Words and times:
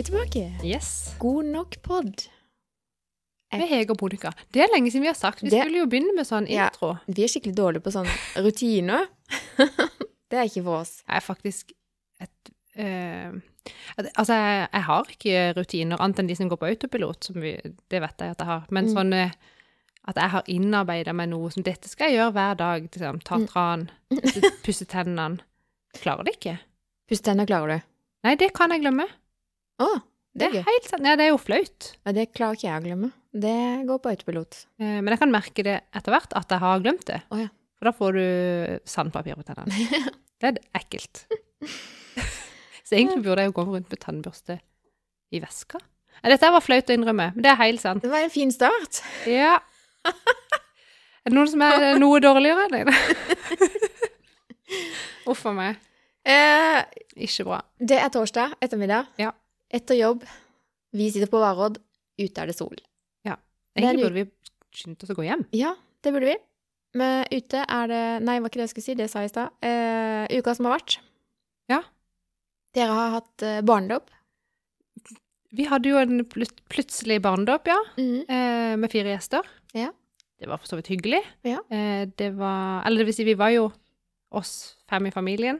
vi 0.00 0.06
tilbake. 0.08 0.44
Yes. 0.64 1.14
God 1.18 1.44
nok 1.52 1.76
pod. 1.84 2.26
Med 3.52 3.66
Hege 3.68 3.90
og 3.92 3.98
Monica. 4.00 4.30
Det 4.54 4.62
er 4.62 4.70
lenge 4.72 4.92
siden 4.92 5.02
vi 5.02 5.10
har 5.10 5.18
sagt. 5.18 5.42
Vi 5.42 5.50
Det- 5.50 5.60
skulle 5.64 5.78
jo 5.82 5.86
begynne 5.90 6.14
med 6.14 6.24
sånn 6.26 6.46
Ja. 6.48 6.68
intro. 6.70 6.98
Vi 7.06 7.24
er 7.24 7.28
skikkelig 7.28 7.54
dårlige 7.56 7.82
på 7.82 7.90
sånn 7.92 8.06
rutiner. 8.36 9.08
det 10.30 10.38
er 10.38 10.44
ikke 10.46 10.62
for 10.64 10.80
oss. 10.80 11.02
Jeg 11.08 11.16
er 11.16 11.20
faktisk 11.20 11.72
et 12.20 12.50
eh, 12.76 13.32
Altså, 14.16 14.32
jeg, 14.32 14.68
jeg 14.72 14.82
har 14.82 15.04
ikke 15.04 15.54
rutiner 15.56 16.00
annet 16.00 16.18
enn 16.18 16.26
de 16.28 16.34
som 16.34 16.48
går 16.48 16.56
på 16.56 16.68
autopilot, 16.70 17.24
som 17.24 17.34
vi, 17.42 17.52
det 17.90 18.00
vet 18.00 18.18
jeg 18.18 18.30
at 18.30 18.38
jeg 18.38 18.46
har. 18.46 18.64
Men 18.70 18.86
Mm. 18.86 18.94
sånn 18.94 19.12
eh, 19.12 19.30
at 20.08 20.16
jeg 20.16 20.30
har 20.30 20.42
innarbeida 20.48 21.12
meg 21.12 21.28
noe 21.28 21.50
som 21.50 21.62
dette 21.62 21.88
skal 21.88 22.08
jeg 22.10 22.16
gjøre 22.18 22.32
hver 22.32 22.56
dag. 22.56 22.82
Liksom, 22.90 23.20
ta 23.22 23.36
Mm. 23.36 23.46
tran, 23.48 23.90
pusse 24.64 24.86
tennene. 24.86 25.40
Klarer 25.94 26.24
det 26.24 26.38
ikke. 26.40 26.58
Pusse 27.10 27.20
tennene 27.22 27.46
klarer 27.46 27.68
du. 27.80 27.82
Nei, 28.24 28.34
det 28.36 28.54
kan 28.54 28.70
jeg 28.70 28.80
glemme. 28.80 29.06
Å, 29.80 29.88
det 30.36 30.40
Det 30.40 30.48
er 30.50 30.58
er 30.60 30.68
helt 30.68 30.88
sant. 30.90 31.06
Ja, 31.08 31.16
det 31.18 31.24
er 31.26 31.32
jo 31.32 31.38
flaut. 31.42 31.88
Ja, 32.06 32.12
det 32.16 32.28
klarer 32.36 32.58
ikke 32.58 32.68
jeg 32.68 32.80
å 32.80 32.84
glemme. 32.84 33.10
Det 33.32 33.56
går 33.88 33.98
på 34.04 34.10
autopilot. 34.12 34.58
Eh, 34.82 34.98
Men 35.00 35.12
jeg 35.14 35.20
kan 35.22 35.32
merke 35.32 35.64
det 35.66 35.78
etter 35.96 36.12
hvert 36.14 36.32
at 36.38 36.50
jeg 36.54 36.62
har 36.62 36.80
glemt 36.84 37.06
det. 37.08 37.20
Oh, 37.30 37.38
ja. 37.40 37.48
For 37.80 37.88
da 37.88 37.92
får 37.96 38.16
du 38.18 38.24
sandpapir 38.90 39.38
på 39.38 39.46
tennene. 39.48 40.10
Det 40.40 40.48
er 40.48 40.58
ekkelt. 40.78 41.22
Så 42.88 42.96
egentlig 42.96 43.22
burde 43.26 43.42
jeg 43.44 43.50
jo 43.50 43.56
gå 43.58 43.64
rundt 43.68 43.90
med 43.92 44.00
tannbørste 44.00 44.56
i 45.36 45.40
veska. 45.42 45.78
Ja, 46.22 46.30
Dette 46.32 46.48
var 46.52 46.64
flaut 46.64 46.88
å 46.90 46.94
innrømme, 46.96 47.26
men 47.36 47.44
det 47.44 47.50
er 47.52 47.58
helt 47.60 47.80
sant. 47.82 48.02
Det 48.02 48.10
var 48.12 48.24
en 48.24 48.32
fin 48.32 48.50
start. 48.52 49.02
Ja. 49.28 49.58
Er 50.08 51.28
det 51.28 51.36
noen 51.36 51.48
som 51.52 51.62
er 51.64 51.98
noe 52.00 52.18
dårligere 52.24 52.66
enn 52.66 52.74
deg? 52.74 52.90
Uff 55.30 55.44
a 55.46 55.52
meg. 55.54 55.78
Eh, 56.26 56.80
Ikke 57.28 57.44
bra. 57.48 57.60
det 57.78 58.00
er 58.00 58.10
torsdag 58.12 58.56
ettermiddag. 58.64 59.08
Ja. 59.20 59.30
Etter 59.70 59.98
jobb. 59.98 60.24
Vi 60.96 61.10
sitter 61.14 61.30
på 61.30 61.40
Varodd. 61.42 61.78
Ute 62.20 62.42
er 62.42 62.50
det 62.50 62.56
sol. 62.58 62.76
Ja. 63.26 63.36
Egentlig 63.78 64.04
burde 64.04 64.18
vi 64.18 64.26
skyndt 64.74 65.04
oss 65.04 65.12
å 65.12 65.16
gå 65.18 65.26
hjem. 65.26 65.44
Ja, 65.56 65.74
det 66.04 66.12
burde 66.14 66.32
vi. 66.32 66.38
Men 66.98 67.28
ute 67.30 67.62
er 67.62 67.90
det 67.90 68.02
Nei, 68.26 68.40
var 68.42 68.50
ikke 68.50 68.60
det 68.60 68.66
jeg 68.66 68.72
skulle 68.74 68.88
si. 68.88 68.96
Det 68.98 69.06
sa 69.10 69.22
jeg 69.22 69.30
i 69.30 69.34
stad. 69.34 69.54
Eh, 69.62 70.38
uka 70.40 70.56
som 70.58 70.66
har 70.66 70.78
vært. 70.80 70.98
Ja. 71.70 71.80
Dere 72.74 72.96
har 72.98 73.14
hatt 73.20 73.46
eh, 73.46 73.60
barnedåp. 73.66 74.10
Vi 75.50 75.66
hadde 75.66 75.90
jo 75.90 75.98
en 75.98 76.22
plut 76.30 76.60
plutselig 76.70 77.18
barnedåp, 77.22 77.66
ja. 77.70 77.78
Mm. 77.98 78.20
eh, 78.26 78.74
med 78.78 78.90
fire 78.92 79.14
gjester. 79.16 79.46
Ja. 79.74 79.90
Det 80.40 80.48
var 80.48 80.60
for 80.62 80.70
så 80.70 80.78
vidt 80.78 80.90
hyggelig. 80.92 81.22
Ja. 81.46 81.62
Eh, 81.70 82.06
det 82.16 82.30
var 82.38 82.82
Eller 82.86 83.02
det 83.02 83.10
vil 83.10 83.16
si, 83.18 83.26
vi 83.26 83.38
var 83.38 83.50
jo 83.54 83.70
oss 84.34 84.76
fem 84.90 85.06
i 85.06 85.14
familien. 85.14 85.58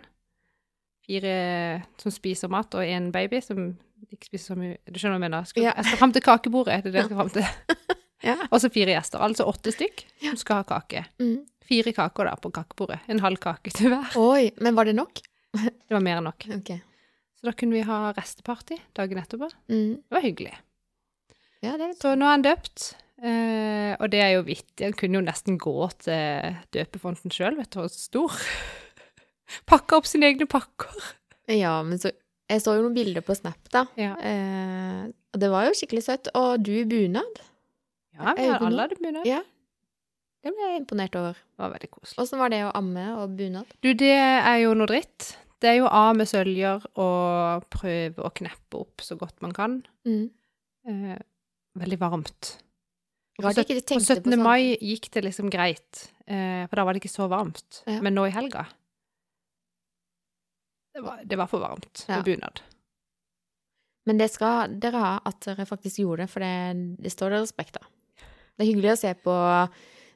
Fire 1.10 1.82
som 1.98 2.12
spiser 2.14 2.50
mat, 2.52 2.74
og 2.78 2.86
en 2.86 3.10
baby 3.14 3.40
som 3.42 3.72
ikke 4.10 4.28
spiser 4.30 4.52
så 4.52 4.56
mye 4.58 4.76
Du 4.86 4.98
skjønner 5.00 5.16
hva 5.16 5.18
jeg 5.18 5.26
mener? 5.26 5.48
Skal, 5.48 5.64
Ja. 5.66 5.72
Jeg 5.76 5.88
skal 5.88 5.98
fram 5.98 6.12
til 6.14 6.22
kakebordet, 6.22 6.84
det 6.84 6.90
er 6.90 6.94
det 6.94 7.00
jeg 7.02 7.10
skal 7.10 7.18
fram 7.24 7.32
til. 7.34 7.48
Ja. 8.20 8.34
Og 8.52 8.60
så 8.60 8.68
fire 8.68 8.92
gjester, 8.92 9.16
altså 9.24 9.46
åtte 9.48 9.72
stykk 9.72 10.02
som 10.26 10.34
skal 10.36 10.58
ha 10.58 10.64
kake. 10.68 11.06
Mm. 11.22 11.38
Fire 11.64 11.92
kaker 11.96 12.28
da 12.28 12.34
på 12.36 12.50
kakebordet. 12.52 12.98
En 13.08 13.22
halv 13.24 13.40
kake 13.40 13.72
til 13.72 13.88
hver. 13.88 14.12
Oi, 14.20 14.50
men 14.60 14.76
var 14.76 14.84
det 14.84 14.92
nok? 14.98 15.22
Det 15.56 15.94
var 15.96 16.02
mer 16.04 16.20
enn 16.20 16.28
nok. 16.28 16.44
Okay. 16.58 16.82
Så 17.40 17.48
da 17.48 17.54
kunne 17.56 17.78
vi 17.78 17.86
ha 17.88 18.10
resteparty 18.12 18.76
dagen 18.98 19.22
etterpå. 19.22 19.48
Mm. 19.72 19.94
Det 20.04 20.12
var 20.18 20.26
hyggelig. 20.26 20.52
Ja, 21.64 21.78
det 21.80 21.94
Så 21.96 22.12
nå 22.12 22.28
er 22.28 22.36
han 22.36 22.44
døpt, 22.44 22.90
eh, 23.24 23.96
og 23.96 24.12
det 24.12 24.20
er 24.20 24.34
jo 24.34 24.44
vittig. 24.44 24.84
Han 24.84 24.98
kunne 25.00 25.16
jo 25.16 25.24
nesten 25.24 25.56
gå 25.60 25.74
til 26.04 26.60
døpefonten 26.76 27.32
sjøl, 27.32 27.56
vet 27.56 27.72
du, 27.72 27.80
hvor 27.80 27.88
stor. 27.88 28.36
Pakka 29.70 29.98
opp 30.00 30.08
sine 30.08 30.28
egne 30.30 30.46
pakker. 30.50 30.94
Ja, 31.50 31.80
men 31.82 31.98
så 31.98 32.12
Jeg 32.50 32.62
så 32.64 32.74
jo 32.74 32.82
noen 32.82 32.96
bilder 32.96 33.22
på 33.22 33.34
Snap, 33.38 33.68
da. 33.70 33.84
Ja, 33.98 34.16
Eh, 34.18 35.04
det 35.38 35.50
var 35.52 35.68
jo 35.68 35.74
skikkelig 35.78 36.02
søtt. 36.02 36.30
Og 36.34 36.62
du 36.66 36.72
i 36.80 36.84
bunad. 36.84 37.38
ja 38.18 38.34
vi 38.34 38.48
har 38.50 38.64
alle 38.66 38.82
hadde 38.88 38.98
bunad. 38.98 39.26
Ja. 39.28 39.42
Det 40.42 40.50
ble 40.56 40.70
jeg 40.72 40.80
imponert 40.80 41.14
over. 41.20 41.36
Det 41.36 41.60
var 41.62 41.70
veldig 41.74 41.90
koselig. 41.92 42.18
Åssen 42.18 42.40
var 42.40 42.50
det 42.50 42.62
å 42.64 42.72
amme 42.74 43.04
og 43.20 43.36
bunad? 43.38 43.70
Du, 43.84 43.92
det 43.94 44.10
er 44.16 44.56
jo 44.64 44.72
noe 44.74 44.88
dritt. 44.90 45.36
Det 45.60 45.68
er 45.68 45.76
jo 45.82 45.86
av 45.86 46.14
med 46.16 46.26
søljer 46.26 46.86
og 46.98 47.66
prøve 47.70 48.24
å 48.24 48.32
kneppe 48.32 48.80
opp 48.80 49.04
så 49.04 49.18
godt 49.20 49.36
man 49.44 49.52
kan. 49.54 49.78
Mm. 50.08 50.30
Eh, 50.88 51.18
veldig 51.78 51.98
varmt. 52.00 52.54
På 53.40 53.52
ikke 53.52 53.76
de 53.76 53.82
På 53.84 54.00
17. 54.00 54.24
på 54.24 54.32
sånn. 54.32 54.42
mai 54.42 54.76
gikk 54.80 55.10
det 55.14 55.22
liksom 55.24 55.50
greit, 55.52 56.08
eh, 56.26 56.66
for 56.68 56.76
da 56.76 56.84
var 56.84 56.96
det 56.96 57.02
ikke 57.04 57.12
så 57.14 57.28
varmt. 57.30 57.82
Ja. 57.86 58.00
Men 58.00 58.16
nå 58.16 58.26
i 58.28 58.34
helga 58.34 58.66
Det 60.94 61.00
var, 61.04 61.20
det 61.24 61.36
var 61.38 61.46
for 61.46 61.60
varmt 61.62 62.04
Ja. 62.08 62.22
bunad. 62.26 62.60
Men 64.06 64.18
det 64.18 64.30
skal 64.32 64.72
dere 64.80 64.98
ha 64.98 65.20
at 65.28 65.40
dere 65.44 65.66
faktisk 65.68 66.00
gjorde 66.02 66.24
det, 66.24 66.30
for 66.32 66.40
det, 66.40 66.96
det 67.04 67.12
står 67.12 67.30
det 67.34 67.40
respekt 67.44 67.76
av. 67.76 67.86
Det 68.56 68.64
er 68.64 68.70
hyggelig 68.72 68.92
å 68.94 68.98
se 68.98 69.12
på 69.14 69.34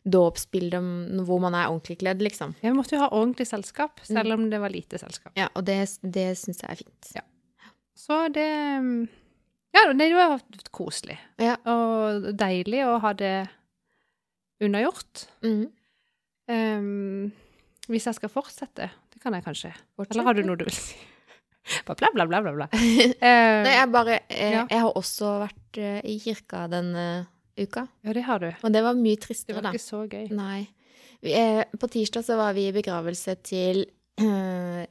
dåpsbilder 0.04 0.84
hvor 1.24 1.40
man 1.40 1.54
er 1.56 1.68
ordentlig 1.70 1.98
kledd, 2.02 2.20
liksom. 2.24 2.54
Ja, 2.60 2.70
Vi 2.72 2.76
måtte 2.76 2.96
jo 2.96 3.00
ha 3.04 3.08
ordentlig 3.10 3.46
selskap, 3.48 4.00
Mm. 4.00 4.06
selv 4.16 4.32
om 4.34 4.50
det 4.50 4.58
var 4.60 4.68
lite 4.72 4.98
selskap. 4.98 5.32
Ja, 5.36 5.48
og 5.54 5.64
det, 5.64 5.78
det 6.02 6.36
syns 6.36 6.60
jeg 6.60 6.70
er 6.70 6.76
fint. 6.82 7.12
Ja. 7.14 7.22
Så 7.96 8.28
det 8.32 8.48
Ja, 9.74 9.92
det 9.92 10.12
var 10.14 10.40
koselig. 10.72 11.18
Ja. 11.38 11.56
Og 11.66 12.32
deilig 12.36 12.84
å 12.86 12.98
ha 13.00 13.12
det 13.12 13.48
unnagjort. 14.62 15.26
Mm. 15.42 15.64
Um, 16.48 17.32
hvis 17.88 18.04
jeg 18.06 18.14
skal 18.14 18.28
fortsette, 18.32 18.90
kan 19.24 19.34
jeg 19.38 19.44
kanskje. 19.46 19.72
Eller 20.04 20.26
har 20.28 20.36
du 20.36 20.42
noe 20.46 20.60
du 20.60 20.64
vil 20.68 20.76
si? 20.76 20.94
Bla, 21.88 21.94
bla, 22.12 22.26
bla, 22.28 22.42
bla. 22.44 22.52
bla. 22.52 22.66
Nei, 22.76 23.06
Eh, 23.24 23.68
jeg 23.72 23.88
bare 23.92 24.18
jeg, 24.28 24.50
Ja. 24.52 24.64
Jeg 24.68 24.80
har 24.84 24.92
også 25.00 25.30
vært 25.46 25.78
eh, 25.80 26.00
i 26.12 26.18
kirka 26.20 26.66
denne 26.68 27.04
uka, 27.56 27.86
ja, 28.04 28.12
det 28.12 28.24
har 28.26 28.42
du. 28.42 28.48
og 28.66 28.72
det 28.74 28.82
var 28.84 28.96
mye 28.98 29.16
tristere. 29.22 29.62
Det 29.62 29.62
tristere, 29.62 29.62
var 29.62 29.70
da. 29.70 29.72
ikke 29.72 29.84
så 29.88 30.00
gøy. 30.10 30.26
Nei. 30.36 30.66
Eh, 31.24 31.62
på 31.80 31.88
tirsdag 31.88 32.24
så 32.26 32.36
var 32.36 32.52
vi 32.52 32.66
i 32.68 32.74
begravelse 32.76 33.36
til 33.48 33.84
eh, 34.20 34.82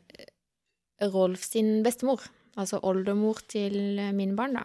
Rolf 1.13 1.44
sin 1.45 1.83
bestemor. 1.85 2.23
Altså 2.57 2.79
oldemor 2.85 3.41
til 3.50 3.75
min 4.17 4.33
barn, 4.38 4.57
da. 4.57 4.63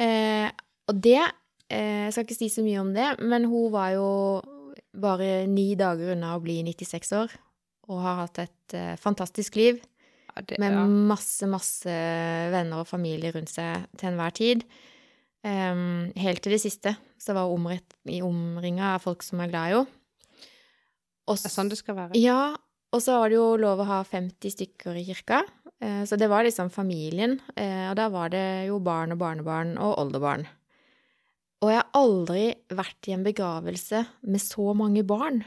Eh, 0.00 0.48
og 0.88 0.98
det 1.04 1.18
eh, 1.20 2.06
Jeg 2.08 2.12
skal 2.14 2.24
ikke 2.26 2.38
si 2.40 2.48
så 2.50 2.64
mye 2.66 2.80
om 2.82 2.90
det, 2.96 3.12
men 3.22 3.46
hun 3.50 3.70
var 3.74 3.92
jo 3.94 4.08
bare 4.90 5.46
ni 5.46 5.68
dager 5.78 6.14
unna 6.16 6.34
å 6.34 6.42
bli 6.42 6.58
96 6.66 7.12
år. 7.20 7.34
Og 7.90 8.00
har 8.04 8.22
hatt 8.24 8.42
et 8.44 8.76
uh, 8.78 8.94
fantastisk 9.00 9.58
liv 9.58 9.80
Ja, 10.30 10.44
det, 10.46 10.60
med 10.62 10.76
ja. 10.76 10.84
masse, 10.86 11.48
masse 11.50 11.94
venner 12.54 12.84
og 12.84 12.88
familie 12.88 13.32
rundt 13.34 13.50
seg 13.50 13.88
til 13.98 14.12
enhver 14.12 14.34
tid. 14.36 14.64
Um, 15.40 16.10
helt 16.20 16.42
til 16.44 16.54
det 16.54 16.60
siste 16.62 16.94
så 17.20 17.34
var 17.36 17.48
hun 17.48 17.66
omringa 18.26 18.94
av 18.94 19.04
folk 19.04 19.24
som 19.24 19.40
er 19.40 19.50
glad 19.52 19.70
i 19.70 19.78
henne. 19.78 19.96
Det 21.30 21.46
er 21.46 21.52
sånn 21.52 21.70
det 21.70 21.78
skal 21.78 21.96
være. 21.96 22.18
ja, 22.18 22.56
og 22.90 23.02
så 23.02 23.20
var 23.20 23.30
det 23.30 23.36
jo 23.38 23.48
lov 23.60 23.82
å 23.84 23.86
ha 23.86 23.98
50 24.02 24.54
stykker 24.54 24.96
i 24.98 25.04
kirka. 25.06 25.42
Uh, 25.82 26.02
Så 26.06 26.18
det 26.20 26.28
var 26.30 26.44
liksom 26.46 26.70
familien, 26.70 27.40
Uh, 27.56 27.90
og 27.90 27.96
da 27.98 28.08
var 28.12 28.30
det 28.30 28.68
jo 28.68 28.78
barn 28.78 29.14
og 29.14 29.20
barnebarn 29.22 29.76
og 29.78 29.98
oldebarn. 29.98 30.46
Og 31.60 31.68
jeg 31.68 31.76
har 31.82 31.90
aldri 31.98 32.44
vært 32.72 33.08
i 33.08 33.12
en 33.12 33.24
begravelse 33.24 34.04
med 34.24 34.40
så 34.40 34.72
mange 34.76 35.02
barn. 35.04 35.42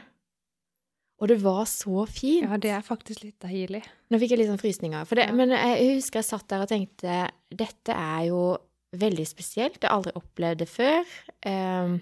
Og 1.22 1.30
det 1.30 1.38
var 1.44 1.62
så 1.70 2.04
fint. 2.10 2.48
Ja, 2.48 2.56
det 2.58 2.72
er 2.74 2.82
faktisk 2.84 3.22
litt 3.22 3.38
deilig. 3.44 3.84
Nå 4.10 4.18
fikk 4.18 4.34
jeg 4.34 4.40
litt 4.42 4.50
sånn 4.50 4.60
frysninger. 4.60 5.06
Det, 5.08 5.28
Ja. 5.28 5.32
Men 5.32 5.54
jeg 5.54 5.94
husker 5.96 6.20
jeg 6.20 6.26
satt 6.26 6.48
der 6.50 6.64
og 6.64 6.68
tenkte 6.68 7.28
dette 7.54 7.94
er 7.94 8.26
jo 8.28 8.40
veldig 8.98 9.26
spesielt. 9.26 9.78
Jeg 9.80 9.88
har 9.88 9.96
aldri 9.96 10.12
opplevd 10.18 10.58
det 10.64 10.68
før. 10.70 11.14
Den 11.44 12.00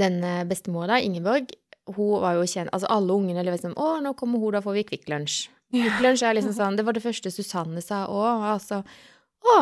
denne 0.00 0.44
bestemor 0.48 0.86
da, 0.86 1.00
Ingeborg, 1.02 1.50
hun 1.90 2.20
var 2.22 2.36
jo 2.38 2.46
kjent 2.46 2.70
Altså 2.70 2.86
alle 2.92 3.10
ungene 3.16 3.42
var 3.42 3.50
liksom 3.50 3.72
Å, 3.74 3.98
nå 4.04 4.12
kommer 4.14 4.38
hun, 4.38 4.52
da 4.54 4.60
får 4.62 4.76
vi 4.76 4.84
Kvikk 4.92 5.08
Lunsj. 5.10 5.48
Kvikk 5.74 6.02
Lunsj 6.04 6.22
er 6.28 6.36
liksom 6.38 6.54
sånn 6.60 6.76
Det 6.78 6.84
var 6.86 6.94
det 6.94 7.02
første 7.02 7.32
Susanne 7.34 7.82
sa 7.82 8.04
òg. 8.06 8.44
Altså 8.52 8.82
Å, 9.42 9.56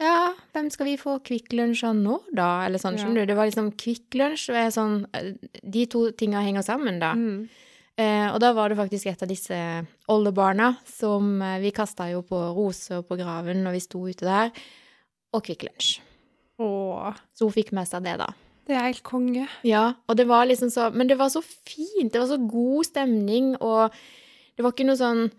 ja, 0.00 0.32
hvem 0.54 0.70
skal 0.72 0.88
vi 0.88 0.96
få 1.00 1.18
Kvikk 1.22 1.52
Lunsj 1.52 1.84
av 1.90 1.96
nå, 1.98 2.18
da? 2.34 2.64
Eller 2.66 2.80
sånn, 2.82 2.96
Ja. 2.96 3.04
skjønner 3.04 3.22
du. 3.22 3.30
Det 3.30 3.36
var 3.36 3.50
liksom 3.50 3.72
Kvikk 3.76 4.16
Lunsj 4.18 4.48
sånn 4.72 5.04
De 5.62 5.86
to 5.86 6.10
tinga 6.12 6.40
henger 6.42 6.64
sammen, 6.66 6.98
da. 7.02 7.12
Mm. 7.14 7.48
Eh, 8.00 8.28
og 8.32 8.40
da 8.40 8.52
var 8.56 8.70
det 8.70 8.78
faktisk 8.78 9.06
et 9.10 9.22
av 9.22 9.28
disse 9.28 9.56
oldebarna 10.08 10.76
som 10.88 11.42
eh, 11.42 11.58
Vi 11.60 11.70
kasta 11.76 12.06
jo 12.10 12.22
på 12.22 12.38
roser 12.56 13.02
på 13.04 13.18
graven 13.18 13.62
når 13.64 13.76
vi 13.76 13.80
sto 13.84 14.00
ute 14.08 14.24
der, 14.24 14.50
og 15.34 15.44
Kvikk 15.44 15.66
Lunsj. 15.68 15.98
Så 16.60 17.46
hun 17.46 17.52
fikk 17.52 17.72
med 17.72 17.88
seg 17.88 18.04
det, 18.04 18.18
da. 18.20 18.26
det 18.68 18.76
er 18.76 18.88
helt 18.90 19.02
konge. 19.02 19.46
Ja, 19.64 19.94
og 20.08 20.16
det 20.16 20.26
var 20.28 20.44
liksom 20.46 20.70
så 20.72 20.90
Men 20.92 21.08
det 21.08 21.16
var 21.18 21.30
så 21.32 21.40
fint. 21.42 22.12
Det 22.12 22.20
var 22.20 22.28
så 22.28 22.40
god 22.40 22.84
stemning, 22.84 23.54
og 23.60 23.92
det 24.56 24.64
var 24.64 24.72
ikke 24.72 24.88
noe 24.88 25.00
sånn 25.00 25.30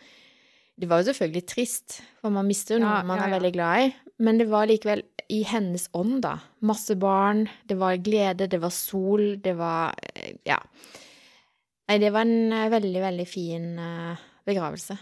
Det 0.82 0.88
var 0.90 1.02
jo 1.02 1.12
selvfølgelig 1.12 1.46
trist, 1.46 2.00
for 2.22 2.34
man 2.34 2.48
mister 2.50 2.76
jo 2.76 2.82
noe 2.82 2.96
Ja, 2.96 3.06
man 3.06 3.20
ja, 3.22 3.28
er 3.28 3.36
veldig 3.36 3.52
glad 3.54 3.84
i, 3.84 3.92
men 4.26 4.40
det 4.42 4.48
var 4.50 4.70
likevel 4.70 5.04
i 5.32 5.44
hennes 5.48 5.86
ånd, 5.96 6.24
da. 6.26 6.34
Masse 6.66 6.96
barn, 7.00 7.46
det 7.70 7.78
var 7.80 8.00
glede, 8.04 8.50
det 8.50 8.60
var 8.64 8.74
sol, 8.74 9.38
det 9.44 9.54
var 9.60 9.94
eh, 10.12 10.34
Ja. 10.50 10.58
Nei, 11.88 12.00
det 12.02 12.12
var 12.16 12.26
en 12.26 12.56
eh, 12.56 12.70
veldig, 12.72 13.00
veldig 13.04 13.28
fin 13.30 13.70
eh, 13.80 14.26
begravelse. 14.48 14.98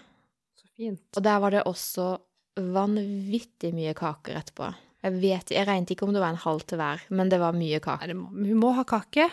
Så 0.60 0.68
fint. 0.76 1.06
Og 1.16 1.26
der 1.26 1.40
var 1.42 1.56
det 1.56 1.66
også 1.70 2.12
vanvittig 2.60 3.72
mye 3.78 3.96
kaker 3.98 4.42
etterpå. 4.42 4.70
Jeg 5.06 5.16
vet, 5.22 5.56
jeg 5.56 5.68
regnet 5.68 5.96
ikke 5.96 6.10
om 6.10 6.14
det 6.16 6.22
var 6.22 6.36
en 6.36 6.44
halv 6.44 6.66
til 6.68 6.82
hver, 6.82 7.08
men 7.16 7.32
det 7.32 7.40
var 7.40 7.56
mye 7.56 7.80
kake. 7.84 8.10
Nei, 8.12 8.20
må, 8.20 8.30
vi 8.36 8.58
må 8.58 8.76
ha 8.76 8.84
kake. 8.88 9.30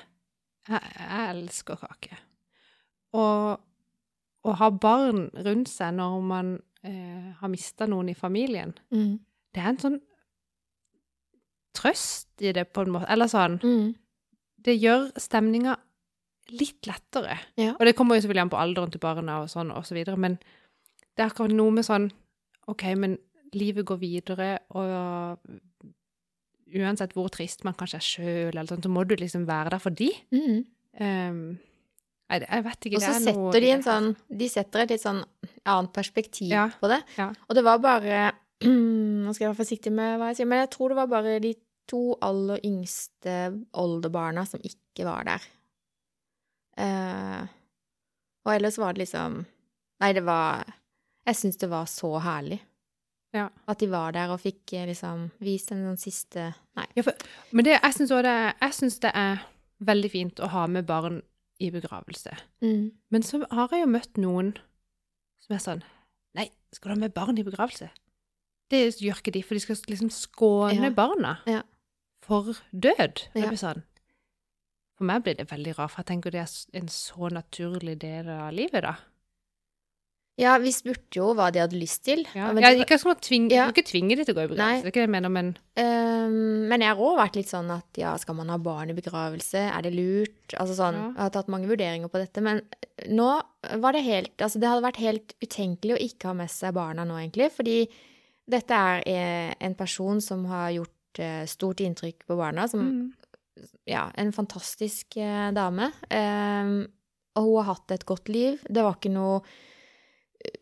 Jeg, 0.71 0.95
jeg 0.95 1.31
elsker 1.35 1.81
kake. 1.83 2.21
Og 3.17 3.66
å 4.47 4.55
ha 4.61 4.69
barn 4.71 5.27
rundt 5.45 5.69
seg 5.73 5.97
når 5.99 6.21
man 6.23 6.53
eh, 6.87 7.33
har 7.41 7.51
mista 7.51 7.87
noen 7.91 8.09
i 8.13 8.15
familien, 8.15 8.75
Mm. 8.95 9.19
det 9.55 9.63
er 9.63 9.69
en 9.73 9.79
sånn 9.83 10.01
trøst 11.77 12.29
i 12.41 12.53
det, 12.57 12.65
på 12.73 12.85
en 12.87 12.93
måte. 12.95 13.09
Eller 13.13 13.27
sånn 13.31 13.59
Mm. 13.63 13.95
Det 14.67 14.75
gjør 14.81 15.11
stemninga 15.21 15.77
litt 16.51 16.87
lettere. 16.87 17.37
Ja. 17.57 17.73
Og 17.79 17.85
det 17.87 17.95
kommer 17.97 18.17
jo 18.17 18.23
selvfølgelig 18.23 18.43
an 18.43 18.51
på 18.51 18.59
alderen 18.63 18.91
til 18.91 19.01
barna 19.01 19.41
og 19.43 19.49
sånn 19.49 19.71
og 19.77 19.85
så 19.87 19.95
videre, 19.95 20.17
men 20.19 20.39
det 21.17 21.23
er 21.25 21.31
akkurat 21.31 21.53
noe 21.55 21.71
med 21.71 21.85
sånn 21.85 22.11
OK, 22.69 22.83
men 22.97 23.19
livet 23.55 23.85
går 23.87 23.99
videre, 23.99 24.59
og 24.71 25.39
uansett 26.75 27.13
hvor 27.15 27.29
trist 27.31 27.63
man 27.65 27.75
kanskje 27.75 27.97
er 28.01 28.01
sjøl, 28.01 28.49
eller 28.57 28.67
sånn, 28.67 28.83
så 28.83 28.91
må 28.91 29.07
du 29.07 29.15
liksom 29.15 29.47
være 29.47 29.71
der 29.71 29.79
for 29.79 29.91
de. 29.91 30.11
Mm. 30.33 30.65
Um, 31.01 31.59
nei, 32.31 32.41
jeg 32.43 32.65
vet 32.67 32.89
ikke. 32.89 32.99
Og 32.99 33.05
så 33.05 33.13
er 33.13 33.23
setter 33.25 33.39
noe 33.41 33.61
de 33.63 33.71
en 33.75 33.85
sånn 33.87 34.09
De 34.43 34.49
setter 34.51 34.83
et 34.83 34.95
litt 34.95 35.05
sånn 35.05 35.23
annet 35.67 35.93
perspektiv 35.95 36.51
Ja, 36.51 36.67
på 36.81 36.91
det. 36.91 37.03
ja. 37.19 37.31
Og 37.47 37.59
det 37.59 37.65
var 37.67 37.83
bare 37.85 38.21
Nå 38.67 39.35
skal 39.35 39.47
jeg 39.47 39.53
være 39.53 39.61
forsiktig 39.61 39.93
med 39.95 40.17
hva 40.19 40.31
jeg 40.31 40.41
sier, 40.41 40.51
men 40.51 40.65
jeg 40.65 40.73
tror 40.75 40.93
det 40.93 41.01
var 41.01 41.13
bare 41.13 41.39
de 41.45 41.53
to 41.87 42.17
aller 42.25 42.63
yngste 42.67 43.35
oldebarna 43.79 44.43
som 44.49 44.63
ikke 44.67 45.07
var 45.07 45.29
der. 45.29 45.45
Uh, 46.77 47.45
og 48.45 48.53
ellers 48.57 48.79
var 48.79 48.93
det 48.93 49.07
liksom 49.07 49.45
Nei, 50.03 50.11
det 50.13 50.27
var 50.27 50.67
Jeg 51.25 51.39
syns 51.39 51.57
det 51.57 51.71
var 51.73 51.87
så 51.89 52.11
herlig. 52.21 52.59
Ja. 53.33 53.49
At 53.69 53.81
de 53.81 53.89
var 53.91 54.13
der 54.17 54.33
og 54.33 54.43
fikk 54.43 54.75
eh, 54.77 54.87
liksom 54.91 55.31
vist 55.45 55.73
en 55.73 55.85
sånn 55.87 56.01
siste 56.01 56.51
Nei. 56.79 56.87
Ja, 56.97 57.05
for, 57.07 57.27
men 57.57 57.67
det, 57.67 57.79
jeg 57.79 57.97
syns 57.97 58.13
det, 58.13 58.35
jeg 58.61 58.93
det 59.07 59.13
er 59.15 59.41
veldig 59.89 60.11
fint 60.13 60.41
å 60.41 60.51
ha 60.53 60.67
med 60.71 60.87
barn 60.89 61.19
i 61.61 61.71
begravelse. 61.71 62.35
Mm. 62.63 62.91
Men 63.11 63.23
så 63.23 63.41
har 63.51 63.69
jeg 63.73 63.85
jo 63.87 63.93
møtt 63.93 64.19
noen 64.21 64.55
som 65.41 65.55
er 65.57 65.63
sånn 65.63 65.85
Nei, 66.37 66.51
skal 66.75 66.91
du 66.91 66.95
ha 66.97 67.01
med 67.07 67.15
barn 67.17 67.39
i 67.41 67.45
begravelse? 67.47 67.89
Det 68.69 68.83
gjør 69.01 69.21
ikke 69.23 69.33
de, 69.33 69.43
for 69.47 69.55
de 69.57 69.61
skal 69.63 69.77
liksom 69.89 70.11
skåne 70.13 70.91
Ja. 70.91 70.91
barna 70.91 71.39
Ja. 71.47 71.63
for 72.21 72.53
død. 72.73 73.29
Ja. 73.35 73.51
sånn 73.57 73.83
For 74.99 75.05
meg 75.05 75.23
blir 75.25 75.37
det 75.37 75.49
veldig 75.51 75.79
rart, 75.79 75.91
for 75.93 76.01
jeg 76.03 76.07
tenker 76.07 76.31
det 76.31 76.41
er 76.41 76.79
en 76.81 76.89
så 76.89 77.29
naturlig 77.31 77.99
del 77.99 78.29
av 78.29 78.53
livet, 78.53 78.83
da. 78.83 78.97
Ja, 80.37 80.59
vi 80.61 80.69
spurte 80.75 81.17
jo 81.17 81.31
hva 81.33 81.47
de 81.49 81.63
hadde 81.63 81.79
lyst 81.81 82.03
til. 82.05 82.27
Ja, 82.37 82.51
men 82.53 82.61
jeg, 82.61 82.83
ikke, 82.85 82.99
skal 83.01 83.15
man 83.15 83.21
tvinge, 83.25 83.55
Ja. 83.57 83.71
ikke 83.73 83.87
tvinge 83.89 84.19
de 84.19 84.25
til 84.27 84.35
å 84.35 84.37
gå 84.37 84.45
i 84.45 84.51
begravelse, 84.51 84.83
det 84.85 84.91
er 84.91 84.93
ikke 84.93 85.01
det 85.01 85.07
jeg 85.07 85.13
mener, 85.15 85.33
men 85.33 85.53
um, 85.81 86.67
men 86.69 86.83
jeg 86.85 86.91
har 86.91 87.01
òg 87.07 87.15
vært 87.21 87.39
litt 87.39 87.49
sånn 87.49 87.71
at 87.73 88.01
ja, 88.01 88.13
skal 88.21 88.37
man 88.37 88.51
ha 88.53 88.59
barn 88.61 88.93
i 88.93 88.97
begravelse? 88.97 89.63
Er 89.71 89.87
det 89.87 89.95
lurt? 89.95 90.57
Altså 90.61 90.77
sånn, 90.77 90.99
Ja. 90.99 91.07
Jeg 91.15 91.23
har 91.23 91.33
tatt 91.39 91.49
mange 91.53 91.71
vurderinger 91.71 92.13
på 92.13 92.21
dette, 92.21 92.43
men 92.45 92.61
nå 93.09 93.31
var 93.81 93.97
det 93.97 94.05
helt 94.07 94.43
Altså 94.43 94.61
det 94.61 94.69
hadde 94.69 94.85
vært 94.85 95.01
helt 95.03 95.35
utenkelig 95.43 95.97
å 95.97 96.03
ikke 96.05 96.29
ha 96.31 96.35
med 96.37 96.53
seg 96.53 96.75
barna 96.77 97.07
nå, 97.09 97.17
egentlig, 97.17 97.49
fordi 97.55 97.79
dette 98.47 98.75
er 98.79 99.07
eh, 99.11 99.55
en 99.67 99.75
person 99.75 100.21
som 100.23 100.45
har 100.51 100.71
gjort 100.77 101.23
eh, 101.23 101.45
stort 101.51 101.81
inntrykk 101.83 102.27
på 102.29 102.37
barna, 102.39 102.69
som 102.71 102.85
mm. 102.85 103.07
ja, 103.91 104.05
en 104.15 104.31
fantastisk 104.37 105.17
eh, 105.19 105.49
dame. 105.57 105.91
Um, 106.13 106.85
og 107.37 107.49
hun 107.49 107.57
har 107.59 107.73
hatt 107.73 107.97
et 107.97 108.07
godt 108.07 108.31
liv. 108.33 108.61
Det 108.69 108.85
var 108.85 109.01
ikke 109.01 109.13
noe 109.17 109.41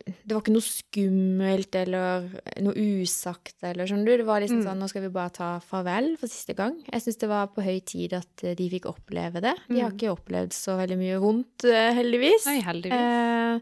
det 0.04 0.32
var 0.32 0.40
ikke 0.42 0.54
noe 0.54 0.64
skummelt 0.66 1.74
eller 1.80 2.28
noe 2.64 2.74
usagt 3.02 3.62
eller 3.64 3.86
sånn. 3.90 4.04
Det 4.04 4.24
var 4.26 4.40
liksom 4.40 4.60
Mm. 4.62 4.64
sånn 4.66 4.80
nå 4.80 4.88
skal 4.88 5.02
vi 5.02 5.08
bare 5.14 5.30
ta 5.30 5.48
farvel 5.60 6.16
for 6.18 6.26
siste 6.28 6.54
gang. 6.56 6.76
Jeg 6.92 7.02
syns 7.02 7.18
det 7.18 7.28
var 7.28 7.46
på 7.48 7.62
høy 7.64 7.80
tid 7.84 8.12
at 8.14 8.44
eh, 8.44 8.54
de 8.54 8.68
fikk 8.70 8.86
oppleve 8.86 9.40
det. 9.40 9.54
De 9.68 9.80
har 9.80 9.90
Mm. 9.90 9.96
ikke 9.98 10.14
opplevd 10.16 10.52
så 10.52 10.76
veldig 10.78 10.98
mye 10.98 11.20
vondt, 11.20 11.64
eh, 11.64 11.92
heldigvis. 11.94 12.46
Nei, 12.46 12.60
heldigvis. 12.60 12.92
Eh, 12.92 13.60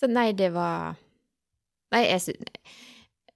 så 0.00 0.08
nei, 0.10 0.32
det 0.32 0.52
var 0.52 0.96
Nei, 1.92 2.02
jeg 2.10 2.20
sy... 2.20 2.32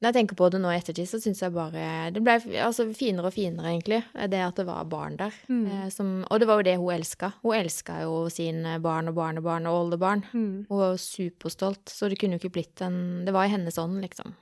Når 0.01 0.09
jeg 0.09 0.17
tenker 0.17 0.37
på 0.39 0.47
det 0.49 0.59
nå 0.63 0.71
i 0.73 0.79
ettertid, 0.79 1.09
så 1.11 1.19
syns 1.21 1.43
jeg 1.45 1.53
bare 1.53 2.09
Det 2.15 2.23
ble 2.25 2.39
altså, 2.65 2.87
finere 2.97 3.29
og 3.29 3.35
finere, 3.35 3.75
egentlig, 3.75 3.99
det 4.33 4.41
at 4.41 4.57
det 4.57 4.65
var 4.65 4.89
barn 4.89 5.19
der. 5.21 5.35
Mm. 5.53 5.65
Eh, 5.69 5.87
som, 5.93 6.13
og 6.25 6.41
det 6.41 6.49
var 6.49 6.61
jo 6.61 6.67
det 6.71 6.77
hun 6.81 6.95
elska. 6.95 7.33
Hun 7.45 7.57
elska 7.59 7.99
jo 8.07 8.15
sine 8.33 8.79
barn 8.81 9.13
og 9.13 9.19
barnebarn 9.19 9.69
og 9.69 9.83
oldebarn. 9.83 10.25
Mm. 10.33 10.55
Hun 10.71 10.81
var 10.81 10.97
superstolt, 11.05 11.93
så 11.93 12.09
det 12.09 12.17
kunne 12.21 12.39
jo 12.39 12.45
ikke 12.45 12.57
blitt 12.57 12.85
en 12.87 13.27
Det 13.27 13.35
var 13.37 13.45
i 13.45 13.53
hennes 13.53 13.77
ånd, 13.79 14.01
liksom. 14.01 14.39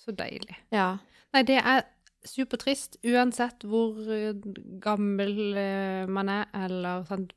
Så 0.00 0.16
deilig. 0.16 0.56
Ja. 0.72 0.94
Nei, 1.36 1.44
det 1.48 1.60
er 1.60 1.84
supertrist, 2.24 2.96
uansett 3.04 3.64
hvor 3.68 3.98
eh, 4.14 4.32
gammel 4.82 5.36
eh, 5.58 6.08
man 6.08 6.32
er, 6.32 6.48
eller 6.64 7.04
sant, 7.08 7.36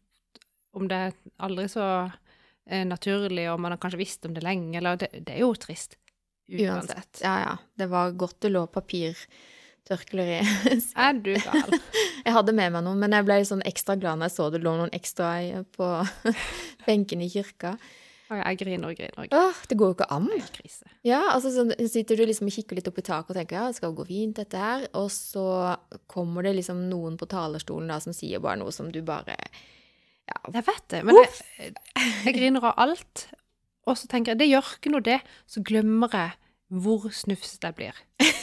om 0.75 0.87
det 0.87 1.01
er 1.09 1.19
aldri 1.43 1.67
så 1.71 1.85
eh, 2.05 2.85
naturlig, 2.87 3.47
og 3.51 3.59
man 3.63 3.75
har 3.75 3.81
kanskje 3.81 4.01
visst 4.01 4.27
om 4.27 4.35
det 4.35 4.45
lenge, 4.45 4.77
eller 4.79 4.99
det, 5.03 5.11
det 5.25 5.35
er 5.35 5.43
jo 5.43 5.53
trist. 5.59 5.97
Uansett. 6.51 7.21
Ja, 7.23 7.35
ja. 7.41 7.57
Det 7.75 7.87
var 7.89 8.13
godt 8.17 8.39
det 8.45 8.51
lå 8.53 8.65
papirtørklær 8.69 10.31
i. 10.37 10.39
Er 11.07 11.17
du 11.17 11.33
gal? 11.33 11.77
Jeg 12.25 12.33
hadde 12.33 12.55
med 12.57 12.73
meg 12.73 12.85
noen, 12.85 13.01
men 13.01 13.13
jeg 13.13 13.25
ble 13.27 13.37
sånn 13.45 13.61
ekstra 13.69 13.95
glad 14.01 14.17
når 14.17 14.31
jeg 14.31 14.35
så 14.35 14.47
det 14.53 14.63
lå 14.65 14.71
noen 14.79 14.93
ekstra 14.97 15.35
på 15.75 15.89
benken 16.87 17.21
i 17.21 17.29
kirka. 17.29 17.75
Og 18.25 18.39
jeg 18.39 18.57
griner 18.57 18.89
og 18.89 18.97
griner 18.97 19.19
og. 19.21 19.33
Åh, 19.37 19.59
det 19.69 19.75
går 19.77 19.91
jo 19.91 19.95
ikke 19.99 20.07
an. 20.15 20.25
Det 20.31 20.39
er 20.39 20.47
krise. 20.55 20.87
Ja, 21.05 21.19
altså 21.35 21.51
så 21.53 21.67
sitter 21.91 22.17
du 22.17 22.23
liksom 22.25 22.49
og 22.49 22.55
kikker 22.55 22.79
litt 22.79 22.89
opp 22.89 22.97
i 22.97 23.05
taket 23.05 23.35
og 23.35 23.37
tenker 23.37 23.59
ja, 23.59 23.67
det 23.69 23.77
skal 23.77 23.93
gå 23.93 24.05
fint 24.09 24.39
dette 24.41 24.57
her, 24.57 24.87
og 24.97 25.11
så 25.13 25.45
kommer 26.09 26.47
det 26.47 26.55
liksom 26.57 26.87
noen 26.89 27.19
på 27.21 27.29
talerstolen 27.29 27.93
da 27.93 27.99
som 28.01 28.15
sier 28.17 28.41
bare 28.41 28.57
noe 28.63 28.73
som 28.73 28.89
du 28.89 29.03
bare 29.05 29.37
ja, 30.25 30.39
Jeg 30.55 30.65
vet 30.65 30.85
det, 30.89 31.03
men 31.05 31.19
jeg, 31.21 31.75
jeg 32.25 32.33
griner 32.39 32.65
av 32.71 32.81
alt. 32.87 33.27
Og 33.85 33.97
så 33.99 34.07
tenker 34.09 34.33
jeg, 34.33 34.39
det 34.41 34.47
gjør 34.49 34.69
ikke 34.77 34.91
noe 34.93 35.05
det, 35.05 35.19
så 35.49 35.61
glemmer 35.65 36.09
jeg 36.15 36.31
hvor 36.81 37.05
snufsete 37.13 37.71
jeg 37.71 37.79
blir. 37.81 38.03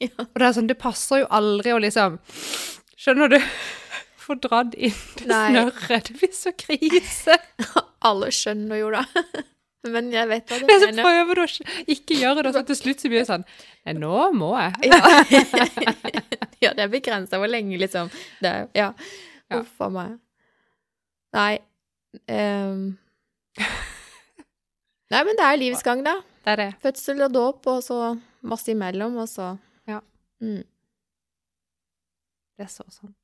Ja. 0.00 0.14
Og 0.24 0.38
det 0.40 0.46
er 0.46 0.52
sånn, 0.56 0.68
det 0.70 0.78
passer 0.80 1.18
jo 1.20 1.26
aldri 1.36 1.74
å 1.76 1.80
liksom, 1.84 2.14
skjønner 2.96 3.28
du, 3.34 3.34
få 4.24 4.32
dratt 4.40 4.72
inn 4.80 4.94
det 5.20 5.26
snørret. 5.28 6.06
Det 6.08 6.14
blir 6.16 6.30
så 6.32 6.52
krise. 6.56 7.36
Alle 8.08 8.30
skjønner 8.32 8.80
jo 8.80 8.88
da. 8.94 9.02
Men 9.92 10.08
jeg 10.08 10.24
vet 10.30 10.48
hva 10.48 10.56
du 10.56 10.64
Men 10.70 10.80
så 10.80 10.88
mener. 10.88 11.04
prøver 11.04 11.36
du 11.36 11.42
å 11.44 11.48
ikke- 11.84 12.16
gjøre 12.16 12.40
det, 12.40 12.48
og 12.48 12.56
så 12.56 12.62
til 12.70 12.78
slutt 12.80 13.04
så 13.04 13.10
blir 13.12 13.20
det 13.20 13.28
sånn, 13.28 13.44
nei, 13.84 13.94
nå 14.00 14.22
må 14.40 14.48
jeg. 14.56 14.88
Ja. 14.88 15.02
ja, 16.64 16.72
det 16.72 16.86
er 16.86 16.90
begrensa 16.96 17.36
hvor 17.36 17.52
lenge, 17.52 17.76
liksom. 17.84 18.08
Det 18.40 18.54
er, 18.56 18.66
ja. 18.80 18.88
Huff 19.52 19.68
Uff 19.68 19.84
a 19.84 19.90
meg. 19.98 20.16
Nei 21.36 21.52
ehm. 22.24 22.86
Nei, 25.10 25.22
men 25.26 25.36
det 25.38 25.46
er 25.46 25.58
livets 25.58 25.82
gang, 25.86 26.02
da. 26.06 26.16
Det 26.44 26.52
er 26.54 26.60
det. 26.62 26.68
Fødsel 26.84 27.24
og 27.26 27.32
dåp, 27.34 27.66
og 27.72 27.80
så 27.84 27.96
masse 28.46 28.70
imellom, 28.72 29.16
og 29.22 29.28
så 29.28 29.52
Ja. 29.90 30.00
Mm. 30.40 30.62
Det 32.56 32.66
er 32.66 32.70
så 32.70 32.84
sant. 32.92 33.16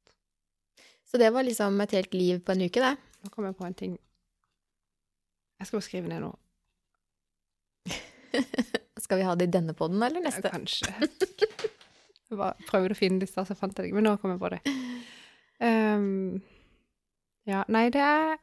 Så 1.06 1.18
det 1.20 1.30
var 1.32 1.44
liksom 1.46 1.80
et 1.84 1.90
helt 1.94 2.14
liv 2.14 2.40
på 2.44 2.52
en 2.52 2.64
uke, 2.66 2.80
det. 2.82 2.96
Nå 3.22 3.30
kom 3.30 3.44
jeg 3.46 3.56
på 3.56 3.66
en 3.66 3.74
ting. 3.74 3.98
Jeg 5.60 5.66
skal 5.68 5.78
bare 5.78 5.86
skrive 5.86 6.08
ned 6.10 6.20
noe. 6.26 6.36
Skal 9.00 9.18
vi 9.20 9.24
ha 9.28 9.34
det 9.38 9.46
i 9.46 9.52
denne 9.52 9.72
podden 9.76 10.02
eller 10.02 10.20
Ja, 10.20 10.28
neste? 10.30 10.50
kanskje. 10.50 10.90
Jeg 12.26 12.38
bare 12.40 12.56
prøvde 12.66 12.96
å 12.96 12.98
finne 12.98 13.20
det 13.22 13.28
i 13.28 13.30
stad, 13.30 13.46
så 13.46 13.54
fant 13.54 13.76
jeg 13.76 13.84
det 13.86 13.90
ikke. 13.92 14.00
Men 14.00 14.08
nå 14.10 14.16
kom 14.20 14.32
jeg 14.34 14.40
på 14.42 14.50
det. 14.50 14.60
Um, 15.62 16.42
ja, 17.46 17.62
nei, 17.72 17.84
det 17.94 18.02
er, 18.02 18.34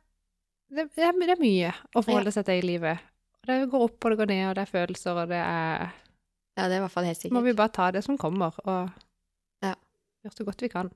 det, 0.71 0.87
det, 0.95 1.03
er, 1.09 1.17
det 1.19 1.35
er 1.35 1.41
mye 1.41 1.73
å 1.93 2.01
forholde 2.05 2.31
seg 2.33 2.47
til 2.47 2.61
i 2.63 2.67
livet. 2.71 3.03
Det 3.43 3.57
går 3.71 3.83
opp 3.89 4.05
og 4.05 4.11
det 4.13 4.17
går 4.21 4.29
ned, 4.31 4.43
og 4.49 4.55
det 4.55 4.61
er 4.63 4.71
følelser, 4.71 5.17
og 5.23 5.27
det 5.33 5.39
er 5.41 5.89
Ja, 6.55 6.67
det 6.69 6.75
er 6.75 6.77
i 6.77 6.83
hvert 6.85 6.91
fall 6.93 7.05
helt 7.09 7.17
sikkert. 7.17 7.33
må 7.33 7.41
vi 7.43 7.53
bare 7.57 7.69
ta 7.73 7.91
det 7.91 8.03
som 8.05 8.17
kommer, 8.17 8.53
og 8.63 8.91
Ja. 9.63 9.73
gjøre 10.23 10.35
så 10.37 10.45
godt 10.45 10.61
vi 10.61 10.69
kan. 10.69 10.89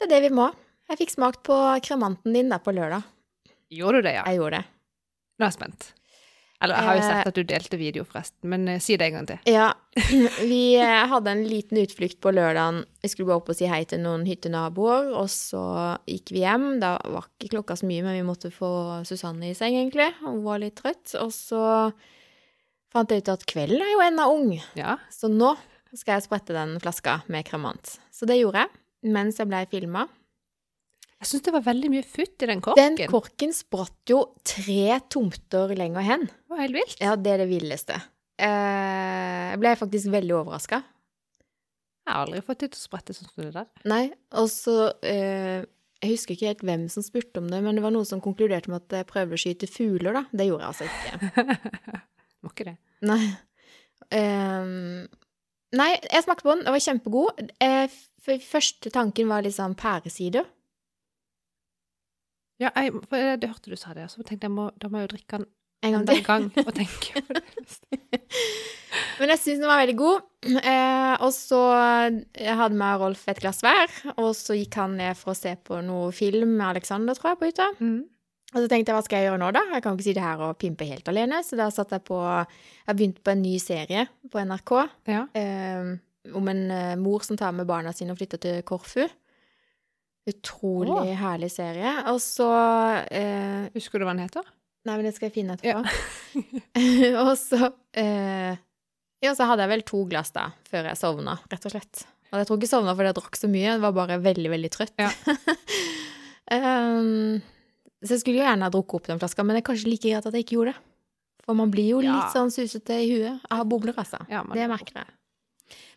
Det 0.00 0.06
er 0.10 0.20
det 0.20 0.30
vi 0.30 0.34
må. 0.34 0.54
Jeg 0.88 0.98
fikk 0.98 1.10
smakt 1.10 1.42
på 1.44 1.54
kremanten 1.84 2.32
din 2.34 2.48
der 2.48 2.58
på 2.58 2.72
lørdag. 2.72 3.02
Gjorde 3.70 3.98
du 3.98 4.02
det, 4.02 4.14
ja? 4.14 4.24
Jeg 4.24 4.38
gjorde 4.38 4.56
det. 4.58 4.64
Nå 5.38 5.44
er 5.44 5.50
jeg 5.50 5.52
spent. 5.52 5.92
Eller 6.58 6.74
jeg 6.74 6.86
har 6.88 6.96
jo 6.96 7.02
Eh, 7.02 7.08
sett 7.08 7.28
at 7.30 7.36
du 7.38 7.44
delte 7.46 7.78
video, 7.78 8.02
forresten, 8.08 8.48
men 8.50 8.66
eh, 8.66 8.80
si 8.82 8.96
det 8.98 9.06
en 9.06 9.18
gang 9.18 9.26
til. 9.30 9.38
Ja, 9.46 9.68
vi 10.42 10.74
eh, 10.74 11.04
hadde 11.06 11.30
en 11.30 11.44
liten 11.46 11.78
utflukt 11.78 12.18
på 12.24 12.32
lørdagen. 12.34 12.80
Vi 13.04 13.10
skulle 13.12 13.30
bare 13.30 13.42
opp 13.42 13.52
og 13.52 13.58
si 13.60 13.68
hei 13.70 13.84
til 13.86 14.02
noen 14.02 14.26
hyttenaboer, 14.26 15.12
og 15.14 15.30
så 15.30 15.62
gikk 16.10 16.34
vi 16.34 16.42
hjem. 16.42 16.66
Da 16.82 16.96
var 17.06 17.30
ikke 17.30 17.52
klokka 17.54 17.78
så 17.78 17.86
mye, 17.86 18.02
men 18.02 18.18
vi 18.18 18.26
måtte 18.26 18.50
få 18.54 18.70
Susanne 19.06 19.52
i 19.52 19.54
seng, 19.58 19.78
egentlig. 19.78 20.10
Hun 20.24 20.42
var 20.46 20.58
litt 20.64 20.80
trøtt. 20.82 21.14
Og 21.22 21.30
så 21.36 21.62
fant 22.90 23.14
jeg 23.14 23.22
ut 23.22 23.34
at 23.36 23.46
kvelden 23.46 23.84
er 23.84 23.94
jo 23.94 24.04
ennå 24.08 24.28
ung, 24.34 24.52
Ja, 24.78 24.98
så 25.14 25.30
nå 25.30 25.54
skal 25.94 26.18
jeg 26.18 26.26
sprette 26.26 26.56
den 26.56 26.74
flaska 26.82 27.20
med 27.32 27.46
kremant. 27.48 27.96
Så 28.12 28.26
det 28.28 28.40
gjorde 28.42 28.66
jeg 28.66 29.12
mens 29.14 29.38
jeg 29.38 29.46
blei 29.46 29.62
filma. 29.70 30.08
Jeg 31.18 31.30
syns 31.30 31.46
det 31.48 31.54
var 31.56 31.64
veldig 31.66 31.88
mye 31.90 32.04
futt 32.06 32.44
i 32.44 32.48
den 32.50 32.60
korken. 32.62 32.98
Den 32.98 33.10
korken. 33.10 33.54
spratt 33.56 34.12
jo 34.12 34.20
tre 34.46 35.00
tomter 35.10 35.72
lenger 35.74 36.06
hen. 36.06 36.28
det 36.28 36.52
var 36.52 36.62
helt 36.62 36.78
vilt. 36.78 37.00
Ja, 37.02 37.16
det 37.18 37.32
er 37.32 37.42
det 37.42 37.48
villeste. 37.50 37.96
Jeg 38.38 39.58
ble 39.58 39.72
faktisk 39.80 40.12
veldig 40.14 40.36
overraska. 40.38 40.78
Jeg 42.06 42.14
har 42.14 42.22
aldri 42.24 42.44
fått 42.46 42.62
det 42.62 42.70
til 42.72 42.80
å 42.80 42.86
sprette 42.86 43.16
sånn 43.16 43.28
som 43.28 43.42
det 43.42 43.50
der. 43.56 43.66
Nei, 43.90 44.04
og 44.38 44.46
så 44.48 44.76
eh, 45.04 45.66
Jeg 46.00 46.14
husker 46.14 46.36
ikke 46.36 46.52
helt 46.52 46.62
hvem 46.64 46.86
som 46.92 47.04
spurte 47.04 47.42
om 47.42 47.50
det, 47.50 47.58
men 47.66 47.76
det 47.76 47.82
var 47.84 47.92
noen 47.92 48.06
som 48.08 48.22
konkluderte 48.24 48.70
med 48.70 48.86
at 48.86 49.00
jeg 49.00 49.08
prøvde 49.10 49.36
å 49.36 49.42
skyte 49.42 49.68
fugler, 49.68 50.16
da. 50.16 50.22
Det 50.30 50.46
gjorde 50.46 50.64
jeg 50.64 50.72
altså 50.72 50.86
ikke. 50.86 51.58
Må 52.46 52.52
ikke 52.54 52.68
det. 52.70 52.76
Nei. 53.10 53.20
Ehm, 54.14 55.08
nei, 55.76 55.90
jeg 55.98 56.24
smakte 56.24 56.46
på 56.46 56.54
den. 56.54 56.62
Den 56.64 56.76
var 56.78 56.84
kjempegod. 56.86 57.42
Eh, 57.66 57.98
første 58.46 58.94
tanken 58.94 59.28
var 59.28 59.44
liksom 59.44 59.74
pæresider. 59.78 60.46
Ja, 62.58 62.72
jeg, 62.74 62.92
for 63.06 63.38
det 63.38 63.48
hørte 63.52 63.70
du 63.70 63.78
sa 63.78 63.94
det, 63.94 64.08
så 64.10 64.24
tenkte 64.26 64.48
jeg 64.48 64.54
må, 64.56 64.68
da 64.80 64.90
må 64.90 64.98
jeg 65.00 65.08
jo 65.08 65.14
drikke 65.16 65.38
den 65.38 65.48
En 65.86 65.92
gang 65.94 66.08
en 66.10 66.24
gang 66.26 66.46
og 66.66 66.72
tenke 66.74 67.20
på 67.22 67.36
det. 67.36 67.44
Men 69.20 69.30
jeg 69.30 69.38
syns 69.38 69.60
den 69.60 69.68
var 69.68 69.78
veldig 69.84 69.94
god. 69.98 70.24
Eh, 70.58 71.14
og 71.22 71.30
så 71.34 71.60
jeg 72.34 72.56
vi 72.58 72.78
med 72.80 72.98
Rolf 73.02 73.22
et 73.30 73.38
glass 73.42 73.62
hver, 73.62 73.92
og 74.16 74.32
så 74.34 74.56
gikk 74.58 74.78
han 74.80 74.96
ned 74.98 75.18
for 75.18 75.34
å 75.34 75.38
se 75.38 75.52
på 75.62 75.78
noe 75.86 76.10
film 76.14 76.56
med 76.56 76.66
Alexander, 76.72 77.14
tror 77.18 77.32
jeg, 77.32 77.40
på 77.40 77.50
hytta. 77.52 77.68
Mm. 77.78 78.00
Og 78.48 78.58
så 78.62 78.66
tenkte 78.70 78.90
jeg, 78.90 78.96
hva 78.96 79.04
skal 79.04 79.20
jeg 79.20 79.28
gjøre 79.28 79.40
nå, 79.42 79.48
da? 79.54 79.62
Jeg 79.74 79.84
kan 79.84 79.92
jo 79.92 79.98
ikke 80.00 80.08
sitte 80.08 80.24
her 80.24 80.42
og 80.46 80.58
pimpe 80.58 80.86
helt 80.88 81.08
alene. 81.12 81.42
Så 81.44 81.58
da 81.60 81.68
satt 81.74 81.92
jeg 81.92 82.04
på 82.08 82.18
Jeg 82.24 82.96
begynte 82.96 83.24
på 83.24 83.34
en 83.34 83.42
ny 83.44 83.54
serie 83.60 84.06
på 84.32 84.40
NRK 84.40 84.72
Ja. 85.12 85.26
eh, 85.36 85.90
om 86.34 86.48
en 86.48 86.62
eh, 86.72 86.94
mor 87.00 87.22
som 87.26 87.36
tar 87.38 87.52
med 87.56 87.68
barna 87.68 87.92
sine 87.92 88.14
og 88.14 88.18
flytter 88.20 88.40
til 88.40 88.62
Korfu. 88.66 89.04
Utrolig 90.28 91.14
herlig 91.18 91.48
serie. 91.54 91.92
Og 92.12 92.18
så 92.22 92.48
eh, 93.14 93.68
Husker 93.74 93.98
du 94.00 94.04
hva 94.06 94.14
den 94.16 94.24
heter? 94.26 94.46
Nei, 94.88 94.94
men 94.96 95.04
det 95.08 95.14
skal 95.16 95.28
jeg 95.28 95.34
finne 95.40 95.56
etterpå. 95.56 95.82
og 97.24 97.32
så 97.40 97.58
eh, 97.98 98.54
Ja, 99.24 99.32
så 99.34 99.48
hadde 99.50 99.64
jeg 99.66 99.72
vel 99.74 99.84
to 99.88 100.04
glass 100.08 100.30
da, 100.36 100.50
før 100.68 100.88
jeg 100.90 101.00
sovna, 101.00 101.38
rett 101.50 101.66
og 101.68 101.74
slett. 101.74 102.04
Og 102.28 102.38
jeg 102.42 102.48
tror 102.48 102.58
ikke 102.58 102.68
jeg 102.68 102.74
sovna 102.74 102.92
fordi 102.96 103.10
jeg 103.10 103.16
drakk 103.18 103.38
så 103.40 103.48
mye, 103.50 103.66
jeg 103.70 103.82
var 103.82 103.94
bare 103.96 104.18
veldig, 104.22 104.50
veldig 104.52 104.70
trøtt. 104.74 104.94
Ja. 105.00 105.08
um, 106.52 107.38
så 108.04 108.14
jeg 108.14 108.22
skulle 108.22 108.38
jo 108.40 108.44
gjerne 108.46 108.68
ha 108.68 108.72
drukket 108.72 109.00
opp 109.00 109.10
den 109.10 109.22
flaska, 109.22 109.44
men 109.44 109.56
det 109.56 109.62
er 109.64 109.68
kanskje 109.70 109.90
like 109.90 110.04
greit 110.06 110.28
at 110.28 110.36
jeg 110.36 110.46
ikke 110.46 110.58
gjorde 110.58 110.74
det. 110.76 110.84
For 111.48 111.56
man 111.56 111.70
blir 111.72 111.94
jo 111.94 112.00
Ja. 112.04 112.18
litt 112.18 112.34
sånn 112.36 112.52
susete 112.52 112.98
i 113.00 113.08
huet. 113.14 113.40
Har 113.48 113.64
bobler, 113.64 113.96
altså. 113.96 114.20
Ja, 114.28 114.42
det 114.52 114.66
merker 114.68 115.00
jeg. 115.00 115.08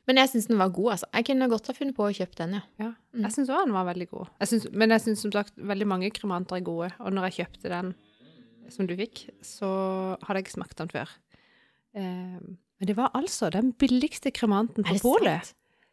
Men 0.10 0.18
jeg 0.18 0.32
syns 0.32 0.48
den 0.50 0.60
var 0.60 0.72
god, 0.74 0.94
altså. 0.96 1.10
Jeg 1.14 1.28
kunne 1.28 1.50
godt 1.52 1.68
ha 1.70 1.76
funnet 1.78 1.98
på 1.98 2.06
å 2.08 2.14
kjøpe 2.16 2.38
den, 2.40 2.56
ja. 2.58 2.62
Ja. 2.82 2.90
Mm. 3.14 3.26
Jeg 3.28 3.36
syns 3.36 3.52
òg 3.54 3.68
den 3.68 3.76
var 3.76 3.86
veldig 3.92 4.08
god. 4.10 4.32
Jeg 4.42 4.52
synes, 4.52 4.70
men 4.74 4.96
jeg 4.96 5.04
syns 5.06 5.26
som 5.26 5.34
sagt 5.36 5.54
veldig 5.72 5.88
mange 5.92 6.10
kremanter 6.16 6.58
er 6.58 6.66
gode. 6.66 6.90
Og 7.04 7.14
når 7.14 7.30
jeg 7.30 7.38
kjøpte 7.42 7.74
den 7.74 7.94
som 8.72 8.88
du 8.90 8.96
fikk, 8.98 9.26
så 9.46 9.70
hadde 10.24 10.40
jeg 10.40 10.48
ikke 10.48 10.58
smakt 10.58 10.78
den 10.82 10.92
før. 10.94 11.12
Eh, 11.98 12.40
men 12.82 12.90
det 12.90 12.96
var 12.98 13.12
altså 13.18 13.52
den 13.54 13.76
billigste 13.78 14.32
kremanten 14.34 14.88
på 14.88 14.98
polet. 15.04 15.52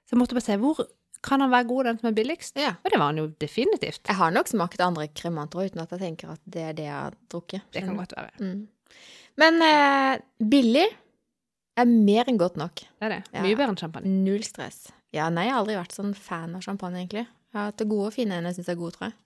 Så 0.08 0.16
jeg 0.16 0.22
måtte 0.22 0.38
bare 0.38 0.46
se 0.46 0.56
hvor 0.62 0.80
kan 1.24 1.42
han 1.42 1.50
være 1.50 1.66
god, 1.68 1.88
den 1.88 1.98
som 2.00 2.08
er 2.08 2.16
billigst? 2.16 2.58
Ja. 2.60 2.76
Og 2.78 2.92
det 2.92 3.00
var 3.00 3.10
han 3.10 3.20
jo 3.20 3.26
definitivt. 3.42 4.04
Jeg 4.06 4.16
har 4.20 4.32
nok 4.32 4.48
smakt 4.48 4.80
andre 4.84 5.08
kremanter 5.10 5.66
uten 5.66 5.82
at 5.82 5.92
jeg 5.92 6.04
tenker 6.04 6.32
at 6.36 6.42
det 6.46 6.64
er 6.64 6.76
det 6.78 6.86
jeg 6.86 6.94
har 6.94 7.18
drukket. 7.32 7.66
Det 7.74 7.82
kan 7.84 7.98
godt 7.98 8.14
være. 8.16 8.32
Mm. 8.38 8.62
Men 9.42 9.62
eh, 9.66 10.12
billig 10.54 10.86
er 11.80 11.90
mer 11.90 12.24
enn 12.30 12.38
godt 12.40 12.56
nok. 12.56 12.74
Det 12.74 13.06
er 13.08 13.08
det. 13.16 13.20
Ja. 13.32 13.42
Mye 13.42 13.56
bedre 13.56 13.68
enn 13.72 13.76
champagne. 13.80 14.12
Null 14.24 14.42
stress. 14.46 14.88
Ja, 15.12 15.28
nei, 15.32 15.44
jeg 15.48 15.54
har 15.54 15.62
aldri 15.62 15.76
vært 15.78 15.94
sånn 15.96 16.14
fan 16.16 16.54
av 16.58 16.62
champagne, 16.62 17.00
egentlig. 17.04 17.26
Jeg 17.52 17.56
har 17.58 17.70
hatt 17.70 17.78
det 17.80 17.88
gode 17.88 18.06
og 18.10 18.12
fine 18.14 18.32
en 18.36 18.44
jeg 18.50 18.58
syns 18.58 18.68
er 18.68 18.76
gode, 18.80 18.92
tror 18.96 19.08
jeg. 19.08 19.16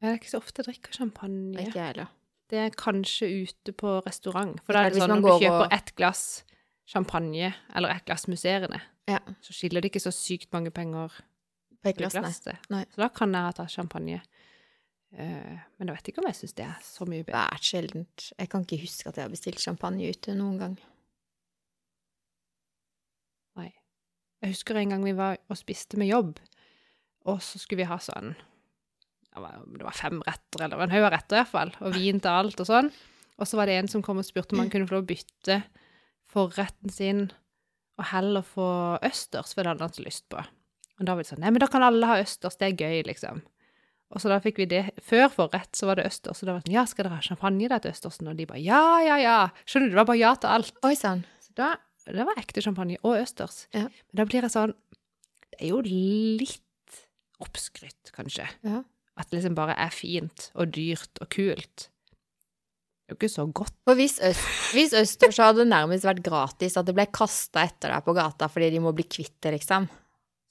Jeg 0.00 0.10
er 0.10 0.18
ikke 0.18 0.30
så 0.32 0.38
ofte 0.40 0.62
jeg 0.62 0.66
drikker 0.70 0.92
champagne. 0.96 1.58
Ikke 1.60 1.76
jeg 1.78 1.86
heller. 1.92 2.08
Det 2.50 2.58
er 2.58 2.70
kanskje 2.74 3.28
ute 3.44 3.72
på 3.78 3.92
restaurant. 4.06 4.56
For 4.66 4.72
da 4.74 4.86
er 4.86 4.90
det 4.90 4.98
sånn 5.02 5.12
når 5.12 5.20
du 5.22 5.44
kjøper 5.44 5.66
og- 5.66 5.72
ett 5.76 5.94
glass 5.96 6.42
champagne 6.86 7.54
eller 7.74 7.88
ett 7.94 8.04
glass 8.04 8.26
musserende, 8.26 8.80
Ja. 9.06 9.18
så 9.40 9.52
skiller 9.54 9.80
det 9.80 9.92
ikke 9.92 10.02
så 10.02 10.10
sykt 10.12 10.50
mange 10.52 10.72
penger 10.72 11.08
På 11.84 11.88
et 11.90 11.96
glass. 11.96 12.12
glass. 12.12 12.40
Så 12.42 12.96
da 12.96 13.08
kan 13.08 13.32
jeg 13.32 13.54
ta 13.54 13.66
champagne. 13.66 14.20
Eh, 15.12 15.58
men 15.78 15.88
jeg 15.88 15.96
vet 15.96 16.08
ikke 16.08 16.18
om 16.18 16.26
jeg 16.26 16.34
syns 16.34 16.54
det 16.54 16.64
er 16.66 16.76
så 16.82 17.04
mye 17.06 17.24
bedre. 17.24 17.46
Svært 17.48 17.62
sjeldent. 17.62 18.32
Jeg 18.38 18.48
kan 18.48 18.64
ikke 18.64 18.80
huske 18.80 19.06
at 19.08 19.14
jeg 19.16 19.22
har 19.24 19.28
bestilt 19.30 19.58
champagne 19.60 20.08
ute 20.10 20.34
noen 20.34 20.58
gang. 20.58 20.78
Nei. 23.56 23.72
Jeg 24.40 24.54
husker 24.54 24.78
en 24.80 24.94
gang 24.94 25.02
vi 25.04 25.16
var 25.16 25.36
og 25.52 25.58
spiste 25.58 25.98
med 26.00 26.08
jobb, 26.08 26.38
og 27.28 27.42
så 27.44 27.60
skulle 27.60 27.82
vi 27.82 27.90
ha 27.90 27.98
sånn 28.00 28.32
Det 29.30 29.42
var, 29.42 29.94
fem 29.94 30.22
retter, 30.26 30.64
eller 30.64 30.80
en 30.82 30.94
haug 30.94 31.04
av 31.06 31.12
retter 31.14 31.38
iallfall, 31.38 31.74
og 31.84 31.94
vin 31.94 32.18
til 32.18 32.32
alt 32.32 32.60
og 32.60 32.66
sånn. 32.66 32.88
Og 33.40 33.48
så 33.48 33.56
var 33.60 33.70
det 33.70 33.76
en 33.78 33.88
som 33.88 34.02
kom 34.04 34.18
og 34.20 34.26
spurte 34.26 34.56
om 34.56 34.64
han 34.64 34.72
kunne 34.72 34.88
få 34.88 34.96
lov 34.96 35.04
å 35.04 35.10
bytte 35.12 35.60
forretten 36.30 36.92
sin 36.92 37.28
og 38.00 38.08
heller 38.10 38.44
få 38.46 38.66
østers, 39.06 39.52
for 39.54 39.62
det 39.62 39.74
hadde 39.74 39.86
han 39.86 39.94
så 39.94 40.04
lyst 40.04 40.26
på. 40.32 40.42
Og 41.00 41.06
da 41.06 41.14
var 41.14 41.24
det 41.24 41.30
sånn 41.30 41.40
Nei, 41.44 41.52
men 41.52 41.62
da 41.62 41.68
kan 41.70 41.84
alle 41.84 42.08
ha 42.08 42.18
østers, 42.20 42.58
det 42.60 42.70
er 42.70 42.80
gøy, 42.80 43.04
liksom. 43.08 43.42
Og 44.10 44.22
så 44.22 44.30
da 44.32 44.40
fikk 44.42 44.58
vi 44.58 44.66
det 44.66 44.80
Før 45.06 45.28
forrett 45.30 45.78
så 45.78 45.86
var 45.86 46.00
det 46.00 46.08
østers, 46.10 46.40
og 46.42 46.48
da 46.48 46.56
var 46.56 46.64
det 46.64 46.68
sånn 46.68 46.74
Ja, 46.74 46.86
skal 46.90 47.06
dere 47.06 47.20
ha 47.20 47.24
champagne 47.24 47.68
til 47.70 47.92
østersen? 47.92 48.30
Og 48.32 48.40
de 48.40 48.48
bare 48.50 48.62
Ja, 48.64 48.82
ja, 49.06 49.20
ja. 49.22 49.36
Skjønner 49.64 49.90
du, 49.90 49.94
det 49.94 50.00
var 50.00 50.08
bare 50.10 50.20
ja 50.20 50.32
til 50.34 50.54
alt. 50.56 50.74
Oi 50.86 50.96
sann. 50.98 51.22
Så 51.44 51.54
da, 51.60 51.70
det 52.16 52.26
var 52.28 52.40
ekte 52.40 52.62
champagne 52.64 52.98
og 53.02 53.18
østers. 53.20 53.64
Ja. 53.76 53.86
Men 53.88 54.20
da 54.20 54.26
blir 54.28 54.46
jeg 54.46 54.54
sånn 54.54 54.74
Det 55.50 55.60
er 55.66 55.72
jo 55.72 55.80
litt 55.84 56.98
oppskrytt, 57.40 58.12
kanskje. 58.14 58.46
Ja. 58.66 58.82
At 59.20 59.30
det 59.30 59.40
liksom 59.40 59.56
bare 59.58 59.76
er 59.80 59.92
fint 59.92 60.50
og 60.54 60.72
dyrt 60.76 61.20
og 61.20 61.30
kult. 61.32 61.88
Det 63.10 63.12
er 63.12 63.16
jo 63.16 63.18
ikke 63.18 63.32
så 63.32 63.44
godt. 63.50 63.74
For 63.88 63.98
hvis, 63.98 64.20
øst, 64.22 64.48
hvis 64.76 64.94
østers 64.94 65.40
hadde 65.42 65.66
nærmest 65.66 66.06
vært 66.06 66.22
gratis, 66.24 66.76
at 66.78 66.86
det 66.86 66.94
ble 66.94 67.08
kasta 67.10 67.64
etter 67.66 67.90
deg 67.90 68.04
på 68.06 68.14
gata 68.16 68.48
fordi 68.52 68.70
de 68.76 68.82
må 68.84 68.94
bli 68.94 69.08
kvitt 69.08 69.34
det, 69.42 69.56
liksom. 69.56 69.88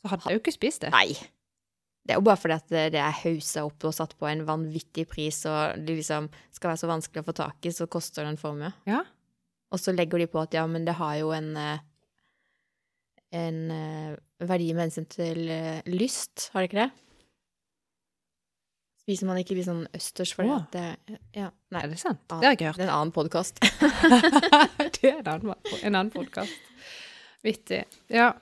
Så 0.04 0.12
hadde 0.12 0.28
jeg 0.28 0.38
jo 0.38 0.42
ikke 0.44 0.56
spist 0.58 0.84
det. 0.84 0.92
Nei. 0.94 1.14
Det 2.04 2.16
er 2.16 2.20
jo 2.20 2.26
bare 2.26 2.40
fordi 2.42 2.56
at 2.58 2.72
det, 2.74 3.00
er 3.00 3.16
hausa 3.22 3.64
opp 3.68 3.86
og 3.86 3.94
satt 3.96 4.16
på 4.18 4.28
en 4.28 4.42
vanvittig 4.48 5.06
pris, 5.12 5.44
og 5.46 5.80
det 5.86 6.00
liksom 6.00 6.28
skal 6.56 6.72
være 6.72 6.82
så 6.82 6.90
vanskelig 6.90 7.24
å 7.24 7.28
få 7.28 7.36
tak 7.38 7.70
i, 7.70 7.74
så 7.76 7.88
koster 7.92 8.26
det 8.26 8.34
en 8.34 8.42
formue. 8.42 8.72
Ja. 8.90 9.04
Og 9.70 9.80
så 9.82 9.94
legger 9.94 10.22
de 10.22 10.28
på 10.32 10.42
at 10.42 10.56
ja, 10.58 10.66
men 10.68 10.86
det 10.88 10.98
har 10.98 11.20
jo 11.20 11.30
en 11.36 11.52
eh, 11.58 11.86
en 13.36 13.72
eh, 13.72 14.18
verdi 14.48 14.72
med 14.74 14.88
hensyn 14.88 15.06
til 15.10 15.46
eh, 15.54 15.86
lyst, 15.90 16.50
har 16.54 16.64
det 16.64 16.72
ikke 16.72 16.82
det? 16.82 16.90
Spiser 19.04 19.30
man 19.30 19.40
ikke 19.42 19.58
litt 19.58 19.68
sånn 19.68 19.86
østers 19.96 20.34
for 20.38 20.50
at 20.54 20.76
det 20.76 21.18
Ja, 21.38 21.50
nei. 21.74 21.84
Er 21.84 21.94
det 21.94 22.02
sant? 22.02 22.22
Det 22.30 22.38
har 22.38 22.52
jeg 22.54 22.60
ikke 22.60 22.68
hørt. 22.70 22.82
Det 22.82 22.86
er 22.86 22.90
en 22.90 22.98
annen 22.98 23.14
podkast. 23.16 23.62
det 25.00 25.14
er 25.14 25.22
en 25.22 25.32
annen, 25.34 25.56
en 25.80 25.96
annen 25.96 26.12
podkast. 26.14 26.68
Vittig. 27.46 27.86
Ja. 28.12 28.34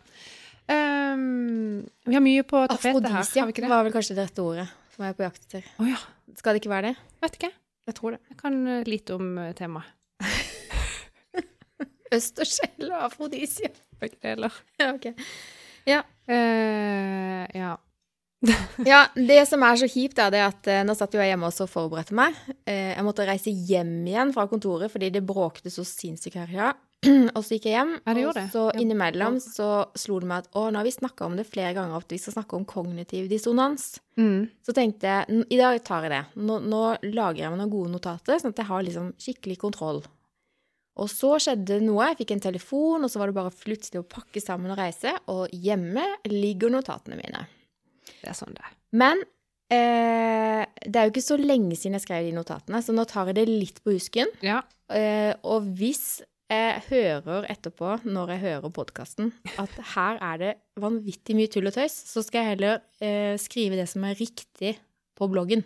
Um, 0.68 1.86
vi 2.04 2.18
har 2.18 2.24
mye 2.24 2.44
på 2.44 2.66
tapetet 2.68 2.84
her, 2.84 3.14
har 3.14 3.22
Afrodisia 3.22 3.46
vi 3.48 3.56
ikke 3.56 3.64
det? 3.64 3.72
var 3.72 3.86
vel 3.88 3.96
kanskje 3.96 4.18
det 4.18 4.26
rette 4.28 4.44
ordet 4.44 4.68
som 4.92 5.06
jeg 5.06 5.14
er 5.14 5.20
på 5.20 5.24
jakt 5.28 5.46
etter. 5.46 5.72
Oh, 5.78 5.88
ja. 5.88 6.02
Skal 6.36 6.56
det 6.56 6.64
ikke 6.64 6.74
være 6.74 6.90
det? 6.90 7.08
Vet 7.24 7.40
ikke. 7.40 7.54
Jeg 7.88 7.96
tror 8.02 8.18
det. 8.18 8.22
Jeg 8.34 8.40
kan 8.42 8.60
litt 8.66 8.90
lite 8.92 9.16
om 9.16 9.34
temaet. 9.56 9.94
Østers 12.14 12.60
og 12.80 12.94
afrodisia? 13.10 13.70
Begreller. 14.00 14.54
Ja, 14.80 14.94
okay. 14.94 15.14
Ja. 15.88 16.04
Eh, 16.28 17.44
ja. 17.58 17.76
Ja, 18.86 19.08
det 19.18 19.40
som 19.50 19.64
er 19.66 19.80
så 19.82 19.88
kjipt, 19.90 20.20
er 20.22 20.30
det 20.32 20.42
at 20.46 20.68
eh, 20.70 20.84
nå 20.86 20.94
satt 20.96 21.16
jo 21.16 21.22
jeg 21.24 21.32
hjemme 21.34 21.48
også 21.50 21.66
og 21.66 21.72
forberedte 21.74 22.14
meg. 22.18 22.36
Eh, 22.70 22.94
jeg 22.94 23.06
måtte 23.08 23.26
reise 23.28 23.50
hjem 23.50 23.96
igjen 24.08 24.34
fra 24.36 24.46
kontoret 24.52 24.94
fordi 24.94 25.10
det 25.16 25.24
bråkte 25.26 25.72
så 25.74 25.82
sinnssykt 25.88 26.38
her. 26.44 26.52
Ja. 26.54 26.68
og 27.36 27.42
så 27.46 27.58
gikk 27.58 27.66
jeg 27.70 27.76
hjem, 27.78 27.92
Ja, 28.06 28.14
det 28.18 28.26
og 28.30 28.38
det. 28.38 28.44
så 28.54 28.68
Ja. 28.72 28.80
innimellom 28.82 29.36
så 29.42 29.68
slo 29.98 30.20
det 30.22 30.30
meg 30.30 30.46
at 30.46 30.56
å, 30.58 30.68
nå 30.74 30.80
har 30.80 30.86
vi 30.88 30.94
snakka 30.96 31.26
om 31.28 31.36
det 31.38 31.48
flere 31.50 31.74
ganger, 31.78 31.98
at 31.98 32.14
vi 32.14 32.18
skal 32.22 32.38
snakke 32.38 32.58
om 32.58 32.66
kognitiv 32.70 33.28
dissonans. 33.30 34.00
Mm. 34.18 34.48
Så 34.66 34.74
tenkte 34.78 35.10
jeg 35.12 35.44
i 35.54 35.60
dag 35.60 35.78
tar 35.86 36.06
jeg 36.08 36.14
det. 36.16 36.24
Nå, 36.42 36.60
nå 36.66 36.84
lager 37.10 37.44
jeg 37.44 37.52
meg 37.54 37.62
noen 37.62 37.74
gode 37.74 37.94
notater, 37.94 38.38
sånn 38.42 38.54
at 38.54 38.62
jeg 38.64 38.70
har 38.70 38.86
liksom 38.86 39.12
skikkelig 39.22 39.58
kontroll. 39.66 40.02
Og 40.98 41.10
så 41.12 41.36
skjedde 41.42 41.80
noe. 41.86 42.10
Jeg 42.12 42.22
fikk 42.24 42.36
en 42.36 42.46
telefon, 42.48 43.06
og 43.06 43.12
så 43.12 43.22
var 43.22 43.30
det 43.30 43.38
bare 43.38 43.54
plutselig 43.54 44.02
å 44.02 44.08
pakke 44.10 44.42
sammen 44.44 44.74
og 44.74 44.80
reise. 44.80 45.14
Og 45.34 45.52
hjemme 45.54 46.06
ligger 46.32 46.74
notatene 46.74 47.20
mine. 47.20 47.46
Det 48.08 48.32
er 48.32 48.38
sånn 48.38 48.56
det 48.58 48.64
er. 48.66 48.74
Men 48.98 49.22
eh, 49.74 50.64
det 50.86 50.96
er 50.96 51.06
jo 51.08 51.14
ikke 51.14 51.28
så 51.28 51.38
lenge 51.40 51.78
siden 51.78 52.00
jeg 52.00 52.08
skrev 52.08 52.26
de 52.26 52.34
notatene, 52.36 52.82
så 52.82 52.96
nå 52.96 53.06
tar 53.10 53.30
jeg 53.30 53.40
det 53.42 53.46
litt 53.52 53.84
på 53.84 53.94
husken. 53.98 54.32
Ja. 54.46 54.64
Eh, 54.94 55.34
og 55.46 55.70
hvis 55.78 56.22
jeg 56.48 56.84
hører 56.88 57.46
etterpå, 57.52 57.98
når 58.08 58.36
jeg 58.36 58.44
hører 58.46 58.74
podkasten, 58.74 59.34
at 59.60 59.74
her 59.94 60.20
er 60.24 60.38
det 60.42 60.54
vanvittig 60.80 61.36
mye 61.36 61.52
tull 61.52 61.68
og 61.68 61.76
tøys, 61.76 61.96
så 62.08 62.24
skal 62.24 62.44
jeg 62.44 62.56
heller 62.56 62.80
eh, 63.04 63.36
skrive 63.42 63.80
det 63.80 63.90
som 63.92 64.06
er 64.08 64.16
riktig 64.16 64.78
på 65.18 65.28
bloggen. 65.32 65.66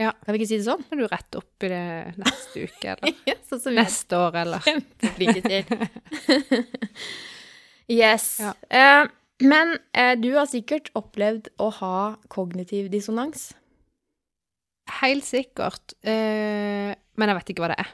Ja. 0.00 0.14
Kan 0.24 0.32
vi 0.32 0.40
ikke 0.40 0.48
si 0.48 0.58
det 0.60 0.64
sånn? 0.64 0.82
Kan 0.88 1.02
du 1.02 1.06
rette 1.10 1.40
opp 1.42 1.66
i 1.66 1.70
det 1.72 1.84
neste 2.20 2.64
uke, 2.64 2.94
eller 2.94 3.16
Ja, 3.28 3.36
sånn 3.50 3.62
som 3.66 3.76
neste 3.76 4.16
år, 4.16 4.38
eller 4.42 4.64
kjempeflinke 4.64 5.42
til. 5.44 5.88
yes. 8.00 8.32
Ja. 8.40 8.54
Eh, 8.72 9.10
men 9.44 9.76
eh, 9.96 10.14
du 10.20 10.32
har 10.38 10.48
sikkert 10.48 10.88
opplevd 10.96 11.52
å 11.60 11.70
ha 11.80 11.96
kognitiv 12.32 12.88
dissonans. 12.92 13.50
Helt 15.00 15.26
sikkert. 15.28 15.94
Eh, 16.00 16.92
men 17.20 17.32
jeg 17.32 17.38
vet 17.38 17.52
ikke 17.52 17.64
hva 17.64 17.72
det 17.74 17.80
er. 17.84 17.90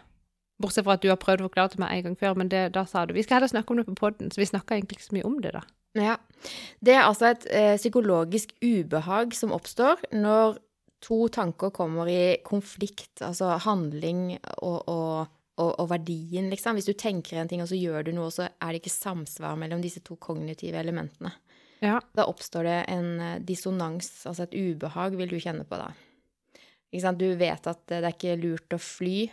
Bortsett 0.62 0.86
fra 0.86 0.96
at 0.96 1.02
du 1.02 1.10
har 1.10 1.18
prøvd 1.20 1.42
å 1.42 1.48
forklare 1.50 1.68
det 1.68 1.76
til 1.76 1.82
meg 1.82 1.96
en 1.96 2.06
gang 2.06 2.20
før, 2.20 2.38
men 2.38 2.50
det, 2.52 2.62
da 2.76 2.86
sa 2.88 3.02
du 3.04 3.12
vi 3.16 3.26
skal 3.26 3.40
heller 3.40 3.50
snakke 3.50 3.74
om 3.74 3.80
det 3.82 3.88
på 3.90 3.96
poden, 3.98 4.30
så 4.32 4.40
vi 4.40 4.48
snakka 4.48 4.78
egentlig 4.78 5.00
ikke 5.00 5.08
så 5.10 5.16
mye 5.18 5.26
om 5.28 5.40
det, 5.42 5.52
da. 5.58 5.66
Ja. 5.96 6.14
Det 6.84 6.94
er 6.94 7.04
altså 7.06 7.30
et 7.32 7.44
eh, 7.50 7.74
psykologisk 7.80 8.52
ubehag 8.64 9.34
som 9.36 9.52
oppstår 9.56 10.00
når 10.12 10.58
to 11.02 11.26
tanker 11.32 11.70
kommer 11.74 12.08
i 12.08 12.36
konflikt, 12.44 13.20
altså 13.24 13.56
handling 13.66 14.36
og, 14.62 14.78
og, 14.88 15.34
og, 15.60 15.72
og 15.82 15.90
verdien, 15.90 16.48
liksom. 16.52 16.78
Hvis 16.78 16.88
du 16.88 16.96
tenker 16.98 17.40
en 17.40 17.50
ting, 17.50 17.62
og 17.64 17.70
så 17.70 17.78
gjør 17.78 18.06
du 18.06 18.14
noe, 18.16 18.30
så 18.34 18.48
er 18.48 18.72
det 18.72 18.82
ikke 18.82 18.94
samsvar 18.94 19.58
mellom 19.60 19.84
disse 19.84 20.02
to 20.06 20.16
kognitive 20.20 20.80
elementene. 20.80 21.34
Ja. 21.84 21.98
Da 22.16 22.24
oppstår 22.30 22.64
det 22.64 22.78
en 22.92 23.10
eh, 23.20 23.40
dissonans, 23.44 24.08
altså 24.28 24.46
et 24.46 24.56
ubehag, 24.56 25.16
vil 25.20 25.34
du 25.34 25.40
kjenne 25.40 25.66
på 25.68 25.80
da. 25.80 25.90
Du 27.18 27.28
vet 27.36 27.66
at 27.68 27.82
det 27.90 27.98
er 28.00 28.14
ikke 28.14 28.38
lurt 28.40 28.72
å 28.72 28.80
fly, 28.80 29.26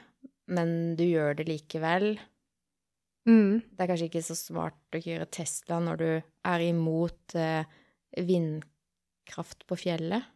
men 0.52 0.98
du 1.00 1.06
gjør 1.06 1.38
det 1.40 1.48
likevel. 1.48 2.18
Mm. 3.30 3.64
Det 3.64 3.80
er 3.80 3.88
kanskje 3.88 4.10
ikke 4.10 4.26
så 4.26 4.36
smart 4.36 4.98
å 4.98 5.00
kjøre 5.00 5.30
Tesla 5.32 5.80
når 5.80 6.02
du 6.02 6.10
er 6.52 6.66
imot 6.66 7.38
eh, 7.40 7.64
vindkraft 8.20 9.64
på 9.70 9.80
fjellet. 9.80 10.28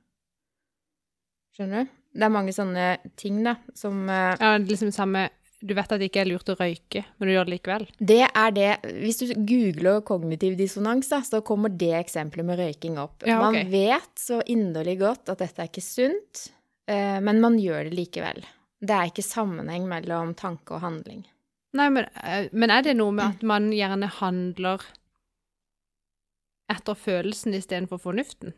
Skjønner 1.58 1.88
du? 1.88 1.94
Det 2.18 2.26
er 2.26 2.34
mange 2.34 2.54
sånne 2.54 2.86
ting, 3.18 3.42
da, 3.46 3.58
som 3.78 4.06
uh, 4.10 4.34
Ja, 4.38 4.56
liksom 4.62 4.92
samme 4.94 5.28
Du 5.62 5.74
vet 5.78 5.92
at 5.92 6.02
det 6.02 6.10
ikke 6.12 6.22
er 6.24 6.30
lurt 6.30 6.50
å 6.50 6.56
røyke, 6.58 7.02
men 7.18 7.30
du 7.30 7.34
gjør 7.34 7.48
det 7.48 7.54
likevel. 7.56 7.88
Det 7.98 8.24
er 8.28 8.54
det 8.54 8.68
Hvis 9.02 9.24
du 9.24 9.34
googler 9.36 10.04
kognitiv 10.06 10.58
dissonans, 10.58 11.10
da, 11.10 11.24
så 11.26 11.42
kommer 11.46 11.74
det 11.74 11.96
eksempelet 11.98 12.46
med 12.46 12.62
røyking 12.62 13.00
opp. 13.02 13.26
Ja, 13.26 13.40
okay. 13.42 13.64
Man 13.66 13.72
vet 13.74 14.22
så 14.22 14.44
inderlig 14.46 15.00
godt 15.02 15.34
at 15.34 15.42
dette 15.42 15.66
er 15.66 15.72
ikke 15.72 15.86
sunt, 15.86 16.46
uh, 16.92 17.18
men 17.26 17.42
man 17.42 17.58
gjør 17.62 17.90
det 17.90 17.98
likevel. 17.98 18.46
Det 18.78 18.94
er 18.94 19.10
ikke 19.10 19.26
sammenheng 19.26 19.90
mellom 19.90 20.36
tanke 20.38 20.78
og 20.78 20.86
handling. 20.86 21.26
Nei, 21.78 21.90
men, 21.94 22.06
eh, 22.24 22.48
men 22.54 22.72
er 22.72 22.86
det 22.86 22.94
noe 22.98 23.14
med 23.14 23.26
at 23.36 23.44
man 23.46 23.72
gjerne 23.74 24.10
handler 24.20 24.86
etter 26.72 26.98
følelsen 26.98 27.58
istedenfor 27.58 28.00
fornuften? 28.02 28.54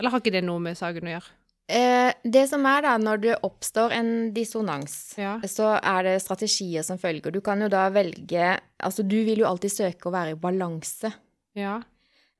Eller 0.00 0.12
har 0.12 0.22
ikke 0.22 0.34
det 0.34 0.44
noe 0.44 0.62
med 0.62 0.78
saken 0.78 1.08
å 1.08 1.12
gjøre? 1.16 1.36
Eh, 1.68 2.12
det 2.22 2.44
som 2.48 2.62
er 2.70 2.84
da, 2.86 2.92
når 3.02 3.20
det 3.24 3.36
oppstår 3.42 3.90
en 3.96 4.10
dissonans, 4.36 5.14
Ja. 5.18 5.40
så 5.50 5.72
er 5.82 6.02
det 6.06 6.22
strategier 6.22 6.84
som 6.86 6.98
følger. 6.98 7.32
Du 7.34 7.40
kan 7.40 7.60
jo 7.60 7.68
da 7.68 7.88
velge 7.90 8.60
Altså, 8.78 9.02
du 9.02 9.16
vil 9.24 9.38
jo 9.40 9.46
alltid 9.48 9.70
søke 9.72 10.06
å 10.06 10.12
være 10.12 10.30
i 10.36 10.40
balanse. 10.40 11.12
ja. 11.56 11.82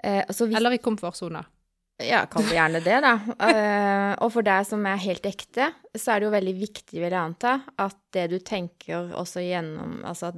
Eh, 0.04 0.22
så 0.30 0.46
hvis 0.46 0.56
Eller 0.56 0.72
i 0.76 0.78
komfortsona. 0.78 1.44
Ja, 1.98 2.26
kall 2.26 2.42
det 2.44 2.52
gjerne 2.54 2.82
det, 2.84 3.00
da. 3.02 3.14
Eh, 3.48 4.14
og 4.22 4.30
for 4.30 4.42
deg 4.42 4.66
som 4.68 4.84
er 4.86 4.96
helt 4.98 5.22
ekte, 5.24 5.72
så 5.96 6.12
er 6.12 6.20
det 6.20 6.26
jo 6.28 6.34
veldig 6.36 6.54
viktig, 6.60 7.00
vil 7.00 7.10
jeg 7.10 7.18
anta, 7.18 7.62
at 7.78 7.96
det 8.12 8.28
du 8.30 8.38
tenker 8.38 9.10
også 9.16 9.40
gjennom 9.42 10.04
Altså 10.04 10.28
at 10.28 10.36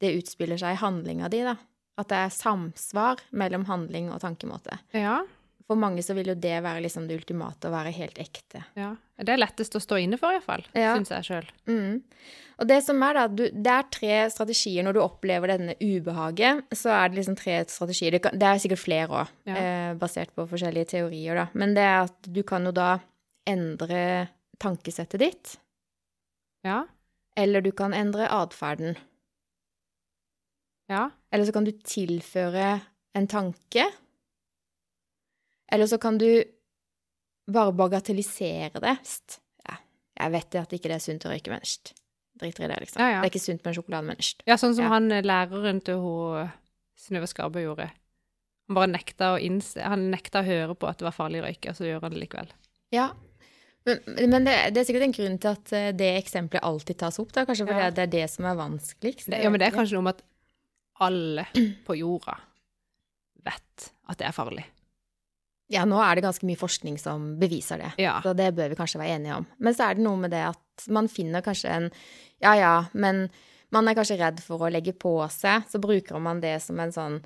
det 0.00 0.14
utspiller 0.22 0.56
seg 0.56 0.76
i 0.76 0.80
handlinga 0.80 1.28
di, 1.28 1.42
da. 1.42 1.56
At 1.98 2.08
det 2.08 2.16
er 2.16 2.30
samsvar 2.30 3.18
mellom 3.32 3.64
handling 3.66 4.08
og 4.14 4.20
tankemåte. 4.22 4.78
Ja. 4.94 5.20
For 5.64 5.80
mange 5.80 6.02
så 6.04 6.12
vil 6.12 6.28
jo 6.28 6.34
det 6.36 6.58
være 6.62 6.82
liksom 6.84 7.06
det 7.08 7.16
ultimate, 7.16 7.68
å 7.70 7.72
være 7.72 7.92
helt 7.96 8.18
ekte. 8.20 8.64
ja. 8.76 8.94
Det 9.16 9.30
er 9.30 9.38
lettest 9.38 9.76
å 9.78 9.80
stå 9.80 9.96
inne 10.02 10.18
for, 10.18 10.34
iallfall. 10.34 10.64
Ja. 10.74 10.96
Syns 10.98 11.12
jeg 11.14 11.24
sjøl. 11.28 11.44
Mm. 11.70 12.00
Og 12.58 12.66
det 12.68 12.80
som 12.82 12.98
er 13.06 13.14
da, 13.14 13.22
du, 13.30 13.44
det 13.48 13.70
er 13.70 13.86
tre 13.94 14.16
strategier 14.34 14.82
når 14.84 14.96
du 14.96 15.00
opplever 15.04 15.52
denne 15.54 15.76
ubehaget. 15.80 16.64
Så 16.74 16.90
er 16.90 17.08
det 17.12 17.20
liksom 17.20 17.36
tre 17.38 17.60
strategier. 17.70 18.10
Det, 18.16 18.20
kan, 18.26 18.34
det 18.42 18.48
er 18.50 18.58
sikkert 18.64 18.82
flere 18.82 19.20
òg, 19.22 19.30
Ja. 19.46 19.54
eh, 19.56 19.94
basert 20.00 20.34
på 20.34 20.48
forskjellige 20.50 20.90
teorier, 20.96 21.38
da. 21.38 21.46
Men 21.54 21.76
det 21.78 21.86
er 21.86 22.00
at 22.08 22.26
du 22.26 22.42
kan 22.42 22.66
jo 22.66 22.72
da 22.74 22.98
endre 23.46 24.28
tankesettet 24.58 25.22
ditt, 25.22 25.54
Ja. 26.66 26.82
eller 27.38 27.62
du 27.62 27.70
kan 27.72 27.94
endre 27.94 28.26
atferden. 28.28 28.96
Ja. 30.90 31.10
Eller 31.32 31.44
så 31.48 31.52
kan 31.54 31.64
du 31.64 31.72
tilføre 31.72 32.80
en 33.14 33.26
tanke. 33.30 33.86
Eller 35.72 35.86
så 35.90 35.98
kan 35.98 36.18
du 36.20 36.28
bare 37.50 37.72
bagatellisere 37.76 38.80
det. 38.80 38.96
Ja, 39.68 39.76
jeg 40.20 40.32
vet 40.36 40.54
at 40.60 40.72
ikke 40.76 40.90
det 40.92 40.98
er 40.98 41.04
sunt 41.04 41.26
å 41.26 41.32
røyke, 41.32 41.52
men. 41.52 41.64
Driter 42.40 42.64
i 42.66 42.68
det, 42.70 42.78
liksom. 42.82 42.98
Ja, 43.02 43.08
ja. 43.12 43.18
Det 43.22 43.28
er 43.28 43.32
ikke 43.32 43.44
sunt 43.44 43.64
med 43.64 43.76
sjokolade, 43.76 44.06
men 44.08 44.22
ja, 44.48 44.56
sånn 44.58 44.74
som 44.74 44.88
han 44.90 45.04
eh, 45.14 45.22
læreren 45.22 45.78
til 45.86 46.00
hun 46.02 46.48
Synnøve 46.98 47.28
Skarbø 47.30 47.62
gjorde. 47.62 47.86
Han 48.66 48.78
bare 48.78 48.90
nekta 48.90 49.34
å 49.34 49.38
innse 49.44 49.82
Han 49.84 50.08
nekta 50.10 50.40
å 50.40 50.46
høre 50.46 50.74
på 50.74 50.88
at 50.88 50.98
det 50.98 51.06
var 51.06 51.14
farlig 51.14 51.42
å 51.42 51.46
røyke, 51.46 51.70
og 51.70 51.78
så 51.78 51.86
gjør 51.86 52.02
han 52.06 52.14
det 52.16 52.22
likevel. 52.24 52.50
Ja. 52.94 53.10
Men, 53.84 54.00
men 54.32 54.46
det, 54.48 54.54
det 54.74 54.80
er 54.80 54.86
sikkert 54.88 55.04
en 55.06 55.14
grunn 55.14 55.38
til 55.44 55.50
at 55.52 55.72
eh, 55.76 55.90
det 55.94 56.10
eksempelet 56.22 56.64
alltid 56.66 56.98
tas 57.04 57.20
opp, 57.22 57.30
da. 57.36 57.44
Kanskje 57.46 57.66
fordi 57.68 57.82
Ja. 57.84 57.90
det 57.94 58.06
er 58.08 58.12
det 58.16 58.24
som 58.32 58.48
er 58.50 58.58
vanskeligst. 58.58 59.28
Det, 59.30 59.42
ja, 59.44 59.50
men 59.52 59.60
det 59.62 59.68
er 59.68 59.76
kanskje 59.76 59.98
noe 59.98 60.08
med 60.08 60.16
at 60.18 60.24
alle 61.04 61.44
på 61.86 61.96
jorda 61.98 62.38
vet 63.44 63.90
at 64.08 64.18
det 64.18 64.26
er 64.26 64.34
farlig. 64.34 64.64
Ja, 65.72 65.86
nå 65.88 65.96
er 66.04 66.18
det 66.18 66.26
ganske 66.26 66.46
mye 66.46 66.60
forskning 66.60 66.98
som 67.00 67.34
beviser 67.40 67.80
det. 67.80 67.92
Ja. 68.02 68.18
Så 68.24 68.34
det 68.36 68.50
bør 68.56 68.68
vi 68.72 68.78
kanskje 68.78 69.00
være 69.00 69.16
enige 69.16 69.38
om. 69.40 69.46
Men 69.58 69.76
så 69.76 69.88
er 69.88 69.96
det 69.96 70.04
noe 70.04 70.20
med 70.20 70.34
det 70.34 70.42
at 70.50 70.88
man 70.92 71.08
finner 71.08 71.44
kanskje 71.44 71.72
en 71.72 71.90
Ja 72.42 72.52
ja, 72.58 72.74
men 72.92 73.28
man 73.72 73.88
er 73.88 73.96
kanskje 73.96 74.18
redd 74.20 74.42
for 74.44 74.60
å 74.62 74.70
legge 74.70 74.92
på 74.92 75.16
seg. 75.32 75.64
Så 75.70 75.80
bruker 75.82 76.20
man 76.22 76.42
det 76.42 76.58
som 76.62 76.78
en 76.82 76.92
sånn 76.94 77.16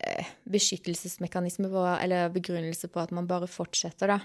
eh, 0.00 0.28
beskyttelsesmekanisme 0.50 1.70
på, 1.72 1.86
eller 1.96 2.28
begrunnelse 2.34 2.90
på 2.92 3.00
at 3.02 3.14
man 3.16 3.30
bare 3.30 3.48
fortsetter, 3.50 4.12
da. 4.12 4.20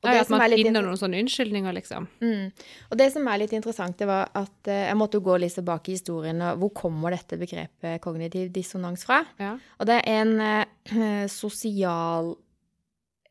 Og 0.00 0.08
Ja, 0.08 0.12
det 0.12 0.24
at 0.26 0.32
man 0.32 0.42
er 0.44 0.54
finner 0.60 0.84
noen 0.84 0.98
sånne 1.00 1.20
unnskyldninger, 1.22 1.72
liksom. 1.76 2.06
Mm. 2.20 2.50
Og 2.90 2.98
det 3.00 3.08
som 3.14 3.28
er 3.28 3.40
litt 3.40 3.54
interessant, 3.56 3.96
det 4.00 4.08
var 4.10 4.28
at 4.36 4.68
eh, 4.68 4.86
jeg 4.88 4.98
måtte 4.98 5.20
jo 5.20 5.26
gå 5.30 5.38
litt 5.40 5.56
tilbake 5.56 5.92
i 5.92 5.96
historien. 5.96 6.42
og 6.44 6.60
Hvor 6.64 6.74
kommer 6.82 7.16
dette 7.16 7.38
begrepet 7.40 8.02
kognitiv 8.04 8.50
dissonans 8.54 9.06
fra? 9.08 9.22
Ja. 9.40 9.56
Og 9.78 9.88
det 9.88 10.00
er 10.00 10.20
en 10.20 10.34
eh, 10.44 11.26
sosial 11.42 12.34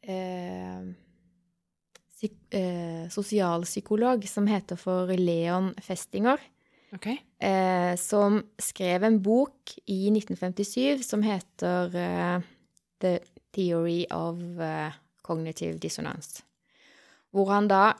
eh, 0.03 0.81
psyk, 2.15 2.35
eh, 2.55 3.07
Sosialpsykolog 3.13 4.25
som 4.27 4.47
heter 4.47 4.79
for 4.79 5.12
Leon 5.15 5.73
Festinger, 5.81 6.39
Okay. 6.91 7.19
eh, 7.39 7.93
som 8.01 8.39
skrev 8.57 9.03
en 9.05 9.19
bok 9.21 9.75
i 9.85 10.09
1957 10.09 11.03
som 11.05 11.21
heter 11.21 11.93
eh, 11.95 12.41
The 12.99 13.19
Theory 13.53 14.05
of 14.09 14.39
eh, 14.59 14.91
Cognitive 15.21 15.77
Dissonance. 15.77 16.41
Hvor 17.29 17.51
han 17.53 17.67
da 17.69 17.93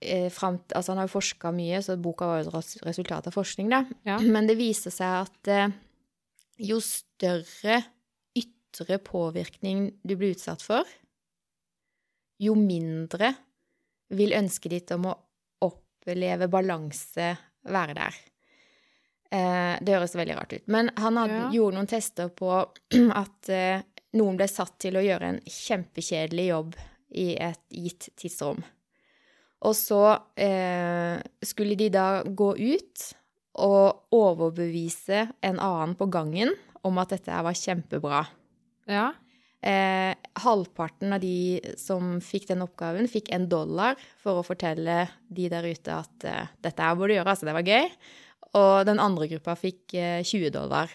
eh, 0.00 0.30
fram, 0.30 0.60
altså 0.70 0.92
Han 0.92 0.98
har 1.02 1.08
jo 1.08 1.16
forska 1.18 1.50
mye, 1.50 1.82
så 1.82 1.96
boka 1.98 2.26
var 2.30 2.44
jo 2.44 2.52
et 2.60 2.86
resultat 2.86 3.26
av 3.26 3.34
forskning, 3.34 3.68
da. 3.74 3.82
Ja. 4.06 4.20
Men 4.34 4.46
det 4.46 4.54
viser 4.60 4.94
seg 4.94 5.26
at 5.26 5.50
eh, 5.50 5.74
jo 6.62 6.78
større 6.78 7.82
ytre 8.38 9.00
påvirkning 9.02 9.88
du 10.06 10.14
blir 10.14 10.36
utsatt 10.36 10.62
for, 10.62 10.86
jo 12.38 12.54
mindre 12.58 13.32
vil 14.14 14.32
ønsket 14.38 14.70
ditt 14.72 14.90
om 14.94 15.06
å 15.10 15.14
oppleve 15.66 16.48
balanse 16.48 17.32
være 17.68 17.94
der. 17.98 18.14
Eh, 19.30 19.74
det 19.84 19.92
høres 19.98 20.14
veldig 20.16 20.36
rart 20.38 20.52
ut. 20.56 20.64
Men 20.72 20.90
han 20.96 21.16
hadde, 21.20 21.34
Ja. 21.42 21.50
gjorde 21.52 21.76
noen 21.76 21.90
tester 21.90 22.28
på 22.32 22.52
at 23.22 23.48
eh, 23.52 23.82
noen 24.16 24.38
ble 24.40 24.48
satt 24.48 24.78
til 24.80 24.96
å 24.96 25.04
gjøre 25.04 25.28
en 25.34 25.40
kjempekjedelig 25.44 26.46
jobb 26.48 26.78
i 27.10 27.34
et 27.36 27.60
gitt 27.70 28.08
tidsrom. 28.16 28.62
Og 29.66 29.74
så 29.74 30.00
eh, 30.38 31.18
skulle 31.44 31.76
de 31.76 31.88
da 31.92 32.22
gå 32.24 32.52
ut 32.56 33.06
og 33.58 34.14
overbevise 34.14 35.24
en 35.42 35.58
annen 35.58 35.96
på 35.98 36.06
gangen 36.14 36.54
om 36.86 37.00
at 37.02 37.10
dette 37.10 37.32
her 37.34 37.42
var 37.42 37.56
kjempebra. 37.58 38.20
Ja. 38.88 39.10
Eh, 39.58 40.14
halvparten 40.38 41.16
av 41.16 41.22
de 41.22 41.58
som 41.80 42.20
fikk 42.22 42.46
den 42.52 42.62
oppgaven, 42.62 43.08
fikk 43.10 43.32
en 43.34 43.48
dollar 43.50 43.98
for 44.22 44.38
å 44.38 44.46
fortelle 44.46 45.08
de 45.34 45.48
der 45.50 45.66
ute 45.66 45.96
at 45.96 46.26
eh, 46.30 46.52
dette 46.62 46.84
her 46.84 46.94
burde 46.94 47.16
du 47.16 47.18
gjøre, 47.18 47.34
altså 47.34 47.48
det 47.48 47.56
var 47.56 47.66
gøy. 47.66 47.88
Og 48.58 48.74
den 48.86 49.02
andre 49.02 49.26
gruppa 49.32 49.56
fikk 49.58 49.96
eh, 49.98 50.22
20 50.22 50.54
dollar. 50.54 50.92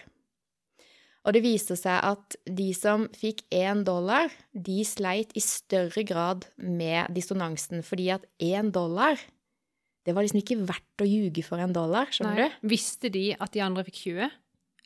Og 1.24 1.36
det 1.36 1.44
viste 1.44 1.76
seg 1.76 2.00
at 2.04 2.36
de 2.44 2.70
som 2.76 3.06
fikk 3.16 3.44
én 3.52 3.84
dollar, 3.84 4.32
de 4.52 4.80
sleit 4.84 5.32
i 5.36 5.42
større 5.44 6.04
grad 6.08 6.48
med 6.56 7.12
dissonansen, 7.16 7.84
fordi 7.84 8.10
at 8.16 8.28
én 8.42 8.72
dollar 8.72 9.20
Det 10.04 10.12
var 10.12 10.20
liksom 10.20 10.42
ikke 10.42 10.58
verdt 10.68 11.00
å 11.00 11.06
ljuge 11.08 11.40
for 11.40 11.56
en 11.64 11.72
dollar, 11.72 12.10
skjønner 12.12 12.36
Nei. 12.36 12.48
du? 12.60 12.66
Visste 12.68 13.08
de 13.08 13.22
at 13.40 13.54
de 13.54 13.62
andre 13.64 13.86
fikk 13.86 14.02
20? 14.02 14.34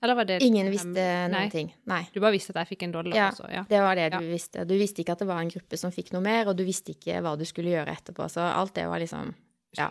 Eller 0.03 0.15
var 0.15 0.25
det 0.25 0.43
Ingen 0.43 0.71
visste 0.71 0.95
Nei. 0.95 1.29
noen 1.33 1.51
ting. 1.51 1.73
Nei. 1.91 2.05
Du 2.15 2.21
bare 2.21 2.33
visste 2.37 2.51
at 2.55 2.61
jeg 2.69 2.79
fikk 2.79 2.85
en 2.85 2.93
dollar, 2.93 3.17
Ja. 3.17 3.31
altså? 3.31 3.49
Ja. 3.51 3.65
Det 3.69 3.81
var 3.81 3.95
det 3.97 4.11
du 4.13 4.19
Ja. 4.25 4.31
visste. 4.33 4.65
Du 4.67 4.75
visste 4.79 5.03
ikke 5.03 5.13
at 5.13 5.19
det 5.19 5.27
var 5.27 5.41
en 5.41 5.51
gruppe 5.51 5.77
som 5.79 5.91
fikk 5.91 6.13
noe 6.13 6.23
mer, 6.23 6.47
og 6.49 6.57
du 6.57 6.65
visste 6.65 6.95
ikke 6.95 7.21
hva 7.21 7.37
du 7.37 7.45
skulle 7.45 7.71
gjøre 7.75 7.89
etterpå. 7.97 8.29
Så 8.31 8.41
alt 8.41 8.75
det 8.75 8.87
var 8.87 8.99
liksom 9.01 9.35
Ja. 9.77 9.91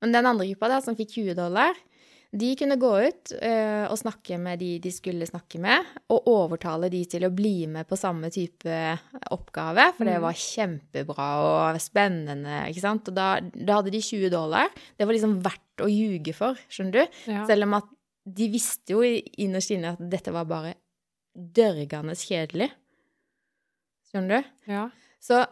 Men 0.00 0.12
den 0.12 0.24
andre 0.26 0.46
gruppa 0.46 0.68
da, 0.68 0.80
som 0.80 0.96
fikk 0.96 1.10
20 1.10 1.34
dollar, 1.34 1.74
De 2.30 2.54
kunne 2.56 2.76
gå 2.76 3.08
ut 3.08 3.32
uh, 3.42 3.88
og 3.90 3.96
snakke 3.96 4.38
med 4.38 4.58
de 4.58 4.78
de 4.78 4.90
skulle 4.90 5.24
snakke 5.26 5.58
med, 5.58 5.82
og 6.10 6.26
overtale 6.26 6.90
de 6.90 7.02
til 7.06 7.22
å 7.24 7.34
bli 7.34 7.66
med 7.66 7.88
på 7.88 7.96
samme 7.96 8.28
type 8.30 8.98
oppgave, 9.32 9.94
for 9.96 10.04
det 10.04 10.18
Mm. 10.18 10.20
var 10.20 10.34
kjempebra 10.34 11.28
og 11.72 11.80
spennende, 11.80 12.68
ikke 12.68 12.80
sant. 12.82 13.08
Og 13.08 13.14
da, 13.14 13.40
da 13.40 13.76
hadde 13.80 13.90
de 13.90 14.00
20 14.02 14.28
dollar. 14.30 14.68
Det 14.98 15.06
var 15.06 15.14
liksom 15.14 15.40
verdt 15.42 15.80
å 15.80 15.88
ljuge 15.88 16.34
for, 16.34 16.54
skjønner 16.68 16.92
du. 16.92 17.06
Ja. 17.32 17.46
Selv 17.46 17.62
om 17.64 17.74
at 17.80 17.84
de 18.36 18.48
visste 18.52 18.94
jo 18.94 19.02
innerst 19.04 19.72
inne 19.74 19.94
at 19.94 20.02
dette 20.12 20.32
var 20.34 20.48
bare 20.48 20.74
dørgende 21.34 22.16
kjedelig. 22.18 22.70
Skjønner 24.08 24.40
du? 24.42 24.56
ja. 24.72 24.88
Så 25.18 25.42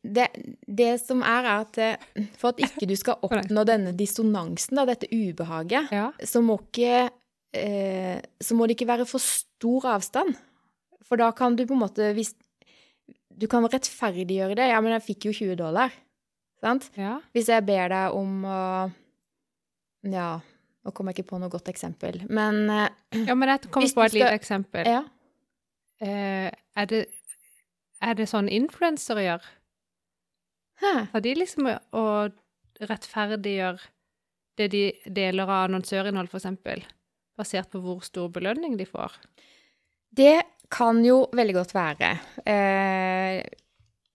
det, 0.00 0.26
det 0.64 0.94
som 1.02 1.22
er, 1.24 1.44
er 1.44 1.62
at 1.62 1.78
eh, 1.80 2.28
for 2.40 2.54
at 2.54 2.60
ikke 2.64 2.88
du 2.88 2.94
skal 2.98 3.20
oppnå 3.26 3.64
denne 3.68 3.92
dissonansen, 3.96 4.80
da, 4.80 4.86
dette 4.88 5.10
ubehaget, 5.12 5.92
ja. 5.92 6.10
så 6.24 6.42
må 6.44 6.58
ikke 6.64 7.10
eh, 7.56 8.20
Så 8.40 8.56
må 8.56 8.66
det 8.66 8.78
ikke 8.78 8.88
være 8.90 9.08
for 9.08 9.22
stor 9.22 9.90
avstand. 9.96 10.36
For 11.08 11.20
da 11.20 11.30
kan 11.36 11.56
du 11.56 11.66
på 11.66 11.74
en 11.74 11.84
måte 11.84 12.12
hvis 12.16 12.34
Du 13.40 13.46
kan 13.48 13.64
rettferdiggjøre 13.64 14.56
det. 14.58 14.68
Ja, 14.68 14.80
men 14.84 14.92
jeg 14.92 15.06
fikk 15.06 15.30
jo 15.30 15.32
20 15.32 15.56
dollar. 15.56 15.92
Sant? 16.60 16.90
ja. 16.96 17.18
Hvis 17.32 17.48
jeg 17.48 17.64
ber 17.64 17.88
deg 17.88 18.16
om 18.16 18.44
å 18.44 18.62
Ja, 20.04 20.40
nå 20.84 20.92
kommer 20.96 21.12
jeg 21.12 21.20
ikke 21.24 21.30
på 21.34 21.38
noe 21.42 21.52
godt 21.52 21.68
eksempel, 21.68 22.22
men 22.32 22.62
eh, 22.70 23.24
Ja, 23.26 23.34
men 23.36 23.48
jeg 23.52 23.66
kommer 23.70 23.92
på 23.94 24.04
et 24.06 24.14
lite 24.16 24.34
eksempel. 24.36 24.86
ja. 24.88 25.02
Eh, 26.00 26.48
er, 26.76 26.86
det, 26.88 27.00
er 28.00 28.14
det 28.16 28.28
sånn 28.30 28.48
influensere 28.48 29.24
gjør? 29.26 29.48
Hæ. 30.80 30.92
Har 31.12 31.20
de 31.20 31.34
liksom 31.36 31.66
å- 31.68 32.30
rettferdiggjøre 32.80 33.80
det 34.56 34.70
de 34.72 34.84
deler 35.12 35.44
av 35.44 35.66
annonsørinnhold, 35.68 36.30
eksempel, 36.32 36.80
basert 37.36 37.68
på 37.70 37.82
hvor 37.84 38.00
stor 38.04 38.30
belønning 38.32 38.78
de 38.80 38.86
får? 38.88 39.12
Det 40.16 40.38
kan 40.72 41.04
jo 41.04 41.26
veldig 41.36 41.54
godt 41.58 41.74
være. 41.76 42.14
Eh, 42.46 43.42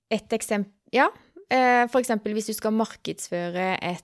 et 0.10 0.34
eksempel 0.34 0.72
Ja. 0.94 1.10
For 1.92 2.00
eksempel 2.02 2.34
hvis 2.34 2.48
du 2.50 2.54
skal 2.58 2.72
markedsføre 2.74 3.78
et 3.84 4.04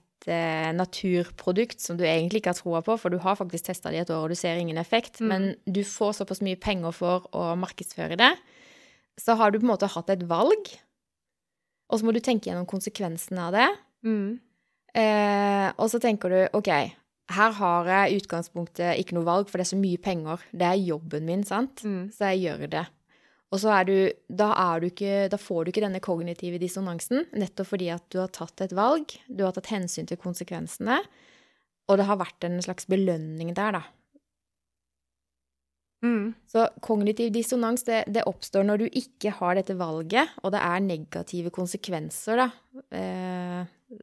naturprodukt 0.77 1.79
som 1.81 1.97
du 1.97 2.03
egentlig 2.05 2.41
ikke 2.41 2.51
har 2.53 2.59
troa 2.59 2.81
på, 2.85 2.97
for 2.99 3.09
du 3.09 3.17
har 3.23 3.35
faktisk 3.39 3.65
testa 3.65 3.89
det 3.89 3.97
i 3.97 4.01
et 4.03 4.09
år, 4.13 4.23
og 4.27 4.29
du 4.29 4.35
ser 4.35 4.59
ingen 4.61 4.77
effekt, 4.77 5.19
Mm. 5.21 5.27
men 5.27 5.55
du 5.65 5.81
får 5.83 6.13
såpass 6.21 6.41
mye 6.41 6.59
penger 6.59 6.91
for 6.93 7.27
å 7.33 7.55
markedsføre 7.57 8.17
det, 8.17 8.37
så 9.19 9.35
har 9.35 9.51
du 9.51 9.59
på 9.59 9.63
en 9.65 9.73
måte 9.73 9.89
hatt 9.89 10.09
et 10.09 10.23
valg, 10.29 10.71
og 11.89 11.99
så 11.99 12.05
må 12.05 12.13
du 12.13 12.19
tenke 12.19 12.45
gjennom 12.49 12.65
konsekvensene 12.69 13.39
av 13.39 13.51
det. 13.53 13.69
Mm. 14.05 14.39
Eh, 14.95 15.71
og 15.77 15.89
så 15.89 15.99
tenker 15.99 16.29
du 16.29 16.57
OK, 16.57 16.67
her 17.31 17.51
har 17.51 17.85
jeg 17.85 18.11
i 18.11 18.17
utgangspunktet 18.21 18.97
ikke 18.99 19.13
noe 19.15 19.23
valg, 19.27 19.47
for 19.49 19.57
det 19.57 19.65
er 19.67 19.75
så 19.75 19.79
mye 19.79 19.97
penger. 19.97 20.39
Det 20.51 20.67
er 20.67 20.79
jobben 20.85 21.25
min, 21.25 21.43
sant? 21.43 21.83
Mm. 21.83 22.11
Så 22.11 22.31
jeg 22.31 22.43
gjør 22.45 22.69
det. 22.69 22.85
Og 23.51 23.59
så 23.59 23.71
er 23.75 23.87
du 23.87 23.95
da, 24.31 24.51
er 24.55 24.79
du 24.79 24.87
ikke, 24.87 25.15
da 25.31 25.39
får 25.39 25.65
du 25.65 25.71
ikke 25.73 25.83
denne 25.83 25.99
kognitive 26.03 26.59
dissonansen, 26.61 27.25
nettopp 27.35 27.73
fordi 27.73 27.89
at 27.91 28.05
du 28.13 28.21
har 28.21 28.31
tatt 28.31 28.63
et 28.63 28.75
valg, 28.75 29.11
du 29.27 29.43
har 29.43 29.55
tatt 29.55 29.73
hensyn 29.73 30.07
til 30.07 30.19
konsekvensene, 30.21 31.01
og 31.91 31.99
det 31.99 32.07
har 32.07 32.21
vært 32.21 32.47
en 32.47 32.61
slags 32.63 32.87
belønning 32.87 33.51
der, 33.57 33.75
da. 33.75 33.83
Mm. 36.01 36.31
Så 36.49 36.63
kognitiv 36.81 37.29
dissonans, 37.35 37.83
det, 37.85 38.05
det 38.09 38.23
oppstår 38.29 38.63
når 38.65 38.81
du 38.81 38.85
ikke 38.87 39.33
har 39.37 39.59
dette 39.59 39.75
valget, 39.77 40.31
og 40.41 40.55
det 40.55 40.61
er 40.63 40.85
negative 40.85 41.51
konsekvenser, 41.53 42.41
da, 42.45 42.47
eh, 42.95 43.99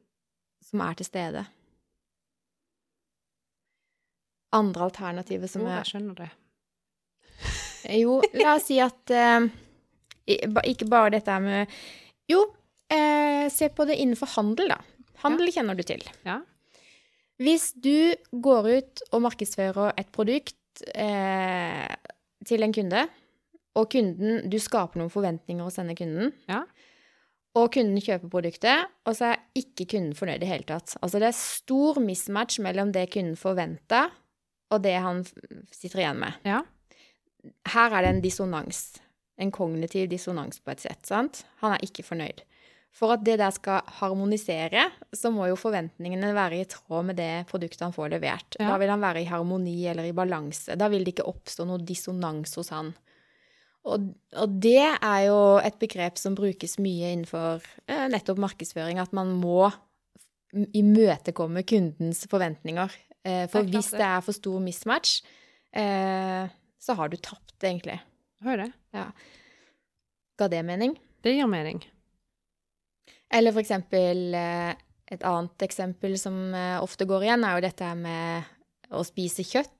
som 0.69 0.85
er 0.85 0.99
til 0.99 1.09
stede. 1.09 1.43
Andre 4.55 4.87
alternativet 4.87 5.51
som 5.51 5.65
Jo, 5.65 5.73
er 5.73 5.81
jeg 5.81 5.91
skjønner 5.91 6.21
det. 6.21 6.29
Jo, 7.87 8.19
la 8.39 8.55
oss 8.57 8.67
si 8.69 8.79
at 8.83 9.13
eh, 9.15 9.47
Ikke 10.69 10.87
bare 10.89 11.13
dette 11.15 11.39
med 11.43 11.71
Jo, 12.29 12.43
eh, 12.91 13.47
se 13.53 13.69
på 13.73 13.87
det 13.89 13.99
innenfor 14.01 14.33
handel, 14.35 14.73
da. 14.73 14.79
Handel 15.23 15.51
kjenner 15.51 15.75
du 15.75 15.83
til. 15.83 16.03
Ja. 16.27 16.39
Hvis 17.39 17.71
du 17.79 18.15
går 18.31 18.67
ut 18.67 19.01
og 19.13 19.23
markedsfører 19.23 19.95
et 19.99 20.11
produkt 20.15 20.83
eh, 20.93 21.87
til 22.47 22.63
en 22.63 22.75
kunde, 22.75 23.07
og 23.79 23.87
kunden 23.93 24.49
Du 24.51 24.57
skaper 24.59 24.99
noen 24.99 25.11
forventninger 25.13 25.63
hos 25.63 25.79
denne 25.79 25.95
kunden. 25.95 26.33
Ja. 26.49 26.63
Og 27.57 27.71
kunden 27.73 27.99
kjøper 28.03 28.29
produktet, 28.31 28.89
og 29.09 29.15
så 29.17 29.31
er 29.33 29.43
ikke 29.57 29.87
kunden 29.95 30.15
fornøyd 30.17 30.37
i 30.37 30.43
det 30.43 30.49
hele 30.51 30.67
tatt. 30.69 30.95
Altså 31.01 31.21
det 31.21 31.31
er 31.31 31.37
stor 31.37 31.99
mismatch 32.03 32.59
mellom 32.63 32.91
det 32.95 33.07
kunden 33.13 33.39
forventa, 33.39 34.07
og 34.69 34.83
det 34.83 34.97
han 35.01 35.23
sitter 35.73 36.03
igjen 36.03 36.21
med 36.21 36.45
Ja. 36.47 36.61
Her 37.73 37.95
er 37.95 38.05
det 38.05 38.13
en 38.15 38.21
dissonans. 38.23 38.83
En 39.39 39.51
kognitiv 39.55 40.09
dissonans 40.11 40.59
på 40.59 40.73
et 40.73 40.83
sett. 40.83 41.05
sant? 41.07 41.43
Han 41.63 41.75
er 41.75 41.85
ikke 41.85 42.03
fornøyd. 42.03 42.43
For 42.95 43.13
at 43.13 43.21
det 43.23 43.37
der 43.39 43.53
skal 43.53 43.85
harmonisere, 43.99 44.87
så 45.13 45.29
må 45.31 45.45
jo 45.47 45.59
forventningene 45.59 46.33
være 46.35 46.63
i 46.63 46.67
tråd 46.67 47.11
med 47.11 47.19
det 47.21 47.45
produktet 47.51 47.85
han 47.85 47.93
får 47.95 48.09
levert. 48.15 48.57
Ja. 48.57 48.71
Da 48.73 48.79
vil 48.81 48.91
han 48.91 49.03
være 49.03 49.21
i 49.21 49.29
harmoni 49.29 49.77
eller 49.87 50.09
i 50.09 50.15
balanse. 50.15 50.75
Da 50.75 50.89
vil 50.91 51.05
det 51.05 51.13
ikke 51.13 51.29
oppstå 51.29 51.67
noe 51.69 51.83
dissonans 51.85 52.57
hos 52.59 52.73
han. 52.73 52.91
Og, 53.87 54.09
og 54.35 54.57
det 54.61 54.81
er 54.81 55.19
jo 55.29 55.39
et 55.63 55.77
begrep 55.79 56.17
som 56.19 56.35
brukes 56.35 56.75
mye 56.83 57.13
innenfor 57.13 57.63
eh, 57.87 58.07
nettopp 58.11 58.41
markedsføring, 58.43 58.99
at 58.99 59.13
man 59.15 59.31
må 59.39 59.69
imøtekomme 60.51 61.63
kundens 61.69 62.25
forventninger. 62.29 62.95
Eh, 63.23 63.45
for 63.51 63.63
Det 63.63 63.77
hvis 63.77 63.93
det 63.95 64.05
er 64.05 64.25
for 64.25 64.35
stor 64.35 64.59
mismatch, 64.63 65.21
eh, 65.71 66.49
så 66.79 66.95
har 66.97 67.11
du 67.11 67.17
tapt, 67.19 67.57
egentlig. 67.61 67.99
Hører 68.45 68.69
det. 68.69 69.05
Ga 70.39 70.47
det 70.51 70.61
mening? 70.65 70.95
Det 71.23 71.35
gir 71.35 71.49
mening. 71.51 71.81
Eller 73.29 73.53
for 73.53 73.61
eksempel 73.61 74.33
eh, 74.37 74.71
et 75.11 75.25
annet 75.25 75.65
eksempel 75.65 76.15
som 76.21 76.37
eh, 76.55 76.77
ofte 76.81 77.05
går 77.09 77.27
igjen, 77.27 77.43
er 77.45 77.57
jo 77.57 77.65
dette 77.65 77.89
med 77.99 78.95
å 78.95 79.03
spise 79.05 79.45
kjøtt. 79.45 79.75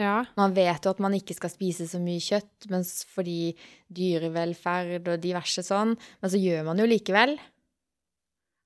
Ja. 0.00 0.22
Man 0.38 0.54
vet 0.56 0.86
jo 0.86 0.94
at 0.94 1.02
man 1.02 1.14
ikke 1.14 1.36
skal 1.36 1.52
spise 1.52 1.86
så 1.90 2.00
mye 2.02 2.22
kjøtt, 2.24 2.70
men 2.72 2.86
fordi 3.12 3.52
dyrevelferd 3.92 5.10
og 5.12 5.22
diverse 5.22 5.64
sånn, 5.66 5.92
men 6.22 6.32
så 6.32 6.40
gjør 6.40 6.70
man 6.70 6.80
jo 6.80 6.88
likevel. 6.88 7.36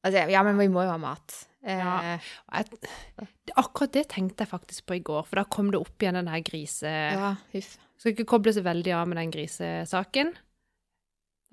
Altså, 0.04 0.26
ja, 0.30 0.44
men 0.46 0.61
vi 0.61 0.68
må 0.70 0.85
jo 0.85 0.92
ha 0.92 1.00
mat. 1.00 1.40
Eh, 1.64 1.79
Ja. 1.81 2.18
Og 2.53 2.59
Jeg, 2.61 3.29
akkurat 3.57 3.92
det 3.96 4.09
tenkte 4.12 4.44
jeg 4.44 4.50
faktisk 4.53 4.87
på 4.87 4.98
i 4.98 5.05
går, 5.05 5.24
for 5.27 5.40
da 5.40 5.44
kom 5.44 5.70
det 5.72 5.81
opp 5.81 6.03
igjen 6.03 6.18
den 6.20 6.29
her 6.29 6.42
grise... 6.44 6.90
ja, 6.90 7.35
huff. 7.55 7.77
Skal 7.98 8.12
ikke 8.12 8.27
koble 8.35 8.53
så 8.53 8.61
veldig 8.64 8.92
av 8.92 9.09
med 9.09 9.16
den 9.16 9.31
grisesaken. 9.33 10.35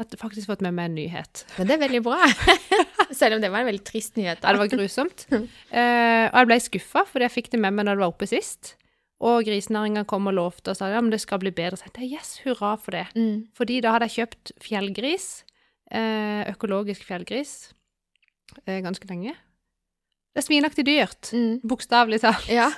At 0.02 0.12
har 0.16 0.20
faktisk 0.24 0.50
fått 0.50 0.64
med 0.66 0.74
meg 0.74 0.90
en 0.90 0.96
nyhet. 0.98 1.44
Men 1.60 1.70
det 1.70 1.76
er 1.78 1.84
veldig 1.84 2.02
bra. 2.04 2.26
Selv 3.20 3.38
om 3.38 3.44
det 3.44 3.52
var 3.54 3.62
en 3.62 3.70
veldig 3.70 3.84
trist 3.86 4.18
nyhet. 4.18 4.42
Ja, 4.42 4.56
det 4.56 4.62
var 4.64 4.72
grusomt. 4.72 5.28
Eh, 5.32 6.26
og 6.26 6.38
jeg 6.40 6.50
ble 6.50 6.58
skuffa, 6.64 7.04
fordi 7.08 7.28
jeg 7.28 7.36
fikk 7.36 7.52
det 7.54 7.60
med 7.62 7.76
meg 7.78 7.86
når 7.88 8.00
det 8.00 8.04
var 8.06 8.14
oppe 8.16 8.30
sist. 8.30 8.74
Og 9.22 9.46
grisenæringa 9.46 10.04
kom 10.10 10.32
og 10.32 10.34
lovte 10.34 10.74
og 10.74 10.80
sa 10.80 10.90
ja, 10.90 11.02
men 11.04 11.14
det 11.14 11.22
skal 11.22 11.42
bli 11.44 11.52
bedre. 11.54 11.78
Så 11.78 11.86
jeg 11.86 11.94
tenkte 12.00 12.18
yes, 12.18 12.34
hurra 12.48 12.74
for 12.82 12.98
det. 12.98 13.06
Mm. 13.14 13.46
Fordi 13.58 13.78
da 13.86 13.94
hadde 13.94 14.10
jeg 14.10 14.18
kjøpt 14.24 14.54
fjellgris, 14.66 15.28
eh, 15.94 16.50
økologisk 16.50 17.06
fjellgris, 17.06 17.54
eh, 18.66 18.82
ganske 18.82 19.06
lenge. 19.12 19.36
Det 20.32 20.40
er 20.40 20.46
svinaktig 20.48 20.86
dyrt, 20.88 21.32
Mm. 21.36 21.60
bokstavelig 21.68 22.22
talt. 22.24 22.48
Ja. 22.48 22.70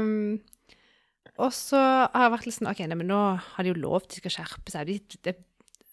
um, 0.00 0.40
og 1.42 1.50
så 1.52 1.76
har 1.80 2.24
jeg 2.26 2.32
vært 2.36 2.46
litt 2.48 2.56
sånn 2.56 2.70
OK, 2.70 2.80
nei, 2.88 2.96
men 2.96 3.10
nå 3.10 3.18
har 3.36 3.64
de 3.66 3.72
jo 3.74 3.80
lov 3.82 4.06
til 4.08 4.24
å 4.28 4.32
skjerpe 4.32 4.72
seg. 4.72 4.86
De, 4.88 4.96
de, 5.28 5.34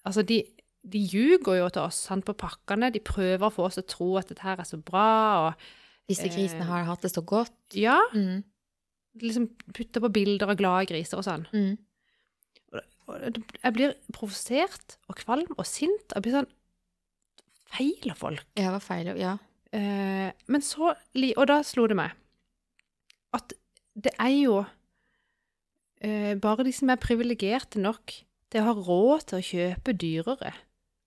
altså, 0.08 0.24
de, 0.24 0.38
de 0.88 1.02
ljuger 1.12 1.60
jo 1.60 1.68
til 1.76 1.84
oss 1.84 2.00
sant, 2.08 2.24
på 2.28 2.36
pakkene. 2.40 2.92
De 2.96 3.02
prøver 3.04 3.44
å 3.44 3.52
få 3.52 3.68
oss 3.68 3.76
til 3.80 3.84
å 3.84 3.92
tro 3.96 4.08
at 4.22 4.32
dette 4.32 4.46
her 4.48 4.62
er 4.64 4.70
så 4.70 4.80
bra. 4.80 5.50
Og 5.50 5.68
Disse 6.10 6.30
grisene 6.32 6.66
har 6.66 6.88
hatt 6.88 7.04
det 7.06 7.12
så 7.14 7.22
godt. 7.22 7.52
ja, 7.76 8.00
Mm. 8.16 8.44
liksom 9.20 9.50
putter 9.76 10.00
på 10.02 10.10
bilder 10.14 10.50
av 10.50 10.56
glade 10.58 10.88
griser 10.90 11.18
og 11.20 11.26
sånn. 11.28 11.44
Mm. 11.52 11.76
Jeg 13.64 13.74
blir 13.74 13.94
provosert 14.14 14.96
og 15.10 15.18
kvalm 15.20 15.50
og 15.58 15.66
sint. 15.68 16.14
Jeg 16.16 16.24
blir 16.24 16.36
sånn 16.40 16.50
Feiler 17.70 18.16
folk? 18.18 18.42
Ja, 18.58 18.72
hva 18.74 18.80
feiler 18.82 19.14
feil. 19.14 19.22
Ja. 19.22 19.36
Eh, 19.76 20.30
men 20.50 20.64
så 20.66 20.96
Og 21.38 21.44
da 21.50 21.60
slo 21.66 21.86
det 21.90 21.98
meg 22.00 22.16
at 23.38 23.54
det 23.94 24.10
er 24.18 24.32
jo 24.34 24.56
eh, 26.02 26.34
bare 26.42 26.66
de 26.66 26.72
som 26.74 26.90
er 26.90 26.98
privilegerte 26.98 27.78
nok 27.82 28.16
til 28.50 28.64
å 28.64 28.66
ha 28.66 28.74
råd 28.74 29.28
til 29.30 29.38
å 29.38 29.46
kjøpe 29.46 29.94
dyrere, 29.94 30.54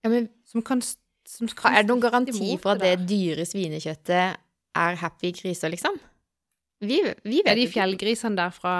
ja 0.05 0.11
men 0.13 0.29
som 0.47 0.63
kan, 0.63 0.79
som 0.79 1.51
kan 1.51 1.75
er 1.75 1.83
det 1.83 1.91
noen 1.91 2.05
garanti 2.05 2.53
for 2.61 2.77
at 2.77 2.83
det 2.85 2.93
det 3.01 3.09
dyre 3.11 3.43
svinekjøttet 3.49 4.39
er 4.79 4.99
happy 5.01 5.33
griser, 5.35 5.73
liksom? 5.73 5.99
Vi, 6.83 7.01
vi 7.23 7.41
vet 7.43 7.51
Er 7.51 7.59
de 7.59 7.67
fjellgrisene 7.71 8.39
der 8.39 8.55
fra, 8.55 8.75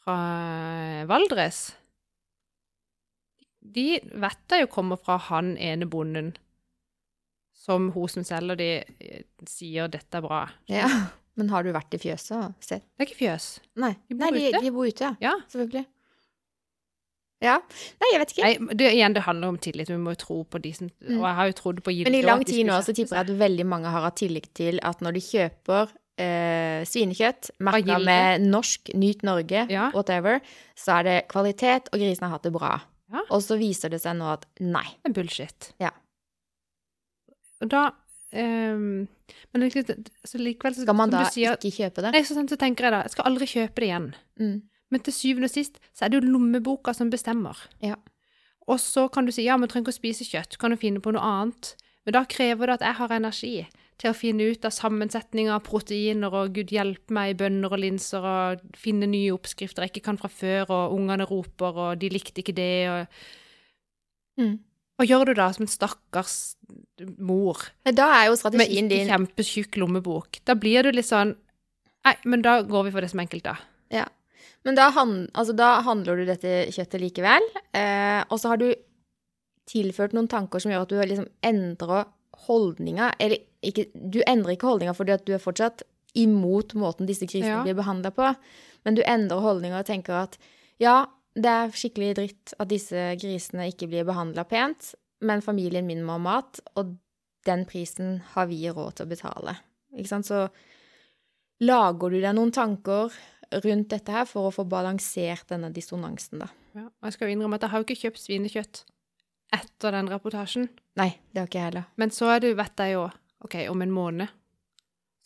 fra 0.00 0.16
Valdres? 1.08 1.62
De 3.60 4.00
vet 4.00 4.56
jeg 4.56 4.64
jo 4.64 4.72
kommer 4.72 5.00
fra 5.00 5.18
han 5.28 5.58
ene 5.60 5.88
bonden 5.88 6.32
som 7.60 7.90
hun 7.92 8.08
som 8.08 8.24
selger 8.26 8.56
de, 8.60 8.68
eh, 9.04 9.22
sier 9.48 9.88
'dette 9.92 10.16
er 10.16 10.24
bra'. 10.24 10.44
Ja. 10.72 10.88
Men 11.38 11.48
har 11.52 11.62
du 11.64 11.70
vært 11.72 11.94
i 11.94 12.00
fjøset 12.02 12.36
og 12.36 12.54
sett? 12.60 12.82
Det 12.96 13.04
er 13.04 13.08
ikke 13.08 13.20
fjøs. 13.22 13.46
Nei, 13.80 13.94
De 14.08 14.16
bor 14.18 14.30
Nei 14.30 14.50
de, 14.50 14.60
de 14.60 14.70
bor 14.74 14.88
ute, 14.88 15.04
ja. 15.04 15.14
Ja. 15.20 15.34
Selvfølgelig. 15.48 15.86
Ja. 17.40 17.54
Nei, 18.02 18.08
jeg 18.12 18.20
vet 18.20 18.32
ikke. 18.34 18.42
Nei, 18.44 18.74
det, 18.76 18.88
igjen, 18.92 19.14
det 19.16 19.22
handler 19.24 19.54
om 19.54 19.56
tillit. 19.62 19.88
Vi 19.88 19.96
må 19.96 20.12
jo 20.12 20.20
tro 20.20 20.36
på 20.44 20.60
de 20.60 20.72
som 20.76 20.90
Og 20.90 21.22
jeg 21.24 21.36
har 21.38 21.48
jo 21.48 21.54
trodd 21.56 21.80
på 21.86 21.94
Gilde. 21.94 22.10
Men 22.10 22.18
i 22.18 22.26
lang 22.26 22.44
tid 22.44 22.66
nå 22.68 22.76
så 22.84 22.92
tipper 22.92 23.16
jeg 23.16 23.30
at 23.30 23.38
veldig 23.40 23.66
mange 23.70 23.88
har 23.88 24.04
hatt 24.04 24.18
tillit 24.20 24.50
til 24.58 24.80
at 24.84 25.00
når 25.00 25.16
de 25.16 25.22
kjøper 25.24 25.94
eh, 26.20 26.82
svinekjøtt 26.84 27.50
merka 27.64 27.96
med 28.04 28.44
norsk, 28.44 28.92
Nyt 28.94 29.24
Norge, 29.24 29.64
Ja. 29.72 29.88
whatever, 29.94 30.42
så 30.76 30.98
er 30.98 31.08
det 31.08 31.16
kvalitet, 31.32 31.88
og 31.94 32.02
grisene 32.02 32.28
har 32.28 32.36
hatt 32.36 32.44
det 32.44 32.52
bra. 32.52 32.74
Ja. 33.10 33.24
Og 33.30 33.40
så 33.42 33.56
viser 33.56 33.88
det 33.88 34.02
seg 34.04 34.18
nå 34.20 34.28
at 34.34 34.44
nei. 34.60 34.84
Det 35.00 35.14
er 35.14 35.16
bullshit. 35.22 35.72
Ja. 35.80 35.94
Og 37.60 37.70
da 37.72 37.82
um, 38.32 39.06
Men 39.52 39.66
så 39.70 40.40
likevel 40.40 40.76
så, 40.76 40.84
Skal 40.86 40.96
man 40.96 41.12
da 41.12 41.26
sier, 41.32 41.58
ikke 41.58 41.82
kjøpe 41.82 42.04
det? 42.06 42.14
Nei, 42.16 42.22
så, 42.26 42.36
så 42.48 42.58
tenker 42.60 42.88
jeg 42.88 42.94
da 42.94 43.02
Jeg 43.04 43.14
skal 43.16 43.28
aldri 43.30 43.50
kjøpe 43.50 43.82
det 43.82 43.90
igjen. 43.90 44.08
Mm. 44.40 44.56
Men 44.90 45.04
til 45.06 45.14
syvende 45.14 45.50
og 45.50 45.54
sist 45.54 45.76
så 45.92 46.06
er 46.06 46.12
det 46.12 46.20
jo 46.20 46.32
lommeboka 46.32 46.94
som 46.96 47.12
bestemmer. 47.12 47.58
Ja. 47.84 47.98
Og 48.70 48.80
så 48.82 49.06
kan 49.12 49.26
du 49.26 49.32
si 49.34 49.44
ja, 49.46 49.56
men 49.58 49.68
du 49.68 49.72
trenger 49.72 49.88
ikke 49.88 49.96
å 49.96 50.00
spise 50.00 50.26
kjøtt, 50.26 50.58
kan 50.58 50.74
du 50.74 50.78
finne 50.80 51.02
på 51.02 51.12
noe 51.14 51.22
annet. 51.22 51.74
Men 52.06 52.16
da 52.16 52.24
krever 52.26 52.70
det 52.70 52.80
at 52.80 52.86
jeg 52.88 52.98
har 52.98 53.14
energi 53.14 53.54
til 54.00 54.10
å 54.10 54.16
finne 54.16 54.46
ut 54.48 54.64
av 54.64 54.72
sammensetninger 54.72 55.52
av 55.52 55.62
proteiner, 55.66 56.32
og 56.32 56.54
gud 56.56 56.72
hjelpe 56.72 57.12
meg 57.14 57.36
bønner 57.40 57.74
og 57.74 57.82
linser, 57.82 58.24
og 58.24 58.78
finne 58.80 59.08
nye 59.10 59.34
oppskrifter 59.34 59.84
jeg 59.84 59.92
ikke 59.92 60.06
kan 60.08 60.18
fra 60.20 60.30
før, 60.32 60.72
og 60.72 60.96
ungene 60.96 61.26
roper, 61.28 61.80
og 61.84 62.00
de 62.00 62.10
likte 62.14 62.42
ikke 62.42 62.56
det, 62.56 62.72
og 62.88 63.22
Mm. 64.40 64.58
Hva 65.00 65.06
gjør 65.08 65.30
du 65.30 65.34
da 65.38 65.46
som 65.56 65.64
en 65.64 65.70
stakkars 65.72 66.34
mor 67.16 67.56
Men 67.88 67.96
da 67.96 68.10
er 68.18 68.26
jo 68.28 68.34
med 68.34 68.40
strategien 68.42 68.90
ikke 68.90 68.96
din 68.98 69.08
kjempetjukk 69.08 69.78
lommebok? 69.80 70.40
Da 70.44 70.52
blir 70.60 70.84
du 70.84 70.92
litt 70.92 71.08
sånn 71.08 71.32
Nei, 72.04 72.14
men 72.28 72.44
da 72.44 72.58
går 72.64 72.86
vi 72.86 72.92
for 72.94 73.04
det 73.04 73.10
som 73.12 73.20
enkelt, 73.20 73.44
da. 73.44 73.58
Ja. 73.92 74.06
Men 74.64 74.76
da, 74.78 74.86
han, 74.96 75.10
altså, 75.36 75.52
da 75.56 75.82
handler 75.84 76.16
du 76.16 76.22
dette 76.28 76.52
kjøttet 76.72 77.02
likevel, 77.02 77.44
eh, 77.76 78.22
og 78.32 78.40
så 78.40 78.54
har 78.54 78.60
du 78.60 78.70
tilført 79.68 80.14
noen 80.16 80.28
tanker 80.32 80.62
som 80.64 80.72
gjør 80.72 80.86
at 80.86 80.92
du 80.94 80.96
liksom 80.96 81.28
endrer 81.44 82.08
holdninga 82.46 83.10
Eller 83.20 83.44
ikke, 83.60 83.90
du 83.92 84.22
endrer 84.24 84.56
ikke 84.56 84.70
holdninga 84.70 84.94
fordi 84.96 85.12
at 85.12 85.26
du 85.28 85.34
er 85.36 85.42
fortsatt 85.42 85.84
imot 86.16 86.72
måten 86.74 87.06
disse 87.06 87.28
grisene 87.28 87.60
Ja. 87.60 87.62
blir 87.68 87.76
behandla 87.78 88.10
på, 88.16 88.32
men 88.88 88.96
du 88.96 89.04
endrer 89.04 89.44
holdninga 89.44 89.84
og 89.84 89.86
tenker 89.86 90.24
at 90.24 90.38
ja, 90.80 91.04
det 91.38 91.50
er 91.50 91.74
skikkelig 91.76 92.14
dritt 92.18 92.54
at 92.58 92.70
disse 92.70 93.04
grisene 93.20 93.68
ikke 93.70 93.88
blir 93.90 94.08
behandla 94.08 94.44
pent, 94.48 94.94
men 95.26 95.44
familien 95.44 95.86
min 95.86 96.02
må 96.06 96.16
ha 96.16 96.22
mat, 96.24 96.60
og 96.80 96.96
den 97.46 97.64
prisen 97.68 98.18
har 98.34 98.48
vi 98.50 98.62
råd 98.68 98.98
til 98.98 99.06
å 99.06 99.10
betale. 99.10 99.56
Ikke 99.96 100.10
sant? 100.10 100.28
Så 100.28 100.46
lager 101.64 102.12
du 102.12 102.18
deg 102.20 102.34
noen 102.36 102.52
tanker 102.54 103.14
rundt 103.64 103.90
dette 103.92 104.14
her 104.14 104.26
for 104.28 104.48
å 104.48 104.54
få 104.54 104.64
balansert 104.70 105.48
denne 105.50 105.72
dissonansen, 105.74 106.44
da? 106.44 106.50
Ja, 106.76 106.86
og 106.86 107.08
jeg 107.08 107.16
skal 107.16 107.28
jo 107.28 107.34
innrømme 107.34 107.58
at 107.58 107.66
jeg 107.66 107.72
har 107.72 107.82
jo 107.82 107.88
ikke 107.88 108.02
kjøpt 108.04 108.22
svinekjøtt 108.22 108.82
etter 109.56 109.96
den 109.96 110.10
reportasjen. 110.10 110.68
Nei, 111.00 111.10
det 111.30 111.42
har 111.42 111.48
ikke 111.50 111.58
jeg 111.58 111.68
heller. 111.72 111.88
Men 111.98 112.14
så 112.14 112.30
er 112.36 112.44
det, 112.44 112.52
vet 112.58 112.84
jeg 112.84 112.94
jo, 112.94 113.08
ok, 113.46 113.56
om 113.72 113.82
en 113.82 113.94
måned, 113.94 114.36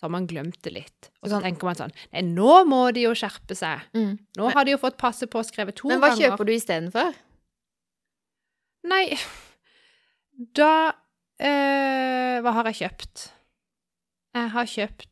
så 0.04 0.10
har 0.10 0.12
man 0.12 0.26
glemt 0.28 0.58
det 0.66 0.72
litt. 0.74 1.08
Og 1.22 1.30
så 1.30 1.38
Sånn. 1.38 1.46
tenker 1.46 1.64
man 1.70 1.78
sånn, 1.78 1.92
nei, 2.12 2.20
nå 2.28 2.58
må 2.68 2.82
de 2.92 3.06
jo 3.06 3.14
skjerpe 3.16 3.56
seg. 3.56 3.80
Mm. 3.96 4.18
Nå 4.36 4.50
har 4.52 4.64
de 4.68 4.74
jo 4.74 4.80
fått 4.82 4.98
passe 5.00 5.24
på 5.26 5.40
skrevet 5.48 5.74
to 5.80 5.88
ganger. 5.88 5.96
Men 5.96 6.04
hva 6.04 6.10
ganger. 6.12 6.28
kjøper 6.36 6.44
du 6.50 6.52
istedenfor? 6.52 7.14
Nei, 8.92 9.16
da 10.60 10.72
øh, 11.40 12.36
Hva 12.44 12.52
har 12.58 12.68
jeg 12.70 12.80
kjøpt? 12.84 13.28
Jeg 14.34 14.50
har 14.52 14.66
kjøpt 14.68 15.08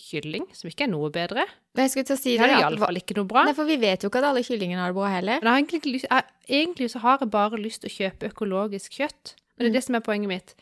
kylling, 0.00 0.46
som 0.56 0.68
ikke 0.70 0.86
er 0.86 0.90
noe 0.92 1.10
bedre. 1.12 1.44
Men 1.76 1.86
jeg 1.86 1.92
skulle 1.92 2.08
til 2.10 2.16
å 2.16 2.20
si 2.20 2.32
Det 2.34 2.46
det, 2.48 2.56
er 2.56 2.64
iallfall 2.64 2.98
ikke 3.00 3.14
noe 3.18 3.28
bra. 3.30 3.44
Nei, 3.46 3.54
for 3.56 3.68
vi 3.68 3.76
vet 3.80 4.02
jo 4.04 4.10
ikke 4.10 4.20
at 4.22 4.28
alle 4.30 4.42
kyllingene 4.46 4.80
har 4.82 4.90
det 4.92 4.98
bra 4.98 5.10
heller. 5.12 5.40
Men 5.44 5.52
egentlig, 5.60 5.80
lyst, 5.98 6.08
jeg, 6.10 6.24
egentlig 6.62 6.90
så 6.92 7.02
har 7.04 7.18
jeg 7.22 7.30
bare 7.30 7.60
lyst 7.60 7.84
til 7.84 7.90
å 7.92 7.96
kjøpe 8.00 8.30
økologisk 8.32 8.98
kjøtt. 8.98 9.34
Men 9.56 9.64
det 9.64 9.68
er 9.68 9.70
Mm. 9.70 9.76
det 9.78 9.84
som 9.86 9.94
er 9.98 10.00
poenget 10.06 10.28
mitt. 10.32 10.54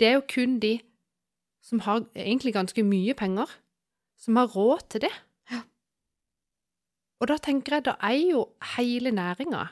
Det 0.00 0.08
er 0.08 0.14
jo 0.18 0.22
kun 0.26 0.58
de 0.60 0.80
som 1.64 1.82
har 1.84 2.04
egentlig 2.16 2.54
ganske 2.56 2.84
mye 2.86 3.14
penger, 3.16 3.50
som 4.20 4.38
har 4.40 4.52
råd 4.52 4.86
til 4.92 5.04
det. 5.06 5.12
Ja. 5.50 5.62
Og 7.20 7.30
da 7.30 7.36
tenker 7.42 7.78
jeg, 7.78 7.86
da 7.88 7.96
er 8.00 8.16
jo 8.18 8.46
hele 8.76 9.12
næringa 9.14 9.66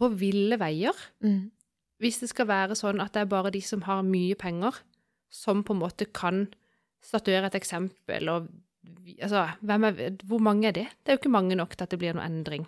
på 0.00 0.08
ville 0.20 0.56
veier. 0.60 0.96
Mm. 1.20 1.50
Hvis 2.00 2.22
det 2.22 2.30
skal 2.32 2.48
være 2.48 2.78
sånn 2.78 3.02
at 3.04 3.12
det 3.14 3.24
er 3.24 3.32
bare 3.32 3.52
de 3.52 3.60
som 3.64 3.84
har 3.84 4.00
mye 4.06 4.36
penger, 4.40 4.78
som 5.30 5.62
på 5.64 5.76
en 5.76 5.82
måte 5.82 6.08
kan 6.08 6.46
statuere 7.04 7.48
et 7.48 7.56
eksempel, 7.56 8.28
og 8.32 8.48
altså, 9.20 9.46
er, 9.60 10.16
hvor 10.28 10.40
mange 10.42 10.68
er 10.68 10.76
det? 10.76 10.86
Det 11.00 11.12
er 11.12 11.18
jo 11.18 11.22
ikke 11.22 11.36
mange 11.36 11.56
nok 11.56 11.76
til 11.76 11.84
at 11.84 11.92
det 11.92 12.00
blir 12.00 12.16
noe 12.16 12.26
endring. 12.26 12.66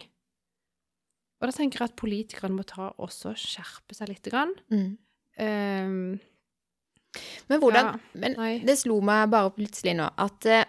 Og 1.40 1.48
da 1.48 1.54
tenker 1.56 1.82
jeg 1.82 1.90
at 1.90 1.98
politikerne 1.98 2.54
må 2.54 2.64
ta 2.68 2.92
også 3.02 3.32
skjerpe 3.40 3.96
seg 3.96 4.12
litt. 4.12 4.28
Grann. 4.30 4.52
Mm. 4.70 4.92
Ehm, 5.42 6.20
Men 7.48 7.60
hvordan 7.60 7.86
Ja, 7.92 7.98
Men 8.14 8.64
det 8.66 8.78
slo 8.78 9.00
meg 9.04 9.30
bare 9.30 9.50
plutselig 9.50 9.94
nå 9.98 10.06
at 10.18 10.46
eh, 10.46 10.64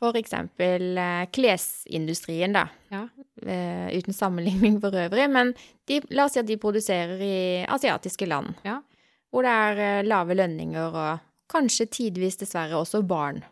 for 0.00 0.12
eksempel 0.16 0.98
eh, 0.98 1.26
klesindustrien, 1.32 2.52
da, 2.52 2.66
Ja. 2.92 3.06
eh, 3.46 3.88
uten 3.98 4.12
sammenligning 4.16 4.80
for 4.80 4.90
øvrig, 4.92 5.28
men 5.30 5.54
de, 5.88 6.00
la 6.10 6.24
oss 6.28 6.32
si 6.36 6.40
at 6.40 6.46
de 6.48 6.56
produserer 6.60 7.20
i 7.20 7.64
asiatiske 7.68 8.26
land, 8.28 8.54
Ja. 8.64 8.80
hvor 9.32 9.42
det 9.42 9.50
er 9.52 10.02
lave 10.04 10.34
lønninger 10.36 10.92
og 10.94 11.20
kanskje 11.52 11.86
tidvis 11.90 12.36
dessverre 12.40 12.76
også 12.80 13.02
barn. 13.06 13.42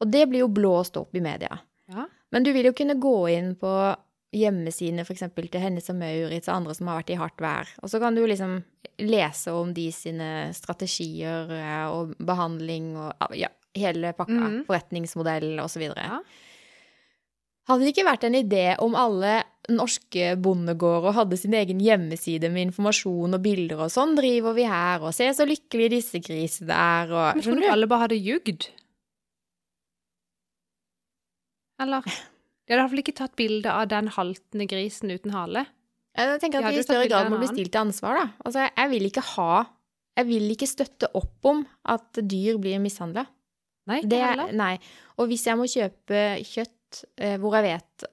Og 0.00 0.10
det 0.10 0.28
blir 0.28 0.40
jo 0.40 0.48
blåst 0.48 0.96
opp 0.96 1.14
i 1.14 1.20
media. 1.20 1.58
ja. 1.88 2.06
Men 2.32 2.44
du 2.44 2.52
vil 2.52 2.64
jo 2.68 2.72
kunne 2.72 2.94
gå 3.00 3.28
inn 3.32 3.54
på 3.56 3.96
hjemmesidene 4.32 5.02
f.eks. 5.02 5.24
til 5.34 5.60
Hennes 5.62 5.88
og 5.90 5.96
Maurits 5.98 6.48
og 6.48 6.54
andre 6.60 6.74
som 6.76 6.86
har 6.90 7.00
vært 7.00 7.10
i 7.10 7.18
hardt 7.18 7.40
vær, 7.42 7.70
og 7.82 7.90
så 7.90 7.98
kan 8.02 8.14
du 8.14 8.22
liksom 8.30 8.60
lese 9.02 9.50
om 9.56 9.72
de 9.74 9.88
sine 9.92 10.28
strategier 10.54 11.50
eh, 11.50 11.86
og 11.90 12.12
behandling 12.18 12.92
og 13.00 13.34
ja, 13.34 13.48
hele 13.74 14.12
pakka, 14.14 14.38
Mm. 14.40 14.60
forretningsmodell 14.68 15.58
osv. 15.62 15.82
Ja. 15.96 16.20
Hadde 17.68 17.84
det 17.86 17.92
ikke 17.94 18.06
vært 18.06 18.24
en 18.26 18.34
idé 18.34 18.64
om 18.82 18.94
alle 18.98 19.42
norske 19.70 20.32
bondegårder 20.42 21.12
hadde 21.14 21.36
sin 21.38 21.54
egen 21.54 21.78
hjemmeside 21.78 22.48
med 22.50 22.68
informasjon 22.70 23.36
og 23.36 23.42
bilder 23.44 23.84
og 23.84 23.92
sånn 23.94 24.16
driver 24.18 24.54
vi 24.56 24.64
her, 24.66 25.02
og 25.06 25.14
se 25.14 25.28
så 25.36 25.46
lykkelige 25.46 25.92
disse 25.98 26.18
grisene 26.24 26.74
er, 26.74 27.12
og 27.14 27.42
Skjønner 27.42 27.66
du? 27.66 27.70
alle 27.70 27.86
bare 27.90 28.06
hadde 28.08 28.18
jugd? 28.18 28.70
Eller? 31.80 32.04
De 32.70 32.76
hadde 32.76 32.84
iallfall 32.84 33.02
ikke 33.02 33.16
tatt 33.18 33.32
bilde 33.34 33.70
av 33.74 33.88
den 33.90 34.06
haltende 34.14 34.66
grisen 34.70 35.10
uten 35.10 35.32
hale. 35.34 35.64
Jeg 36.14 36.38
tenker 36.42 36.62
at 36.62 36.70
de, 36.70 36.76
de 36.78 36.82
i 36.84 36.86
større 36.86 37.08
grad 37.10 37.30
må 37.32 37.40
bli 37.40 37.48
stilt 37.50 37.72
til 37.74 37.82
ansvar, 37.82 38.20
da. 38.20 38.24
Altså, 38.46 38.68
jeg 38.68 38.90
vil 38.92 39.08
ikke 39.08 39.24
ha 39.34 39.50
Jeg 40.20 40.26
vil 40.28 40.52
ikke 40.54 40.68
støtte 40.70 41.08
opp 41.18 41.50
om 41.50 41.64
at 41.90 42.20
dyr 42.30 42.58
blir 42.62 42.78
mishandla. 42.82 43.24
Nei, 43.90 44.00
ikke 44.04 44.10
Det, 44.12 44.48
nei. 44.58 44.72
Og 45.18 45.30
hvis 45.30 45.46
jeg 45.48 45.58
må 45.58 45.66
kjøpe 45.70 46.24
kjøtt 46.46 47.02
eh, 47.18 47.36
hvor 47.42 47.58
jeg 47.58 47.66
vet 47.72 48.06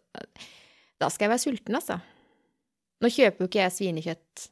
Da 0.98 1.10
skal 1.14 1.28
jeg 1.28 1.34
være 1.36 1.44
sulten, 1.46 1.78
altså. 1.78 2.00
Nå 3.04 3.14
kjøper 3.14 3.44
jo 3.46 3.52
ikke 3.52 3.62
jeg 3.62 3.78
svinekjøtt 3.78 4.48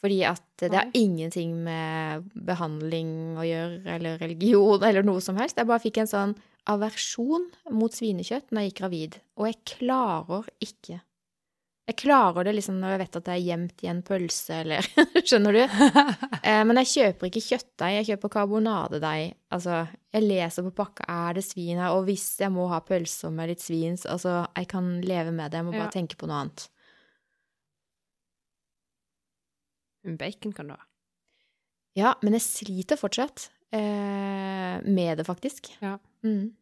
fordi 0.00 0.22
at 0.24 0.62
det 0.62 0.72
har 0.72 0.94
ingenting 0.96 1.58
med 1.60 2.30
behandling 2.48 3.36
å 3.36 3.44
gjøre, 3.44 3.82
eller 3.98 4.14
religion, 4.22 4.80
eller 4.80 5.04
noe 5.04 5.20
som 5.20 5.36
helst. 5.36 5.58
Jeg 5.60 5.68
bare 5.68 5.82
fikk 5.82 5.98
en 6.00 6.08
sånn 6.08 6.32
aversjon 6.70 7.46
mot 7.74 7.92
svinekjøtt 7.94 8.50
når 8.54 8.62
jeg 8.64 8.70
gikk 8.72 8.80
gravid, 8.84 9.16
og 9.40 9.46
jeg 9.50 9.58
klarer 9.76 10.48
ikke 10.64 11.00
Jeg 11.90 11.96
klarer 11.98 12.44
det 12.46 12.52
liksom 12.54 12.76
når 12.78 12.92
jeg 12.94 13.00
vet 13.00 13.16
at 13.18 13.24
det 13.26 13.32
er 13.34 13.44
gjemt 13.48 13.82
i 13.82 13.88
en 13.90 14.02
pølse, 14.06 14.58
eller 14.62 14.86
Skjønner 15.26 15.56
du? 15.56 15.62
Eh, 16.50 16.62
men 16.64 16.78
jeg 16.80 16.88
kjøper 16.94 17.28
ikke 17.28 17.42
kjøttdeig, 17.44 17.94
jeg 17.98 18.06
kjøper 18.08 18.30
karbonadedeig. 18.32 19.34
Altså, 19.52 19.82
jeg 20.14 20.24
leser 20.24 20.64
på 20.64 20.70
pakka 20.78 21.04
er 21.12 21.34
det 21.36 21.42
svin 21.44 21.76
her, 21.82 21.92
og 21.92 22.06
hvis 22.06 22.24
jeg 22.40 22.48
må 22.54 22.64
ha 22.72 22.78
pølser 22.80 23.30
med 23.34 23.50
litt 23.52 23.60
svin, 23.60 23.98
så 24.00 24.14
altså, 24.14 24.32
jeg 24.56 24.70
kan 24.72 24.88
leve 25.04 25.34
med 25.36 25.50
det, 25.52 25.60
jeg 25.60 25.66
må 25.68 25.74
bare 25.76 25.90
Ja. 25.90 25.92
tenke 25.92 26.16
på 26.16 26.30
noe 26.30 26.38
annet. 26.46 26.64
Men 30.04 30.16
Bacon 30.16 30.52
kan 30.56 30.70
du 30.70 30.74
ha. 30.78 30.80
Ja, 31.98 32.14
men 32.22 32.32
jeg 32.38 32.44
sliter 32.46 32.96
fortsatt 32.96 33.48
eh, 33.74 34.78
med 34.86 35.18
det, 35.20 35.26
faktisk. 35.28 35.68
Ja. 35.82 35.98
Mm. 36.24 36.52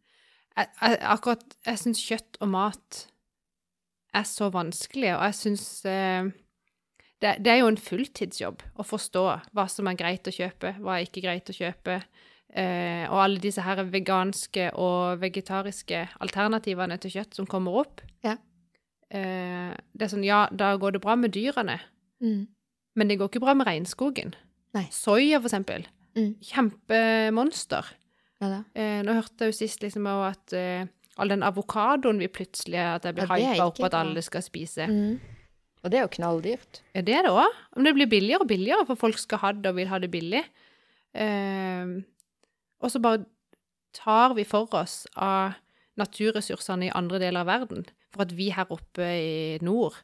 Jeg, 0.59 0.68
jeg, 0.81 0.99
akkurat 1.14 1.44
Jeg 1.66 1.79
syns 1.85 2.03
kjøtt 2.03 2.38
og 2.44 2.51
mat 2.53 3.05
er 4.18 4.25
så 4.27 4.49
vanskelig, 4.51 5.11
og 5.14 5.23
jeg 5.29 5.37
syns 5.37 5.64
eh, 5.87 6.31
det, 7.21 7.35
det 7.44 7.51
er 7.53 7.59
jo 7.61 7.68
en 7.71 7.77
fulltidsjobb 7.81 8.62
å 8.81 8.87
forstå 8.87 9.25
hva 9.55 9.66
som 9.71 9.87
er 9.90 9.99
greit 10.01 10.27
å 10.31 10.33
kjøpe, 10.35 10.73
hva 10.81 10.97
er 10.97 11.05
ikke 11.07 11.23
greit 11.27 11.51
å 11.53 11.55
kjøpe. 11.57 11.99
Eh, 12.49 13.05
og 13.11 13.18
alle 13.21 13.42
disse 13.42 13.61
her 13.61 13.83
veganske 13.92 14.71
og 14.81 15.21
vegetariske 15.21 16.07
alternativene 16.25 16.97
til 17.03 17.12
kjøtt 17.18 17.37
som 17.37 17.47
kommer 17.51 17.83
opp. 17.83 18.01
Ja. 18.25 18.38
Eh, 19.12 19.75
det 19.92 20.07
er 20.07 20.12
sånn, 20.14 20.25
ja, 20.27 20.47
da 20.51 20.73
går 20.81 20.97
det 20.97 21.03
bra 21.05 21.16
med 21.21 21.35
dyrene, 21.37 21.79
Mm. 22.18 22.49
men 22.97 23.09
det 23.09 23.18
går 23.21 23.29
ikke 23.31 23.44
bra 23.44 23.53
med 23.55 23.68
regnskogen. 23.68 24.33
Nei. 24.75 24.88
Soya, 24.90 25.38
for 25.38 25.47
eksempel. 25.53 25.85
Mm. 26.16 26.33
Kjempemonster. 26.42 27.87
Ja 28.42 28.51
da. 28.53 28.61
Eh, 28.79 29.01
nå 29.07 29.16
hørte 29.16 29.46
jeg 29.46 29.55
jo 29.55 29.59
sist 29.59 29.83
liksom 29.83 30.07
også 30.07 30.29
at 30.29 30.55
eh, 30.59 30.90
all 31.18 31.33
den 31.33 31.42
avokadoen 31.42 32.20
vi 32.22 32.29
plutselig 32.31 32.79
At 32.79 33.09
jeg 33.09 33.16
blir 33.16 33.27
Ja, 33.27 33.55
hypa 33.57 33.66
opp 33.72 33.81
at 33.88 33.96
alle 33.98 34.22
skal 34.22 34.44
spise. 34.46 34.87
Mm. 34.87 35.18
Og 35.83 35.90
det 35.90 35.98
er 35.98 36.07
jo 36.07 36.14
knalldyrt. 36.18 36.83
Ja, 36.94 37.03
det 37.07 37.14
er 37.14 37.27
det 37.27 37.33
òg. 37.35 37.59
Men 37.77 37.88
det 37.88 37.94
blir 37.96 38.11
billigere 38.11 38.44
og 38.44 38.51
billigere, 38.51 38.87
for 38.87 38.98
folk 38.98 39.18
skal 39.18 39.42
ha 39.42 39.53
det 39.55 39.70
og 39.70 39.79
vil 39.79 39.90
ha 39.90 40.01
det 40.03 40.11
billig. 40.11 40.42
Eh, 41.14 41.92
og 42.79 42.92
så 42.92 43.03
bare 43.03 43.24
tar 43.96 44.35
vi 44.38 44.46
for 44.46 44.70
oss 44.79 45.05
av 45.16 45.59
naturressursene 45.98 46.88
i 46.88 46.94
andre 46.94 47.20
deler 47.22 47.42
av 47.42 47.51
verden, 47.51 47.87
for 48.14 48.27
at 48.27 48.35
vi 48.38 48.51
her 48.55 48.70
oppe 48.74 49.07
i 49.07 49.59
nord 49.64 49.96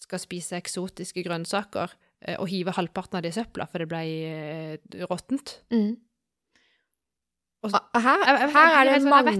skal 0.00 0.20
spise 0.20 0.58
eksotiske 0.58 1.24
grønnsaker 1.24 1.94
eh, 2.26 2.36
og 2.36 2.48
hive 2.52 2.74
halvparten 2.76 3.18
av 3.18 3.24
det 3.24 3.32
i 3.32 3.38
søpla, 3.38 3.68
for 3.70 3.80
det 3.80 3.88
ble 3.92 4.02
eh, 4.04 5.06
råttent. 5.08 5.58
Mm. 5.72 5.94
Og 7.64 7.72
Her, 7.72 8.24
her 8.52 8.74
er 8.78 8.88
det 8.90 9.08
mange. 9.08 9.32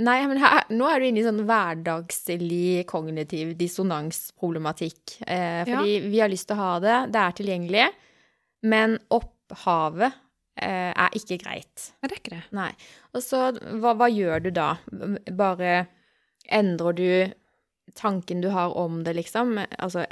Nei, 0.00 0.18
men 0.30 0.38
her, 0.40 0.62
nå 0.72 0.86
er 0.88 1.00
du 1.02 1.08
inne 1.08 1.20
i 1.20 1.26
sånn 1.26 1.42
hverdagslig 1.48 2.86
kognitiv 2.88 3.50
dissonansproblematikk. 3.58 5.18
Eh, 5.26 5.64
fordi 5.68 5.98
vi 6.08 6.22
har 6.22 6.32
lyst 6.32 6.48
til 6.48 6.56
å 6.56 6.62
ha 6.62 6.70
det, 6.84 6.96
det 7.12 7.24
er 7.24 7.36
tilgjengelig, 7.36 7.88
men 8.72 8.96
opphavet 9.12 10.08
eh, 10.62 10.94
er 10.94 11.18
ikke 11.20 11.40
greit. 11.42 11.90
er 12.00 12.08
det 12.08 12.16
er 12.16 12.22
ikke 12.22 12.36
det. 12.38 12.44
Nei. 12.56 12.70
Og 13.12 13.24
så, 13.24 13.42
hva, 13.82 13.92
hva 13.98 14.08
gjør 14.12 14.46
du 14.46 14.50
da? 14.56 14.70
Bare 15.36 15.74
endrer 16.48 16.96
du 16.96 17.10
tanken 17.98 18.40
du 18.40 18.48
har 18.54 18.72
om 18.78 19.02
det, 19.04 19.16
liksom? 19.18 19.58
Altså 19.76 20.06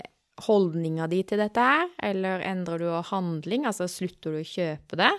holdninga 0.46 1.08
di 1.08 1.22
til 1.24 1.40
dette 1.40 1.64
her? 1.64 1.88
Eller 2.04 2.44
endrer 2.44 2.82
du 2.82 2.92
handling? 3.10 3.64
Altså 3.68 3.88
slutter 3.88 4.36
du 4.36 4.42
å 4.42 4.48
kjøpe 4.48 5.00
det? 5.00 5.12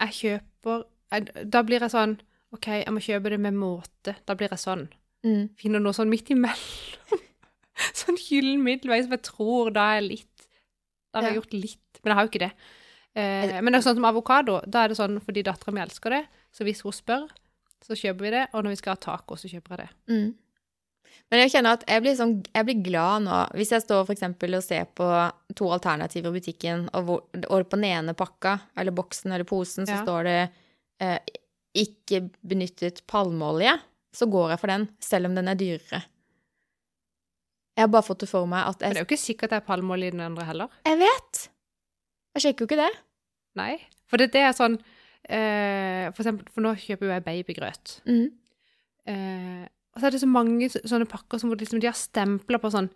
Jeg 0.00 0.12
kjøper 0.20 0.84
jeg, 1.12 1.50
Da 1.50 1.62
blir 1.62 1.80
jeg 1.80 1.90
sånn 1.94 2.16
OK, 2.54 2.66
jeg 2.70 2.92
må 2.94 3.00
kjøpe 3.02 3.30
det 3.32 3.38
med 3.42 3.54
måte. 3.58 4.14
Da 4.26 4.34
blir 4.38 4.48
jeg 4.52 4.58
sånn. 4.62 4.86
Mm. 5.26 5.48
Finner 5.58 5.82
noe 5.82 5.92
sånn 5.96 6.08
midt 6.12 6.30
imellom. 6.30 7.22
sånn 8.00 8.16
gyllen 8.20 8.62
middelvei 8.64 9.02
som 9.04 9.12
jeg 9.16 9.24
tror 9.26 9.72
da 9.74 9.88
er 9.96 10.04
litt 10.06 10.46
Da 11.12 11.20
har 11.20 11.28
jeg 11.30 11.34
Ja. 11.34 11.40
gjort 11.40 11.56
litt, 11.56 12.00
men 12.02 12.10
jeg 12.12 12.16
har 12.16 12.24
jo 12.26 12.30
ikke 12.30 12.44
det. 12.44 12.52
Eh, 13.16 13.60
men 13.62 13.72
det 13.72 13.78
er 13.80 13.84
sånn 13.88 13.96
som 13.98 14.04
avokado. 14.08 14.60
Da 14.68 14.84
er 14.84 14.88
det 14.92 14.98
sånn 14.98 15.18
fordi 15.24 15.42
dattera 15.46 15.72
mi 15.72 15.80
elsker 15.80 16.10
det, 16.12 16.22
så 16.52 16.64
hvis 16.68 16.82
hun 16.84 16.92
spør, 16.92 17.26
så 17.82 17.96
kjøper 17.96 18.20
vi 18.26 18.30
det. 18.34 18.42
Og 18.52 18.64
når 18.64 18.74
vi 18.74 18.80
skal 18.82 18.92
ha 18.96 19.00
taco, 19.00 19.36
så 19.40 19.48
kjøper 19.48 19.72
jeg 19.76 19.78
det. 19.86 19.90
Mm. 20.12 20.34
Men 21.30 21.40
jeg 21.42 21.50
kjenner 21.56 21.74
at 21.74 21.84
jeg 21.90 22.02
blir, 22.04 22.14
sånn, 22.14 22.34
jeg 22.54 22.66
blir 22.68 22.82
glad 22.86 23.24
nå 23.24 23.38
hvis 23.58 23.72
jeg 23.74 23.82
står 23.82 24.12
eksempel 24.14 24.54
og 24.54 24.62
ser 24.62 24.84
på 24.94 25.06
to 25.58 25.70
alternativer 25.74 26.30
i 26.30 26.38
butikken, 26.38 26.84
og, 26.94 27.08
hvor, 27.08 27.24
og 27.50 27.64
på 27.66 27.76
den 27.80 27.88
ene 27.88 28.14
pakka, 28.14 28.52
eller 28.78 28.94
boksen 28.94 29.32
eller 29.34 29.44
posen, 29.48 29.86
så 29.88 29.96
Ja. 29.98 30.02
står 30.04 30.22
det 30.24 30.50
eh, 31.02 31.18
'ikke 31.76 32.30
benyttet 32.46 33.02
palmeolje', 33.10 33.80
så 34.14 34.30
går 34.30 34.50
jeg 34.54 34.60
for 34.60 34.66
den, 34.68 34.88
selv 35.00 35.26
om 35.26 35.34
den 35.34 35.48
er 35.48 35.54
dyrere. 35.58 36.04
Jeg 37.76 37.82
har 37.84 37.88
bare 37.92 38.06
fått 38.06 38.20
det 38.20 38.28
for 38.30 38.46
meg 38.46 38.64
at 38.68 38.80
Men 38.80 38.94
det 38.94 38.96
er 38.96 39.04
jo 39.04 39.08
ikke 39.10 39.20
sikkert 39.20 39.50
det 39.50 39.56
er 39.58 39.66
palmeolje 39.66 40.06
i 40.08 40.10
den 40.14 40.20
andre 40.24 40.44
heller. 40.48 40.68
jeg 40.86 40.98
vet! 40.98 41.48
Jeg 42.36 42.42
sjekker 42.42 42.64
jo 42.64 42.68
ikke 42.70 42.82
det. 42.86 42.94
Nei. 43.56 43.74
For 44.08 44.16
det, 44.16 44.30
det 44.32 44.40
er 44.44 44.52
sånn 44.52 44.78
eh, 45.28 46.06
For 46.12 46.22
eksempel, 46.22 46.46
for 46.52 46.60
nå 46.64 46.74
kjøper 46.76 47.06
jo 47.08 47.12
jeg 47.12 47.24
babygrøt. 47.24 48.00
Mm. 48.06 48.30
Eh, 49.06 49.68
og 49.96 50.00
så 50.02 50.06
er 50.06 50.12
det 50.14 50.20
så 50.20 50.28
mange 50.28 50.68
sånne 50.76 51.08
pakker 51.08 51.40
som 51.40 51.50
liksom 51.56 51.80
de 51.80 51.88
har 51.88 51.96
stempla 51.96 52.58
på 52.60 52.68
sånn 52.74 52.90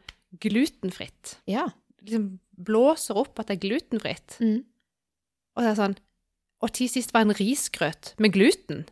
glutenfritt. 0.45 1.39
Ja. 1.49 1.65
Liksom 2.05 2.39
blåser 2.61 3.17
opp 3.17 3.41
at 3.41 3.49
det 3.49 3.57
er 3.57 3.63
glutenfritt. 3.65 4.37
Mm. 4.45 4.61
Og 5.57 5.65
det 5.65 5.71
er 5.73 5.79
sånn 5.81 5.97
Og 6.61 6.69
til 6.77 6.91
sist 6.93 7.15
var 7.17 7.23
en 7.25 7.33
risgrøt 7.33 8.11
med 8.21 8.35
gluten. 8.37 8.83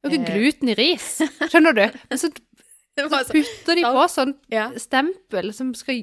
Det 0.00 0.08
er 0.08 0.14
jo 0.14 0.20
ikke 0.22 0.30
Eh. 0.32 0.38
gluten 0.40 0.70
i 0.72 0.74
ris. 0.78 1.08
Skjønner 1.52 1.74
du? 1.76 1.82
Men 2.08 2.18
så 2.18 2.30
så- 2.32 3.28
putter 3.28 3.76
de 3.76 3.84
på 3.84 4.04
sånn 4.08 4.32
stempel 4.80 5.52
som 5.52 5.74
skal 5.76 6.00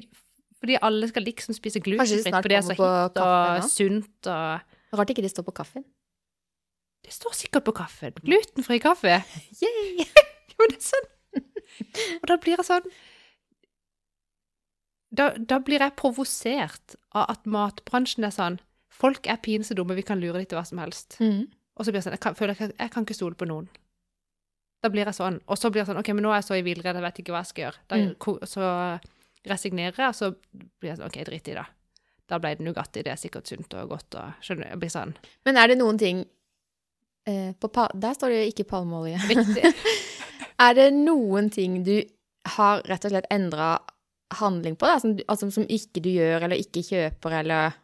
Fordi 0.62 0.78
alle 0.82 1.08
skal 1.10 1.24
liksom 1.26 1.54
spise 1.58 1.82
glutenfritt, 1.82 2.30
for 2.34 2.50
det 2.50 2.58
er 2.58 2.66
så 2.66 2.78
hipt 2.78 3.18
og 3.18 3.70
sunt 3.70 4.28
og 4.30 4.62
Rart 4.98 5.10
ikke 5.10 5.22
det 5.26 5.30
står 5.34 5.44
på 5.50 5.54
kaffen. 5.54 5.84
Det 7.04 7.12
står 7.14 7.34
sikkert 7.36 7.66
på 7.66 7.74
kaffen. 7.76 8.14
Glutenfri 8.24 8.80
kaffe. 8.80 9.24
Yay! 9.62 10.06
Jo, 10.58 10.66
det 10.70 10.78
er 10.78 10.86
sånn. 10.86 11.06
Og 12.22 12.28
da 12.32 12.38
blir 12.42 12.58
jeg 12.58 12.68
sånn 12.68 12.90
da, 15.18 15.30
da 15.40 15.60
blir 15.64 15.80
jeg 15.80 15.96
provosert 16.00 16.98
av 17.16 17.30
at 17.32 17.46
matbransjen 17.48 18.28
er 18.28 18.34
sånn 18.36 18.58
Folk 18.98 19.28
er 19.30 19.38
pinse 19.46 19.76
dumme, 19.78 19.94
vi 19.94 20.02
kan 20.02 20.18
lure 20.18 20.40
dem 20.40 20.48
til 20.50 20.58
hva 20.58 20.64
som 20.66 20.80
helst. 20.82 21.20
Mm. 21.22 21.44
Og 21.78 21.86
så 21.86 21.92
blir 21.92 22.00
jeg 22.00 22.08
sånn 22.08 22.16
Jeg 22.16 22.24
kan, 22.24 22.38
føler 22.38 22.58
jeg, 22.58 22.74
jeg 22.74 22.94
kan 22.94 23.06
ikke 23.06 23.18
stole 23.18 23.38
på 23.38 23.46
noen. 23.46 23.68
Da 24.82 24.90
blir 24.94 25.06
jeg 25.06 25.18
sånn. 25.18 25.38
Og 25.46 25.60
så 25.60 25.70
blir 25.70 25.84
jeg 25.84 25.90
sånn 25.92 26.00
OK, 26.02 26.10
men 26.18 26.26
nå 26.26 26.32
er 26.34 26.42
jeg 26.42 26.48
så 26.48 26.58
i 26.58 26.64
villrede, 26.66 26.98
jeg 26.98 27.06
vet 27.06 27.22
ikke 27.22 27.36
hva 27.36 27.44
jeg 27.44 27.52
skal 27.52 27.64
gjøre. 27.68 27.84
Da, 27.86 28.00
Mm. 28.02 28.48
Så 28.50 28.72
resignerer 29.48 30.02
jeg, 30.02 30.10
og 30.10 30.18
så 30.18 30.32
blir 30.82 30.90
jeg 30.92 30.98
sånn 30.98 31.08
OK, 31.12 31.20
drit 31.30 31.52
i 31.52 31.58
det. 31.60 31.66
Da 32.28 32.40
ble 32.42 32.56
det 32.58 32.66
Nugatti, 32.66 33.04
det 33.06 33.14
er 33.14 33.22
sikkert 33.22 33.48
sunt 33.48 33.74
og 33.78 33.94
godt 33.94 34.18
og 34.20 34.42
Skjønner 34.44 34.66
du? 34.66 34.72
Jeg 34.74 34.82
blir 34.82 34.92
sånn 34.92 35.14
Men 35.48 35.60
er 35.62 35.72
det 35.72 35.78
noen 35.80 36.00
ting 36.02 36.26
eh, 37.24 37.54
Der 37.56 38.18
står 38.18 38.34
det 38.34 38.42
jo 38.42 38.50
ikke 38.52 38.68
palmeolje. 38.74 39.22
Riktig. 39.30 39.72
Er 40.60 40.74
det 40.74 40.88
noen 40.96 41.52
ting 41.54 41.84
du 41.86 41.96
har 42.58 42.82
rett 42.88 43.06
og 43.06 43.12
slett 43.14 43.28
endra 43.34 43.78
handling 44.40 44.76
på, 44.80 44.88
da? 44.90 44.98
Som, 45.00 45.14
altså, 45.28 45.50
som 45.54 45.68
ikke 45.70 46.02
du 46.04 46.10
gjør, 46.10 46.48
eller 46.48 46.60
ikke 46.60 46.84
kjøper, 46.88 47.40
eller 47.44 47.78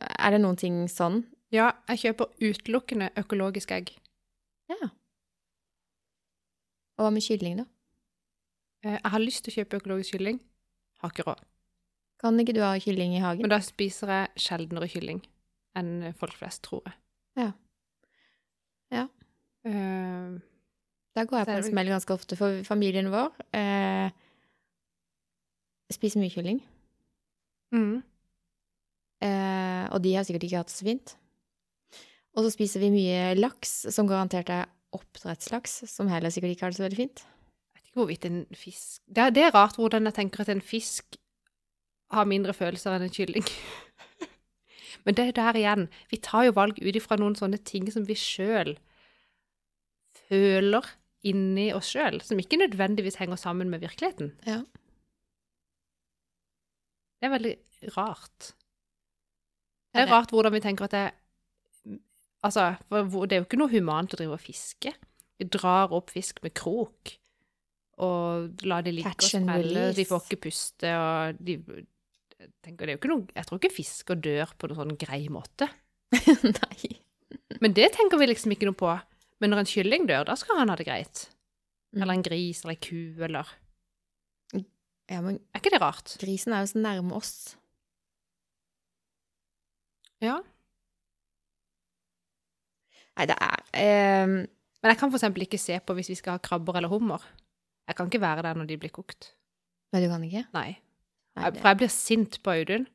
Er 0.00 0.30
det 0.32 0.40
noen 0.40 0.56
ting 0.56 0.76
sånn? 0.88 1.24
Ja, 1.52 1.72
jeg 1.90 1.98
kjøper 2.04 2.30
utelukkende 2.40 3.10
økologisk 3.18 3.72
egg. 3.74 3.90
Ja. 4.70 4.88
Og 6.96 7.04
hva 7.04 7.10
med 7.12 7.24
kylling, 7.26 7.58
da? 7.58 7.66
Eh, 8.84 8.96
Jeg 8.96 9.10
har 9.12 9.20
lyst 9.20 9.44
til 9.44 9.52
å 9.52 9.56
kjøpe 9.58 9.80
økologisk 9.82 10.14
kylling. 10.14 10.38
Har 11.02 11.10
ikke 11.12 11.26
råd. 11.26 11.42
Kan 12.22 12.38
ikke 12.40 12.54
du 12.54 12.60
ha 12.62 12.74
kylling 12.80 13.16
i 13.16 13.20
hagen? 13.24 13.42
Men 13.42 13.50
da 13.52 13.58
spiser 13.64 14.12
jeg 14.14 14.44
sjeldnere 14.46 14.88
kylling 14.92 15.20
enn 15.76 16.12
folk 16.18 16.36
flest, 16.38 16.62
tror 16.66 16.82
jeg. 16.86 16.96
Ja. 17.40 17.50
Ja. 18.94 19.04
Eh, 19.64 20.38
Der 21.18 21.26
går 21.26 21.40
jeg 21.40 21.48
på 21.48 21.56
en 21.58 21.66
smell 21.66 21.90
ganske 21.90 22.14
ofte, 22.14 22.36
for 22.38 22.60
familien 22.66 23.10
vår 23.10 23.32
eh, 23.56 24.12
spiser 25.90 26.22
mye 26.22 26.32
kylling. 26.34 26.62
mm. 27.74 27.96
Eh, 29.20 29.84
og 29.92 30.00
de 30.00 30.14
har 30.14 30.24
sikkert 30.24 30.46
ikke 30.46 30.60
hatt 30.62 30.70
det 30.70 30.76
så 30.78 30.86
fint. 30.86 31.10
Og 32.38 32.46
så 32.46 32.52
spiser 32.54 32.80
vi 32.80 32.92
mye 32.94 33.34
laks, 33.36 33.72
som 33.92 34.08
garantert 34.08 34.48
er 34.54 34.70
oppdrettslaks, 34.96 35.82
som 35.90 36.08
heller 36.08 36.32
sikkert 36.32 36.54
ikke 36.54 36.64
har 36.64 36.72
det 36.72 36.78
så 36.78 36.86
veldig 36.86 37.00
fint. 37.02 37.20
Jeg 37.20 37.74
vet 37.74 37.90
ikke 37.90 38.00
hvorvidt 38.00 38.28
en 38.30 38.38
fisk 38.56 39.02
det 39.10 39.24
er, 39.24 39.34
det 39.34 39.44
er 39.44 39.54
rart 39.54 39.76
hvordan 39.76 40.08
jeg 40.08 40.16
tenker 40.16 40.44
at 40.44 40.52
en 40.54 40.62
fisk 40.64 41.18
har 42.14 42.26
mindre 42.26 42.54
følelser 42.56 42.94
enn 42.96 43.06
en 43.06 43.14
kylling. 43.14 43.46
Men 45.04 45.18
det 45.18 45.26
er 45.26 45.36
der 45.36 45.58
igjen. 45.58 45.88
Vi 46.10 46.20
tar 46.22 46.46
jo 46.48 46.56
valg 46.56 46.80
ut 46.80 46.96
ifra 46.96 47.18
noen 47.20 47.36
sånne 47.38 47.60
ting 47.66 47.90
som 47.92 48.06
vi 48.08 48.16
sjøl 48.18 48.76
føler 50.30 50.86
inni 51.26 51.68
oss 51.76 51.90
sjøl, 51.92 52.20
som 52.24 52.38
ikke 52.40 52.60
nødvendigvis 52.60 53.18
henger 53.20 53.40
sammen 53.40 53.70
med 53.72 53.82
virkeligheten. 53.82 54.32
Ja. 54.46 54.62
Det 57.20 57.28
er 57.28 57.34
veldig 57.34 57.54
rart. 57.96 58.52
Det 59.90 60.04
er 60.04 60.12
rart 60.12 60.32
hvordan 60.32 60.54
vi 60.54 60.62
tenker 60.64 60.88
at 60.88 60.96
det 60.96 61.06
Altså, 62.40 62.70
det 62.88 63.34
er 63.34 63.42
jo 63.42 63.44
ikke 63.44 63.58
noe 63.60 63.68
humant 63.68 64.14
å 64.14 64.16
drive 64.16 64.32
og 64.32 64.40
fiske. 64.40 64.94
Vi 65.36 65.44
drar 65.52 65.92
opp 65.92 66.08
fisk 66.08 66.38
med 66.40 66.54
krok 66.56 67.10
og 68.00 68.62
lar 68.64 68.80
de 68.86 68.94
ligge 68.96 69.12
og 69.12 69.26
smelle. 69.26 69.90
De 69.92 70.06
får 70.08 70.24
ikke 70.24 70.38
puste, 70.46 70.88
og 70.96 71.36
de 71.36 71.58
tenker, 72.64 72.86
det 72.86 72.94
er 72.94 72.94
jo 72.94 73.00
ikke 73.02 73.12
noe, 73.12 73.26
Jeg 73.36 73.44
tror 73.44 73.60
ikke 73.60 73.74
fisker 73.74 74.20
dør 74.24 74.54
på 74.56 74.70
noen 74.70 74.80
sånn 74.80 74.96
grei 75.00 75.20
måte. 75.32 75.68
Nei. 76.62 76.94
Men 77.60 77.76
det 77.76 77.90
tenker 77.98 78.16
vi 78.20 78.30
liksom 78.30 78.54
ikke 78.56 78.70
noe 78.70 78.78
på. 78.78 78.94
Men 79.40 79.50
når 79.54 79.62
en 79.62 79.70
kylling 79.70 80.06
dør, 80.08 80.24
da 80.28 80.34
skal 80.36 80.58
han 80.60 80.68
ha 80.68 80.76
det 80.76 80.86
greit. 80.88 81.24
Mm. 81.94 82.02
Eller 82.02 82.14
en 82.18 82.22
gris 82.26 82.60
eller 82.64 82.76
en 82.76 82.84
ku, 82.84 83.24
eller 83.24 83.48
Ja, 85.10 85.18
men 85.24 85.40
Er 85.54 85.58
ikke 85.58 85.72
det 85.74 85.80
rart? 85.82 86.12
grisen 86.20 86.52
er 86.54 86.60
jo 86.62 86.66
så 86.70 86.78
nærme 86.78 87.16
oss. 87.16 87.56
Ja. 90.22 90.36
Nei, 93.18 93.26
det 93.26 93.36
er 93.40 93.64
eh, 93.74 94.26
Men 94.28 94.92
jeg 94.92 94.98
kan 95.00 95.12
eksempel 95.12 95.42
ikke 95.44 95.58
se 95.60 95.80
på 95.84 95.96
hvis 95.96 96.08
vi 96.12 96.18
skal 96.20 96.36
ha 96.38 96.42
krabber 96.44 96.76
eller 96.78 96.88
hummer. 96.92 97.24
Jeg 97.88 97.96
kan 97.98 98.06
ikke 98.06 98.20
være 98.22 98.42
der 98.46 98.54
når 98.54 98.68
de 98.70 98.78
blir 98.78 98.92
kokt. 98.94 99.32
Men 99.92 100.02
du 100.04 100.08
kan 100.12 100.22
ikke? 100.24 100.44
Nei. 100.54 100.78
Nei, 101.36 101.50
det- 101.50 101.60
For 101.60 101.68
jeg 101.68 101.76
blir 101.82 101.88
sint 101.90 102.38
på 102.42 102.50
Audun 102.54 102.86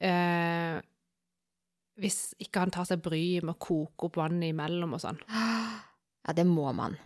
eh, 0.00 0.80
hvis 1.98 2.34
ikke 2.42 2.58
han 2.60 2.70
tar 2.70 2.84
seg 2.88 3.02
bryet 3.02 3.42
med 3.46 3.54
å 3.54 3.58
koke 3.58 4.06
opp 4.08 4.16
vannet 4.16 4.50
imellom 4.54 4.94
og 4.94 5.00
sånn. 5.02 5.18
Ja, 6.24 6.32
det 6.36 6.46
må 6.48 6.72
man. 6.72 6.96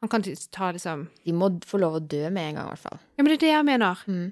Han 0.00 0.08
kan 0.08 0.22
ta 0.22 0.70
liksom 0.72 1.08
De 1.24 1.34
må 1.34 1.50
få 1.66 1.80
lov 1.82 1.98
å 1.98 2.02
dø 2.04 2.28
med 2.30 2.50
en 2.50 2.60
gang, 2.60 2.68
i 2.68 2.74
hvert 2.74 2.84
fall. 2.86 3.00
Ja, 3.16 3.24
men 3.24 3.32
det 3.32 3.38
er 3.38 3.44
det 3.46 3.54
jeg 3.54 3.66
mener. 3.66 4.04
Mm. 4.06 4.28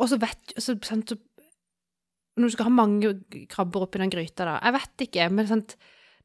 Og 0.00 0.08
så 0.08 0.16
vet 0.20 0.54
så, 0.56 0.76
sant, 0.86 1.12
så, 1.12 1.18
Når 2.40 2.48
du 2.48 2.54
skal 2.56 2.70
ha 2.70 2.72
mange 2.72 3.12
krabber 3.52 3.84
oppi 3.84 4.00
den 4.00 4.12
gryta, 4.12 4.46
da 4.48 4.56
Jeg 4.64 4.78
vet 4.78 5.04
ikke, 5.06 5.28
men 5.34 5.50
sant, 5.50 5.76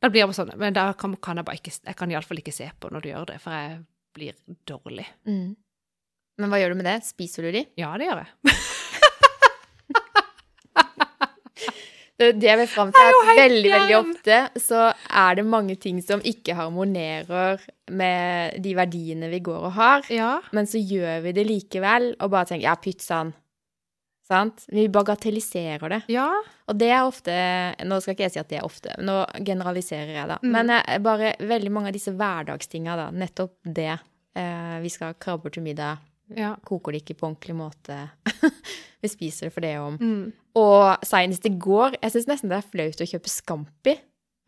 Da 0.01 0.11
blir 0.11 0.27
bare 0.27 0.37
sånn 0.37 0.55
Men 0.61 0.77
da 0.77 0.87
kan, 0.97 1.17
kan 1.19 1.41
jeg 1.41 1.47
bare 1.47 1.59
ikke 1.59 1.75
Jeg 1.75 1.99
kan 1.99 2.13
iallfall 2.13 2.41
ikke 2.41 2.55
se 2.55 2.69
på 2.79 2.91
når 2.93 3.03
du 3.03 3.11
gjør 3.11 3.29
det, 3.33 3.41
for 3.43 3.55
jeg 3.55 3.83
blir 4.15 4.35
dårlig. 4.63 5.03
Mm. 5.27 5.57
Men 6.39 6.51
hva 6.51 6.59
gjør 6.61 6.71
du 6.71 6.79
med 6.79 6.87
det? 6.87 7.01
Spiser 7.03 7.43
du 7.43 7.51
de? 7.51 7.65
Ja, 7.75 7.89
det 7.99 8.07
gjør 8.07 8.21
jeg. 8.23 8.55
Det, 12.19 12.29
vi 12.39 12.47
jeg 12.47 12.57
vil 12.61 12.67
fram 12.71 12.91
til, 12.95 13.01
er 13.03 13.15
at 13.19 13.39
veldig, 13.41 13.71
veldig 13.73 13.95
ofte 13.97 14.35
så 14.63 14.83
er 15.11 15.35
det 15.35 15.43
mange 15.45 15.75
ting 15.75 15.97
som 16.03 16.21
ikke 16.23 16.55
harmonerer 16.55 17.59
med 17.91 18.55
de 18.63 18.75
verdiene 18.77 19.27
vi 19.33 19.41
går 19.43 19.65
og 19.67 19.73
har, 19.75 20.05
Ja. 20.13 20.39
men 20.55 20.65
så 20.65 20.79
gjør 20.79 21.25
vi 21.25 21.33
det 21.35 21.45
likevel, 21.49 22.13
og 22.19 22.31
bare 22.31 22.45
tenker 22.45 22.69
ja, 22.69 22.75
pyttsann'. 22.79 23.33
Sant? 24.25 24.63
Vi 24.73 24.87
bagatelliserer 24.89 25.89
det. 25.89 26.01
Ja. 26.09 26.31
Og 26.65 26.79
det 26.79 26.87
er 26.89 27.03
ofte 27.05 27.33
Nå 27.85 27.99
skal 28.01 28.15
ikke 28.15 28.23
jeg 28.25 28.33
si 28.33 28.39
at 28.41 28.49
det 28.49 28.57
er 28.57 28.65
ofte, 28.65 28.95
nå 28.97 29.19
generaliserer 29.45 30.15
jeg, 30.15 30.27
da. 30.31 30.39
Mm. 30.41 30.51
Men 30.55 30.71
jeg, 30.73 31.03
bare 31.05 31.35
veldig 31.39 31.71
mange 31.71 31.91
av 31.91 31.93
disse 31.93 32.11
hverdagstinga, 32.15 32.95
da. 32.97 33.11
Nettopp 33.11 33.53
det. 33.63 33.99
Eh, 34.35 34.79
vi 34.81 34.89
skal 34.89 35.11
ha 35.13 35.19
krabber 35.19 35.53
til 35.53 35.63
middag. 35.67 36.01
Ja. 36.33 36.55
Koker 36.65 36.95
det 36.95 37.03
ikke 37.03 37.19
på 37.19 37.27
ordentlig 37.29 37.55
måte. 37.57 37.97
vi 39.03 39.11
spiser 39.11 39.47
det 39.47 39.53
for 39.53 39.65
det 39.65 39.75
om. 39.81 39.97
Mm. 40.01 40.33
Og 40.55 41.05
senest 41.05 41.45
i 41.45 41.51
går 41.51 41.97
Jeg 41.99 42.13
syns 42.13 42.29
nesten 42.29 42.51
det 42.51 42.57
er 42.61 42.69
flaut 42.71 43.03
å 43.03 43.09
kjøpe 43.09 43.31
Scampi. 43.31 43.95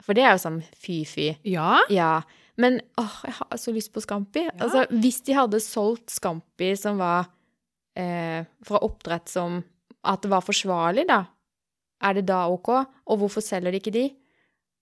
For 0.04 0.18
det 0.18 0.26
er 0.26 0.36
jo 0.36 0.44
sånn 0.44 0.60
fy-fy. 0.78 1.32
Ja. 1.50 1.80
Ja. 1.94 2.12
Men 2.58 2.80
åh, 2.98 3.18
jeg 3.26 3.36
har 3.38 3.60
så 3.62 3.74
lyst 3.74 3.92
på 3.94 4.02
Scampi. 4.02 4.48
Altså, 4.58 4.86
hvis 4.94 5.20
de 5.28 5.36
hadde 5.38 5.62
solgt 5.62 6.14
Scampi 6.14 6.72
som 6.80 7.02
var 7.02 7.30
eh, 7.98 8.46
fra 8.66 8.82
oppdrett 8.86 9.30
som 9.30 9.62
At 10.08 10.24
det 10.24 10.30
var 10.32 10.46
forsvarlig, 10.46 11.04
da, 11.10 11.26
er 12.06 12.14
det 12.16 12.28
da 12.30 12.46
OK? 12.54 12.70
Og 13.10 13.20
hvorfor 13.20 13.44
selger 13.44 13.74
de 13.74 13.82
ikke 13.82 13.92
de? 13.92 14.06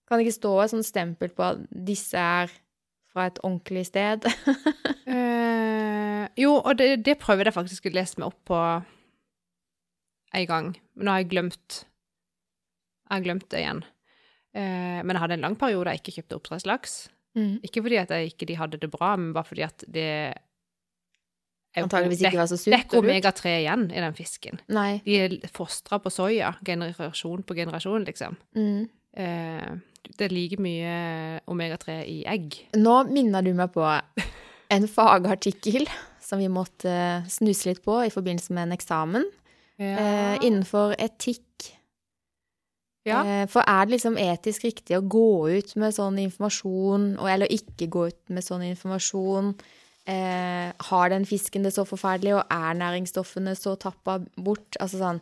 Kan 0.05 0.19
det 0.19 0.27
ikke 0.27 0.37
stå 0.37 0.51
et 0.61 0.73
sånt 0.73 0.85
stempel 0.85 1.31
på 1.33 1.45
at 1.47 1.63
disse 1.87 2.19
er 2.19 2.51
fra 3.09 3.29
et 3.29 3.39
ordentlig 3.41 3.87
sted? 3.87 4.27
Eh, 5.85 6.27
jo, 6.41 6.57
og 6.59 6.77
det, 6.79 6.89
det 7.05 7.17
prøvde 7.21 7.47
jeg 7.47 7.55
faktisk 7.55 7.89
å 7.89 7.93
lese 7.95 8.21
meg 8.21 8.31
opp 8.31 8.39
på 8.49 8.61
en 10.35 10.47
gang. 10.49 10.71
Men 10.95 11.07
nå 11.07 11.13
har 11.13 11.23
jeg 11.23 11.31
glemt 11.33 11.81
Jeg 13.05 13.13
har 13.13 13.25
glemt 13.27 13.49
det 13.53 13.61
igjen. 13.61 13.83
Uh, 14.55 15.03
men 15.03 15.13
jeg 15.13 15.21
hadde 15.21 15.35
en 15.35 15.45
lang 15.49 15.55
periode 15.59 15.91
jeg 15.91 16.01
ikke 16.01 16.15
kjøpte 16.17 16.37
oppdrettslaks. 16.39 16.95
Mm. 17.35 17.59
Ikke 17.67 17.83
fordi 17.83 17.99
at 17.99 18.11
jeg 18.15 18.31
ikke 18.31 18.47
de 18.47 18.55
hadde 18.55 18.79
det 18.81 18.89
bra, 18.93 19.11
men 19.19 19.33
bare 19.35 19.47
fordi 19.49 19.65
at 19.67 19.83
det 19.83 20.09
det- 21.75 21.83
ikke 21.83 22.37
var 22.39 22.47
så 22.47 22.55
Det 22.55 22.73
er 22.73 22.85
ikke 22.85 23.01
omega-3 23.01 23.51
igjen 23.59 23.91
i 23.91 23.99
den 23.99 24.13
fisken. 24.13 24.59
Nei. 24.69 25.01
De 25.03 25.17
er 25.19 25.29
fostra 25.51 25.99
på 25.99 26.09
soya, 26.09 26.55
generasjon 26.63 27.43
på 27.43 27.53
generasjon, 27.53 28.05
liksom. 28.05 28.37
Mm. 28.55 28.89
Uh, 29.17 29.79
det 30.17 30.21
er 30.21 30.33
like 30.33 30.57
mye 30.57 31.41
omega-3 31.47 32.07
i 32.07 32.23
egg. 32.25 32.55
Nå 32.77 33.03
minner 33.09 33.43
du 33.43 33.53
meg 33.53 33.73
på 33.73 33.83
en 34.73 34.87
fagartikkel 34.89 35.87
som 36.25 36.41
vi 36.41 36.49
måtte 36.49 37.23
snuse 37.29 37.69
litt 37.69 37.83
på 37.85 37.99
i 38.05 38.13
forbindelse 38.13 38.53
med 38.55 38.67
en 38.67 38.75
eksamen. 38.75 39.25
Eh, 39.77 40.35
innenfor 40.45 40.95
etikk. 40.97 41.71
Ja. 43.05 43.21
Eh, 43.21 43.45
for 43.51 43.61
er 43.69 43.85
det 43.85 43.97
liksom 43.97 44.17
etisk 44.17 44.65
riktig 44.65 44.97
å 44.97 45.05
gå 45.05 45.49
ut 45.53 45.75
med 45.77 45.93
sånn 45.93 46.17
informasjon, 46.23 47.11
eller 47.21 47.51
ikke 47.53 47.89
gå 47.91 48.07
ut 48.09 48.21
med 48.33 48.45
sånn 48.45 48.65
informasjon? 48.71 49.53
Eh, 50.09 50.69
har 50.89 51.09
den 51.09 51.25
fisken 51.25 51.65
det 51.65 51.73
så 51.75 51.85
forferdelig, 51.85 52.35
og 52.39 52.53
er 52.53 52.77
næringsstoffene 52.81 53.53
så 53.57 53.75
tappa 53.77 54.19
bort? 54.37 54.77
Altså 54.79 55.01
sånn 55.01 55.21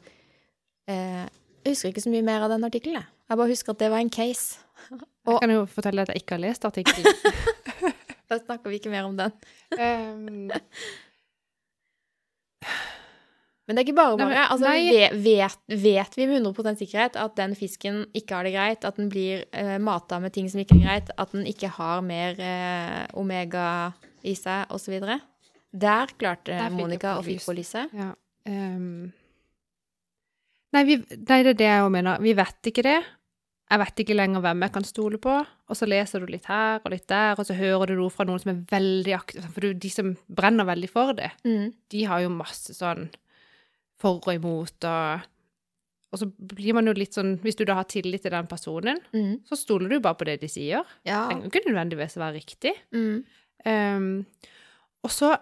eh, 0.91 1.24
Jeg 1.64 1.76
husker 1.76 1.94
ikke 1.94 2.04
så 2.04 2.12
mye 2.12 2.26
mer 2.28 2.44
av 2.44 2.52
den 2.52 2.68
artikkelen, 2.68 3.00
jeg. 3.00 3.10
Jeg 3.32 3.39
bare 3.39 3.52
husker 3.54 3.72
at 3.72 3.80
det 3.80 3.91
var 3.91 4.04
en 4.04 4.12
case. 4.12 4.60
Jeg 4.91 5.39
kan 5.39 5.52
jo 5.54 5.62
fortelle 5.72 6.04
at 6.04 6.12
jeg 6.12 6.24
ikke 6.24 6.36
har 6.36 6.44
lest 6.44 6.66
artikkelen. 6.68 7.08
Da 8.34 8.40
snakker 8.42 8.74
vi 8.74 8.82
ikke 8.82 8.92
mer 8.94 9.08
om 9.08 9.18
den. 9.20 9.34
um, 9.78 10.52
Men 13.64 13.78
det 13.78 13.82
er 13.82 13.86
ikke 13.88 13.96
bare 13.96 14.18
bare. 14.20 14.46
Altså, 14.52 14.72
vet, 14.76 15.14
vet, 15.24 15.60
vet 15.84 16.18
vi 16.20 16.26
med 16.28 16.42
100 16.44 16.76
sikkerhet 16.82 17.16
at 17.20 17.36
den 17.40 17.54
fisken 17.56 18.02
ikke 18.12 18.36
har 18.36 18.48
det 18.48 18.52
greit, 18.58 18.84
at 18.84 19.00
den 19.00 19.08
blir 19.12 19.46
eh, 19.56 19.78
mata 19.80 20.20
med 20.20 20.34
ting 20.36 20.50
som 20.52 20.60
ikke 20.60 20.76
er 20.82 20.84
greit, 20.84 21.14
at 21.16 21.32
den 21.32 21.48
ikke 21.48 21.70
har 21.78 22.04
mer 22.04 22.42
eh, 22.44 23.06
omega 23.16 23.68
i 24.28 24.36
seg, 24.36 24.68
osv.? 24.74 24.98
Der 25.74 26.12
klarte 26.20 26.52
Der 26.60 26.76
Monica 26.76 27.16
å 27.18 27.24
fyke 27.26 27.46
på 27.46 27.56
lyset. 27.58 27.96
ja. 27.96 28.12
Um, 28.44 29.14
nei, 30.76 30.82
vi, 30.84 30.98
nei, 31.00 31.38
det 31.46 31.54
er 31.54 31.60
det 31.62 31.68
jeg 31.70 31.84
òg 31.86 31.92
mener. 31.96 32.20
Vi 32.20 32.34
vet 32.36 32.68
ikke 32.74 32.84
det. 32.84 32.98
Jeg 33.74 33.80
vet 33.82 34.02
ikke 34.04 34.14
lenger 34.16 34.44
hvem 34.44 34.62
jeg 34.68 34.74
kan 34.76 34.86
stole 34.86 35.18
på. 35.18 35.34
Og 35.72 35.78
så 35.80 35.88
leser 35.90 36.22
du 36.22 36.28
litt 36.30 36.46
her 36.46 36.78
og 36.84 36.92
litt 36.94 37.08
der, 37.10 37.34
og 37.40 37.46
så 37.48 37.56
hører 37.58 37.90
du 37.90 37.96
noe 37.98 38.14
fra 38.14 38.26
noen 38.30 38.42
som 38.44 38.52
er 38.54 38.60
veldig 38.70 39.16
aktive. 39.18 39.50
For 39.56 39.74
de 39.74 39.90
som 39.90 40.12
brenner 40.30 40.68
veldig 40.70 40.90
for 40.92 41.14
det, 41.18 41.32
Mm. 41.44 41.74
de 41.90 42.04
har 42.06 42.22
jo 42.22 42.30
masse 42.30 42.76
sånn 42.78 43.08
for 43.98 44.20
og 44.22 44.34
imot, 44.36 44.84
og, 44.84 45.22
og 46.14 46.20
så 46.20 46.28
blir 46.38 46.74
man 46.76 46.86
jo 46.86 46.94
litt 46.94 47.14
sånn 47.16 47.40
Hvis 47.42 47.56
du 47.56 47.64
da 47.66 47.74
har 47.80 47.86
tillit 47.90 48.22
til 48.22 48.32
den 48.36 48.46
personen, 48.48 49.00
Mm. 49.14 49.40
så 49.48 49.56
stoler 49.58 49.90
du 49.90 50.00
bare 50.00 50.16
på 50.16 50.26
det 50.26 50.42
de 50.42 50.48
sier. 50.48 50.84
Ja. 51.06 51.28
Det 51.30 51.40
trenger 51.40 51.50
ikke 51.50 51.66
nødvendigvis 51.72 52.18
være 52.18 52.34
riktig. 52.38 52.74
Mm. 52.94 53.24
Um, 53.66 54.26
og 55.04 55.10
så 55.10 55.38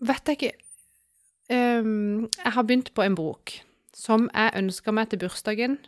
vet 0.00 0.24
jeg 0.30 0.36
ikke 0.38 0.52
um, 1.80 2.28
Jeg 2.44 2.52
har 2.54 2.62
begynt 2.62 2.94
på 2.94 3.02
en 3.04 3.16
bok 3.18 3.52
som 3.92 4.30
jeg 4.32 4.54
ønska 4.56 4.92
meg 4.94 5.10
til 5.10 5.18
bursdagen 5.18 5.78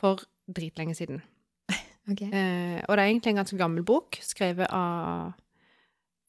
for 0.00 0.24
dritlenge 0.46 0.96
siden. 0.98 1.22
Okay. 2.08 2.30
Eh, 2.32 2.78
og 2.88 2.96
det 2.96 3.02
er 3.02 3.10
egentlig 3.10 3.34
en 3.34 3.40
ganske 3.42 3.56
gammel 3.60 3.84
bok, 3.84 4.16
skrevet 4.24 4.70
av 4.72 5.34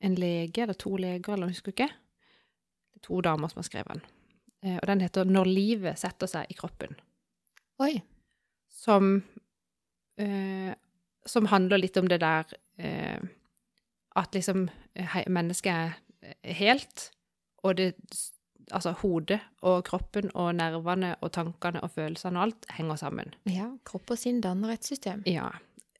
en 0.03 0.15
lege, 0.19 0.65
eller 0.65 0.75
to 0.75 0.97
leger, 0.99 1.31
eller 1.31 1.47
jeg 1.47 1.55
husker 1.55 1.71
ikke. 1.71 1.87
Det 1.87 2.99
er 2.99 3.05
to 3.05 3.21
damer 3.23 3.47
som 3.47 3.61
har 3.61 3.67
skrevet 3.69 3.93
den. 3.93 4.01
Eh, 4.63 4.75
og 4.75 4.87
den 4.87 5.01
heter 5.01 5.23
'Når 5.23 5.45
livet 5.45 5.99
setter 5.99 6.27
seg 6.27 6.45
i 6.49 6.53
kroppen', 6.53 6.99
Oi. 7.79 8.01
som 8.69 9.23
eh, 10.17 10.75
Som 11.25 11.45
handler 11.45 11.77
litt 11.77 11.97
om 11.97 12.07
det 12.07 12.19
der 12.19 12.43
eh, 12.77 13.19
at 14.15 14.33
liksom 14.33 14.69
mennesket 15.27 15.71
er 15.71 15.93
helt, 16.43 17.11
og 17.63 17.77
det 17.77 17.93
Altså 18.71 18.91
hodet 19.01 19.39
og 19.65 19.83
kroppen 19.87 20.29
og 20.35 20.51
nervene 20.55 21.15
og 21.21 21.31
tankene 21.33 21.81
og 21.83 21.91
følelsene 21.95 22.37
og 22.37 22.43
alt 22.47 22.65
henger 22.77 22.95
sammen. 23.01 23.33
Ja, 23.49 23.71
kropp 23.85 24.11
og 24.13 24.17
sinn 24.21 24.41
danner 24.41 24.75
et 24.75 24.85
system. 24.85 25.23
Ja. 25.25 25.49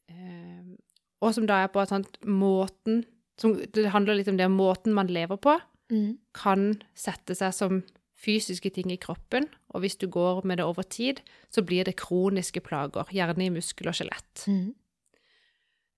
Eh, 0.10 0.76
og 1.22 1.34
som 1.36 1.48
da 1.50 1.64
er 1.64 1.72
på 1.74 1.82
at 1.82 1.90
sånt 1.90 2.20
måten 2.26 3.06
som, 3.40 3.54
Det 3.56 3.90
handler 3.94 4.16
litt 4.20 4.28
om 4.28 4.38
det 4.38 4.50
måten 4.52 4.94
man 4.94 5.08
lever 5.08 5.38
på, 5.38 5.60
Mm. 5.90 6.18
kan 6.34 6.84
sette 6.94 7.34
seg 7.34 7.52
som 7.54 7.84
fysiske 8.20 8.70
ting 8.76 8.92
i 8.92 8.98
kroppen, 8.98 9.48
og 9.74 9.82
hvis 9.82 9.98
du 9.98 10.08
går 10.08 10.44
med 10.46 10.58
det 10.60 10.66
over 10.66 10.84
tid, 10.84 11.22
så 11.50 11.64
blir 11.66 11.84
det 11.86 11.96
kroniske 11.96 12.62
plager, 12.62 13.06
gjerne 13.10 13.46
i 13.46 13.50
muskel 13.50 13.88
og 13.88 13.96
skjelett. 13.96 14.44
Mm. 14.46 14.76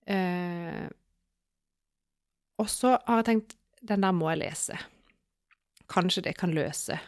Eh, 0.06 0.88
og 2.58 2.70
så 2.70 2.96
har 3.06 3.20
jeg 3.22 3.28
tenkt, 3.28 3.56
den 3.82 4.00
der 4.06 4.12
må 4.14 4.30
jeg 4.30 4.38
lese. 4.44 4.78
Kanskje 5.92 6.22
det 6.28 6.36
kan 6.40 6.54
løse 6.56 6.98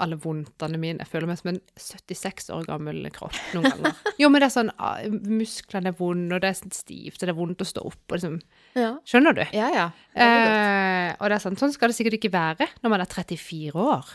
alle 0.00 0.16
vondtene 0.20 0.76
mine. 0.80 1.00
Jeg 1.00 1.08
føler 1.08 1.28
meg 1.30 1.38
som 1.40 1.48
en 1.54 1.58
76 1.80 2.50
år 2.52 2.66
gammel 2.68 3.06
kropp 3.16 3.36
noen 3.56 3.64
ganger. 3.72 3.94
Jo, 4.20 4.28
men 4.28 4.42
det 4.42 4.48
er 4.50 4.52
sånn, 4.52 4.70
ah, 4.76 4.98
musklene 5.08 5.88
er 5.92 5.96
vonde, 5.96 6.34
og 6.36 6.42
det 6.44 6.50
er 6.50 6.58
sånn 6.58 6.74
stivt, 6.76 7.16
og 7.22 7.24
det 7.28 7.32
er 7.32 7.38
vondt 7.38 7.64
å 7.64 7.68
stå 7.68 7.84
opp, 7.88 8.02
og 8.10 8.16
liksom, 8.18 8.36
Ja. 8.76 8.90
skjønner 9.08 9.36
du? 9.38 9.42
Ja, 9.56 9.70
ja. 9.72 9.86
Eh, 10.12 11.14
og 11.16 11.28
det 11.32 11.38
er 11.38 11.44
sånn, 11.46 11.56
sånn 11.60 11.72
skal 11.72 11.88
det 11.92 11.96
sikkert 11.96 12.18
ikke 12.18 12.32
være 12.34 12.68
når 12.84 12.92
man 12.92 13.04
er 13.06 13.08
34 13.12 13.72
år. 13.80 14.12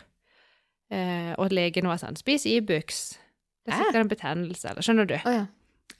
Eh, 0.93 1.31
og 1.41 1.49
legen 1.57 1.89
var 1.89 1.97
sånn, 2.01 2.17
spis 2.21 2.45
Ibux. 2.49 3.01
Det 3.65 3.73
er 3.73 3.81
sikkert 3.81 4.03
en 4.03 4.11
betennelse, 4.13 4.69
eller 4.69 4.85
skjønner 4.85 5.09
du? 5.09 5.15
Oh, 5.25 5.33
ja. 5.33 5.45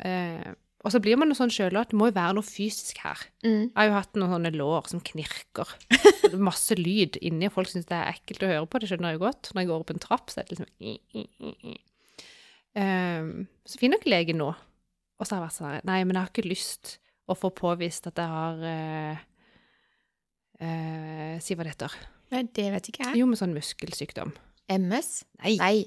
Eh, 0.06 0.54
og 0.86 0.94
så 0.94 1.00
blir 1.02 1.18
man 1.18 1.32
jo 1.32 1.36
sånn 1.38 1.50
sjøl 1.54 1.80
at 1.80 1.90
det 1.90 1.98
må 1.98 2.12
jo 2.12 2.16
være 2.16 2.36
noe 2.38 2.46
fysisk 2.46 3.00
her. 3.02 3.24
Mm. 3.42 3.64
Jeg 3.64 3.74
har 3.80 3.88
jo 3.90 3.96
hatt 3.96 4.20
noen 4.20 4.34
sånne 4.36 4.52
lår 4.54 4.90
som 4.92 5.02
knirker. 5.02 5.72
Er 6.30 6.36
Masse 6.50 6.78
lyd 6.78 7.18
inni, 7.26 7.50
og 7.50 7.56
folk 7.56 7.72
syns 7.72 7.90
det 7.90 7.98
er 7.98 8.12
ekkelt 8.14 8.46
å 8.46 8.52
høre 8.52 8.70
på. 8.70 8.82
Det 8.84 8.92
skjønner 8.92 9.14
jeg 9.16 9.18
jo 9.18 9.24
godt. 9.26 9.50
Når 9.50 9.64
jeg 9.64 9.72
går 9.72 9.82
opp 9.82 9.94
en 9.96 10.04
trapp, 10.04 10.30
så 10.30 10.44
er 10.44 10.48
det 10.50 10.60
liksom. 10.60 11.74
Ehm, 12.78 13.34
Så 13.66 13.82
finner 13.82 13.98
ikke 13.98 14.14
legen 14.14 14.38
noe. 14.44 14.54
Og 15.18 15.26
så 15.26 15.36
har 15.36 15.42
jeg 15.42 15.48
vært 15.48 15.58
sånn 15.58 15.90
Nei, 15.90 16.00
men 16.04 16.18
jeg 16.18 16.22
har 16.22 16.32
ikke 16.34 16.50
lyst 16.50 16.98
å 17.26 17.38
få 17.40 17.50
påvist 17.56 18.06
at 18.12 18.20
jeg 18.22 18.30
har 18.30 18.60
uh, 18.62 19.22
uh, 20.62 21.36
Si 21.42 21.56
hva 21.58 21.66
det 21.66 21.74
heter. 21.74 21.96
Nei, 22.36 22.44
det 22.58 22.68
vet 22.76 22.90
ikke 22.92 23.08
jeg. 23.08 23.22
Jo, 23.22 23.30
med 23.30 23.40
sånn 23.40 23.56
muskelsykdom. 23.56 24.34
MS? 24.76 25.12
Nei. 25.42 25.56
Nei. 25.62 25.78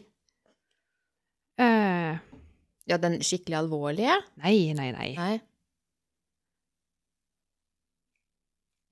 Eh, 1.59 2.19
Ja, 2.89 2.97
den 3.01 3.19
skikkelig 3.25 3.59
alvorlige? 3.59 4.17
nei, 4.41 4.73
nei, 4.77 4.91
nei. 4.97 5.11
Nei. 5.19 5.35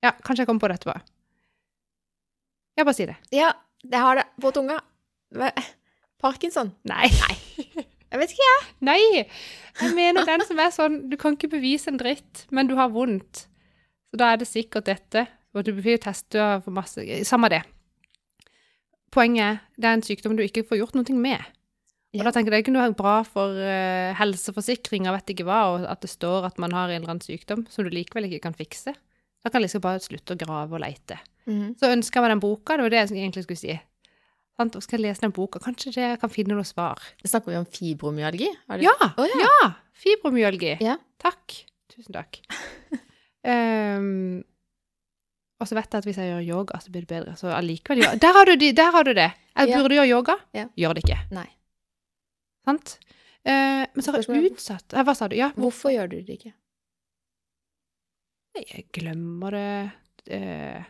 Ja, 0.05 0.11
kanskje 0.21 0.43
jeg 0.43 0.49
kommer 0.49 0.61
på 0.61 0.69
det 0.69 0.77
etterpå. 0.77 0.99
Ja, 2.77 2.85
bare 2.85 2.93
si 2.93 3.07
det. 3.09 3.17
Ja, 3.33 3.51
det 3.81 4.01
har 4.03 4.19
det 4.19 4.27
på 4.41 4.51
tunga. 4.53 4.77
Parkinson. 6.21 6.75
Nei. 6.87 7.09
Jeg 7.09 7.87
Jeg 8.07 8.21
vet 8.21 8.31
ikke, 8.31 8.45
jeg. 8.47 8.67
Nei! 8.87 8.99
Jeg 9.81 9.95
mener 9.97 10.23
den 10.23 10.43
som 10.47 10.59
er 10.63 10.69
sånn 10.71 10.93
Du 11.11 11.17
kan 11.19 11.35
ikke 11.35 11.49
bevise 11.57 11.91
en 11.91 11.99
dritt, 11.99 12.45
men 12.55 12.69
du 12.69 12.77
har 12.79 12.93
vondt. 12.93 13.43
Så 14.07 14.19
da 14.21 14.31
er 14.31 14.39
det 14.39 14.47
sikkert 14.47 14.87
dette. 14.87 15.25
Og 15.51 15.65
du 15.67 15.73
blir 15.75 15.99
testa 15.99 16.61
for 16.63 16.75
masse 16.75 17.03
Samme 17.27 17.49
det. 17.51 17.63
Poenget 19.11 19.43
er 19.43 19.59
det 19.75 19.89
er 19.89 19.97
en 19.97 20.05
sykdom 20.05 20.37
du 20.37 20.45
ikke 20.45 20.63
får 20.67 20.79
gjort 20.79 20.95
noe 20.95 21.19
med. 21.19 21.43
Og 22.15 22.23
da 22.23 22.31
tenker 22.33 22.55
jeg 22.55 22.65
det 22.69 22.71
er 22.71 22.87
vært 22.87 22.99
bra 22.99 23.17
for 23.27 23.57
uh, 23.59 24.15
helseforsikringa, 24.17 25.11
vet 25.17 25.33
ikke 25.33 25.45
hva, 25.47 25.59
og 25.73 25.87
at 25.91 26.05
det 26.05 26.09
står 26.09 26.47
at 26.47 26.61
man 26.61 26.73
har 26.73 26.89
en 26.89 27.01
eller 27.01 27.17
annen 27.17 27.25
sykdom 27.25 27.65
som 27.69 27.85
du 27.85 27.91
likevel 27.93 28.29
ikke 28.29 28.45
kan 28.47 28.55
fikse. 28.57 28.95
Da 29.43 29.51
kan 29.53 29.61
liksom 29.61 29.83
bare 29.83 30.01
slutte 30.03 30.33
å 30.33 30.39
grave 30.39 30.77
og 30.77 30.81
leite. 30.81 31.19
Mm. 31.47 31.75
Så 31.79 31.91
ønsker 31.91 32.19
jeg 32.19 32.25
meg 32.25 32.33
den 32.35 32.43
boka, 32.43 32.77
det 32.77 32.87
var 32.87 32.93
det 32.95 33.03
jeg 33.03 33.19
egentlig 33.19 33.45
skulle 33.45 33.61
si. 33.61 33.75
Sant? 34.57 34.75
Og 34.75 34.83
skal 34.83 34.97
jeg 34.97 35.11
lese 35.11 35.23
den 35.23 35.35
boka, 35.35 35.61
kanskje 35.61 35.93
det 35.95 36.09
kan 36.23 36.31
finne 36.33 36.57
noe 36.57 36.67
svar. 36.67 37.01
Snakker 37.21 37.53
vi 37.53 37.59
om 37.59 37.67
fibromyalgi? 37.69 38.49
Ja! 38.81 38.95
oh, 39.13 39.27
ja. 39.27 39.43
ja. 39.43 39.71
Fibromyalgi. 39.97 40.77
Ja. 40.83 40.97
Takk. 41.21 41.59
Tusen 41.93 42.15
takk. 42.15 42.39
um, 43.45 44.39
og 45.61 45.69
så 45.69 45.77
vet 45.77 45.91
jeg 45.91 46.01
at 46.01 46.09
hvis 46.09 46.19
jeg 46.23 46.31
gjør 46.31 46.47
yoga, 46.47 46.81
så 46.81 46.93
blir 46.93 47.05
det 47.05 47.11
bedre. 47.11 47.35
Så 47.37 47.51
allikevel 47.53 48.03
gjør 48.03 48.17
Der 48.25 48.39
har 48.39 48.49
du, 48.49 48.55
de, 48.57 48.71
der 48.79 48.95
har 48.95 49.05
du 49.05 49.13
det! 49.13 49.29
Jeg 49.57 49.77
burde 49.77 50.01
gjøre 50.01 50.09
yoga. 50.09 50.39
Ja. 50.57 50.67
Gjør 50.77 50.97
det 50.97 51.05
ikke. 51.05 51.21
Nei. 51.33 51.47
Sant? 52.67 52.97
Eh, 53.47 53.85
men 53.93 54.03
så 54.03 54.11
har 54.11 54.19
jeg 54.25 54.51
utsatt 54.51 54.91
eh, 54.93 55.03
Hva 55.07 55.13
sa 55.15 55.29
du? 55.31 55.37
Ja, 55.39 55.51
Hvorfor 55.55 55.93
gjør 55.93 56.09
du 56.11 56.17
det 56.27 56.35
ikke? 56.39 56.53
jeg 58.57 58.87
glemmer 58.95 59.53
det. 59.53 59.91
Eh, 60.33 60.83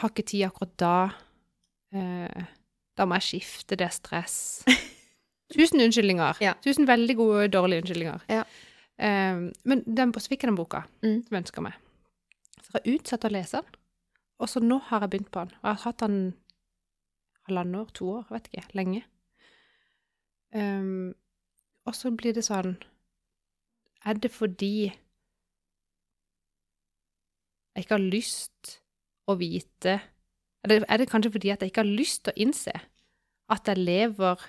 har 0.00 0.10
ikke 0.10 0.24
tid 0.26 0.42
akkurat 0.48 0.72
da. 0.82 0.94
Eh, 1.94 2.48
da 2.98 3.06
må 3.06 3.16
jeg 3.20 3.28
skifte, 3.28 3.78
det 3.78 3.86
er 3.86 3.94
stress. 3.94 4.34
Tusen 5.54 5.80
unnskyldninger. 5.82 6.40
Ja. 6.42 6.56
Tusen 6.62 6.86
veldig 6.90 7.16
gode, 7.18 7.46
dårlige 7.54 7.84
unnskyldninger. 7.84 8.26
Ja. 8.30 8.42
Eh, 8.98 9.44
men 9.64 9.84
den, 9.86 10.12
så 10.18 10.26
fikk 10.32 10.42
jeg 10.44 10.50
den 10.52 10.58
boka 10.58 10.82
Mm. 11.06 11.22
som 11.28 11.38
ønska 11.40 11.62
meg. 11.64 11.78
Så 12.60 12.74
har 12.74 12.82
jeg 12.84 12.98
utsatt 13.00 13.24
å 13.26 13.32
lese 13.32 13.62
den, 13.62 13.78
og 14.42 14.50
så 14.50 14.60
nå 14.62 14.80
har 14.90 15.00
jeg 15.06 15.10
begynt 15.14 15.30
på 15.34 15.44
den. 15.46 15.54
Og 15.62 15.70
jeg 15.70 15.78
har 15.78 15.84
hatt 15.86 16.02
den 16.04 16.18
halvannet 17.48 17.80
år, 17.80 17.94
to 17.94 18.10
år, 18.18 18.26
jeg 18.28 18.36
vet 18.36 18.50
ikke, 18.52 18.74
lenge. 18.82 19.02
Um, 20.50 21.14
og 21.86 21.94
så 21.94 22.10
blir 22.10 22.34
det 22.34 22.42
sånn 22.42 22.72
Er 24.02 24.18
det 24.18 24.32
fordi 24.34 24.90
jeg 27.70 27.84
ikke 27.84 27.94
har 27.94 28.02
lyst 28.02 28.80
å 29.30 29.36
vite 29.38 30.00
Eller 30.66 30.82
er 30.90 30.98
det 30.98 31.06
kanskje 31.12 31.30
fordi 31.36 31.52
at 31.54 31.62
jeg 31.62 31.70
ikke 31.70 31.84
har 31.84 31.92
lyst 32.00 32.24
til 32.24 32.34
å 32.34 32.42
innse 32.46 32.74
at 33.50 33.66
jeg 33.66 33.78
lever 33.82 34.42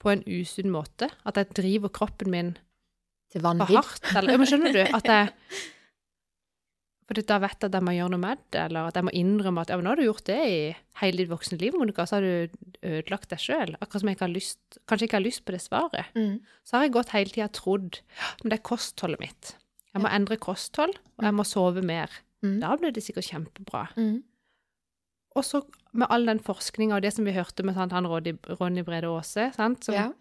på 0.00 0.10
en 0.12 0.24
usunn 0.28 0.72
måte? 0.72 1.06
At 1.24 1.36
jeg 1.40 1.52
driver 1.56 1.88
kroppen 1.92 2.28
min 2.32 2.50
Til 3.32 3.40
for 3.40 3.46
vanvidd? 3.46 3.76
hardt? 3.76 4.10
Eller, 4.16 4.44
skjønner 4.44 4.72
du? 4.76 4.82
At 4.96 5.04
jeg 5.08 5.30
fordi 7.10 7.24
da 7.26 7.40
vet 7.42 7.56
jeg 7.58 7.68
at 7.72 7.74
jeg 7.74 7.84
må 7.88 7.92
gjøre 7.96 8.12
noe 8.14 8.22
med 8.22 8.42
det, 8.54 8.60
eller 8.68 8.88
at 8.88 8.98
jeg 9.00 9.06
må 9.08 9.12
innrømme 9.18 9.64
at 9.64 9.72
ja, 9.72 9.76
men 9.80 9.88
nå 9.88 9.90
har 9.92 9.98
du 9.98 10.04
gjort 10.06 10.28
det 10.30 10.38
i 10.46 10.58
hele 11.00 11.18
ditt 11.18 11.30
voksne 11.32 11.58
liv, 11.58 11.74
Monica, 11.74 12.04
så 12.06 12.20
har 12.20 12.22
du 12.22 12.58
ødelagt 12.86 13.32
deg 13.32 13.42
sjøl. 13.42 13.72
Akkurat 13.80 14.04
som 14.04 14.10
jeg 14.12 14.16
ikke 14.18 14.26
har 14.28 14.34
lyst, 14.36 14.78
kanskje 14.86 15.08
ikke 15.08 15.18
har 15.18 15.24
lyst 15.26 15.42
på 15.44 15.54
det 15.56 15.62
svaret. 15.64 16.12
Mm. 16.14 16.36
Så 16.62 16.76
har 16.76 16.86
jeg 16.86 16.94
gått 16.94 17.10
hele 17.16 17.34
tida 17.34 17.48
trodd 17.50 17.98
men 18.44 18.52
det 18.52 18.60
er 18.60 18.66
kostholdet 18.70 19.20
mitt. 19.24 19.54
Jeg 19.90 20.04
må 20.04 20.10
endre 20.14 20.38
kosthold, 20.38 20.94
og 21.18 21.26
jeg 21.26 21.34
må 21.34 21.44
sove 21.48 21.82
mer. 21.82 22.14
Mm. 22.46 22.60
Da 22.62 22.76
blir 22.78 22.94
det 22.94 23.02
sikkert 23.02 23.26
kjempebra. 23.26 23.88
Mm. 23.98 24.20
Og 25.34 25.46
så 25.46 25.60
med 25.92 26.06
all 26.14 26.26
den 26.30 26.40
forskninga 26.42 26.96
og 26.98 27.02
det 27.02 27.12
som 27.14 27.26
vi 27.26 27.34
hørte 27.34 27.64
med 27.66 27.74
sant, 27.74 27.94
han 27.94 28.06
Ronny, 28.06 28.36
Ronny 28.60 28.84
Brede 28.86 29.10
Aase, 29.10 29.50
sant, 29.56 29.82
som 29.84 29.94
Ja. 29.98 30.12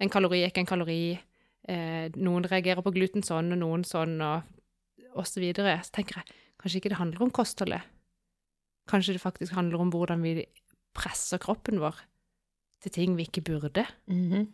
en 0.00 0.10
kalori 0.10 0.44
er 0.44 0.50
ikke 0.52 0.62
en 0.62 0.70
kalori, 0.70 1.18
eh, 1.68 2.08
noen 2.14 2.46
reagerer 2.46 2.82
på 2.82 2.94
gluten 2.94 3.22
sånn, 3.26 3.52
og 3.52 3.58
noen 3.58 3.82
sånn, 3.84 4.20
og, 4.22 4.42
og 5.14 5.26
så 5.28 5.42
videre. 5.42 5.78
Så 5.84 5.94
tenker 5.98 6.20
jeg, 6.20 6.36
kanskje 6.60 6.80
ikke 6.80 6.92
det 6.92 7.00
handler 7.00 7.24
om 7.24 7.32
kostholdet. 7.34 7.86
Kanskje 8.88 9.16
det 9.16 9.22
faktisk 9.22 9.52
handler 9.56 9.82
om 9.84 9.92
hvordan 9.92 10.22
vi 10.24 10.46
presser 10.96 11.40
kroppen 11.42 11.80
vår 11.82 11.98
til 12.82 12.94
ting 12.94 13.16
vi 13.18 13.26
ikke 13.28 13.44
burde. 13.46 13.86
Mhm. 14.10 14.46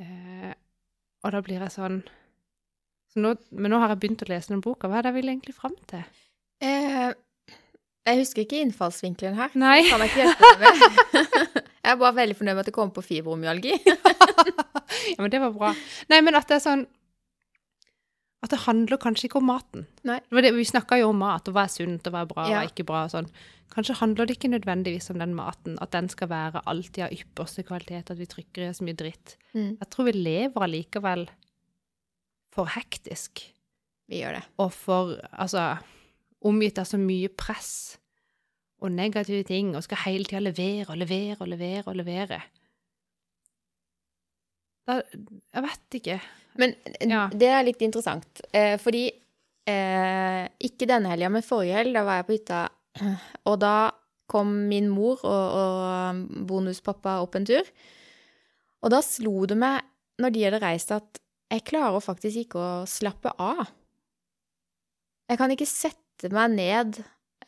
Eh, 0.00 0.52
og 1.22 1.32
da 1.32 1.40
blir 1.40 1.62
jeg 1.62 1.70
sånn 1.70 2.00
så 3.14 3.20
nå, 3.22 3.36
Men 3.54 3.70
nå 3.70 3.78
har 3.78 3.92
jeg 3.92 4.00
begynt 4.02 4.24
å 4.24 4.26
lese 4.26 4.50
den 4.50 4.62
boka. 4.64 4.88
Hva 4.90 4.98
er 4.98 5.06
det 5.06 5.12
jeg 5.12 5.18
vil 5.20 5.30
egentlig 5.30 5.54
fram 5.54 5.76
til? 5.86 6.02
Eh, 6.60 7.12
jeg 8.04 8.18
husker 8.18 8.42
ikke 8.42 8.58
innfallsvinkelen 8.64 9.38
her. 9.38 9.54
Nei. 9.54 9.84
Kan 9.88 10.02
jeg 10.02 10.10
ikke 10.10 10.24
hjelpe 10.24 10.50
deg 10.50 10.64
med. 10.64 11.62
Jeg 11.84 11.92
er 11.92 11.98
bare 12.00 12.16
veldig 12.16 12.34
fornøyd 12.38 12.54
med 12.56 12.62
at 12.62 12.68
det 12.70 12.72
kom 12.72 12.90
på 12.96 13.02
fibromyalgi. 13.04 13.74
ja, 15.12 15.18
men 15.18 15.28
det 15.28 15.40
var 15.42 15.50
bra. 15.52 15.72
Nei, 16.08 16.20
men 16.24 16.38
at 16.38 16.48
det 16.48 16.56
er 16.56 16.62
sånn 16.64 16.86
At 18.44 18.52
det 18.52 18.60
handler 18.66 19.00
kanskje 19.00 19.30
ikke 19.30 19.40
om 19.40 19.46
maten. 19.48 19.86
Nei. 20.04 20.18
Det 20.20 20.36
var 20.36 20.44
det, 20.44 20.50
vi 20.54 20.64
snakka 20.68 20.98
jo 21.00 21.08
om 21.14 21.20
mat, 21.22 21.46
og 21.48 21.54
hva 21.56 21.62
er 21.64 21.72
sunt, 21.72 22.06
og 22.06 22.12
hva 22.12 22.20
er 22.26 22.28
bra, 22.28 22.42
og 22.44 22.50
Ja. 22.52 22.60
er 22.60 22.68
ikke 22.68 22.84
bra. 22.84 23.04
og 23.06 23.10
sånn. 23.14 23.30
Kanskje 23.72 23.96
handler 23.96 24.26
det 24.28 24.36
ikke 24.36 24.50
nødvendigvis 24.52 25.08
om 25.10 25.18
den 25.18 25.32
maten, 25.34 25.78
at 25.80 25.90
den 25.90 26.08
skal 26.12 26.28
være 26.28 26.60
alltid 26.68 27.04
av 27.06 27.14
ypperste 27.16 27.64
kvalitet, 27.64 28.10
at 28.12 28.18
vi 28.20 28.26
trykker 28.28 28.66
i 28.66 28.68
oss 28.68 28.82
mye 28.84 28.94
dritt. 28.94 29.36
Mm. 29.54 29.78
Jeg 29.80 29.90
tror 29.90 30.04
vi 30.04 30.12
lever 30.12 30.60
allikevel 30.66 31.24
for 32.54 32.66
hektisk. 32.66 33.46
Vi 34.08 34.20
gjør 34.20 34.36
det. 34.38 34.44
og 34.58 34.72
for 34.72 35.16
altså 35.32 35.78
omgitt 36.44 36.78
av 36.78 36.84
så 36.84 36.98
mye 37.00 37.28
press 37.32 37.96
og 38.82 38.92
negative 38.92 39.44
ting, 39.48 39.74
og 39.74 39.82
skal 39.86 40.02
hele 40.04 40.24
tida 40.28 40.42
levere 40.44 40.90
og 40.90 40.98
levere 41.00 41.40
og 41.40 41.48
levere 41.48 41.86
og 41.88 41.96
levere. 41.96 42.42
Da, 44.88 44.98
jeg 45.54 45.64
vet 45.64 45.98
ikke. 46.00 46.16
Men 46.60 46.74
Ja. 47.00 47.26
det 47.32 47.48
er 47.50 47.64
litt 47.66 47.80
interessant, 47.82 48.40
eh, 48.52 48.76
fordi 48.78 49.06
eh, 49.66 50.44
ikke 50.60 50.86
denne 50.86 51.08
helga, 51.10 51.30
men 51.32 51.42
forrige 51.42 51.78
helg, 51.80 51.94
da 51.96 52.02
var 52.06 52.20
jeg 52.20 52.26
på 52.28 52.36
hytta, 52.36 52.62
og 53.50 53.58
da 53.64 53.74
kom 54.30 54.52
min 54.68 54.86
mor 54.92 55.20
og, 55.24 55.56
og 55.60 56.46
bonuspappa 56.48 57.18
opp 57.24 57.34
en 57.36 57.44
tur. 57.48 57.66
Og 58.84 58.92
da 58.92 59.00
slo 59.04 59.46
det 59.48 59.56
meg, 59.60 59.82
når 60.20 60.32
de 60.34 60.44
hadde 60.46 60.60
reist, 60.62 60.92
at 60.94 61.20
jeg 61.52 61.64
klarer 61.68 62.00
faktisk 62.04 62.44
ikke 62.44 62.60
å 62.60 62.70
slappe 62.88 63.32
av. 63.40 63.64
Jeg 65.30 65.40
kan 65.40 65.52
ikke 65.54 65.68
sette 65.68 66.30
meg 66.32 66.52
ned 66.54 66.98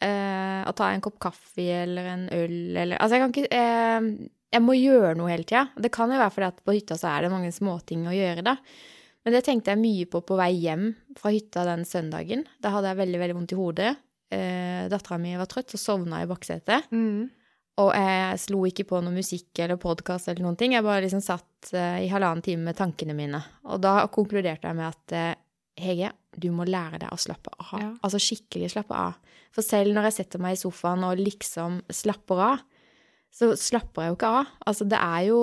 eh, 0.00 0.62
og 0.66 0.72
ta 0.78 0.90
en 0.92 1.02
kopp 1.04 1.18
kaffe 1.22 1.64
eller 1.84 2.08
en 2.14 2.24
øl 2.32 2.56
eller 2.76 2.96
Altså, 3.00 3.16
jeg 3.16 3.22
kan 3.24 3.34
ikke 3.34 3.56
eh, 3.56 4.30
Jeg 4.54 4.62
må 4.62 4.76
gjøre 4.78 5.14
noe 5.18 5.32
hele 5.32 5.46
tida. 5.46 5.66
Det 5.74 5.90
kan 5.94 6.12
jo 6.12 6.20
være 6.20 6.32
fordi 6.32 6.48
at 6.48 6.60
på 6.64 6.74
hytta 6.76 6.96
så 7.00 7.10
er 7.12 7.26
det 7.26 7.32
mange 7.32 7.50
småting 7.54 8.06
å 8.08 8.14
gjøre, 8.14 8.44
da. 8.46 8.56
Men 9.26 9.34
det 9.34 9.42
tenkte 9.48 9.72
jeg 9.74 9.82
mye 9.82 10.06
på 10.06 10.20
på 10.22 10.36
vei 10.38 10.52
hjem 10.62 10.92
fra 11.18 11.32
hytta 11.34 11.64
den 11.66 11.82
søndagen. 11.88 12.44
Da 12.62 12.70
hadde 12.70 12.92
jeg 12.92 13.00
veldig, 13.00 13.20
veldig 13.24 13.36
vondt 13.40 13.54
i 13.56 13.58
hodet. 13.58 13.96
Eh, 14.30 14.84
Dattera 14.90 15.18
mi 15.18 15.34
var 15.38 15.50
trøtt, 15.50 15.74
så 15.74 15.80
sovna 15.82 16.20
jeg 16.22 16.28
i 16.28 16.30
baksetet. 16.30 16.86
Og 17.82 17.90
jeg 17.92 18.38
slo 18.40 18.62
ikke 18.70 18.86
på 18.88 19.00
noe 19.04 19.12
musikk 19.12 19.58
eller 19.60 19.80
podkast 19.82 20.30
eller 20.30 20.46
noen 20.46 20.56
ting. 20.56 20.76
Jeg 20.76 20.86
bare 20.86 21.02
liksom 21.04 21.24
satt 21.24 21.72
eh, 21.74 22.06
i 22.06 22.12
halvannen 22.12 22.44
time 22.46 22.70
med 22.70 22.78
tankene 22.78 23.16
mine. 23.18 23.42
Og 23.68 23.82
da 23.84 23.98
konkluderte 24.14 24.70
jeg 24.70 24.78
med 24.78 24.88
at 24.88 25.16
eh, 25.18 25.34
Hege, 25.76 26.08
du 26.32 26.48
må 26.56 26.64
lære 26.64 27.02
deg 27.02 27.12
å 27.12 27.18
slappe 27.20 27.50
av. 27.52 27.74
Ja. 27.82 27.90
Altså 28.06 28.20
skikkelig 28.22 28.70
slappe 28.72 28.96
av. 28.96 29.18
For 29.52 29.66
selv 29.66 29.92
når 29.92 30.08
jeg 30.08 30.16
setter 30.22 30.40
meg 30.40 30.54
i 30.54 30.60
sofaen 30.62 31.04
og 31.04 31.20
liksom 31.20 31.82
slapper 31.92 32.40
av, 32.46 32.62
så 33.36 33.52
slapper 33.60 34.04
jeg 34.04 34.12
jo 34.12 34.16
ikke 34.16 34.32
av. 34.40 34.52
Altså 34.66 34.86
det 34.88 35.00
er 35.02 35.24
jo 35.28 35.40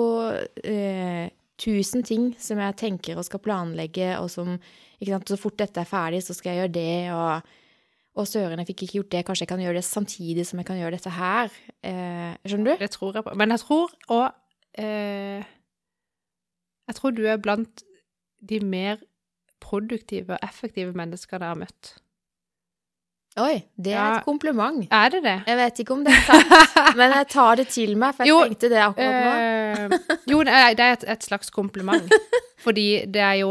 eh, 0.66 1.26
tusen 1.60 2.02
ting 2.06 2.32
som 2.42 2.58
jeg 2.58 2.78
tenker 2.80 3.20
og 3.20 3.26
skal 3.28 3.42
planlegge, 3.44 4.16
og 4.18 4.30
som 4.32 4.56
sant, 5.04 5.28
Så 5.28 5.36
fort 5.36 5.58
dette 5.60 5.82
er 5.82 5.88
ferdig, 5.88 6.22
så 6.24 6.34
skal 6.34 6.54
jeg 6.54 6.64
gjøre 6.64 6.74
det, 6.74 7.12
og 7.12 7.54
og 8.14 8.28
søren, 8.30 8.60
jeg 8.62 8.68
fikk 8.68 8.84
ikke 8.84 8.98
gjort 9.00 9.10
det, 9.10 9.20
kanskje 9.26 9.42
jeg 9.42 9.50
kan 9.50 9.62
gjøre 9.64 9.80
det 9.80 9.86
samtidig 9.88 10.44
som 10.46 10.60
jeg 10.60 10.66
kan 10.68 10.78
gjøre 10.78 10.94
dette 10.94 11.10
her. 11.10 11.54
Eh, 11.82 12.36
skjønner 12.46 12.76
du? 12.76 12.84
Det 12.84 12.90
tror 12.94 13.16
jeg 13.18 13.26
på. 13.26 13.32
Men 13.34 13.50
jeg 13.50 13.62
tror 13.64 13.94
òg 14.14 14.26
eh, 14.78 15.42
Jeg 16.86 16.94
tror 17.00 17.14
du 17.16 17.24
er 17.26 17.40
blant 17.42 17.82
de 18.38 18.60
mer 18.60 19.02
produktive 19.58 20.36
og 20.36 20.46
effektive 20.46 20.94
menneskene 20.94 21.42
jeg 21.42 21.54
har 21.56 21.58
møtt. 21.58 21.94
Oi, 23.36 23.64
det 23.76 23.92
er 23.92 23.96
Ja. 23.98 24.16
et 24.18 24.24
kompliment. 24.24 24.86
Er 24.94 25.08
det 25.10 25.22
det? 25.24 25.40
Jeg 25.46 25.56
vet 25.58 25.78
ikke 25.82 25.92
om 25.96 26.04
det 26.06 26.12
er 26.14 26.20
sant, 26.22 26.46
men 27.00 27.10
jeg 27.16 27.26
tar 27.32 27.56
det 27.58 27.64
til 27.68 27.96
meg, 27.98 28.14
for 28.14 28.22
jeg 28.22 28.30
Jo, 28.30 28.44
tenkte 28.46 28.68
det 28.70 28.78
akkurat 28.78 29.24
nå. 29.24 29.30
Øh, 29.34 29.90
jo, 30.30 30.38
det 30.46 30.52
er, 30.54 30.74
det 30.78 30.84
et, 30.92 31.04
et 31.16 31.22
slags 31.26 31.50
kompliment. 31.50 32.06
Fordi 32.64 32.86
det 33.10 33.20
er 33.20 33.34
jo 33.42 33.50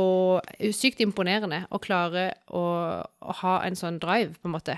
sykt 0.73 0.99
imponerende 1.03 1.65
å 1.69 1.77
klare 1.83 2.29
å, 2.47 2.63
å 3.03 3.31
ha 3.43 3.57
en 3.67 3.75
sånn 3.75 3.99
drive, 4.01 4.33
på 4.41 4.47
en 4.47 4.55
måte. 4.55 4.77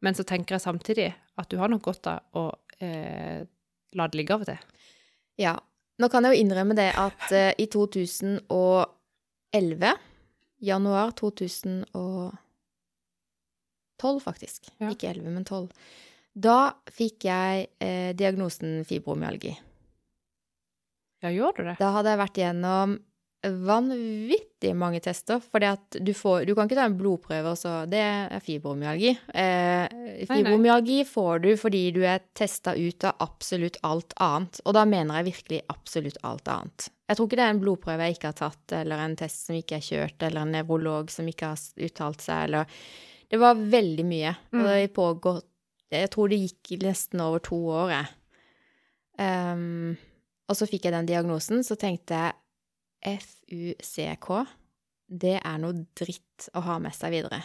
Men 0.00 0.14
så 0.14 0.22
tenker 0.24 0.54
jeg 0.56 0.62
samtidig 0.64 1.10
at 1.36 1.48
du 1.50 1.58
har 1.58 1.68
nok 1.68 1.82
godt 1.90 2.06
av 2.06 2.20
å 2.38 2.46
eh, 2.80 3.42
la 3.98 4.06
det 4.08 4.16
ligge 4.20 4.32
av 4.38 4.42
og 4.46 4.52
til. 4.52 4.58
Ja. 5.42 5.56
Nå 6.00 6.08
kan 6.08 6.24
jeg 6.24 6.32
jo 6.38 6.42
innrømme 6.46 6.72
det 6.78 6.92
at 6.96 7.32
eh, 7.36 7.50
i 7.60 7.66
2011, 7.68 8.40
januar 10.62 11.10
2012 14.00 14.22
faktisk, 14.24 14.70
Ja. 14.80 14.90
ikke 14.94 15.12
11, 15.12 15.30
men 15.36 15.44
12, 15.44 15.68
da 16.34 16.72
fikk 16.90 17.26
jeg 17.28 17.68
eh, 17.80 18.12
diagnosen 18.16 18.80
fibromyalgi. 18.88 19.56
Ja, 21.20 21.28
gjør 21.34 21.56
du 21.58 21.64
det? 21.68 21.76
Da 21.80 21.90
hadde 21.92 22.14
jeg 22.14 22.20
vært 22.22 22.38
gjennom 22.40 22.98
vanvittig 23.40 24.74
mange 24.76 25.00
tester, 25.00 25.40
fordi 25.40 25.70
du 26.04 26.12
får 26.16 26.44
Du 26.46 26.54
kan 26.54 26.68
ikke 26.68 26.76
ta 26.76 26.84
en 26.84 26.96
blodprøve, 26.98 27.52
og 27.54 27.56
så 27.58 27.88
Det 27.88 28.00
er 28.00 28.40
fibromyalgi. 28.44 29.14
Eh, 29.32 30.24
fibromyalgi 30.28 31.04
får 31.08 31.42
du 31.46 31.50
fordi 31.56 31.82
du 31.96 32.02
er 32.04 32.20
testa 32.36 32.74
ut 32.76 33.04
av 33.08 33.16
absolutt 33.20 33.78
alt 33.82 34.12
annet. 34.20 34.60
Og 34.66 34.74
da 34.76 34.84
mener 34.84 35.20
jeg 35.20 35.32
virkelig 35.32 35.60
absolutt 35.72 36.18
alt 36.22 36.48
annet. 36.48 36.90
Jeg 37.08 37.16
tror 37.16 37.26
ikke 37.26 37.36
det 37.40 37.46
er 37.46 37.54
en 37.54 37.62
blodprøve 37.64 38.06
jeg 38.06 38.18
ikke 38.18 38.28
har 38.30 38.38
tatt, 38.38 38.72
eller 38.72 38.98
en 39.04 39.16
test 39.16 39.46
som 39.46 39.56
ikke 39.56 39.76
er 39.80 39.86
kjørt, 39.88 40.22
eller 40.22 40.42
en 40.44 40.52
nevrolog 40.54 41.10
som 41.10 41.26
ikke 41.26 41.54
har 41.54 41.58
uttalt 41.88 42.20
seg, 42.22 42.44
eller 42.44 42.66
Det 43.30 43.38
var 43.38 43.58
veldig 43.58 44.06
mye. 44.06 44.34
Og 44.56 44.66
det 44.66 44.92
pågått 44.96 45.46
Jeg 45.90 46.10
tror 46.14 46.30
det 46.30 46.38
gikk 46.38 46.84
nesten 46.84 47.22
over 47.24 47.42
to 47.42 47.56
år, 47.66 47.90
jeg. 47.90 48.10
Um, 49.20 49.96
og 50.46 50.58
så 50.58 50.68
fikk 50.70 50.86
jeg 50.86 50.94
den 50.94 51.08
diagnosen, 51.08 51.64
så 51.66 51.74
tenkte 51.78 52.14
jeg 52.14 53.20
FUCK, 53.24 54.28
det 55.10 55.40
er 55.40 55.56
noe 55.58 55.82
dritt 55.98 56.50
å 56.54 56.62
ha 56.62 56.78
med 56.82 56.94
seg 56.94 57.16
videre. 57.16 57.40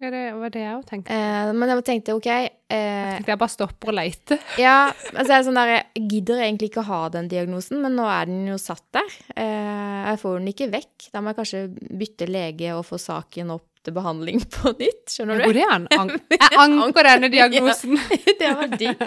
Ja, 0.00 0.08
det 0.08 0.20
var 0.32 0.52
det 0.52 0.62
jeg 0.62 0.76
òg 0.78 0.84
tenkte. 0.88 1.12
Eh, 1.12 1.50
men 1.52 1.68
jeg 1.68 1.82
tenkte 1.84 2.14
OK 2.16 2.26
Jeg 2.30 2.46
eh, 2.72 3.08
tenkte 3.18 3.34
jeg 3.34 3.40
bare 3.42 3.52
stopper 3.52 3.90
og 3.92 3.96
leiter. 3.98 4.38
Ja, 4.62 4.76
altså 5.12 5.34
jeg 5.34 5.44
sånn 5.44 5.58
der, 5.60 5.72
jeg 5.74 6.06
gidder 6.14 6.40
egentlig 6.40 6.70
ikke 6.70 6.86
ha 6.88 7.00
den 7.12 7.28
diagnosen, 7.28 7.82
men 7.84 7.98
nå 7.98 8.06
er 8.08 8.30
den 8.30 8.46
jo 8.48 8.56
satt 8.60 8.86
der. 8.96 9.18
Eh, 9.36 9.98
jeg 10.08 10.22
får 10.22 10.38
den 10.38 10.52
ikke 10.54 10.70
vekk. 10.72 11.10
Da 11.12 11.20
må 11.20 11.34
jeg 11.34 11.40
kanskje 11.42 11.62
bytte 12.00 12.30
lege 12.30 12.72
og 12.78 12.86
få 12.88 13.00
saken 13.00 13.52
opp 13.58 13.69
til 13.86 13.94
behandling 13.96 14.42
på 14.56 14.72
nytt, 14.76 15.04
skjønner 15.14 15.40
Ja, 15.40 15.46
du? 15.46 15.50
Går 15.50 15.60
er 15.62 15.74
an? 15.74 15.86
An 15.98 16.14
jeg 16.36 16.60
anker 16.60 17.08
denne 17.10 17.30
diagnosen. 17.36 17.98
det 18.40 18.50
var 18.58 18.72
digg. 18.80 19.04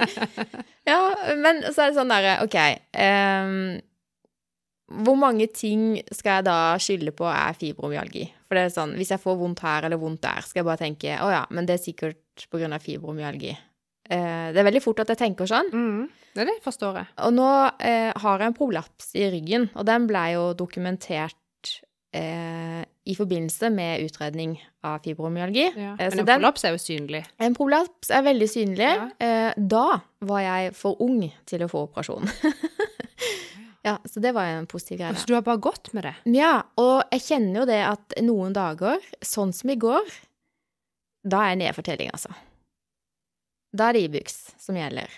Ja, 0.90 1.00
men 1.40 1.64
så 1.72 1.86
er 1.86 1.92
det 1.92 1.98
sånn 2.00 2.14
derre, 2.14 2.38
OK 2.46 2.58
Um, 2.94 3.80
Hvor 5.04 5.16
mange 5.18 5.48
ting 5.56 5.98
skal 6.14 6.40
jeg 6.42 6.46
da 6.50 6.58
skylde 6.82 7.14
på 7.18 7.26
er 7.30 7.56
fibromyalgi? 7.58 8.26
For 8.48 8.58
det 8.60 8.66
er 8.68 8.74
sånn, 8.76 8.92
hvis 9.00 9.14
jeg 9.16 9.22
får 9.24 9.38
vondt 9.40 9.64
her 9.66 9.88
eller 9.88 9.98
vondt 10.02 10.22
der, 10.26 10.44
skal 10.46 10.62
jeg 10.62 10.68
bare 10.68 10.82
tenke 10.84 11.16
å 11.24 11.30
ja, 11.34 11.44
men 11.56 11.66
det 11.70 11.78
er 11.80 11.82
sikkert 11.86 12.44
på 12.52 12.60
grunn 12.62 12.76
av 12.76 12.84
fibromyalgi. 12.84 13.54
Eh, 14.12 14.48
det 14.54 14.60
er 14.62 14.68
veldig 14.68 14.82
fort 14.84 15.00
at 15.02 15.14
jeg 15.14 15.22
tenker 15.24 15.50
sånn. 15.50 15.72
Mm. 15.74 16.04
Det, 16.36 16.46
det 16.50 16.58
forstår 16.66 17.00
jeg. 17.00 17.08
Og 17.26 17.34
nå 17.38 17.48
eh, 17.80 18.12
har 18.26 18.42
jeg 18.44 18.52
en 18.52 18.58
prolaps 18.58 19.14
i 19.18 19.26
ryggen, 19.34 19.70
og 19.74 19.88
den 19.90 20.06
ble 20.10 20.24
jo 20.36 20.44
dokumentert 20.60 21.74
eh, 22.14 22.84
i 23.06 23.16
forbindelse 23.18 23.70
med 23.74 24.01
utredning 24.06 24.54
av 24.88 25.01
fibromyalgi. 25.04 25.66
Ja. 25.76 25.93
Eh, 25.99 26.10
Men 26.10 26.20
en 26.20 26.26
den- 26.26 26.39
prolaps 26.41 26.64
er 26.64 26.72
jo 26.72 26.78
synlig. 26.80 27.26
En 27.39 27.56
prolaps 27.56 28.10
er 28.10 28.22
veldig 28.24 28.47
synlig. 28.49 28.91
Ja. 28.95 29.10
Eh, 29.20 29.54
da 29.58 29.99
var 30.22 30.39
jeg 30.41 30.76
for 30.76 30.95
ung 31.04 31.32
til 31.45 31.60
å 31.66 31.68
få 31.72 31.84
operasjon. 31.89 32.30
ja, 33.84 33.97
så 34.06 34.20
det 34.24 34.32
var 34.36 34.45
en 34.45 34.68
positiv 34.72 34.99
greie. 35.01 35.16
Så 35.20 35.28
du 35.28 35.34
har 35.36 35.43
bare 35.43 35.60
gått 35.60 35.91
med 35.93 36.04
det? 36.08 36.16
Ja, 36.32 36.62
og 36.80 37.04
jeg 37.12 37.22
kjenner 37.28 37.60
jo 37.64 37.66
det 37.68 37.82
at 37.89 38.16
noen 38.24 38.56
dager, 38.56 39.04
sånn 39.22 39.51
som 39.54 39.70
i 39.74 39.76
går, 39.76 40.08
da 41.28 41.43
er 41.51 41.60
nedfortelling, 41.60 42.10
altså. 42.16 42.32
Da 43.76 43.89
er 43.89 43.93
det 43.97 44.06
Ibux 44.08 44.36
som 44.62 44.76
gjelder. 44.78 45.10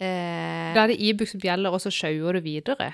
Eh, 0.00 0.74
Da 0.74 0.84
er 0.84 0.88
det 0.92 1.00
Ibux 1.00 1.30
som 1.32 1.40
gjelder, 1.40 1.72
og 1.72 1.80
så 1.80 1.92
sjauer 1.92 2.36
du 2.36 2.40
videre? 2.44 2.92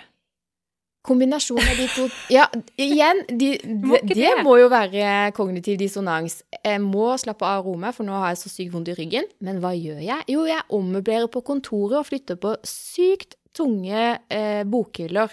Kombinasjonen 1.07 1.70
av 1.70 1.78
de 1.78 1.86
to 1.94 2.07
Ja, 2.34 2.44
igjen, 2.80 3.22
de, 3.28 3.52
de, 3.62 4.00
det, 4.11 4.32
må 4.42 4.57
jo 4.59 4.68
være 4.72 5.30
kognitiv 5.36 5.78
dissonans. 5.80 6.40
Jeg 6.59 6.82
må 6.82 7.12
slappe 7.22 7.46
av 7.46 7.68
meg, 7.78 7.94
for 7.94 8.09
nå 8.09 8.16
har 8.18 8.34
jeg 8.34 8.42
så 8.42 8.52
sykt 8.52 8.74
vondt 8.74 8.90
i 8.90 8.96
ryggen. 8.98 9.28
Men 9.46 9.62
hva 9.62 9.70
gjør 9.76 10.02
jeg? 10.02 10.26
Jo, 10.32 10.46
jeg 10.50 10.66
ommøblerer 10.74 11.30
på 11.32 11.44
kontoret 11.46 12.00
og 12.00 12.09
flytter 12.09 12.40
på 12.42 12.57
sykt 12.66 13.38
tunge 13.57 14.07
eh, 14.28 14.62
bokhyller. 14.68 15.32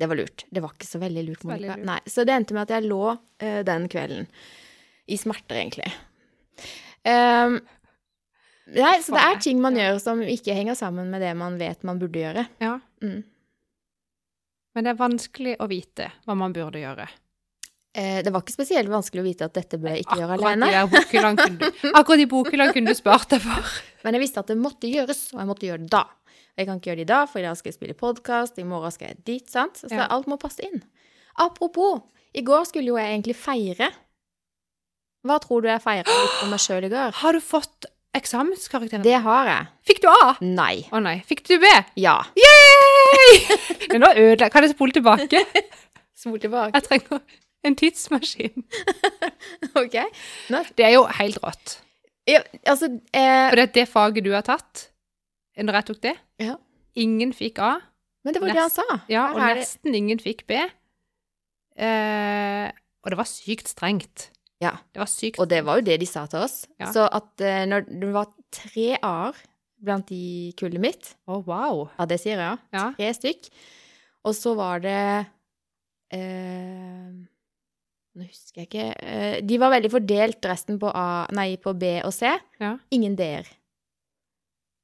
Det 0.00 0.08
var 0.08 0.16
lurt. 0.16 0.46
Det 0.48 0.62
var 0.64 0.72
ikke 0.72 0.88
så 0.88 1.00
veldig 1.02 1.26
lurt, 1.26 1.44
Veldig 1.44 1.74
lurt. 1.74 1.84
Nei, 1.84 1.98
så 2.08 2.24
det 2.24 2.32
endte 2.32 2.56
med 2.56 2.64
at 2.64 2.78
jeg 2.78 2.88
lå 2.88 3.02
eh, 3.12 3.60
den 3.68 3.84
kvelden 3.92 4.30
i 5.10 5.18
smerter, 5.20 5.58
egentlig. 5.60 5.90
Um, 7.04 7.58
nei, 8.76 8.94
så 9.04 9.12
det 9.16 9.24
er 9.26 9.42
ting 9.44 9.60
man 9.60 9.76
gjør 9.76 9.98
som 10.02 10.22
ikke 10.24 10.54
henger 10.56 10.78
sammen 10.78 11.10
med 11.12 11.22
det 11.24 11.34
man 11.36 11.58
vet 11.60 11.84
man 11.84 12.00
burde 12.00 12.22
gjøre. 12.22 12.46
Ja. 12.62 12.78
Mm. 13.04 13.20
Men 14.74 14.86
det 14.86 14.92
er 14.92 15.00
vanskelig 15.00 15.56
å 15.60 15.66
vite 15.70 16.10
hva 16.26 16.36
man 16.38 16.52
burde 16.54 16.78
gjøre. 16.82 17.08
Eh, 17.90 18.20
det 18.22 18.30
var 18.30 18.44
ikke 18.44 18.54
spesielt 18.54 18.90
vanskelig 18.92 19.22
å 19.24 19.26
vite 19.26 19.48
at 19.48 19.56
dette 19.56 19.78
bør 19.82 19.96
jeg 19.96 20.04
ikke 20.04 20.20
gjøre 20.20 20.36
alene. 20.38 20.68
akkurat 21.98 22.20
de 22.22 22.26
bokhyllene 22.30 22.74
kunne 22.76 22.94
du 22.94 22.98
spart 22.98 23.32
deg 23.34 23.42
for. 23.42 23.72
Men 24.04 24.14
jeg 24.16 24.22
visste 24.28 24.44
at 24.44 24.52
det 24.52 24.58
måtte 24.60 24.90
gjøres, 24.90 25.24
og 25.34 25.42
jeg 25.42 25.50
måtte 25.50 25.66
gjøre 25.66 25.82
det 25.86 25.90
da. 25.96 26.04
Jeg 26.60 26.68
kan 26.68 26.78
ikke 26.78 26.90
gjøre 26.92 27.00
det 27.00 27.06
i 27.08 27.10
dag, 27.10 27.26
for 27.32 27.40
i 27.40 27.46
dag 27.48 27.56
skal 27.58 27.70
jeg 27.72 27.78
spille 27.80 27.96
podkast, 27.98 28.60
i 28.62 28.66
morgen 28.68 28.94
skal 28.94 29.10
jeg 29.10 29.24
dit, 29.26 29.50
sant. 29.50 29.80
Så 29.82 29.90
Ja. 29.90 30.06
alt 30.06 30.30
må 30.30 30.38
passe 30.38 30.62
inn. 30.66 30.82
Apropos, 31.40 32.02
i 32.36 32.42
går 32.46 32.66
skulle 32.68 32.92
jo 32.92 32.98
jeg 33.00 33.10
egentlig 33.10 33.36
feire. 33.38 33.90
Hva 35.26 35.40
tror 35.42 35.62
du 35.62 35.68
jeg 35.68 35.82
feira 35.82 36.06
litt 36.06 36.36
for 36.38 36.48
meg 36.52 36.62
sjøl 36.62 36.86
i 36.86 36.92
går? 36.92 37.12
Har 37.20 37.32
du 37.36 37.40
fått 37.44 37.90
eksamenskarakteren? 38.16 39.04
Det 39.04 39.18
har 39.22 39.46
jeg. 39.50 39.66
Fikk 39.90 40.00
du 40.02 40.08
A? 40.10 40.32
Nei. 40.42 40.86
Å 40.92 41.00
nei. 41.02 41.16
Fikk 41.28 41.44
du 41.48 41.56
B? 41.62 41.68
Ja. 42.00 42.16
Men 43.90 44.02
nå 44.04 44.10
ødela 44.14 44.48
Kan 44.52 44.66
jeg 44.66 44.74
spole 44.74 44.94
tilbake? 44.96 45.42
spole 46.18 46.40
tilbake. 46.42 46.72
Jeg 46.76 46.86
trenger 46.88 47.20
en 47.66 47.76
tidsmaskin. 47.76 48.64
OK. 49.82 49.96
Nå, 50.52 50.62
Det 50.78 50.86
er 50.88 50.94
jo 50.96 51.04
helt 51.20 51.38
rått. 51.44 51.78
ja, 52.28 52.40
altså 52.66 52.88
eh, 53.12 53.46
For 53.50 53.60
det 53.62 53.68
det 53.74 53.86
faget 53.90 54.24
du 54.26 54.32
har 54.34 54.44
tatt, 54.46 54.88
når 55.60 55.80
jeg 55.80 55.88
tok 55.90 56.02
det, 56.06 56.16
Ja. 56.40 56.54
ingen 56.96 57.32
fikk 57.36 57.58
A. 57.60 57.72
Men 58.24 58.34
det 58.36 58.42
var 58.42 58.52
det 58.52 58.60
han 58.60 58.70
sa. 58.72 58.84
Ja, 59.08 59.26
Her 59.32 59.34
og 59.54 59.56
nesten 59.62 59.92
det- 59.92 59.96
ingen 60.02 60.18
fikk 60.20 60.46
B. 60.48 60.58
Eh, 61.80 62.68
og 63.04 63.10
det 63.12 63.16
var 63.16 63.28
sykt 63.28 63.68
strengt. 63.72 64.28
Ja. 64.60 64.74
Det 64.92 65.00
var 65.00 65.08
sykt 65.08 65.40
Og 65.40 65.48
det 65.48 65.62
var 65.64 65.80
jo 65.80 65.86
det 65.86 65.96
de 66.02 66.08
sa 66.08 66.26
til 66.30 66.44
oss. 66.44 66.62
Ja. 66.80 66.90
Så 66.92 67.06
at 67.08 67.44
eh, 67.44 67.64
når 67.68 67.86
det 67.88 68.12
var 68.14 68.28
tre 68.52 68.88
A-er 69.00 69.38
blant 69.80 70.10
de 70.12 70.52
kullet 70.60 70.82
mitt 70.82 71.12
Å, 71.24 71.40
wow. 71.46 71.86
Ja, 71.96 72.06
det 72.10 72.20
sier 72.20 72.36
jeg, 72.36 72.44
ja. 72.44 72.56
Ja. 72.76 72.86
Tre 72.98 73.12
stykk. 73.16 73.48
Og 74.28 74.36
så 74.36 74.52
var 74.58 74.82
det 74.84 74.98
eh, 76.12 77.08
Nå 78.10 78.26
husker 78.26 78.62
jeg 78.62 78.68
ikke 78.68 78.88
eh, 79.00 79.38
De 79.46 79.60
var 79.62 79.72
veldig 79.72 79.92
fordelt 79.94 80.50
resten 80.50 80.80
på, 80.82 80.90
A, 80.92 81.24
nei, 81.36 81.54
på 81.62 81.72
B 81.78 81.96
og 82.04 82.12
C. 82.14 82.34
Ja. 82.60 82.74
Ingen 82.92 83.16
D-er. 83.16 83.48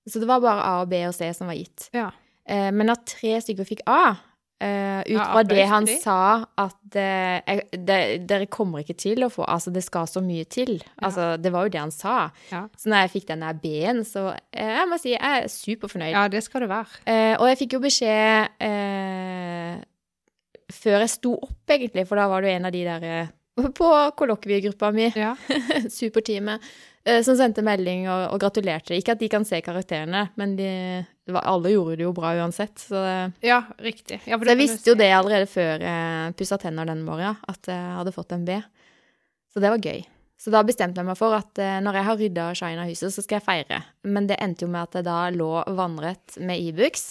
Så 0.07 0.23
det 0.23 0.29
var 0.31 0.41
bare 0.41 0.63
A 0.63 0.75
og 0.85 0.91
B 0.93 1.03
og 1.09 1.15
C 1.17 1.29
som 1.35 1.51
var 1.51 1.59
gitt. 1.59 1.89
Ja. 1.97 2.09
Eh, 2.47 2.71
men 2.73 2.93
at 2.93 3.05
tre 3.11 3.35
stykker 3.43 3.67
fikk 3.67 3.83
A, 3.91 4.15
eh, 4.61 5.01
ut 5.07 5.11
Ja, 5.13 5.25
fra 5.33 5.43
det 5.45 5.67
han 5.69 5.87
sa 6.01 6.45
at 6.57 6.97
uh, 6.97 7.41
jeg- 7.47 7.67
det- 7.87 8.27
dere 8.27 8.47
kommer 8.47 8.81
ikke 8.83 8.97
til 8.97 9.19
å 9.25 9.29
få 9.31 9.45
Altså, 9.47 9.73
det 9.73 9.83
skal 9.85 10.07
så 10.07 10.21
mye 10.25 10.45
til. 10.49 10.83
Altså, 11.03 11.37
det 11.41 11.53
var 11.53 11.65
jo 11.67 11.69
det 11.75 11.81
han 11.81 11.91
sa. 11.91 12.31
Ja. 12.51 12.63
Så 12.77 12.89
når 12.89 13.03
jeg 13.05 13.11
fikk 13.23 13.27
denne 13.29 13.53
B-en, 13.61 14.01
så 14.05 14.29
uh, 14.33 14.37
jeg 14.57 14.89
må 14.89 14.99
si 14.99 15.11
jeg 15.13 15.21
er 15.21 15.49
superfornøyd. 15.49 16.13
ja, 16.13 16.27
det 16.29 16.43
skal 16.45 16.61
det 16.61 16.69
være. 16.71 16.87
Eh, 17.07 17.37
og 17.41 17.47
jeg 17.49 17.59
fikk 17.59 17.73
jo 17.77 17.81
beskjed 17.81 18.49
før 20.73 20.99
jeg 21.05 21.11
sto 21.13 21.35
opp, 21.39 21.61
egentlig, 21.71 22.07
for 22.09 22.17
da 22.19 22.27
var 22.29 22.43
du 22.43 22.49
en 22.51 22.65
av 22.67 22.73
de 22.75 22.83
der 22.85 23.29
på 23.77 23.91
kollokviegruppa 24.19 24.91
mi, 24.93 25.13
Ja. 25.15 25.35
superteamet, 25.89 26.61
som 27.23 27.37
sendte 27.39 27.63
melding 27.63 28.09
og, 28.11 28.25
og 28.35 28.41
gratulerte. 28.43 28.97
Ikke 28.97 29.15
at 29.15 29.21
de 29.23 29.29
kan 29.31 29.45
se 29.47 29.61
karakterene, 29.63 30.25
men 30.41 30.57
de, 30.59 30.71
var, 31.31 31.45
alle 31.47 31.71
gjorde 31.75 32.01
det 32.01 32.07
jo 32.07 32.15
bra 32.17 32.33
uansett. 32.41 32.75
Så, 32.83 32.99
det, 32.99 33.47
ja, 33.47 33.61
riktig. 33.83 34.21
Ja, 34.27 34.39
så 34.41 34.51
jeg 34.51 34.61
visste 34.61 34.91
jo 34.91 34.97
det 34.99 35.13
allerede 35.15 35.47
før 35.51 35.85
jeg 35.87 36.35
pussa 36.39 36.59
tenner 36.63 36.89
den 36.89 37.05
morgenen, 37.07 37.39
at 37.47 37.71
jeg 37.71 37.97
hadde 38.01 38.15
fått 38.17 38.35
en 38.35 38.47
B. 38.49 38.59
Så 39.53 39.63
det 39.63 39.73
var 39.73 39.83
gøy. 39.83 40.03
Så 40.37 40.53
da 40.53 40.61
bestemte 40.67 41.01
jeg 41.01 41.09
meg 41.09 41.17
for 41.19 41.33
at 41.33 41.59
eh, 41.63 41.79
når 41.81 41.97
jeg 41.97 42.07
har 42.07 42.19
rydda 42.21 42.47
Shina-huset, 42.59 43.15
så 43.15 43.25
skal 43.25 43.39
jeg 43.39 43.47
feire. 43.47 43.81
Men 44.05 44.29
det 44.29 44.37
endte 44.45 44.67
jo 44.67 44.73
med 44.73 44.85
at 44.85 44.99
jeg 44.99 45.07
da 45.07 45.21
lå 45.33 45.51
vannrett 45.79 46.37
med 46.45 46.61
Ibux. 46.61 47.09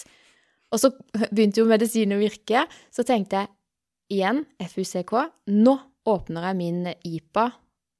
Og 0.70 0.82
så 0.82 0.92
begynte 1.32 1.62
jo 1.62 1.70
medisinen 1.70 2.18
å 2.18 2.22
virke. 2.22 2.66
Så 2.94 3.02
tenkte 3.06 3.42
jeg 3.42 4.18
igjen, 4.18 4.44
FUCK, 4.62 5.16
nå 5.50 5.74
åpner 6.06 6.50
jeg 6.50 6.58
min 6.60 6.84
IPA 6.86 7.48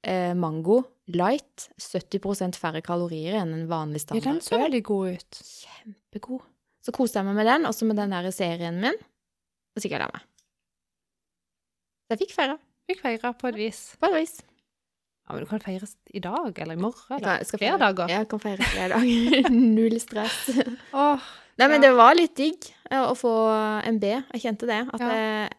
eh, 0.06 0.34
Mango 0.38 0.84
Light. 1.14 1.68
70% 1.78 2.56
færre 2.58 2.80
kalorier 2.82 3.36
enn 3.40 3.52
en 3.54 3.66
vanlig 3.70 4.02
Ja, 4.10 4.20
den 4.24 4.40
så 4.42 4.58
veldig 4.58 4.82
god 4.88 5.12
ut. 5.20 5.40
Kjempegod. 5.62 6.42
Så 6.82 6.92
koste 6.94 7.18
jeg 7.20 7.26
meg 7.28 7.36
med 7.38 7.46
den, 7.46 7.66
også 7.66 7.86
med 7.86 7.96
den 7.98 8.10
der 8.14 8.30
serien 8.34 8.80
min. 8.82 8.94
Og 8.96 9.78
så 9.82 9.86
gikk 9.86 9.96
jeg 9.98 10.02
la 10.04 10.10
meg. 10.12 10.22
Så 12.06 12.14
jeg 12.14 12.20
fikk 12.26 12.34
feire, 12.36 12.58
Fikk 12.86 13.00
feira 13.02 13.32
på 13.34 13.48
et 13.50 13.56
vis. 13.58 13.80
på 13.98 14.06
et 14.12 14.14
vis. 14.20 14.36
Ja, 15.26 15.34
men 15.34 15.42
du 15.42 15.48
kan 15.50 15.58
feire 15.64 15.88
i 16.14 16.20
dag, 16.22 16.52
eller 16.62 16.76
i 16.76 16.78
morgen, 16.78 17.16
eller 17.18 17.40
jeg 17.42 17.58
flere 17.58 17.78
dager. 17.82 18.06
Ja, 18.12 18.20
jeg 18.22 18.28
kan 18.30 18.42
feire 18.44 18.62
flere 18.70 18.88
dager. 18.94 19.50
Null 19.76 19.96
stress. 20.00 20.44
Åh, 20.94 21.18
Nei, 21.58 21.66
men 21.72 21.80
Ja. 21.82 21.88
det 21.88 21.96
var 21.96 22.14
litt 22.14 22.34
digg 22.36 22.66
eh, 22.92 23.00
å 23.00 23.14
få 23.16 23.32
en 23.88 23.98
B. 23.98 24.10
Jeg 24.12 24.42
kjente 24.42 24.66
det. 24.68 24.82
At 24.92 25.00
Ja. 25.00 25.08
jeg, 25.10 25.55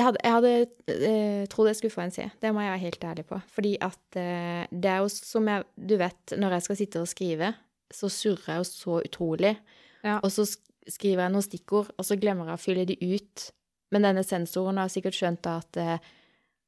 hadde, 0.00 0.20
jeg 0.24 0.32
hadde 0.32 0.52
eh, 0.94 1.42
trodd 1.52 1.68
jeg 1.68 1.76
skulle 1.76 1.92
få 1.92 2.04
en 2.06 2.14
C. 2.14 2.24
Det 2.40 2.52
må 2.54 2.62
jeg 2.64 2.72
være 2.72 2.84
helt 2.86 3.04
ærlig 3.10 3.24
på. 3.28 3.38
Fordi 3.52 3.72
at 3.84 4.18
eh, 4.20 4.62
det 4.72 4.88
er 4.88 5.02
jo 5.02 5.10
som 5.12 5.48
jeg 5.50 5.64
Du 5.76 5.96
vet, 6.00 6.34
når 6.38 6.56
jeg 6.56 6.66
skal 6.66 6.78
sitte 6.78 7.02
og 7.02 7.10
skrive, 7.10 7.52
så 7.92 8.08
surrer 8.08 8.54
jeg 8.54 8.62
jo 8.62 8.68
så 8.70 9.00
utrolig. 9.02 9.56
Ja. 10.02 10.18
Og 10.22 10.32
så 10.32 10.46
skriver 10.88 11.26
jeg 11.26 11.34
noen 11.34 11.44
stikkord, 11.44 11.92
og 11.98 12.06
så 12.06 12.16
glemmer 12.18 12.48
jeg 12.48 12.58
å 12.58 12.62
fylle 12.62 12.86
de 12.88 12.96
ut. 12.96 13.50
Men 13.92 14.08
denne 14.08 14.24
sensoren 14.24 14.80
har 14.80 14.90
sikkert 14.92 15.18
skjønt 15.18 15.46
at 15.50 15.78
eh, 15.80 16.10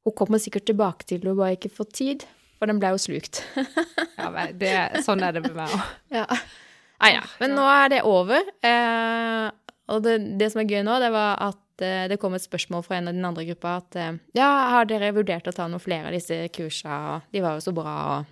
hun 0.05 0.13
kommer 0.13 0.41
sikkert 0.41 0.67
tilbake 0.69 1.07
til 1.09 1.23
det, 1.23 1.31
hun 1.31 1.39
bare 1.39 1.57
ikke 1.57 1.73
får 1.73 1.89
tid, 1.97 2.27
for 2.59 2.69
den 2.69 2.79
ble 2.81 2.93
jo 2.95 3.01
slukt. 3.07 3.43
Ja, 4.25 4.29
det, 4.57 4.69
sånn 5.05 5.21
er 5.21 5.35
det 5.35 5.41
med 5.43 5.53
meg 5.53 5.69
òg. 5.69 5.81
Ja. 6.15 6.23
Ah, 6.97 7.11
ja. 7.11 7.19
Men 7.37 7.51
nå 7.53 7.65
er 7.69 7.91
det 7.93 7.99
over. 8.07 8.47
Eh, 8.65 9.49
og 9.93 9.99
det, 10.01 10.15
det 10.39 10.47
som 10.49 10.63
er 10.63 10.71
gøy 10.71 10.81
nå, 10.87 10.95
det 11.03 11.11
var 11.13 11.35
at 11.45 11.59
det 11.81 12.17
kom 12.21 12.33
et 12.37 12.43
spørsmål 12.45 12.83
fra 12.85 12.97
en 12.99 13.09
av 13.11 13.17
den 13.17 13.25
andre 13.27 13.43
gruppa 13.49 13.77
at 13.81 13.97
eh, 13.99 14.17
ja, 14.37 14.47
har 14.75 14.87
dere 14.89 15.11
vurdert 15.15 15.47
å 15.49 15.53
ta 15.55 15.67
noen 15.67 15.83
flere 15.83 16.07
av 16.09 16.15
disse 16.15 16.37
kursene, 16.55 16.99
og 17.15 17.35
de 17.35 17.43
var 17.43 17.57
jo 17.57 17.65
så 17.67 17.73
bra, 17.75 17.95
og 18.15 18.31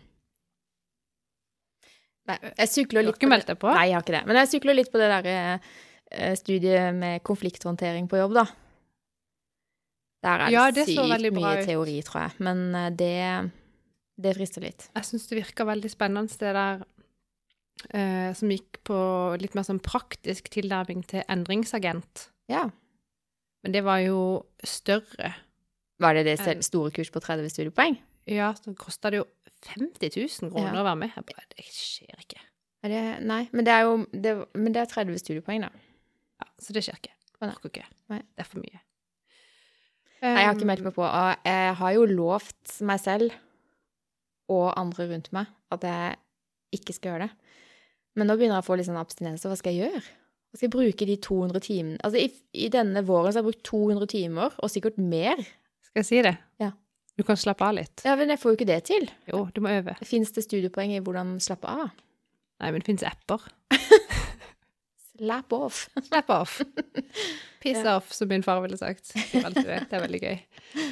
Nei, 2.24 2.38
jeg 2.56 2.70
sykler 2.72 3.02
Du 3.02 3.02
har 3.02 3.10
litt 3.10 3.18
ikke 3.20 3.28
på 3.28 3.34
meldt 3.34 3.50
deg 3.52 3.58
på? 3.60 3.72
Nei, 3.76 3.88
jeg 3.90 3.98
har 3.98 4.06
ikke 4.06 4.16
det. 4.16 4.22
Men 4.30 4.38
jeg 4.40 4.50
sykler 4.54 4.78
litt 4.78 4.92
på 4.94 5.00
det 5.02 5.10
der 5.12 5.26
eh, 5.34 6.36
studiet 6.40 6.96
med 6.96 7.24
konflikthåndtering 7.28 8.08
på 8.08 8.22
jobb, 8.22 8.38
da. 8.38 8.46
Der 10.24 10.46
er 10.46 10.54
Ja, 10.54 10.70
det 10.72 10.86
sykt 10.88 11.04
mye 11.36 11.58
ut. 11.60 11.66
teori, 11.68 11.98
tror 12.08 12.22
jeg. 12.24 12.38
Men 12.48 12.62
eh, 12.80 12.90
det, 12.96 13.52
det 14.24 14.36
frister 14.38 14.64
litt. 14.64 14.88
Jeg 14.96 15.10
syns 15.10 15.28
det 15.28 15.42
virker 15.42 15.68
veldig 15.68 15.92
spennende, 15.92 16.40
det 16.40 16.54
der 16.56 16.86
eh, 17.92 18.32
som 18.40 18.56
gikk 18.56 18.80
på 18.88 19.02
litt 19.42 19.58
mer 19.60 19.68
sånn 19.68 19.84
praktisk 19.84 20.48
tilnærming 20.54 21.04
til 21.12 21.26
endringsagent. 21.28 22.30
Ja. 22.52 22.70
Men 23.64 23.72
det 23.76 23.84
var 23.86 24.02
jo 24.04 24.20
større. 24.68 25.34
Var 26.04 26.18
det 26.18 26.24
det 26.28 26.64
store 26.66 26.92
kurs 26.92 27.12
på 27.14 27.22
30 27.24 27.50
studiepoeng? 27.54 27.98
Ja, 28.28 28.52
så 28.58 28.74
kosta 28.76 29.12
det 29.14 29.22
jo 29.22 29.28
50 29.74 30.10
000 30.20 30.52
kroner 30.52 30.74
Ja. 30.74 30.82
å 30.82 30.88
være 30.90 31.00
med. 31.00 31.14
Jeg 31.16 31.26
bare, 31.30 31.46
det 31.56 31.66
skjer 31.70 32.20
ikke. 32.20 32.42
Det, 32.84 33.02
nei, 33.24 33.48
men 33.56 33.64
det 33.64 33.72
er 33.72 33.86
jo 33.88 33.94
det, 34.12 34.32
Men 34.60 34.74
det 34.76 34.82
er 34.82 34.90
30 34.92 35.20
studiepoeng, 35.22 35.62
da. 35.64 35.70
Ja, 36.42 36.48
så 36.60 36.74
det 36.76 36.84
skjer 36.84 36.98
ikke. 37.00 37.14
Orker 37.44 37.70
ikke. 37.72 37.86
Det 38.10 38.44
er 38.44 38.48
for 38.50 38.60
mye. 38.60 38.82
Nei, 40.24 40.34
jeg 40.40 40.48
har 40.48 40.54
ikke 40.56 40.64
Um, 40.64 40.68
meldt 40.72 40.84
meg 40.84 40.94
på. 40.96 41.04
Og 41.04 41.48
jeg 41.48 41.76
har 41.80 41.94
jo 41.96 42.04
lovt 42.08 42.82
meg 42.82 43.00
selv 43.04 43.32
og 44.52 44.74
andre 44.80 45.08
rundt 45.10 45.32
meg 45.36 45.48
at 45.72 45.84
jeg 45.88 46.16
ikke 46.80 46.94
skal 46.96 47.12
gjøre 47.14 47.28
det. 47.28 47.32
Men 48.16 48.28
nå 48.28 48.36
begynner 48.38 48.60
jeg 48.60 48.64
å 48.64 48.68
få 48.68 48.78
litt 48.78 48.88
sånn 48.88 49.00
abstinenser. 49.00 49.50
Hva 49.52 49.58
skal 49.60 49.74
jeg 49.76 49.88
gjøre? 49.88 50.04
Hva 50.54 50.60
skal 50.60 50.68
jeg 50.68 50.74
bruke 50.76 51.06
de 51.10 51.16
200 51.18 51.64
timene 51.66 51.98
Altså, 52.06 52.20
i, 52.22 52.28
i 52.54 52.68
denne 52.70 53.02
våren 53.08 53.34
så 53.34 53.40
har 53.40 53.44
jeg 53.44 53.50
brukt 53.50 53.64
200 53.66 54.08
timer, 54.14 54.54
og 54.62 54.70
sikkert 54.70 55.00
mer. 55.02 55.40
Skal 55.82 56.04
jeg 56.04 56.06
si 56.12 56.20
det? 56.22 56.36
Ja. 56.62 56.70
Du 57.18 57.24
kan 57.26 57.38
slappe 57.38 57.66
av 57.66 57.74
litt. 57.78 58.04
Ja, 58.06 58.14
men 58.18 58.30
jeg 58.30 58.40
får 58.42 58.54
jo 58.54 58.58
ikke 58.60 58.70
det 58.70 58.80
til. 58.90 59.10
Jo, 59.30 59.44
du 59.54 59.60
må 59.66 59.70
øve. 59.74 59.96
Fins 60.06 60.32
det 60.34 60.44
studiepoeng 60.46 60.94
i 60.96 61.02
hvordan 61.02 61.36
slappe 61.42 61.70
av? 61.70 61.90
Nei, 62.62 62.70
men 62.72 62.82
det 62.82 62.88
fins 62.92 63.04
apper. 63.06 63.44
Slap 65.18 65.54
off. 65.54 65.90
Slap 66.08 66.30
off. 66.34 66.62
Piss 67.64 67.78
Ja. 67.84 67.98
off, 67.98 68.12
som 68.14 68.28
min 68.28 68.44
far 68.44 68.62
ville 68.62 68.78
sagt. 68.78 69.14
Det. 69.14 69.44
det 69.64 69.94
er 69.94 70.02
veldig 70.06 70.22
gøy. 70.24 70.40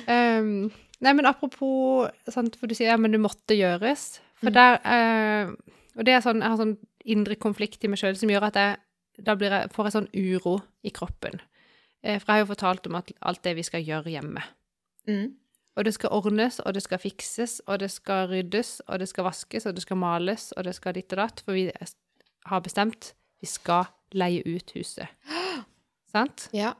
Um, 0.07 0.71
nei, 1.01 1.13
men 1.17 1.25
apropos 1.25 2.09
sant, 2.29 2.55
For 2.59 2.69
du 2.69 2.75
sier 2.77 2.93
ja, 2.93 2.97
men 3.01 3.11
det 3.15 3.21
måtte 3.21 3.57
gjøres. 3.57 4.19
For 4.41 4.49
Mm. 4.49 4.53
der 4.57 4.77
uh, 4.85 5.51
Og 5.97 6.05
det 6.05 6.13
er 6.15 6.21
sånn, 6.23 6.39
jeg 6.41 6.49
har 6.49 6.57
sånn 6.57 6.77
indre 7.05 7.35
konflikt 7.35 7.83
i 7.83 7.89
meg 7.91 7.99
sjøl 7.99 8.15
som 8.17 8.29
gjør 8.29 8.45
at 8.47 8.55
jeg 8.61 8.77
da 9.23 9.35
blir 9.37 9.53
jeg, 9.53 9.69
får 9.75 9.87
jeg 9.87 9.95
sånn 9.97 10.09
uro 10.17 10.55
i 10.87 10.93
kroppen. 10.95 11.39
Eh, 12.01 12.17
for 12.17 12.31
jeg 12.31 12.33
har 12.33 12.43
jo 12.43 12.49
fortalt 12.53 12.89
om 12.89 12.97
alt 13.01 13.43
det 13.45 13.55
vi 13.59 13.65
skal 13.67 13.85
gjøre 13.85 14.13
hjemme. 14.13 14.43
Mm. 15.09 15.29
Og 15.79 15.85
det 15.87 15.93
skal 15.95 16.11
ordnes, 16.11 16.59
og 16.59 16.73
det 16.75 16.83
skal 16.83 16.99
fikses, 16.99 17.61
og 17.67 17.79
det 17.79 17.91
skal 17.93 18.27
ryddes, 18.31 18.81
og 18.87 18.99
det 18.99 19.07
skal 19.07 19.29
vaskes, 19.29 19.65
og 19.69 19.77
det 19.77 19.85
skal 19.85 19.99
males, 20.01 20.49
og 20.57 20.65
det 20.67 20.73
skal 20.75 20.97
ditt 20.97 21.13
og 21.15 21.21
datt, 21.21 21.43
for 21.45 21.55
vi 21.55 21.69
har 22.49 22.63
bestemt 22.65 23.13
vi 23.41 23.49
skal 23.49 23.87
leie 24.13 24.43
ut 24.45 24.73
huset. 24.75 25.07
Sant? 26.13 26.49
Ja. 26.53 26.73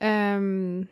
Um, 0.00 0.88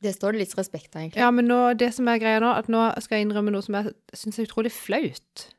Det 0.00 0.14
står 0.16 0.32
det 0.32 0.44
litt 0.46 0.54
respekt 0.56 0.94
av, 0.94 1.02
egentlig. 1.02 1.20
ja, 1.20 1.30
men 1.34 1.44
nå, 1.50 1.58
det 1.76 1.90
som 1.92 2.08
er 2.08 2.20
greia 2.22 2.40
nå, 2.40 2.54
at 2.56 2.70
nå 2.72 2.86
skal 3.04 3.18
jeg 3.18 3.26
innrømme 3.26 3.52
noe 3.52 3.66
som 3.66 3.76
jeg 3.76 3.92
syns 4.16 4.38
er 4.38 4.46
utrolig 4.48 4.72
flaut. 4.72 5.50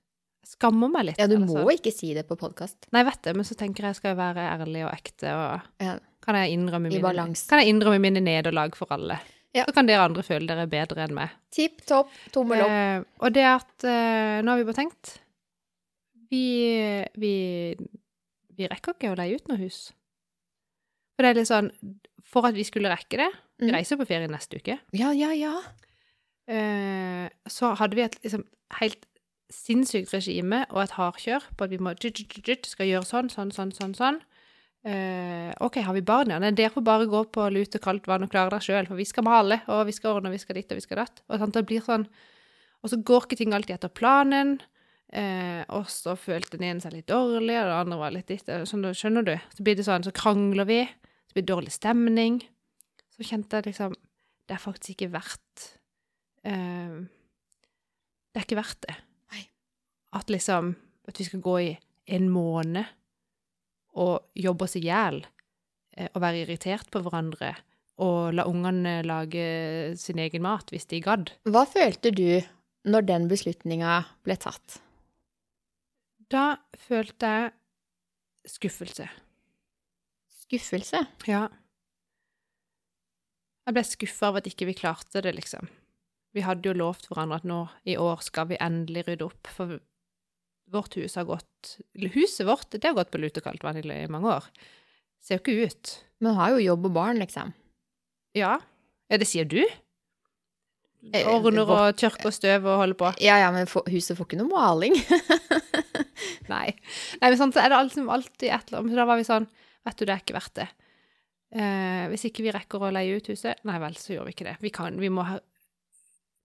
Skammer 0.51 0.89
meg 0.91 1.05
litt. 1.07 1.19
Ja, 1.21 1.27
du 1.31 1.37
altså. 1.37 1.61
må 1.63 1.71
ikke 1.73 1.93
si 1.95 2.13
det 2.17 2.25
på 2.27 2.35
podkast. 2.39 2.89
Nei, 2.91 3.03
vet 3.07 3.21
det, 3.23 3.33
men 3.37 3.45
så 3.47 3.55
tenker 3.59 3.87
jeg 3.87 3.95
skal 3.99 4.11
jeg 4.11 4.19
være 4.19 4.47
ærlig 4.57 4.81
og 4.87 4.91
ekte, 4.93 5.31
og 5.31 5.85
Ja. 5.85 5.93
kan 6.21 6.35
jeg 6.35 6.57
mine, 6.59 7.01
kan 7.47 7.59
jeg 7.61 7.67
innrømme 7.71 7.99
mine 8.03 8.19
nederlag 8.21 8.75
for 8.75 8.91
alle. 8.91 9.19
Ja. 9.53 9.65
Så 9.67 9.73
kan 9.75 9.85
dere 9.87 10.03
andre 10.07 10.23
føle 10.23 10.47
dere 10.47 10.63
er 10.63 10.71
bedre 10.71 11.03
enn 11.07 11.13
meg. 11.15 11.29
Tipp 11.51 11.81
topp, 11.87 12.11
tommel 12.31 12.61
opp. 12.63 12.69
Eh, 12.69 13.03
og 13.19 13.33
det 13.35 13.43
at 13.43 13.83
eh, 13.83 14.41
Nå 14.41 14.51
har 14.53 14.57
vi 14.61 14.63
bare 14.63 14.79
tenkt 14.79 15.17
vi, 16.31 16.43
vi, 17.19 17.33
vi 18.55 18.67
rekker 18.71 18.95
ikke 18.95 19.11
å 19.11 19.17
leie 19.19 19.35
ut 19.35 19.49
noe 19.51 19.59
hus. 19.59 19.89
For 21.17 21.25
det 21.25 21.33
er 21.33 21.39
litt 21.41 21.49
sånn 21.51 21.67
For 22.31 22.47
at 22.47 22.55
vi 22.55 22.63
skulle 22.63 22.87
rekke 22.93 23.19
det 23.19 23.29
Vi 23.59 23.67
Mm. 23.67 23.75
reiser 23.75 23.97
på 23.99 24.07
ferie 24.07 24.27
neste 24.31 24.57
uke. 24.57 24.79
Ja, 24.97 25.11
ja, 25.13 25.29
ja. 25.37 25.51
Eh, 26.49 27.27
så 27.45 27.75
hadde 27.77 27.93
vi 27.95 28.01
et 28.01 28.15
liksom, 28.23 28.41
helt 28.79 29.03
sinnssykt 29.55 30.13
regime 30.15 30.65
og 30.71 30.83
et 30.83 30.97
hardkjør 30.97 31.47
på 31.57 31.67
at 31.67 31.73
vi 31.73 31.79
må 31.81 31.93
skal 31.95 32.87
gjøre 32.87 33.07
sånn, 33.07 33.29
sånn, 33.29 33.51
sånn, 33.55 33.73
sånn. 33.75 33.95
sånn. 33.97 34.21
Uh, 34.81 35.51
OK, 35.61 35.77
har 35.85 35.93
vi 35.93 36.01
barn, 36.01 36.31
ja? 36.33 36.39
Nei, 36.41 36.49
dere 36.57 36.73
får 36.73 36.81
bare 36.81 37.05
gå 37.09 37.19
på 37.29 37.43
lut 37.53 37.75
og 37.77 37.83
kaldt 37.83 38.07
vann 38.09 38.25
og 38.25 38.31
klare 38.33 38.49
dere 38.49 38.65
sjøl, 38.65 38.87
for 38.89 38.97
vi 38.97 39.05
skal 39.05 39.27
male, 39.27 39.59
og 39.69 39.83
vi 39.85 39.93
skal 39.93 40.15
ordne, 40.15 40.31
og 40.31 40.33
vi 40.33 40.41
skal 40.41 40.57
ditt, 40.57 40.71
og 40.73 40.79
vi 40.79 40.85
skal 40.87 41.03
datt. 41.03 41.21
Og 41.29 41.37
sånn, 41.37 41.53
det 41.53 41.67
blir 41.69 41.83
sånn 41.85 42.07
Og 42.81 42.89
så 42.89 42.97
går 42.97 43.27
ikke 43.27 43.37
ting 43.37 43.51
alltid 43.53 43.75
etter 43.75 43.91
planen. 43.93 44.55
Uh, 45.13 45.61
og 45.77 45.85
så 45.91 46.15
følte 46.17 46.57
den 46.57 46.65
ene 46.65 46.81
seg 46.81 46.95
litt 46.95 47.11
dårlig, 47.11 47.59
og 47.59 47.67
den 47.67 47.75
andre 47.77 47.99
var 47.99 48.15
litt 48.15 48.31
ditt. 48.31 48.49
Sånn, 48.65 48.87
skjønner 48.97 49.27
du? 49.27 49.35
Så 49.53 49.65
blir 49.67 49.77
det 49.77 49.85
sånn, 49.85 50.07
så 50.07 50.15
krangler 50.17 50.65
vi. 50.65 50.79
Så 51.29 51.35
blir 51.35 51.45
det 51.45 51.51
dårlig 51.51 51.75
stemning. 51.75 52.39
Så 53.13 53.27
kjente 53.27 53.59
jeg 53.59 53.69
liksom 53.69 53.93
Det 54.49 54.55
er 54.55 54.63
faktisk 54.63 54.95
ikke 54.95 55.11
verdt 55.13 55.67
uh, 56.47 57.05
Det 58.33 58.41
er 58.41 58.47
ikke 58.47 58.61
verdt 58.63 58.81
det. 58.87 58.97
At 60.14 60.30
liksom 60.30 60.76
At 61.07 61.20
vi 61.20 61.26
skal 61.26 61.41
gå 61.41 61.59
i 61.59 61.70
en 62.14 62.28
måned 62.30 62.86
og 63.97 64.28
jobbe 64.38 64.64
oss 64.64 64.78
i 64.78 64.84
hjel 64.86 65.18
eh, 65.97 66.07
og 66.14 66.22
være 66.22 66.43
irritert 66.45 66.88
på 66.93 67.01
hverandre 67.03 67.49
og 68.01 68.34
la 68.36 68.45
ungene 68.49 69.01
lage 69.05 69.43
sin 69.99 70.22
egen 70.22 70.45
mat 70.45 70.72
hvis 70.72 70.88
de 70.89 71.01
gadd. 71.03 71.34
Hva 71.43 71.66
følte 71.70 72.14
du 72.16 72.39
når 72.88 73.07
den 73.09 73.28
beslutninga 73.32 73.97
ble 74.26 74.38
tatt? 74.41 74.80
Da 76.32 76.62
følte 76.80 77.34
jeg 77.34 77.51
skuffelse. 78.49 79.09
Skuffelse? 80.45 81.03
Ja. 81.28 81.49
Jeg 83.68 83.78
ble 83.78 83.84
skuffa 83.86 84.32
av 84.32 84.39
at 84.39 84.47
ikke 84.49 84.70
vi 84.72 84.78
klarte 84.80 85.22
det, 85.22 85.36
liksom. 85.38 85.68
Vi 86.32 86.43
hadde 86.45 86.72
jo 86.72 86.78
lovt 86.80 87.09
hverandre 87.09 87.41
at 87.41 87.47
nå 87.47 87.66
i 87.84 87.97
år 87.99 88.24
skal 88.26 88.47
vi 88.49 88.59
endelig 88.64 89.03
rydde 89.09 89.28
opp, 89.28 89.51
for 89.51 89.78
vårt 90.72 90.95
hus 90.97 91.17
har 91.19 91.28
gått 91.28 91.76
Huset 92.15 92.47
vårt 92.47 92.72
det 92.74 92.88
har 92.88 92.97
gått 92.97 93.11
på 93.13 93.19
lutekaldt 93.22 93.61
kaldt 93.61 93.65
vann 93.67 93.91
i 93.91 94.07
mange 94.09 94.32
år. 94.34 94.47
Ser 95.22 95.38
jo 95.38 95.43
ikke 95.43 95.69
ut. 95.69 95.93
Men 96.24 96.38
har 96.39 96.55
jo 96.55 96.63
jobb 96.63 96.88
og 96.89 96.95
barn, 96.95 97.19
liksom. 97.22 97.53
Ja. 98.38 98.55
Ja, 99.11 99.19
det 99.19 99.28
sier 99.30 99.45
du? 99.45 99.61
Eh, 101.11 101.28
Ordner 101.30 101.69
og 101.69 101.97
tørker 101.97 102.30
og 102.30 102.36
støv 102.36 102.65
og 102.69 102.80
holder 102.82 102.97
på. 102.97 103.11
Ja, 103.22 103.39
ja, 103.41 103.49
men 103.53 103.69
huset 103.89 104.17
får 104.17 104.28
ikke 104.28 104.39
noe 104.41 104.51
maling. 104.51 104.97
Nei. 106.53 106.67
Nei, 107.22 107.28
men 107.28 107.38
sånn 107.39 107.53
så 107.53 107.63
er 107.63 107.74
det 107.74 107.80
alltid, 107.80 108.05
alltid 108.05 108.47
et 108.49 108.69
eller 108.69 108.82
annet. 108.82 108.97
Da 109.01 109.07
var 109.09 109.22
vi 109.22 109.28
sånn 109.28 109.49
Vet 109.82 109.97
du, 109.97 110.03
det 110.05 110.13
er 110.13 110.19
ikke 110.22 110.36
verdt 110.36 110.59
det. 110.59 110.67
Eh, 111.57 112.03
hvis 112.11 112.28
ikke 112.28 112.43
vi 112.45 112.51
rekker 112.53 112.84
å 112.86 112.91
leie 112.93 113.15
ut 113.17 113.30
huset, 113.32 113.63
nei 113.65 113.80
vel, 113.82 113.95
så 113.97 114.13
gjør 114.13 114.28
vi 114.28 114.36
ikke 114.36 114.45
det. 114.45 114.53
Vi, 114.61 114.69
kan, 114.74 114.99
vi 115.01 115.09
må 115.09 115.26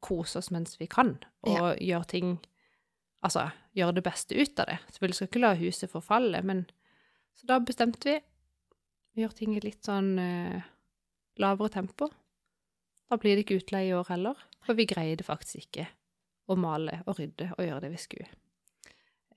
kose 0.01 0.41
oss 0.41 0.49
mens 0.55 0.79
vi 0.81 0.89
kan, 0.89 1.11
og 1.45 1.77
gjøre 1.77 2.09
ting 2.09 2.31
Altså 3.27 3.49
gjøre 3.77 3.99
det 3.99 4.07
beste 4.07 4.37
ut 4.39 4.62
av 4.62 4.70
det. 4.70 4.79
Selvfølgelig 4.95 5.18
skal 5.18 5.31
ikke 5.31 5.43
la 5.43 5.53
huset 5.59 5.93
forfalle, 5.93 6.43
men 6.47 6.66
Så 7.37 7.45
da 7.45 7.59
bestemte 7.61 8.09
vi 8.09 8.20
vi 9.16 9.24
gjør 9.24 9.33
ting 9.33 9.55
i 9.57 9.62
litt 9.64 9.85
sånn 9.85 10.18
eh, 10.20 10.64
lavere 11.41 11.72
tempo. 11.72 12.11
Da 13.09 13.16
blir 13.16 13.37
det 13.37 13.47
ikke 13.47 13.62
utleie 13.62 13.89
i 13.89 13.95
år 13.97 14.11
heller, 14.11 14.43
for 14.66 14.77
vi 14.77 14.85
greide 14.89 15.24
faktisk 15.24 15.70
ikke 15.70 15.87
å 16.53 16.57
male 16.61 16.99
og 17.07 17.16
rydde 17.16 17.49
og 17.55 17.62
gjøre 17.64 17.87
det 17.87 17.93
vi 17.95 18.03
skulle. 18.03 18.27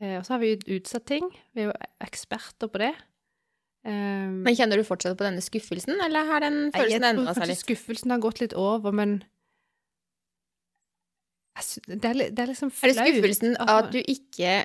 Eh, 0.01 0.17
og 0.17 0.25
så 0.27 0.35
har 0.35 0.41
vi 0.43 0.57
utsatt 0.75 1.07
ting. 1.07 1.29
Vi 1.55 1.63
er 1.63 1.69
jo 1.69 1.77
eksperter 2.03 2.71
på 2.71 2.81
det. 2.83 2.91
Um, 3.87 4.43
Men 4.43 4.57
kjenner 4.59 4.75
du 4.75 4.83
fortsatt 4.83 5.15
på 5.15 5.23
denne 5.23 5.43
skuffelsen, 5.43 5.95
eller 6.03 6.27
har 6.27 6.43
den 6.43 6.73
følelsen 6.75 7.07
endra 7.13 7.37
seg 7.37 7.47
litt? 7.47 7.61
Skuffelsen 7.61 8.11
har 8.11 8.19
gått 8.23 8.41
litt 8.43 8.55
over, 8.59 8.91
men 8.91 9.21
det 11.87 12.05
er, 12.05 12.17
det 12.31 12.43
er 12.43 12.49
liksom 12.51 12.71
Er 12.71 12.91
det 12.91 12.95
skuffelsen 12.97 13.55
at 13.59 13.91
du 13.93 13.99
ikke 13.99 14.55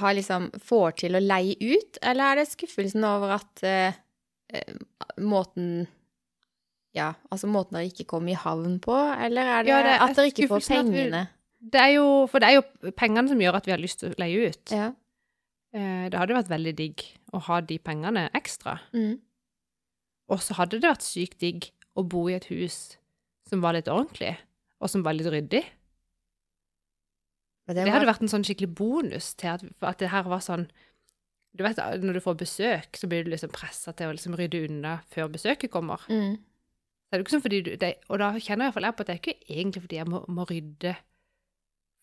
har 0.00 0.16
liksom 0.16 0.48
får 0.62 0.96
til 1.04 1.18
å 1.18 1.22
leie 1.22 1.54
ut, 1.60 2.00
eller 2.02 2.24
er 2.32 2.40
det 2.40 2.48
skuffelsen 2.52 3.04
over 3.08 3.36
at 3.38 3.64
eh, 3.66 4.00
måten 5.18 5.86
Ja, 6.94 7.12
altså 7.30 7.50
måten 7.50 7.78
dere 7.78 7.90
ikke 7.90 8.06
kom 8.14 8.28
i 8.30 8.36
havn 8.38 8.78
på, 8.82 8.94
eller 8.94 9.56
er 9.56 9.66
det, 9.66 9.72
Ja, 9.72 9.80
det 9.82 9.94
er 9.96 10.04
at 10.06 10.18
dere 10.18 10.30
ikke 10.30 10.50
får 10.52 10.68
pengene? 10.68 11.24
vi-? 11.24 11.70
Det 11.74 11.80
er 11.80 11.92
jo, 11.96 12.08
for 12.28 12.44
det 12.44 12.50
er 12.50 12.58
jo 12.58 12.92
pengene 12.92 13.30
som 13.30 13.40
gjør 13.40 13.56
at 13.58 13.66
vi 13.66 13.72
har 13.72 13.80
lyst 13.80 14.02
til 14.02 14.12
å 14.12 14.18
leie 14.20 14.50
ut. 14.52 14.72
Ja. 14.74 14.90
Eh, 15.74 16.06
det 16.12 16.18
hadde 16.20 16.36
vært 16.36 16.52
veldig 16.52 16.74
digg 16.78 17.04
å 17.34 17.40
ha 17.48 17.60
de 17.64 17.78
pengene 17.82 18.28
ekstra. 18.36 18.76
Mm. 18.94 19.16
Og 20.30 20.42
så 20.44 20.56
hadde 20.58 20.78
det 20.78 20.90
vært 20.90 21.06
sykt 21.06 21.40
digg 21.42 21.70
å 21.98 22.04
bo 22.06 22.26
i 22.28 22.36
et 22.36 22.46
hus 22.52 22.98
som 23.48 23.64
var 23.64 23.76
litt 23.76 23.90
ordentlig, 23.92 24.34
og 24.80 24.92
som 24.92 25.02
var 25.04 25.16
litt 25.16 25.30
ryddig. 25.32 25.64
Det 27.66 27.76
var- 27.86 27.92
hadde 27.94 28.06
vært 28.12 28.22
en 28.22 28.28
sånn 28.28 28.44
skikkelig 28.44 28.74
bonus 28.74 29.34
til 29.34 29.48
at, 29.48 29.62
at 29.82 29.98
det 29.98 30.10
her 30.10 30.22
var 30.28 30.40
sånn 30.44 30.68
Du 31.56 31.62
vet, 31.62 31.76
når 31.76 32.14
du 32.14 32.20
får 32.20 32.34
besøk, 32.36 32.96
så 32.98 33.06
blir 33.06 33.22
du 33.24 33.30
liksom 33.30 33.52
pressa 33.54 33.92
til 33.94 34.08
å 34.10 34.12
liksom 34.16 34.34
rydde 34.34 34.64
unna 34.68 34.96
før 35.06 35.28
besøket 35.30 35.70
kommer. 35.70 36.00
mm. 36.10 36.34
Det 36.34 37.12
er 37.12 37.18
jo 37.20 37.24
ikke 37.24 37.34
sånn 37.36 37.42
fordi 37.44 37.60
du, 37.62 37.76
det, 37.76 37.92
og 38.10 38.18
da 38.18 38.32
kjenner 38.32 38.66
jeg 38.66 38.72
iallfall 38.72 38.82
jeg 38.88 38.96
på 38.96 39.00
at 39.00 39.06
det 39.06 39.14
er 39.14 39.20
ikke 39.22 39.40
egentlig 39.48 39.82
fordi 39.84 39.96
jeg 40.00 40.06
må, 40.10 40.24
må 40.28 40.44
rydde 40.50 40.96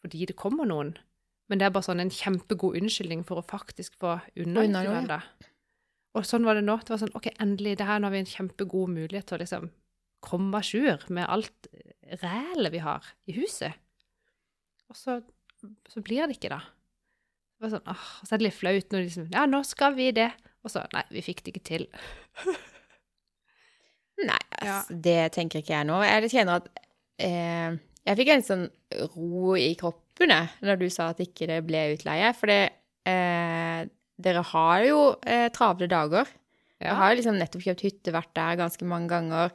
fordi 0.01 0.25
det 0.25 0.35
kommer 0.39 0.65
noen, 0.65 0.93
men 1.49 1.59
det 1.59 1.65
er 1.67 1.73
bare 1.75 1.83
sånn 1.83 1.99
en 1.99 2.09
kjempegod 2.09 2.77
unnskyldning 2.79 3.25
for 3.27 3.41
å 3.41 3.45
faktisk 3.45 3.97
få 3.99 4.21
unna 4.39 4.61
Unna 4.63 4.63
litt 4.63 4.71
noe, 4.71 4.85
grann 4.87 5.07
da. 5.11 5.19
Og 6.15 6.23
sånn 6.23 6.45
var 6.47 6.55
det 6.55 6.63
nå. 6.63 6.77
Det 6.79 6.89
var 6.93 7.01
sånn, 7.03 7.13
ok, 7.15 7.27
endelig, 7.43 7.77
det 7.77 7.85
her 7.87 7.99
nå 7.99 8.07
har 8.07 8.15
vi 8.15 8.23
en 8.23 8.31
kjempegod 8.31 8.89
mulighet 8.95 9.27
til 9.27 9.37
å 9.37 9.41
liksom 9.43 9.69
komme 10.23 10.55
à 10.55 10.63
jour 10.63 11.03
med 11.09 11.27
alt 11.27 11.67
rælet 12.23 12.71
vi 12.71 12.79
har 12.79 13.03
i 13.27 13.35
huset. 13.35 13.73
Og 14.89 14.95
så, 14.95 15.19
så 15.91 16.01
blir 16.05 16.27
det 16.27 16.37
ikke 16.37 16.51
da. 16.53 16.59
Det 17.57 17.65
var 17.67 17.73
sånn, 17.75 17.89
åh, 17.93 18.05
så 18.25 18.33
er 18.33 18.41
det 18.41 18.47
litt 18.47 18.57
flaut 18.57 18.87
når 18.93 19.03
de 19.03 19.07
liksom, 19.09 19.27
ja, 19.35 19.43
nå 19.49 19.59
skal 19.67 19.93
vi 19.97 20.09
det. 20.17 20.31
Og 20.65 20.69
så, 20.73 20.83
nei, 20.93 21.03
vi 21.13 21.21
fikk 21.25 21.43
det 21.45 21.53
ikke 21.55 21.65
til. 21.71 21.87
Nei, 24.21 24.37
Ja. 24.61 24.75
altså, 24.77 24.97
det 25.01 25.31
tenker 25.33 25.61
ikke 25.63 25.73
jeg 25.73 25.87
nå. 25.89 25.97
Jeg 26.05 26.29
kjenner 26.29 26.59
at 26.61 26.67
eh, 27.21 27.77
Jeg 28.05 28.17
fikk 28.19 28.31
en 28.35 28.43
sånn 28.45 28.67
ro 29.15 29.55
i 29.57 29.71
kroppen 29.79 30.29
jeg, 30.33 30.49
når 30.65 30.77
du 30.81 30.87
sa 30.93 31.07
at 31.13 31.21
ikke 31.23 31.47
det 31.49 31.59
ble 31.65 31.81
utleie. 31.95 32.29
For 32.37 32.49
det, 32.51 32.59
eh, 33.09 33.85
dere 34.21 34.43
har 34.51 34.85
jo 34.85 34.99
eh, 35.25 35.47
travle 35.53 35.89
dager. 35.89 36.29
Jeg 36.81 36.97
har 36.97 37.13
liksom 37.17 37.37
nettopp 37.37 37.61
kjøpt 37.65 37.83
hytte, 37.85 38.13
vært 38.13 38.33
der 38.37 38.57
ganske 38.61 38.85
mange 38.89 39.09
ganger. 39.13 39.53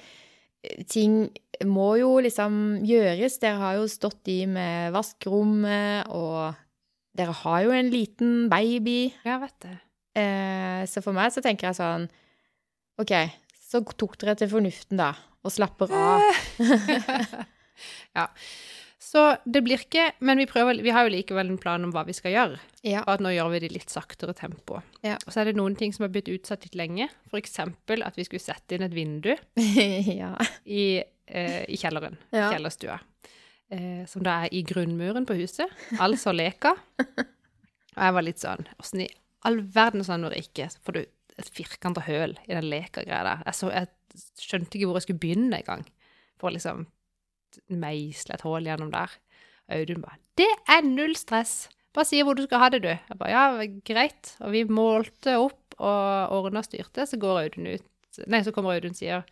Eh, 0.67 0.85
Ting 0.91 1.27
må 1.65 1.95
jo 2.01 2.17
liksom 2.25 2.83
gjøres. 2.87 3.39
Dere 3.43 3.61
har 3.63 3.79
jo 3.79 3.89
stått 3.91 4.29
i 4.33 4.43
med 4.51 4.93
vaskerommet, 4.97 6.11
og 6.13 6.57
dere 7.17 7.35
har 7.45 7.65
jo 7.65 7.75
en 7.77 7.91
liten 7.93 8.47
baby. 8.53 9.13
Ja, 9.25 9.39
vet 9.43 9.57
det. 9.65 9.77
Eh, 10.17 10.83
så 10.89 11.03
for 11.05 11.17
meg 11.17 11.33
så 11.33 11.43
tenker 11.45 11.71
jeg 11.71 11.79
sånn 11.79 12.07
OK, 13.01 13.13
så 13.61 13.83
tok 13.85 14.15
dere 14.23 14.37
til 14.41 14.49
fornuften, 14.49 14.97
da, 15.01 15.11
og 15.45 15.53
slapper 15.53 15.93
av. 15.93 16.25
ja. 18.17 18.27
Så 19.07 19.23
det 19.47 19.61
blir 19.63 19.79
ikke, 19.85 20.09
men 20.27 20.41
vi 20.41 20.49
prøver, 20.51 20.81
vi 20.83 20.91
har 20.91 21.07
jo 21.07 21.13
likevel 21.15 21.53
en 21.53 21.61
plan 21.63 21.85
om 21.87 21.93
hva 21.95 22.03
vi 22.09 22.15
skal 22.17 22.33
gjøre. 22.35 22.57
Ja. 22.83 23.05
Og 23.05 23.13
at 23.15 23.23
nå 23.23 23.31
gjør 23.37 23.53
vi 23.53 23.61
det 23.63 23.69
i 23.71 23.77
litt 23.77 23.93
saktere 23.93 24.35
tempo. 24.35 24.81
Ja. 25.07 25.15
Og 25.23 25.31
så 25.31 25.45
er 25.45 25.51
det 25.51 25.59
noen 25.61 25.77
ting 25.79 25.95
som 25.95 26.03
har 26.09 26.11
blitt 26.15 26.31
utsatt 26.33 26.67
litt 26.67 26.75
lenge. 26.79 27.07
Eksempel 27.39 28.03
at 28.03 28.19
vi 28.19 28.25
skulle 28.27 28.43
sette 28.43 28.75
inn 28.75 28.83
et 28.87 28.97
vindu 28.97 29.31
ja. 30.23 30.33
i, 30.67 30.87
eh, 31.31 31.63
i 31.71 31.79
kjelleren, 31.79 32.19
Ja. 32.35 32.49
kjellerstua. 32.51 32.99
Eh, 33.71 34.03
som 34.11 34.27
da 34.27 34.41
er 34.47 34.55
i 34.55 34.65
grunnmuren 34.67 35.27
på 35.29 35.39
huset. 35.39 35.71
Altså 36.03 36.35
leka. 36.35 36.75
Og 36.99 38.03
jeg 38.03 38.19
var 38.19 38.27
litt 38.27 38.43
sånn, 38.43 38.67
åssen 38.83 39.07
i 39.07 39.09
all 39.47 39.61
verden 39.75 40.03
sånn 40.07 40.27
når 40.27 40.35
jeg 40.35 40.49
ikke 40.51 40.69
får 40.83 40.99
du 40.99 41.01
et 41.37 41.49
firkanta 41.53 42.03
høl 42.09 42.35
i 42.49 42.55
den 42.57 42.67
leka-greia 42.73 43.23
der. 43.27 43.47
Jeg, 43.47 43.59
så, 43.61 43.71
jeg 43.71 44.27
skjønte 44.43 44.79
ikke 44.79 44.91
hvor 44.91 44.99
jeg 44.99 45.07
skulle 45.07 45.23
begynne 45.23 45.63
engang. 45.63 45.87
For 46.41 46.51
å 46.51 46.55
liksom 46.57 46.87
meisle 47.69 48.37
et 48.37 48.45
hull 48.47 48.67
gjennom 48.67 48.93
der. 48.93 49.11
Audun 49.73 50.03
bare 50.03 50.19
'Det 50.37 50.53
er 50.69 50.83
null 50.83 51.17
stress. 51.17 51.69
Bare 51.95 52.05
si 52.05 52.23
hvor 52.23 52.37
du 52.37 52.43
skal 52.45 52.59
ha 52.59 52.69
det, 52.69 52.83
du.' 52.83 52.89
Jeg 52.89 53.19
bare 53.19 53.31
'Ja, 53.31 53.67
greit'. 53.85 54.37
Og 54.41 54.53
vi 54.53 54.65
målte 54.65 55.39
opp 55.39 55.75
og 55.79 56.33
ordna 56.33 56.59
og 56.59 56.65
styrte, 56.65 57.07
så 57.07 57.19
går 57.19 57.43
Audun 57.43 57.75
ut 57.75 57.83
Nei, 58.27 58.41
så 58.41 58.53
kommer 58.53 58.73
Audun 58.73 58.91
og 58.91 58.97
sier 58.97 59.25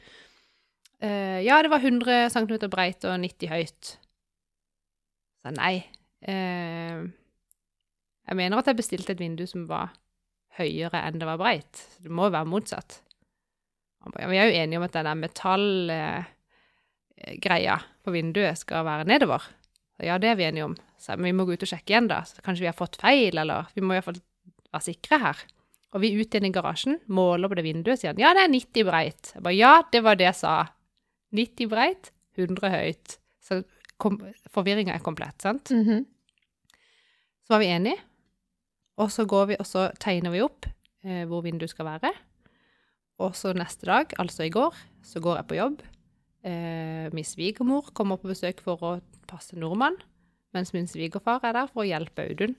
«Eh, 1.01 1.41
'Ja, 1.45 1.63
det 1.63 1.71
var 1.71 1.81
100 1.81 2.31
cm 2.31 2.71
breit 2.71 3.05
og 3.05 3.21
90 3.21 3.49
høyt'. 3.49 3.99
Så 5.43 5.51
nei. 5.53 5.85
eh, 6.23 7.05
jeg 8.29 8.37
mener 8.37 8.59
at 8.59 8.67
jeg 8.67 8.77
bestilte 8.77 9.13
et 9.13 9.21
vindu 9.21 9.47
som 9.47 9.69
var 9.69 9.93
høyere 10.57 11.05
enn 11.05 11.19
det 11.21 11.27
var 11.29 11.37
breit. 11.37 11.89
Det 12.01 12.11
må 12.11 12.25
jo 12.29 12.37
være 12.37 12.49
motsatt. 12.49 13.03
Vi 14.05 14.37
er 14.37 14.49
jo 14.49 14.63
enige 14.63 14.79
om 14.79 14.85
at 14.85 14.93
den 14.93 15.07
der 15.09 15.15
metallgreia 15.15 17.79
på 18.05 18.13
vinduet 18.15 18.61
skal 18.61 18.85
være 18.87 19.07
nedover. 19.09 19.47
Ja, 20.03 20.19
det 20.19 20.33
er 20.33 20.39
vi 20.39 20.47
enige 20.47 20.69
om. 20.69 20.77
Så 20.99 21.17
men 21.17 21.31
vi 21.31 21.37
må 21.39 21.47
gå 21.47 21.55
ut 21.55 21.65
og 21.65 21.71
sjekke 21.71 21.95
igjen, 21.95 22.09
da. 22.11 22.23
Så 22.27 22.43
kanskje 22.45 22.67
vi 22.67 22.71
har 22.71 22.77
fått 22.77 22.99
feil, 23.01 23.37
eller 23.41 23.71
vi 23.77 23.85
må 23.85 23.95
i 23.95 23.99
hvert 23.99 24.09
fall 24.11 24.23
være 24.75 24.87
sikre 24.89 25.21
her. 25.23 25.43
Og 25.95 26.03
vi 26.03 26.11
er 26.11 26.19
ute 26.19 26.37
igjen 26.37 26.49
i 26.49 26.55
garasjen, 26.55 26.99
måler 27.07 27.51
på 27.51 27.59
det 27.59 27.67
vinduet, 27.69 28.01
sier 28.01 28.11
han 28.11 28.23
ja, 28.23 28.33
det 28.35 28.43
er 28.43 28.51
90 28.51 28.89
breit. 28.89 29.31
Jeg 29.37 29.45
bare 29.47 29.55
ja, 29.55 29.75
det 29.95 30.03
var 30.03 30.19
det 30.19 30.27
jeg 30.27 30.41
sa. 30.41 30.55
90 31.35 31.71
breit, 31.71 32.11
100 32.35 32.73
høyt. 32.75 33.17
Så 33.45 33.61
kom, 34.03 34.19
forvirringa 34.51 34.97
er 34.97 35.05
komplett, 35.05 35.39
sant? 35.45 35.71
Mhm. 35.71 36.05
Så 37.45 37.53
var 37.53 37.61
vi 37.61 37.69
enige, 37.69 38.01
og 38.97 39.11
så 39.13 39.27
går 39.29 39.51
vi, 39.51 39.57
og 39.61 39.67
så 39.69 39.91
tegner 40.01 40.33
vi 40.33 40.41
opp 40.41 40.65
eh, 41.05 41.27
hvor 41.29 41.43
vinduet 41.45 41.71
skal 41.71 41.85
være. 41.91 42.11
Og 43.21 43.37
så 43.37 43.53
neste 43.55 43.87
dag, 43.87 44.15
altså 44.19 44.47
i 44.47 44.53
går, 44.55 44.75
så 45.05 45.21
går 45.23 45.43
jeg 45.43 45.49
på 45.51 45.59
jobb. 45.59 45.83
Eh, 46.45 47.09
min 47.17 47.25
svigermor 47.25 47.89
kommer 47.97 48.21
på 48.21 48.29
besøk 48.29 48.61
for 48.65 48.83
å 48.85 48.93
passe 49.31 49.57
nordmann, 49.57 49.97
mens 50.53 50.75
min 50.77 50.89
svigerfar 50.91 51.45
er 51.49 51.57
der 51.57 51.71
for 51.71 51.85
å 51.85 51.89
hjelpe 51.89 52.27
Audun 52.29 52.55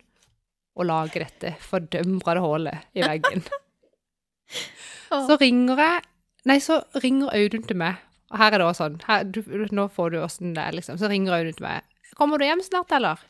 å 0.75 0.87
lage 0.87 1.21
dette 1.21 1.53
fordømrede 1.63 2.41
hullet 2.43 2.97
i 2.97 3.05
veggen. 3.05 3.45
Så 5.29 5.37
ringer 5.41 5.79
jeg 5.79 6.03
Nei, 6.45 6.59
så 6.61 6.75
ringer 7.01 7.31
Audun 7.33 7.63
til 7.65 7.77
meg. 7.81 7.97
Og 8.29 8.37
her 8.37 8.53
er 8.53 8.61
det 8.61 8.65
også 8.67 8.83
sånn. 8.83 8.99
Her, 9.07 9.23
du, 9.25 9.39
nå 9.73 9.87
får 9.89 10.11
du 10.13 10.19
åssen 10.21 10.51
det 10.53 10.61
er, 10.61 10.75
liksom. 10.77 10.99
Så 11.01 11.09
ringer 11.09 11.33
Audun 11.39 11.55
til 11.57 11.65
meg. 11.65 11.87
'Kommer 12.13 12.37
du 12.37 12.45
hjem 12.45 12.61
snart, 12.61 12.93
eller?' 12.93 13.23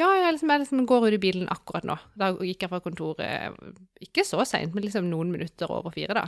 Ja, 0.00 0.08
jeg, 0.16 0.34
liksom, 0.34 0.50
jeg 0.52 0.62
liksom 0.62 0.84
går 0.88 1.06
ut 1.06 1.16
i 1.16 1.20
bilen 1.20 1.48
akkurat 1.52 1.84
nå. 1.88 1.96
Da 2.16 2.30
gikk 2.40 2.64
jeg 2.64 2.70
fra 2.72 2.80
kontoret 2.84 3.56
ikke 4.04 4.24
så 4.24 4.44
seint, 4.48 4.72
men 4.72 4.84
liksom 4.86 5.08
noen 5.10 5.32
minutter 5.32 5.72
over 5.72 5.92
fire, 5.92 6.16
da. 6.16 6.26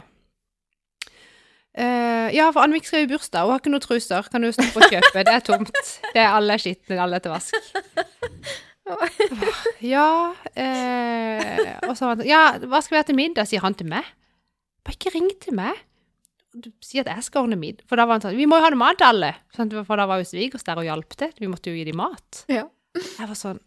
Eh, 1.74 2.28
ja, 2.36 2.50
for 2.54 2.62
Annemik 2.62 2.86
skal 2.86 3.02
i 3.02 3.08
bursdag, 3.10 3.42
hun 3.42 3.54
har 3.54 3.62
ikke 3.62 3.72
noen 3.72 3.82
truser. 3.82 4.28
Kan 4.30 4.46
du 4.46 4.52
stoppe 4.54 4.78
og 4.78 4.92
kjøpe? 4.92 5.24
Det 5.26 5.32
er 5.32 5.42
tomt. 5.42 5.80
Det 6.14 6.22
er 6.22 6.30
alle 6.30 6.58
skitne, 6.62 7.00
alle 7.02 7.18
til 7.24 7.34
vask. 7.34 7.58
Ja 9.80 10.08
uh, 10.36 11.88
Og 11.88 11.94
så 11.96 12.10
han 12.10 12.20
Ja, 12.28 12.58
hva 12.68 12.82
skal 12.84 12.92
vi 12.92 13.00
ha 13.00 13.06
til 13.08 13.16
middag? 13.16 13.48
sier 13.48 13.64
han 13.64 13.76
til 13.78 13.88
meg. 13.88 14.04
Bare 14.84 14.98
ikke 14.98 15.14
ring 15.14 15.30
til 15.40 15.56
meg. 15.56 15.78
Du 16.52 16.68
sier 16.84 17.00
at 17.02 17.14
jeg 17.16 17.24
skal 17.30 17.46
ordne 17.46 17.56
middag. 17.56 17.86
For 17.88 17.96
da 17.96 18.04
var 18.04 18.18
han 18.18 18.26
sånn 18.26 18.36
Vi 18.36 18.44
må 18.50 18.60
jo 18.60 18.66
ha 18.66 18.72
noe 18.74 18.82
mat 18.82 19.00
til 19.00 19.08
alle. 19.08 19.32
Sånn, 19.56 19.72
for 19.72 19.96
da 19.96 20.04
var 20.10 20.20
jo 20.20 20.28
svigers 20.28 20.66
der 20.68 20.82
og 20.82 20.84
hjalp 20.84 21.16
til. 21.16 21.32
Vi 21.40 21.48
måtte 21.50 21.72
jo 21.72 21.78
gi 21.78 21.86
dem 21.88 21.96
mat. 21.98 22.44
Ja. 22.52 22.66
Jeg 22.94 23.30
var 23.30 23.38
sånn 23.40 23.62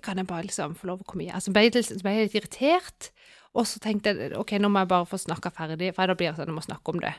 Kan 0.00 0.16
jeg 0.20 0.28
bare 0.28 0.48
liksom 0.48 0.74
få 0.76 0.88
lov 0.90 1.04
å 1.04 1.08
komme 1.08 1.28
hjem? 1.28 1.36
Altså, 1.36 1.52
litt, 1.52 1.92
ble 2.02 2.16
jeg 2.16 2.30
litt 2.30 2.40
irritert. 2.40 3.10
Og 3.54 3.66
så 3.68 3.80
tenkte 3.82 4.12
jeg 4.12 4.34
ok, 4.36 4.56
nå 4.60 4.70
må 4.72 4.82
jeg 4.82 4.90
bare 4.90 5.08
få 5.08 5.18
snakka 5.20 5.52
ferdig, 5.54 5.92
for 5.96 6.10
da 6.10 6.16
blir 6.18 6.32
det 6.32 6.38
sånn, 6.38 6.50
jeg 6.50 6.58
må 6.58 6.64
snakke 6.64 6.92
om 6.92 7.02
det. 7.02 7.12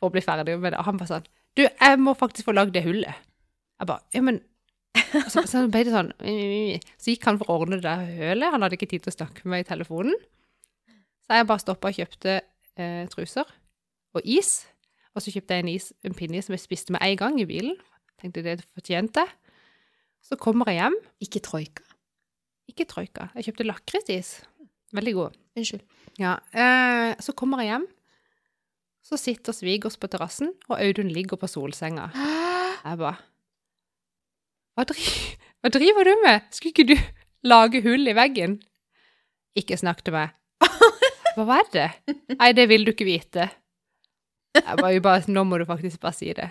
Og 0.00 0.14
bli 0.14 0.22
ferdig 0.24 0.56
med 0.58 0.72
det. 0.72 0.78
Og 0.80 0.88
han 0.88 1.00
bare 1.00 1.12
sånn 1.16 1.28
Du, 1.58 1.64
jeg 1.66 1.98
må 2.00 2.14
faktisk 2.14 2.48
få 2.48 2.54
lagd 2.56 2.72
det 2.74 2.84
hullet. 2.86 3.26
Jeg 3.80 3.90
bare 3.90 4.02
Ja, 4.16 4.22
men 4.24 4.40
så, 5.32 5.44
så 5.46 5.64
ble 5.70 5.84
det 5.86 5.92
sånn 5.94 6.10
Så 6.18 7.12
gikk 7.12 7.26
han 7.28 7.38
for 7.38 7.50
å 7.50 7.60
ordne 7.62 7.78
det 7.78 7.86
der 7.86 8.06
hølet. 8.20 8.52
Han 8.54 8.64
hadde 8.64 8.78
ikke 8.78 8.90
tid 8.90 9.04
til 9.04 9.12
å 9.12 9.18
snakke 9.18 9.44
med 9.44 9.54
meg 9.54 9.64
i 9.64 9.70
telefonen. 9.70 10.16
Så 11.26 11.38
jeg 11.38 11.46
bare 11.46 11.62
stoppa 11.62 11.90
og 11.90 11.98
kjøpte 12.00 12.40
eh, 12.40 13.04
truser 13.12 13.46
og 14.18 14.26
is. 14.26 14.64
Og 15.14 15.22
så 15.22 15.34
kjøpte 15.34 15.56
jeg 15.56 15.64
en, 15.64 15.70
is, 15.70 15.90
en 16.06 16.16
pinne 16.16 16.42
som 16.42 16.54
jeg 16.56 16.64
spiste 16.64 16.94
med 16.94 17.02
en 17.06 17.18
gang 17.20 17.38
i 17.42 17.46
bilen. 17.46 17.76
Tenkte 18.20 18.42
det 18.46 18.60
fortjente. 18.74 19.24
Så 20.26 20.38
kommer 20.40 20.70
jeg 20.70 20.80
hjem. 20.80 20.98
Ikke 21.26 21.42
troika. 21.44 21.86
Ikke 22.70 22.86
troika. 22.88 23.30
Jeg 23.38 23.50
kjøpte 23.50 23.66
lakrisis. 23.66 24.32
Veldig 24.96 25.14
god. 25.16 25.40
Unnskyld. 25.56 25.82
Ja. 26.20 26.36
Eh, 26.52 27.14
så 27.22 27.34
kommer 27.36 27.62
jeg 27.62 27.72
hjem. 27.72 27.88
Så 29.06 29.18
sitter 29.18 29.56
svigers 29.56 29.96
på 29.98 30.10
terrassen, 30.10 30.52
og 30.68 30.78
Audun 30.78 31.10
ligger 31.10 31.40
på 31.40 31.48
solsenga. 31.50 32.10
Jeg 32.14 33.00
bare 33.00 33.18
hva, 34.80 34.86
dri 34.88 35.04
hva 35.60 35.70
driver 35.74 36.08
du 36.08 36.12
med? 36.22 36.46
Skulle 36.54 36.72
ikke 36.72 36.88
du 36.88 36.96
lage 37.44 37.82
hull 37.84 38.08
i 38.08 38.16
veggen? 38.16 38.60
Ikke 39.58 39.76
snakk 39.76 40.00
til 40.06 40.14
meg. 40.14 40.30
Hva 41.36 41.44
var 41.46 41.66
det? 41.74 41.88
Nei, 42.36 42.50
det 42.56 42.64
vil 42.70 42.86
du 42.86 42.92
ikke 42.94 43.06
vite. 43.08 43.48
Jeg 44.56 44.78
bare, 44.80 45.02
bare, 45.02 45.24
Nå 45.28 45.44
må 45.46 45.58
du 45.60 45.66
faktisk 45.68 46.00
bare 46.02 46.16
si 46.16 46.30
det. 46.36 46.48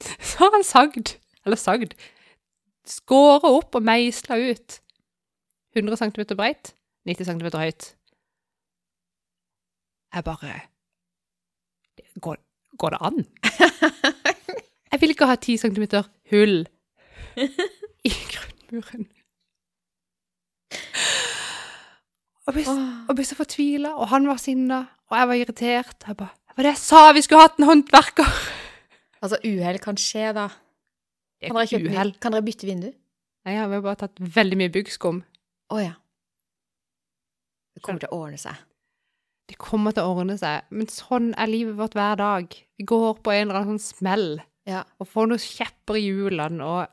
Så 0.00 0.44
har 0.44 0.54
han 0.54 0.64
sagd, 0.64 1.16
eller 1.44 1.58
sagd, 1.60 1.96
skåret 2.88 3.48
opp 3.48 3.76
og 3.76 3.84
meisla 3.84 4.38
ut 4.38 4.78
100 5.76 5.98
cm 6.00 6.22
breit, 6.36 6.72
90 7.10 7.28
cm 7.30 7.48
høyt. 7.58 7.94
Jeg 10.14 10.26
bare 10.26 10.60
Går, 12.20 12.36
går 12.78 12.94
det 12.94 13.00
an? 13.06 13.24
Jeg 14.90 15.00
vil 15.00 15.12
ikke 15.14 15.28
ha 15.30 15.36
10 15.38 15.56
cm 15.62 15.84
hull 16.32 16.56
i 18.10 18.12
grunnmuren. 18.32 19.06
Og 22.48 22.56
ble, 22.56 22.64
og 23.06 23.14
ble 23.14 23.26
så 23.26 23.36
fortvila, 23.38 23.92
og 23.94 24.10
han 24.10 24.26
var 24.26 24.40
sinna, 24.42 24.80
og 25.10 25.18
jeg 25.18 25.28
var 25.30 25.38
irritert. 25.38 26.06
Jeg 26.08 26.16
bare 26.18 26.34
Det 26.50 26.56
var 26.56 26.66
det 26.66 26.72
jeg 26.72 26.82
sa, 26.82 27.02
vi 27.14 27.22
skulle 27.22 27.44
hatt 27.44 27.60
en 27.60 27.68
håndverker! 27.68 28.32
Altså, 29.22 29.38
uhell 29.46 29.78
kan 29.78 30.00
skje, 30.00 30.32
da. 30.34 30.48
Kan 31.40 31.54
er 31.54 31.60
dere, 31.60 31.70
kjøpe, 31.70 32.20
kan 32.20 32.34
dere 32.34 32.44
bytte 32.44 32.66
vindu? 32.66 32.90
Nei, 33.46 33.54
jeg 33.54 33.62
har 33.62 33.74
jo 33.78 33.84
bare 33.84 34.00
tatt 34.02 34.18
veldig 34.18 34.58
mye 34.58 34.72
byggskum. 34.74 35.22
Å 35.70 35.78
ja. 35.80 35.94
Det 37.80 37.86
kommer 37.88 38.02
til 38.04 38.12
å 38.12 38.20
ordne 38.20 38.38
seg. 38.38 38.60
Det 39.50 39.56
kommer 39.58 39.94
til 39.96 40.04
å 40.06 40.12
ordne 40.20 40.36
seg. 40.38 40.66
Men 40.70 40.86
sånn 40.92 41.32
er 41.40 41.48
livet 41.50 41.74
vårt 41.80 41.96
hver 41.98 42.18
dag. 42.20 42.54
Vi 42.78 42.84
går 42.86 43.14
på 43.24 43.32
en 43.34 43.48
eller 43.48 43.60
annen 43.64 43.78
sånn 43.80 43.96
smell 43.98 44.26
Ja. 44.68 44.84
og 45.00 45.08
får 45.08 45.26
noen 45.32 45.40
kjepper 45.42 45.96
i 45.98 46.04
hjulene 46.06 46.60
og 46.62 46.88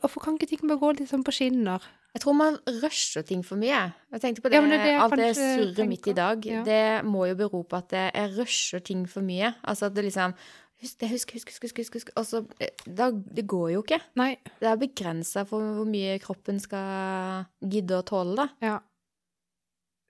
Hvorfor 0.00 0.22
kan 0.24 0.36
ikke 0.38 0.48
ting 0.48 0.62
bare 0.64 0.80
gå 0.80 0.94
litt 0.96 1.10
sånn 1.10 1.24
på 1.26 1.32
skinner? 1.36 1.82
Jeg 2.16 2.22
tror 2.22 2.36
man 2.38 2.54
rusher 2.80 3.20
ting 3.22 3.42
for 3.44 3.60
mye. 3.60 3.92
Jeg 4.14 4.22
tenkte 4.22 4.40
på 4.40 4.48
det, 4.48 4.56
Ja, 4.56 4.62
det 4.64 4.78
det 4.80 4.94
alt 5.02 5.16
det 5.20 5.26
surret 5.36 5.88
mitt 5.90 6.06
i 6.08 6.14
dag. 6.16 6.46
Ja. 6.46 6.62
Det 6.64 7.04
må 7.04 7.26
jo 7.28 7.34
bero 7.36 7.60
på 7.68 7.76
at 7.76 7.90
jeg- 7.92 8.32
rusher 8.38 8.80
ting 8.80 9.04
for 9.06 9.20
mye. 9.20 9.54
Altså 9.64 9.86
at 9.86 9.94
det 9.94 10.04
liksom 10.04 10.34
Husk 10.80 10.98
det, 10.98 11.08
husk, 11.10 11.32
husk, 11.32 11.48
husk, 11.50 11.76
husk, 11.76 11.92
husk, 11.94 12.10
så 12.22 12.46
eh, 12.60 12.68
da, 12.86 13.10
Det 13.10 13.44
går 13.48 13.72
jo 13.72 13.82
ikke. 13.82 14.00
Nei. 14.14 14.36
Det 14.60 14.68
er 14.68 14.76
begrensa 14.76 15.44
for 15.44 15.58
hvor 15.60 15.84
mye 15.84 16.20
kroppen 16.20 16.60
skal 16.60 17.46
gidde 17.60 17.98
å 17.98 18.04
tåle, 18.06 18.36
da. 18.36 18.48
Ja. 18.62 18.78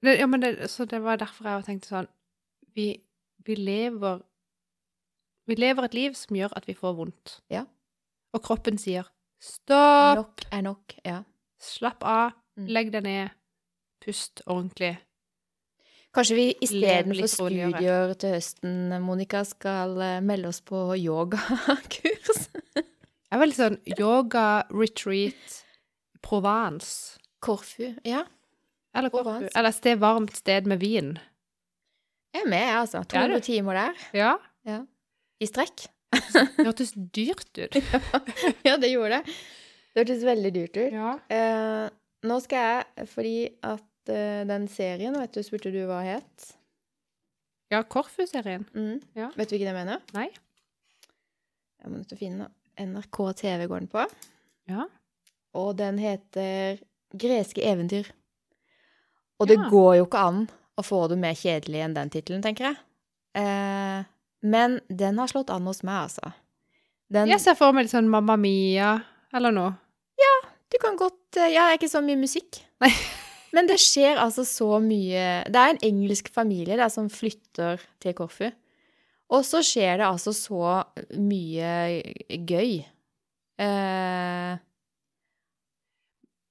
Det, 0.05 0.18
ja, 0.20 0.26
men 0.30 0.40
det, 0.44 0.70
så 0.70 0.84
det 0.86 1.01
var 1.03 1.18
derfor 1.18 1.49
jeg 1.51 1.64
tenkte 1.66 1.88
sånn 1.90 2.09
vi, 2.76 2.84
vi 3.46 3.55
lever 3.59 4.20
Vi 5.49 5.57
lever 5.59 5.88
et 5.88 5.94
liv 5.96 6.14
som 6.14 6.36
gjør 6.36 6.53
at 6.59 6.66
vi 6.68 6.74
får 6.76 6.92
vondt. 6.99 7.38
Ja. 7.51 7.64
Og 8.36 8.42
kroppen 8.44 8.76
sier 8.78 9.07
stopp, 9.40 10.18
Nok 10.20 10.44
er 10.53 10.62
nok. 10.66 10.94
Ja. 11.07 11.22
slapp 11.59 12.05
av, 12.05 12.32
Mm. 12.59 12.66
legg 12.74 12.88
deg 12.90 13.03
ned, 13.05 13.30
pust 14.03 14.40
ordentlig. 14.51 14.96
Kanskje 16.12 16.34
vi 16.34 16.46
istedenfor 16.66 17.14
litt 17.14 17.30
studier 17.30 18.14
til 18.18 18.32
høsten, 18.34 18.96
Monica, 19.05 19.44
skal 19.46 19.92
eh, 20.03 20.20
melde 20.20 20.49
oss 20.51 20.59
på 20.66 20.80
yogakurs? 20.99 22.49
Jeg 22.74 23.36
er 23.36 23.38
veldig 23.38 23.55
sånn 23.61 23.78
yoga, 23.99 24.64
retreat, 24.74 25.61
Provence. 26.20 27.18
Korfu. 27.40 27.94
Ja, 28.05 28.24
Eller, 28.97 29.11
Provence. 29.12 29.51
eller 29.59 29.74
sted 29.76 29.99
varmt 30.01 30.36
sted 30.36 30.66
med 30.66 30.80
vin. 30.80 31.18
jeg 32.34 32.43
er 32.45 32.49
med, 32.49 32.64
jeg, 32.64 32.78
altså. 32.80 33.03
Ja, 33.05 33.26
200 33.28 33.41
timer 33.45 33.74
der. 33.78 34.03
Ja. 34.16 34.34
I 35.41 35.47
strekk. 35.47 35.86
Det 36.11 36.64
hørtes 36.64 36.95
dyrt 36.97 37.59
ut. 37.61 37.76
ja, 38.66 38.76
det 38.80 38.91
gjorde 38.91 39.18
det. 39.18 39.34
Det 39.93 40.03
hørtes 40.03 40.24
veldig 40.24 40.53
dyrt 40.55 40.76
ut. 40.80 40.93
Ja. 40.97 41.12
Eh, 41.30 41.91
nå 42.28 42.39
skal 42.45 42.64
jeg, 42.64 43.09
fordi 43.12 43.36
at 43.68 44.12
eh, 44.14 44.43
den 44.49 44.66
serien, 44.72 45.16
vet 45.20 45.36
du, 45.36 45.43
spurte 45.47 45.72
du 45.74 45.82
hva 45.89 46.01
het? 46.07 46.55
ja, 47.68 47.82
Korfu-serien. 47.84 48.64
Mm. 48.72 49.01
Ja. 49.18 49.28
Vet 49.36 49.51
du 49.51 49.57
hvilken 49.57 49.68
jeg 49.68 49.76
mener? 49.76 50.01
Nei. 50.16 50.30
Jeg 51.78 51.91
må 51.91 51.99
nødt 52.01 52.09
til 52.09 52.16
å 52.16 52.22
finne 52.22 52.47
NRK 52.80 53.18
TV 53.36 53.66
går 53.68 53.84
den 53.84 53.91
på. 53.93 54.05
Ja. 54.72 54.86
Og 55.59 55.74
den 55.78 55.99
heter 56.01 56.80
Greske 57.12 57.62
eventyr. 57.68 58.09
Og 59.41 59.47
det 59.49 59.57
Ja. 59.59 59.68
går 59.70 59.97
jo 59.99 60.07
ikke 60.07 60.18
an 60.26 60.49
å 60.78 60.82
få 60.84 61.09
det 61.09 61.18
mer 61.18 61.34
kjedelig 61.34 61.82
enn 61.84 61.95
den 61.95 62.11
tittelen, 62.11 62.43
tenker 62.43 62.64
jeg. 62.72 62.76
Eh, 63.34 64.05
men 64.43 64.80
den 64.89 65.18
har 65.18 65.26
slått 65.30 65.51
an 65.51 65.66
hos 65.66 65.82
meg, 65.82 66.09
altså. 66.09 66.32
Den, 67.11 67.28
Jeg 67.28 67.41
ser 67.41 67.55
for 67.55 67.72
meg 67.72 67.84
litt 67.86 67.93
sånn 67.93 68.09
Mamma 68.11 68.36
Mia 68.36 69.03
eller 69.32 69.51
noe. 69.53 69.76
Ja, 70.18 70.49
Du 70.70 70.76
kan 70.78 70.97
godt 70.97 71.36
eh, 71.39 71.49
Ja, 71.55 71.68
det 71.68 71.72
er 71.72 71.78
ikke 71.78 71.91
så 71.97 72.03
mye 72.05 72.18
musikk. 72.20 72.62
Nei. 72.80 72.91
Men 73.55 73.66
det 73.66 73.78
skjer 73.80 74.18
altså 74.20 74.45
så 74.45 74.76
mye 74.84 75.45
Det 75.49 75.57
er 75.57 75.70
en 75.70 75.78
engelsk 75.82 76.28
familie 76.28 76.76
der 76.76 76.91
som 76.93 77.09
flytter 77.09 77.80
til 77.99 78.12
Korfu. 78.12 78.51
Og 79.30 79.45
så 79.45 79.62
skjer 79.64 79.97
det 79.99 80.07
altså 80.07 80.32
så 80.36 80.84
mye 81.16 82.03
gøy. 82.49 82.84
Eh, 83.59 84.59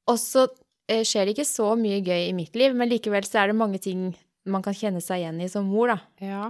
og 0.08 0.18
så 0.22 0.48
skjer 0.88 1.28
det 1.28 1.36
ikke 1.36 1.48
så 1.48 1.74
mye 1.80 2.00
gøy 2.00 2.30
i 2.30 2.36
mitt 2.36 2.56
liv, 2.56 2.76
men 2.78 2.90
likevel 2.92 3.26
så 3.28 3.42
er 3.42 3.52
det 3.52 3.60
mange 3.60 3.82
ting 3.84 4.10
man 4.48 4.64
kan 4.64 4.76
kjenne 4.78 5.02
seg 5.04 5.22
igjen 5.22 5.42
i 5.44 5.50
som 5.52 5.68
mor, 5.68 5.92
da. 5.92 5.98
Ja. 6.24 6.46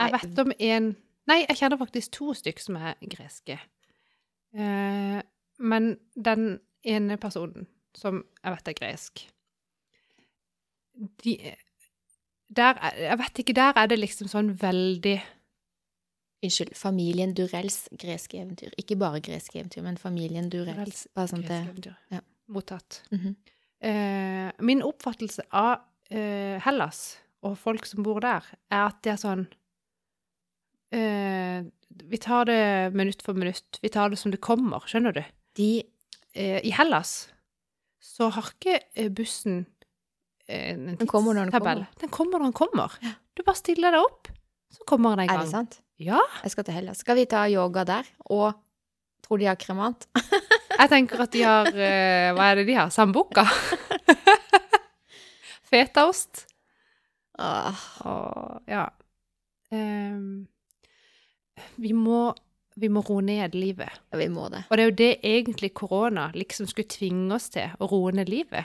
Jeg 0.00 0.14
vet 0.18 0.44
om 0.44 0.54
en 0.58 0.92
Nei, 1.30 1.44
jeg 1.44 1.54
kjenner 1.60 1.78
faktisk 1.78 2.10
to 2.16 2.32
stykker 2.34 2.64
som 2.64 2.76
er 2.80 2.96
greske. 3.06 3.54
Eh, 4.58 5.20
men 5.62 5.84
den 6.18 6.56
ene 6.82 7.16
personen 7.22 7.68
som 7.94 8.24
jeg 8.42 8.56
vet 8.56 8.70
er 8.72 8.74
gresk 8.80 9.22
de, 11.22 11.36
der 12.50 12.74
er, 12.74 12.96
Jeg 12.98 13.18
vet 13.18 13.38
ikke, 13.38 13.54
der 13.56 13.78
er 13.78 13.86
det 13.86 13.98
liksom 14.00 14.28
sånn 14.28 14.50
veldig 14.60 15.20
Unnskyld. 16.42 16.74
Familien 16.74 17.36
Durells 17.38 17.84
greske 17.94 18.40
eventyr. 18.42 18.72
Ikke 18.74 18.96
bare 18.98 19.20
greske 19.22 19.60
eventyr, 19.60 19.84
men 19.86 19.94
familien 19.96 20.48
Durells. 20.50 20.74
Durells 20.74 21.02
Bare 21.14 21.30
sånn 21.30 21.44
greske 21.44 21.54
til 21.54 21.70
eventyr. 21.70 21.94
ja. 22.10 22.22
Mottatt. 22.48 23.02
Mhm. 23.12 23.36
Eh, 23.82 24.52
min 24.62 24.82
oppfattelse 24.82 25.42
av 25.52 25.80
eh, 26.10 26.58
Hellas 26.62 27.18
og 27.42 27.56
folk 27.58 27.86
som 27.86 28.02
bor 28.06 28.20
der, 28.22 28.44
er 28.70 28.84
at 28.86 29.00
det 29.02 29.12
er 29.12 29.18
sånn 29.18 29.46
eh, 30.94 31.64
Vi 32.10 32.18
tar 32.22 32.44
det 32.46 32.94
minutt 32.94 33.22
for 33.22 33.34
minutt. 33.34 33.78
Vi 33.82 33.88
tar 33.90 34.10
det 34.10 34.18
som 34.20 34.30
det 34.32 34.40
kommer, 34.40 34.84
skjønner 34.86 35.12
du? 35.18 35.24
De 35.58 35.72
Eh, 36.34 36.62
I 36.64 36.70
Hellas 36.72 37.28
så 38.00 38.30
har 38.32 38.46
ikke 38.54 38.78
eh, 38.96 39.10
bussen 39.12 39.66
eh, 40.48 40.70
en 40.72 40.94
Den 40.96 41.06
kommer 41.06 41.34
når 41.36 41.44
den 41.44 41.52
tidstabell. 41.52 41.82
kommer. 41.82 42.00
Den 42.00 42.08
kommer 42.08 42.38
når 42.38 42.46
den 42.46 42.54
kommer. 42.56 42.94
Du 43.36 43.42
bare 43.44 43.58
stiller 43.60 43.92
deg 43.92 44.00
opp, 44.00 44.30
så 44.72 44.86
kommer 44.88 45.12
den 45.20 45.26
i 45.26 45.28
Er 45.28 45.34
gang. 45.36 45.42
det 45.44 45.50
sant? 45.52 45.76
Ja. 46.00 46.22
Jeg 46.40 46.50
skal 46.54 46.64
til 46.64 46.72
Hellas. 46.78 47.02
Skal 47.04 47.16
vi 47.20 47.26
ta 47.28 47.42
yoga 47.52 47.84
der? 47.84 48.08
Og 48.32 48.54
tror 49.20 49.38
de 49.42 49.44
har 49.50 49.56
kremant? 49.60 50.08
Jeg 50.82 50.90
tenker 50.90 51.20
at 51.22 51.34
de 51.34 51.42
har 51.46 51.68
eh, 51.70 52.30
Hva 52.34 52.48
er 52.50 52.58
det 52.60 52.66
de 52.66 52.74
har? 52.74 52.90
Sambuca? 52.90 53.44
Fetaost? 55.70 56.46
Åh, 57.40 57.84
Og 58.06 58.68
ja 58.70 58.88
Um, 59.72 60.48
Vi 61.80 61.94
må 61.96 62.34
vi 62.76 62.88
må 62.92 63.00
roe 63.04 63.22
ned 63.24 63.54
livet. 63.56 63.88
ja, 64.12 64.18
vi 64.18 64.28
må 64.32 64.48
det. 64.52 64.62
Og 64.70 64.76
det 64.76 64.82
er 64.84 64.88
jo 64.90 64.96
det 64.96 65.10
egentlig 65.28 65.74
korona 65.76 66.30
liksom 66.34 66.66
skulle 66.68 66.88
tvinge 66.88 67.34
oss 67.36 67.50
til, 67.52 67.68
å 67.80 67.88
roe 67.88 68.12
ned 68.16 68.28
livet. 68.32 68.64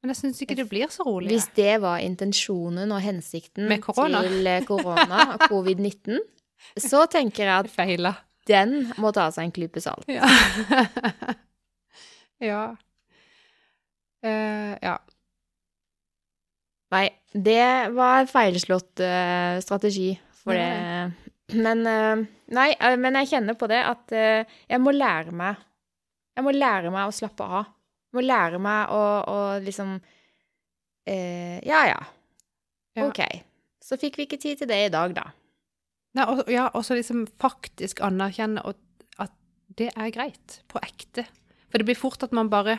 Men 0.00 0.12
jeg 0.12 0.20
syns 0.20 0.40
ikke 0.44 0.56
det 0.56 0.68
blir 0.70 0.88
så 0.92 1.04
rolig. 1.04 1.32
Hvis 1.34 1.48
det 1.56 1.80
var 1.82 2.00
intensjonen 2.04 2.92
og 2.92 3.00
hensikten 3.04 3.68
Med 3.68 3.82
korona. 3.84 4.22
til 4.24 4.46
eh, 4.46 4.64
korona 4.64 5.22
og 5.34 5.46
covid-19, 5.50 6.20
så 6.88 7.04
tenker 7.12 7.44
jeg 7.44 7.64
at 7.66 7.70
feila. 7.72 8.14
Den 8.46 8.74
må 9.02 9.12
ta 9.14 9.28
seg 9.34 9.48
en 9.48 9.54
klype 9.54 9.82
salt. 9.82 10.06
Ja. 10.10 10.26
ja. 12.50 12.62
Uh, 14.26 14.72
ja. 14.82 14.96
Nei, 16.94 17.06
det 17.34 17.66
var 17.96 18.28
feilslått 18.30 19.02
uh, 19.02 19.58
strategi 19.62 20.12
for 20.38 20.56
det. 20.56 21.12
Men 21.56 21.86
uh, 21.86 22.26
Nei, 22.54 22.68
men 22.98 23.18
jeg 23.20 23.32
kjenner 23.32 23.56
på 23.58 23.66
det 23.70 23.80
at 23.82 24.12
jeg 24.14 24.78
må 24.78 24.92
lære 24.94 25.32
meg 25.34 25.56
Jeg 26.38 26.44
må 26.46 26.52
lære 26.54 26.92
meg 26.94 27.08
å 27.08 27.14
slappe 27.14 27.42
av. 27.42 27.72
Jeg 28.06 28.18
må 28.20 28.22
lære 28.22 28.60
meg 28.62 28.92
å, 28.94 29.00
å 29.26 29.38
liksom 29.64 29.96
Ja, 31.10 31.80
ja. 31.90 31.98
Ja. 32.94 33.08
OK. 33.08 33.18
Så 33.82 33.98
fikk 33.98 34.20
vi 34.20 34.28
ikke 34.28 34.38
tid 34.38 34.62
til 34.62 34.70
det 34.70 34.78
i 34.84 34.92
dag, 34.94 35.10
da. 35.18 35.26
Nei, 36.16 36.24
og, 36.32 36.46
ja, 36.48 36.66
og 36.72 36.84
så 36.86 36.96
liksom 36.96 37.26
faktisk 37.42 38.00
anerkjenne 38.04 38.64
at, 38.64 38.80
det 39.76 39.90
er 39.98 40.12
greit, 40.14 40.60
på 40.70 40.80
ekte. 40.80 41.26
For 41.68 41.82
det 41.82 41.88
blir 41.88 41.98
fort 41.98 42.22
at 42.24 42.32
man 42.32 42.48
bare 42.48 42.78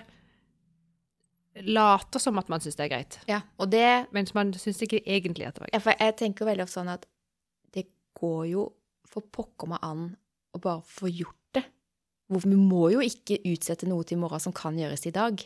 later 1.68 2.22
som 2.22 2.40
at 2.40 2.50
man 2.50 2.64
syns 2.64 2.78
det 2.80 2.86
er 2.88 2.92
greit, 2.94 3.18
Ja, 3.30 3.42
og 3.62 3.70
det 3.74 4.08
mens 4.16 4.34
man 4.38 4.54
syns 4.58 4.80
ikke 4.86 5.02
egentlig 5.04 5.46
at 5.46 5.58
det 5.58 5.62
var 5.62 5.70
greit. 5.70 5.78
ja, 5.78 5.84
For 5.84 6.06
jeg 6.06 6.16
tenker 6.22 6.50
veldig 6.50 6.66
ofte 6.66 6.80
sånn 6.80 6.94
at 6.94 7.06
det 7.76 7.88
går 8.18 8.44
jo 8.52 8.66
for 9.10 9.26
pokker 9.34 9.70
meg 9.72 9.84
an 9.86 10.08
å 10.56 10.62
bare 10.64 10.82
få 10.90 11.12
gjort 11.12 11.36
det. 11.58 11.66
Vi 12.34 12.58
må 12.60 12.90
jo 12.96 13.04
ikke 13.04 13.40
utsette 13.48 13.88
noe 13.90 14.06
til 14.08 14.18
i 14.18 14.22
morgen 14.22 14.42
som 14.44 14.56
kan 14.56 14.78
gjøres 14.80 15.06
i 15.10 15.14
dag. 15.16 15.44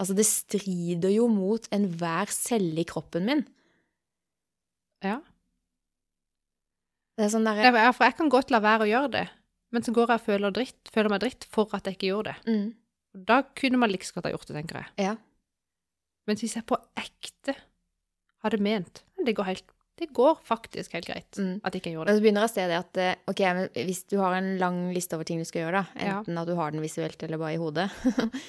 Altså, 0.00 0.14
det 0.18 0.26
strider 0.26 1.12
jo 1.14 1.28
mot 1.30 1.66
enhver 1.74 2.30
celle 2.34 2.82
i 2.82 2.88
kroppen 2.88 3.28
min. 3.28 3.44
Ja. 5.04 5.20
Det 7.16 7.24
er 7.26 7.30
sånn 7.30 7.44
der, 7.46 7.60
ja, 7.62 7.92
For 7.94 8.04
jeg 8.08 8.16
kan 8.18 8.30
godt 8.32 8.50
la 8.50 8.58
være 8.64 8.86
å 8.86 8.90
gjøre 8.90 9.10
det, 9.12 9.28
men 9.72 9.82
så 9.86 9.92
går 9.94 10.08
jeg 10.14 10.20
og 10.20 10.26
føler, 10.26 10.50
dritt, 10.54 10.90
føler 10.94 11.10
meg 11.10 11.20
dritt 11.22 11.44
for 11.50 11.70
at 11.76 11.84
jeg 11.86 11.96
ikke 11.98 12.10
gjorde 12.10 12.32
det. 12.34 12.50
mm, 12.50 12.74
Da 13.28 13.42
kunne 13.54 13.78
man 13.78 13.90
like 13.92 14.08
godt 14.14 14.26
ha 14.26 14.32
gjort 14.34 14.46
det, 14.50 14.56
tenker 14.56 14.80
jeg. 14.82 14.90
Ja. 15.06 15.14
Men 16.26 16.36
hvis 16.40 16.56
jeg 16.56 16.66
på 16.66 16.78
ekte 16.98 17.54
hadde 18.44 18.58
ment 18.60 19.02
det 19.24 19.34
går, 19.38 19.44
helt, 19.44 19.64
det 19.96 20.10
går 20.12 20.34
faktisk 20.44 20.92
helt 20.92 21.06
greit 21.06 21.38
Mm. 21.38 21.60
at 21.64 21.72
jeg 21.72 21.80
ikke 21.82 21.92
gjorde 21.94 22.06
det. 22.06 22.14
det. 22.14 22.18
så 22.18 22.24
begynner 22.24 22.42
jeg 22.42 22.50
å 22.50 22.54
se 22.54 22.66
det 22.68 22.78
at 22.78 22.96
eh, 22.98 23.14
ok, 23.30 23.40
men 23.54 23.68
hvis 23.86 24.02
du 24.10 24.18
har 24.18 24.34
en 24.36 24.58
lang 24.58 24.92
liste 24.92 25.14
over 25.16 25.24
ting 25.24 25.38
du 25.38 25.44
skal 25.48 25.62
gjøre, 25.62 25.84
da, 25.84 26.04
Ja. 26.04 26.18
enten 26.18 26.36
at 26.38 26.46
du 26.50 26.54
har 26.58 26.70
den 26.72 26.82
visuelt 26.82 27.22
eller 27.22 27.38
bare 27.38 27.54
i 27.54 27.62
hodet, 27.62 27.90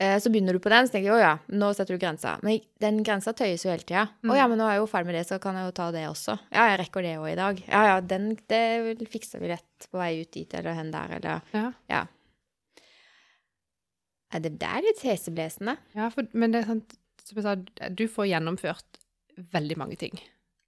Så 0.00 0.28
begynner 0.28 0.52
du 0.52 0.58
på 0.58 0.68
den, 0.72 0.88
så 0.88 0.92
tenker 0.96 1.06
jeg 1.12 1.14
å 1.14 1.20
ja, 1.22 1.34
nå 1.54 1.68
setter 1.72 1.94
du 1.94 2.00
grensa. 2.02 2.32
Men 2.42 2.58
den 2.82 2.96
grensa 3.06 3.30
tøyes 3.32 3.62
jo 3.64 3.70
hele 3.70 3.84
tida. 3.86 4.08
Å 4.24 4.26
Mm. 4.26 4.32
ja, 4.36 4.46
men 4.50 4.58
nå 4.58 4.64
er 4.66 4.72
jeg 4.74 4.80
jo 4.82 4.88
ferdig 4.90 5.06
med 5.06 5.14
det, 5.14 5.22
så 5.28 5.38
kan 5.40 5.54
jeg 5.54 5.68
jo 5.68 5.74
ta 5.78 5.86
det 5.94 6.02
også. 6.08 6.34
Ja, 6.50 6.64
jeg 6.72 6.80
rekker 6.82 7.02
det 7.06 7.12
òg 7.20 7.28
i 7.30 7.36
dag. 7.38 7.62
Ja 7.68 7.82
ja, 7.86 8.00
den, 8.00 8.34
det 8.50 9.06
fikser 9.12 9.38
vi 9.40 9.52
lett 9.54 9.86
på 9.92 10.00
vei 10.02 10.20
ut 10.20 10.32
dit 10.34 10.52
eller 10.58 10.74
hen 10.74 10.90
der, 10.90 11.14
eller 11.20 11.40
Ja. 11.54 11.72
Ja. 11.88 12.02
Nei, 14.34 14.40
det 14.42 14.54
der 14.58 14.80
er 14.80 14.86
litt 14.88 15.02
heseblesende. 15.06 15.76
ja 15.94 16.08
for, 16.10 16.26
men 16.34 16.50
det 16.54 16.64
er 16.64 16.70
sant, 16.72 16.96
som 17.24 17.38
jeg 17.38 17.46
sa, 17.46 17.88
du 17.94 18.06
får 18.10 18.26
gjennomført 18.32 18.98
veldig 19.54 19.76
mange 19.78 19.96
ting. 20.00 20.18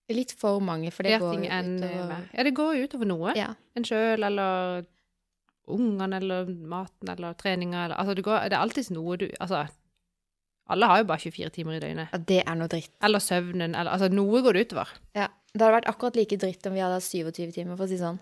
Litt 0.09 0.31
for 0.39 0.61
mange, 0.63 0.93
for 0.95 1.03
det 1.03 1.17
Flere 1.19 1.25
går 1.25 1.35
ut 1.35 1.49
jo 1.51 1.89
utover. 1.91 2.29
Ja, 2.33 2.43
det 2.47 2.55
går 2.55 2.77
jo 2.79 2.85
utover 2.87 3.09
noe. 3.11 3.33
Ja. 3.35 3.49
En 3.75 3.83
sjøl, 3.89 4.23
eller 4.23 4.87
ungene, 5.67 6.17
eller 6.21 6.47
maten, 6.47 7.09
eller 7.11 7.35
treninga, 7.35 7.85
eller 7.85 7.97
Altså, 8.01 8.15
det, 8.15 8.25
går, 8.27 8.47
det 8.51 8.57
er 8.57 8.63
alltids 8.63 8.91
noe 8.95 9.17
du 9.21 9.27
Altså, 9.41 9.65
alle 10.69 10.87
har 10.91 10.99
jo 11.03 11.09
bare 11.11 11.23
24 11.23 11.51
timer 11.55 11.77
i 11.77 11.81
døgnet. 11.83 12.09
ja, 12.13 12.19
det 12.19 12.41
er 12.43 12.57
noe 12.59 12.69
dritt. 12.71 12.93
Eller 13.07 13.23
søvnen, 13.23 13.75
eller 13.75 13.91
Altså, 13.93 14.09
noe 14.11 14.43
går 14.43 14.53
det 14.59 14.67
utover. 14.69 14.95
Ja. 15.15 15.29
Det 15.53 15.63
hadde 15.65 15.77
vært 15.79 15.89
akkurat 15.89 16.17
like 16.19 16.37
dritt 16.37 16.67
om 16.69 16.75
vi 16.75 16.83
hadde 16.85 16.99
hatt 16.99 17.07
27 17.07 17.53
timer, 17.55 17.77
for 17.77 17.87
å 17.87 17.89
si 17.89 17.97
sånn. 18.01 18.19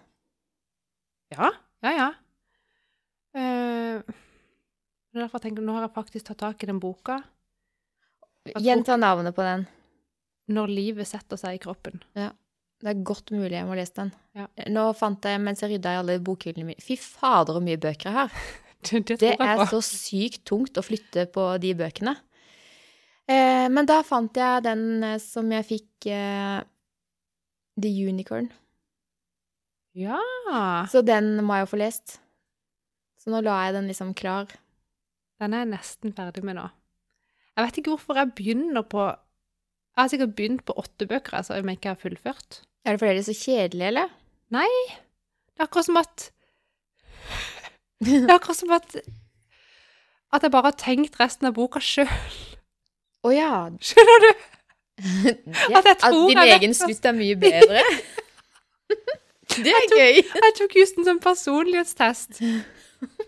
Ja, 1.34 1.48
ja, 1.82 1.92
ja. 1.98 2.10
Uh, 3.34 4.02
derfor 5.16 5.42
tenker 5.42 5.58
jeg, 5.62 5.66
Nå 5.66 5.74
har 5.74 5.88
jeg 5.88 5.94
faktisk 5.96 6.28
tatt 6.28 6.38
tak 6.44 6.62
i 6.62 6.68
den 6.70 6.78
boka. 6.82 7.22
Gjenta 8.60 8.96
navnet 9.00 9.34
på 9.34 9.42
den. 9.42 9.66
'Når 10.52 10.68
livet 10.68 11.08
setter 11.08 11.40
seg 11.40 11.56
i 11.56 11.62
kroppen'. 11.62 12.02
Det 12.84 12.90
er 12.92 13.04
godt 13.08 13.32
mulig 13.32 13.54
jeg 13.56 13.64
må 13.64 13.76
lese 13.78 13.96
den. 13.96 14.10
Ja. 14.36 14.44
Nå 14.68 14.84
fant 14.98 15.24
jeg, 15.24 15.40
mens 15.40 15.62
jeg 15.64 15.72
rydda 15.72 15.94
i 15.94 15.98
alle 16.02 16.18
bokhyllene 16.24 16.68
mine 16.68 16.84
Fy 16.84 16.98
fader, 17.00 17.56
så 17.56 17.62
mye 17.64 17.80
bøker 17.80 18.10
jeg 18.10 18.18
har. 18.18 18.36
Det, 18.84 18.98
det, 19.08 19.16
Det 19.16 19.28
er 19.40 19.62
så 19.70 19.78
sykt 19.80 20.42
tungt 20.44 20.76
å 20.76 20.82
flytte 20.84 21.22
på 21.32 21.46
de 21.56 21.70
bøkene. 21.72 22.12
Eh, 23.24 23.64
men 23.72 23.88
da 23.88 24.02
fant 24.04 24.36
jeg 24.36 24.64
den 24.66 24.82
eh, 25.00 25.14
som 25.22 25.48
jeg 25.48 25.64
fikk 25.64 26.08
eh, 26.12 26.58
The 27.80 27.92
Unicorn. 28.10 28.50
Ja. 29.96 30.18
Så 30.92 31.00
den 31.06 31.38
må 31.46 31.56
jeg 31.56 31.64
jo 31.64 31.70
få 31.72 31.80
lest. 31.80 32.18
Så 33.16 33.32
nå 33.32 33.40
la 33.40 33.56
jeg 33.64 33.78
den 33.78 33.88
liksom 33.88 34.12
klar. 34.12 34.52
Den 35.40 35.56
er 35.56 35.64
jeg 35.64 35.72
nesten 35.72 36.12
ferdig 36.12 36.44
med 36.44 36.58
nå. 36.58 36.68
Jeg 37.54 37.64
vet 37.64 37.80
ikke 37.80 37.94
hvorfor 37.94 38.18
jeg 38.20 38.34
begynner 38.36 38.84
på 38.84 39.06
Jeg 39.08 40.00
har 40.02 40.10
sikkert 40.10 40.36
begynt 40.36 40.64
på 40.66 40.74
åtte 40.76 41.06
bøker, 41.06 41.38
altså, 41.38 41.56
om 41.56 41.68
jeg 41.70 41.78
ikke 41.78 41.92
har 41.94 42.00
fullført. 42.00 42.60
Er 42.84 42.94
det 42.94 43.00
fordi 43.00 43.16
det 43.16 43.22
er 43.22 43.28
så 43.32 43.36
kjedelig, 43.38 43.86
eller? 43.88 44.08
Nei. 44.52 44.70
Det 45.54 45.62
er 45.62 45.68
akkurat 45.68 45.86
som 45.86 46.00
at 46.00 46.30
Det 48.04 48.16
er 48.24 48.34
akkurat 48.34 48.58
som 48.58 48.74
at 48.76 48.96
At 50.34 50.42
jeg 50.42 50.50
bare 50.50 50.68
har 50.68 50.76
tenkt 50.78 51.20
resten 51.20 51.48
av 51.48 51.54
boka 51.56 51.80
sjøl. 51.80 52.10
Å 53.24 53.30
ja. 53.32 53.52
Skjønner 53.80 54.26
du? 54.26 54.30
Det, 55.24 55.32
At 55.74 55.86
jeg 55.88 55.98
tror 56.02 56.28
din 56.28 56.38
jeg 56.38 56.58
egen 56.58 56.74
slutt 56.76 57.06
er 57.08 57.16
mye 57.16 57.36
bedre. 57.38 57.82
Det 59.54 59.72
er 59.74 59.86
gøy. 59.90 60.20
Jeg 60.22 60.54
tok 60.58 60.76
just 60.78 60.98
en 60.98 61.06
sånn 61.08 61.20
personlighetstest. 61.22 62.40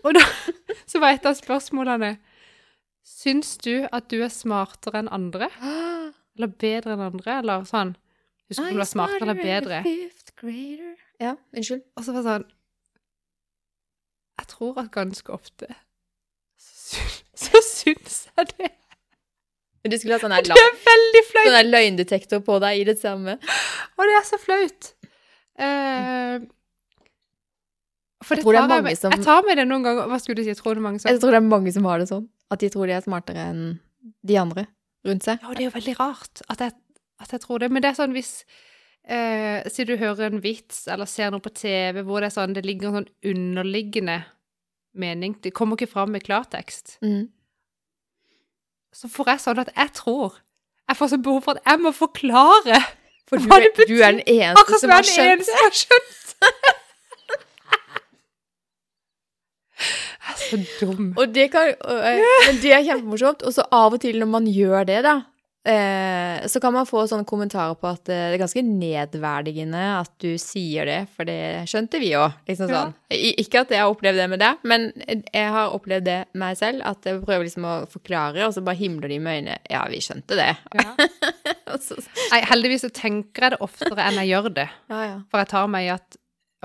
Og 0.03 0.15
da 0.17 0.23
så 0.89 1.01
var 1.03 1.15
et 1.15 1.27
av 1.27 1.37
spørsmålene 1.37 2.17
Syns 3.07 3.55
du 3.63 3.87
at 3.87 4.09
du 4.11 4.19
er 4.19 4.31
smartere 4.31 4.99
enn 5.01 5.11
andre? 5.15 5.47
Eller 6.37 6.51
bedre 6.51 6.97
enn 6.97 7.05
andre? 7.07 7.39
Eller 7.39 7.63
sånn. 7.67 7.95
Husker 8.47 8.71
du 8.71 8.79
var 8.79 8.87
smartere 8.87 9.25
eller 9.27 9.39
bedre? 9.41 9.81
Ja, 11.19 11.33
unnskyld. 11.55 11.83
Og 11.97 12.05
så 12.05 12.13
var 12.15 12.21
det 12.23 12.29
sånn 12.31 12.45
Jeg 14.39 14.47
tror 14.53 14.77
at 14.83 14.91
ganske 14.93 15.33
ofte 15.33 15.67
så, 16.57 17.01
så 17.47 17.61
syns 17.65 18.19
jeg 18.37 18.51
det. 18.57 18.69
Du 19.87 19.95
skulle 19.97 20.17
hatt 20.17 20.25
sånn 20.25 20.35
Det 20.35 20.51
er 20.55 20.77
veldig 20.83 21.23
flaut! 21.29 21.49
sånn 21.49 21.71
løgndetektor 21.71 22.41
på 22.43 22.57
deg 22.63 22.81
i 22.81 22.85
det 22.87 22.97
samme. 22.99 23.37
Og 23.97 24.03
det 24.09 24.15
er 24.19 24.25
så 24.27 24.39
flaut. 24.41 24.89
Uh, 25.57 26.43
for 28.25 28.35
Jeg 28.35 28.43
tror 28.43 28.57
det 28.57 28.61
er 28.63 28.71
mange 28.71 28.95
som- 28.99 29.13
Jeg 29.15 29.23
tar 29.23 29.43
med 29.47 29.57
det 29.57 29.67
noen 29.67 29.83
ganger. 29.85 30.07
Hva 30.11 30.19
skulle 30.19 30.35
du 30.39 30.43
si? 30.43 30.51
Jeg 30.51 30.59
tror 30.59 30.75
det 30.75 30.81
er 30.81 30.87
mange 30.87 30.99
som 30.99 31.11
Jeg 31.11 31.21
tror 31.21 31.31
det 31.31 31.39
er 31.39 31.47
mange 31.47 31.71
som 31.73 31.85
har 31.85 31.99
det 31.99 32.09
sånn. 32.09 32.27
At 32.51 32.59
de 32.59 32.69
tror 32.69 32.87
de 32.87 32.93
er 32.97 33.01
smartere 33.05 33.45
enn 33.51 33.79
de 34.25 34.37
andre 34.37 34.67
rundt 35.07 35.23
seg. 35.23 35.39
Ja, 35.41 35.47
og 35.49 35.55
det 35.55 35.63
er 35.65 35.69
jo 35.69 35.75
veldig 35.79 35.95
rart 35.99 36.41
at 36.49 36.59
jeg, 36.59 36.73
at 37.19 37.31
jeg 37.33 37.41
tror 37.43 37.59
det. 37.63 37.71
Men 37.71 37.81
det 37.83 37.89
er 37.91 37.97
sånn 37.97 38.13
hvis 38.15 38.31
eh, 39.09 39.63
Si 39.73 39.83
du 39.87 39.95
hører 39.97 40.27
en 40.31 40.41
vits 40.43 40.83
eller 40.91 41.05
ser 41.09 41.31
noe 41.33 41.41
på 41.43 41.49
TV 41.57 42.03
hvor 42.05 42.21
det 42.21 42.29
er 42.31 42.35
sånn, 42.35 42.53
det 42.57 42.65
ligger 42.65 42.89
en 42.91 42.99
sånn 42.99 43.09
underliggende 43.33 44.19
mening 44.97 45.35
Det 45.43 45.51
kommer 45.53 45.77
ikke 45.77 45.91
fram 45.91 46.11
med 46.15 46.23
klartekst. 46.25 46.97
Mm. 47.05 47.27
Så 48.93 49.09
får 49.13 49.33
jeg 49.33 49.43
sånn 49.43 49.59
at 49.61 49.73
jeg 49.75 49.93
tror 49.97 50.37
Jeg 50.89 50.97
får 50.97 51.11
så 51.13 51.17
behov 51.21 51.41
for 51.45 51.57
at 51.59 51.65
jeg 51.67 51.81
må 51.83 51.91
forklare. 51.93 52.79
For 53.27 53.41
du 53.41 53.49
Hva 53.49 53.57
er, 53.59 53.65
det 53.67 53.73
betyr. 53.75 53.89
du 53.91 54.03
er 54.07 54.13
den 54.15 54.23
eneste 54.39 54.79
som 54.79 54.93
har 54.93 55.03
skjønt 55.03 55.43
det. 55.49 55.57
har 55.59 55.73
skjønt. 55.81 56.13
Jeg 59.77 60.33
er 60.33 60.37
så 60.41 60.57
dum. 60.81 61.09
Og 61.19 61.33
det 61.35 61.49
kan, 61.53 61.69
eh, 61.73 62.21
men 62.47 62.61
det 62.63 62.71
er 62.73 62.85
kjempemorsomt. 62.87 63.43
Og 63.47 63.53
så 63.55 63.65
av 63.71 63.93
og 63.97 64.01
til 64.03 64.17
når 64.21 64.29
man 64.31 64.47
gjør 64.49 64.87
det, 64.89 65.01
da, 65.05 65.17
eh, 65.67 66.45
så 66.47 66.59
kan 66.63 66.73
man 66.75 66.87
få 66.89 67.03
sånne 67.09 67.25
kommentarer 67.27 67.75
på 67.79 67.89
at 67.89 68.09
eh, 68.09 68.27
det 68.31 68.37
er 68.37 68.41
ganske 68.41 68.63
nedverdigende 68.65 69.81
at 69.99 70.11
du 70.23 70.29
sier 70.41 70.87
det, 70.89 70.97
for 71.15 71.27
det 71.29 71.67
skjønte 71.69 71.99
vi 72.01 72.13
jo. 72.13 72.23
Liksom 72.49 72.71
sånn. 72.71 72.93
ja. 73.11 73.19
Ikke 73.43 73.61
at 73.65 73.73
jeg 73.75 73.83
har 73.83 73.91
opplevd 73.91 74.19
det 74.21 74.27
med 74.31 74.41
deg, 74.43 74.63
men 74.67 74.87
jeg 75.05 75.51
har 75.53 75.75
opplevd 75.75 76.07
det 76.07 76.17
meg 76.39 76.57
selv. 76.59 76.81
At 76.87 77.05
jeg 77.07 77.21
prøver 77.23 77.47
liksom 77.47 77.67
å 77.67 77.75
forklare, 77.91 78.45
og 78.47 78.55
så 78.55 78.63
bare 78.65 78.79
himler 78.79 79.11
de 79.11 79.19
med 79.23 79.41
øynene. 79.41 79.57
Ja, 79.71 79.83
vi 79.91 79.99
skjønte 80.03 80.37
det. 80.39 80.49
Ja. 80.79 80.93
Så, 81.83 81.97
Nei, 82.31 82.39
heldigvis 82.47 82.85
så 82.85 82.89
tenker 82.95 83.43
jeg 83.43 83.53
det 83.53 83.57
oftere 83.61 83.99
enn 84.05 84.15
jeg 84.21 84.29
gjør 84.31 84.47
det. 84.55 84.69
ja, 84.89 84.99
ja. 85.03 85.17
For 85.29 85.41
jeg 85.43 85.49
tar 85.51 85.67
meg 85.69 85.85
i 85.85 85.89
at 85.93 86.15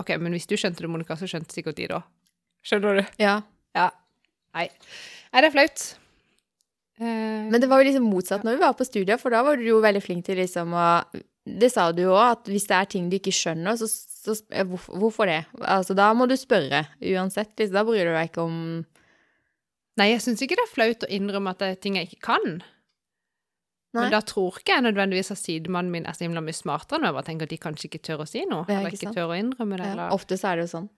OK, 0.00 0.12
men 0.22 0.32
hvis 0.36 0.46
du 0.48 0.54
skjønte 0.56 0.80
det, 0.84 0.88
Monica, 0.88 1.16
så 1.18 1.26
skjønte 1.28 1.52
sikkert 1.52 1.76
de 1.80 1.88
det 1.90 1.96
òg. 1.98 2.06
Skjønner 2.64 3.00
du? 3.02 3.10
ja. 3.20 3.34
Ja. 3.76 3.88
Nei. 4.54 4.68
Nei, 5.32 5.40
det 5.42 5.48
er 5.50 5.54
flaut. 5.56 5.84
Eh, 7.02 7.50
Men 7.50 7.58
det 7.60 7.66
var 7.70 7.82
jo 7.82 7.88
liksom 7.88 8.04
motsatt 8.06 8.44
når 8.46 8.54
vi 8.58 8.62
var 8.62 8.74
på 8.78 8.86
studiet, 8.86 9.18
for 9.20 9.34
da 9.34 9.40
var 9.42 9.58
du 9.58 9.64
jo 9.66 9.80
veldig 9.82 10.02
flink 10.04 10.26
til 10.28 10.38
liksom 10.38 10.74
å 10.78 10.86
Det 11.42 11.72
sa 11.74 11.88
du 11.90 12.04
jo 12.04 12.12
òg, 12.14 12.36
at 12.36 12.50
hvis 12.52 12.68
det 12.70 12.76
er 12.78 12.84
ting 12.92 13.08
du 13.10 13.16
ikke 13.18 13.32
skjønner, 13.34 13.74
så, 13.80 13.88
så 13.90 14.36
eh, 14.54 14.62
hvorfor, 14.68 14.94
hvorfor 15.02 15.26
det? 15.26 15.40
Altså, 15.58 15.96
da 15.98 16.12
må 16.14 16.28
du 16.30 16.36
spørre 16.38 16.84
uansett. 17.02 17.50
Liksom, 17.58 17.74
da 17.74 17.82
bryr 17.88 18.06
du 18.06 18.12
deg 18.14 18.28
ikke 18.30 18.44
om 18.46 18.60
Nei, 20.00 20.06
jeg 20.14 20.22
syns 20.24 20.40
ikke 20.40 20.56
det 20.56 20.62
er 20.64 20.70
flaut 20.72 21.02
å 21.04 21.08
innrømme 21.12 21.50
at 21.52 21.58
det 21.60 21.66
er 21.68 21.80
ting 21.82 21.98
jeg 21.98 22.06
ikke 22.08 22.22
kan. 22.30 22.46
Nei. 23.92 24.06
Men 24.06 24.14
da 24.14 24.22
tror 24.24 24.56
ikke 24.56 24.72
jeg 24.78 24.86
nødvendigvis 24.86 25.34
at 25.34 25.40
sidemannen 25.42 25.92
min 25.92 26.06
er 26.08 26.16
så 26.16 26.24
himla 26.24 26.40
mye 26.40 26.56
smartere 26.56 26.96
enn 26.96 27.02
meg. 27.04 27.10
Jeg 27.10 27.16
bare 27.18 27.26
tenker 27.26 27.44
at 27.44 27.52
de 27.52 27.58
kanskje 27.60 27.88
ikke 27.90 28.00
tør 28.08 28.22
å 28.24 28.28
si 28.30 28.46
noe. 28.48 28.64
Eller 28.72 28.88
ikke 28.94 29.02
sant? 29.02 29.18
tør 29.18 29.34
å 29.34 29.36
innrømme 29.36 29.76
det. 29.82 29.90
ja, 29.98 30.06
Ofte 30.16 30.38
så 30.40 30.48
er 30.48 30.56
det 30.62 30.64
jo 30.64 30.70
sånn. 30.78 30.88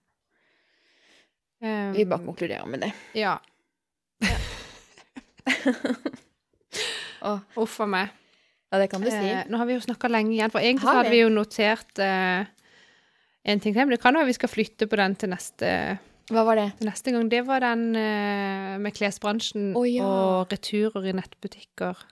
Um, 1.65 1.91
Vi 1.97 2.05
bare 2.07 2.23
konkluderer 2.29 2.69
med 2.71 2.85
det. 2.85 2.93
Ja. 3.19 3.35
Uff 7.63 7.79
a 7.81 7.87
meg. 7.89 8.09
ja, 8.73 8.79
det 8.83 8.89
kan 8.93 9.05
du 9.05 9.09
si. 9.11 9.17
Eh, 9.17 9.45
nå 9.49 9.61
har 9.61 9.69
vi 9.69 9.77
jo 9.77 9.85
snakka 9.85 10.11
lenge 10.11 10.35
igjen, 10.35 10.53
for 10.53 10.65
egentlig 10.65 10.91
hadde 10.91 11.13
vi? 11.13 11.21
jo 11.23 11.31
notert 11.33 12.03
eh, 12.03 12.49
en 13.45 13.61
ting 13.63 13.73
til. 13.75 13.85
Men 13.85 13.95
det 13.95 14.03
kan 14.03 14.17
være 14.17 14.29
vi 14.33 14.37
skal 14.37 14.53
flytte 14.53 14.89
på 14.91 14.99
den 15.01 15.15
til 15.21 15.31
neste, 15.33 15.71
Hva 16.33 16.45
var 16.49 16.61
det? 16.61 16.67
til 16.81 16.91
neste 16.91 17.15
gang. 17.15 17.31
Det 17.33 17.45
var 17.47 17.65
den 17.65 17.87
eh, 18.01 18.75
med 18.83 18.97
klesbransjen 18.97 19.73
Å, 19.79 19.85
ja. 19.89 20.09
og 20.09 20.53
returer 20.53 21.09
i 21.11 21.17
nettbutikker. 21.17 22.05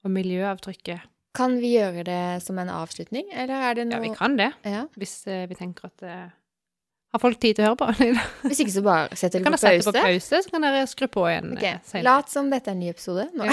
Og 0.00 0.12
miljøavtrykket. 0.14 1.08
Kan 1.36 1.58
vi 1.62 1.74
gjøre 1.76 2.02
det 2.08 2.42
som 2.42 2.58
en 2.58 2.70
avslutning, 2.72 3.28
eller 3.36 3.68
er 3.68 3.76
det 3.78 3.84
Ja, 3.92 3.98
vi 4.02 4.10
kan 4.16 4.34
det. 4.38 4.48
Ja. 4.66 4.86
Hvis 4.98 5.20
eh, 5.30 5.44
vi 5.46 5.54
tenker 5.58 5.90
at 5.92 6.02
eh, 6.02 6.30
Har 7.10 7.18
folk 7.18 7.40
tid 7.42 7.56
til 7.58 7.64
å 7.64 7.72
høre 7.72 7.78
på? 7.80 8.10
Hvis 8.46 8.60
ikke 8.62 8.72
så 8.76 8.82
bare 8.86 9.16
setter 9.18 9.42
på 9.42 9.50
pause. 9.50 9.50
kan 9.50 9.54
på 9.56 9.60
sette 9.82 9.86
på 9.98 10.04
pause. 10.06 10.40
så 10.44 10.52
kan 10.52 10.66
dere 10.66 10.82
skru 10.86 11.08
på 11.10 11.24
igjen 11.26 11.54
okay. 11.56 11.72
eh, 11.72 11.80
senere. 11.88 12.04
Lat 12.06 12.30
som 12.30 12.50
dette 12.52 12.70
er 12.70 12.76
en 12.76 12.82
ny 12.84 12.90
episode. 12.92 13.24
Nå. 13.34 13.48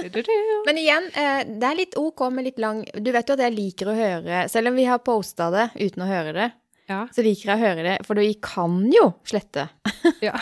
Men 0.68 0.80
igjen, 0.80 1.08
eh, 1.12 1.40
det 1.44 1.68
er 1.68 1.76
litt 1.82 1.98
OK 2.00 2.22
med 2.32 2.46
litt 2.48 2.62
lang 2.62 2.80
Du 2.96 3.10
vet 3.12 3.28
jo 3.28 3.36
at 3.36 3.42
jeg 3.44 3.52
liker 3.52 3.90
å 3.92 3.96
høre 3.96 4.46
Selv 4.48 4.70
om 4.70 4.78
vi 4.78 4.86
har 4.88 5.02
posta 5.04 5.50
det 5.52 5.66
uten 5.76 6.06
å 6.06 6.08
høre 6.08 6.32
det, 6.36 6.46
Ja. 6.88 7.02
så 7.12 7.24
liker 7.26 7.52
jeg 7.52 7.58
å 7.58 7.64
høre 7.66 7.84
det, 7.84 7.96
for 8.06 8.16
vi 8.22 8.32
kan 8.40 8.78
jo 8.92 9.10
slette. 9.28 9.66
ja. 10.24 10.32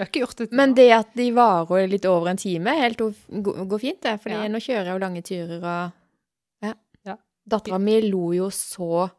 Det 0.00 0.46
Men 0.56 0.72
det 0.78 0.86
at 0.96 1.10
de 1.18 1.26
varer 1.36 1.90
litt 1.90 2.06
over 2.08 2.30
en 2.30 2.40
time, 2.40 2.72
helt 2.78 3.02
går 3.28 3.82
fint, 3.82 4.00
det. 4.00 4.16
For 4.22 4.32
Ja. 4.32 4.46
nå 4.48 4.62
kjører 4.62 4.88
jeg 4.88 4.96
jo 4.96 5.02
lange 5.04 5.22
turer 5.26 5.58
og 5.58 6.64
Ja. 6.64 6.72
Ja. 7.04 7.18
Dattera 7.44 7.78
mi 7.82 7.98
lo 8.08 8.30
jo 8.32 8.48
så 8.54 9.10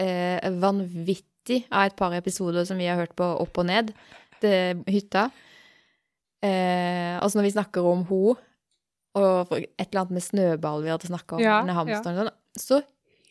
eh, 0.00 0.40
vanvittig 0.48 1.31
av 1.50 1.86
et 1.88 1.96
par 1.96 2.12
episoder 2.14 2.64
som 2.68 2.78
vi 2.78 2.86
har 2.86 2.96
hørt 3.00 3.14
på 3.18 3.24
opp 3.42 3.58
og 3.58 3.66
ned 3.66 3.92
til 4.42 4.82
hytta. 4.90 5.30
Eh, 6.42 7.18
altså 7.22 7.38
når 7.38 7.46
vi 7.48 7.54
snakker 7.56 7.86
om 7.86 8.04
ho, 8.08 8.34
og 9.14 9.52
et 9.58 9.68
eller 9.90 10.00
annet 10.04 10.16
med 10.16 10.24
snøball 10.24 10.82
vi 10.82 10.90
hadde 10.90 11.10
snakka 11.10 11.36
om, 11.36 11.42
Ja, 11.44 11.60
ja. 11.66 11.74
hamsteren 11.76 12.16
sånn, 12.18 12.30
så 12.58 12.80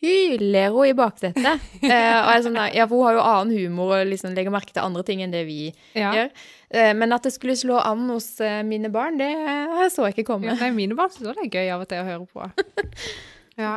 hyler 0.02 0.72
hun 0.74 0.86
i 0.88 0.94
baksetet. 0.98 1.44
Eh, 1.82 2.16
og 2.22 2.30
jeg 2.32 2.44
sånn 2.46 2.56
ja, 2.74 2.86
for 2.90 2.96
hun 2.98 3.06
har 3.06 3.14
jo 3.18 3.22
annen 3.26 3.52
humor 3.54 3.92
og 4.00 4.06
liksom 4.10 4.32
legger 4.34 4.50
merke 4.54 4.72
til 4.74 4.82
andre 4.82 5.02
ting 5.06 5.20
enn 5.22 5.30
det 5.34 5.44
vi 5.46 5.72
Ja. 5.94 6.12
gjør. 6.16 6.30
Eh, 6.72 6.92
men 6.96 7.12
at 7.12 7.22
det 7.22 7.32
skulle 7.34 7.54
slå 7.58 7.76
an 7.84 8.08
hos 8.10 8.40
eh, 8.40 8.62
mine 8.66 8.88
barn, 8.90 9.18
det 9.20 9.28
jeg 9.30 9.90
så 9.92 10.06
jeg 10.08 10.16
ikke 10.16 10.26
komme. 10.32 10.48
Ja, 10.48 10.54
nei, 10.58 10.70
mine 10.74 10.96
barn 10.96 11.10
syns 11.10 11.28
det 11.28 11.36
er 11.36 11.52
gøy 11.52 11.70
av 11.74 11.80
og 11.84 11.88
til 11.92 12.02
å 12.02 12.08
høre 12.08 12.26
på. 12.26 12.50
Ja. 13.60 13.74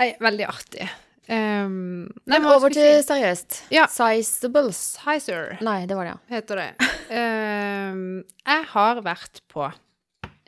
Nei, 0.00 0.14
veldig 0.18 0.46
artig. 0.48 0.86
Um, 1.28 2.06
Nei, 2.30 2.38
men 2.38 2.46
over 2.52 2.70
til 2.70 3.00
seriøst. 3.02 3.64
Ja. 3.74 3.88
Sizables. 3.90 4.78
Sizer 5.00 5.56
Nei, 5.66 5.80
det 5.90 5.96
var 5.98 6.06
det, 6.06 6.12
ja. 6.14 6.36
heter 6.36 6.60
det. 6.60 6.68
Um, 7.10 8.04
jeg 8.46 8.66
har 8.72 9.00
vært 9.02 9.40
på 9.50 9.66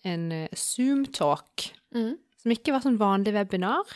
en 0.06 0.28
eh, 0.32 0.48
Zoom-talk 0.54 1.72
Mm. 1.94 2.18
som 2.36 2.52
ikke 2.52 2.74
var 2.74 2.82
sånn 2.84 2.98
vanlig 3.00 3.32
webinar, 3.32 3.88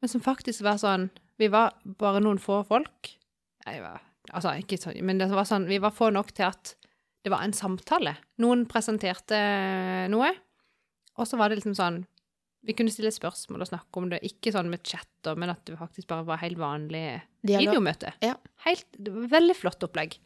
men 0.00 0.08
som 0.12 0.22
faktisk 0.22 0.62
var 0.62 0.76
sånn 0.78 1.08
Vi 1.38 1.48
var 1.50 1.72
bare 1.98 2.20
noen 2.22 2.38
få 2.42 2.60
folk. 2.66 3.10
Nei, 3.66 3.76
var, 3.82 4.00
altså, 4.32 4.52
ikke 4.58 4.78
sånn, 4.80 4.96
men 5.06 5.18
det 5.20 5.28
var 5.30 5.44
sånn, 5.46 5.66
vi 5.70 5.78
var 5.82 5.90
få 5.94 6.08
nok 6.14 6.30
til 6.34 6.46
at 6.48 6.72
det 7.26 7.30
var 7.34 7.42
en 7.44 7.52
samtale. 7.54 8.16
Noen 8.42 8.64
presenterte 8.70 9.38
noe, 10.10 10.30
og 11.18 11.26
så 11.28 11.36
var 11.38 11.50
det 11.50 11.58
liksom 11.60 11.74
sånn 11.78 12.00
Vi 12.66 12.72
kunne 12.74 12.90
stille 12.90 13.10
spørsmål 13.14 13.62
og 13.62 13.68
snakke 13.70 13.96
om 14.00 14.08
det, 14.10 14.18
ikke 14.26 14.52
sånn 14.52 14.68
med 14.68 14.82
chatter, 14.84 15.36
men 15.38 15.50
at 15.50 15.64
det 15.64 15.78
faktisk 15.78 16.08
bare 16.08 16.24
var 16.26 16.40
helt 16.42 16.58
vanlig 16.58 17.20
Dialog. 17.46 17.68
videomøte. 17.68 18.12
Ja. 18.22 18.34
Helt, 18.66 18.86
det 18.98 19.12
var 19.14 19.28
Veldig 19.38 19.56
flott 19.56 19.82
opplegg. 19.86 20.18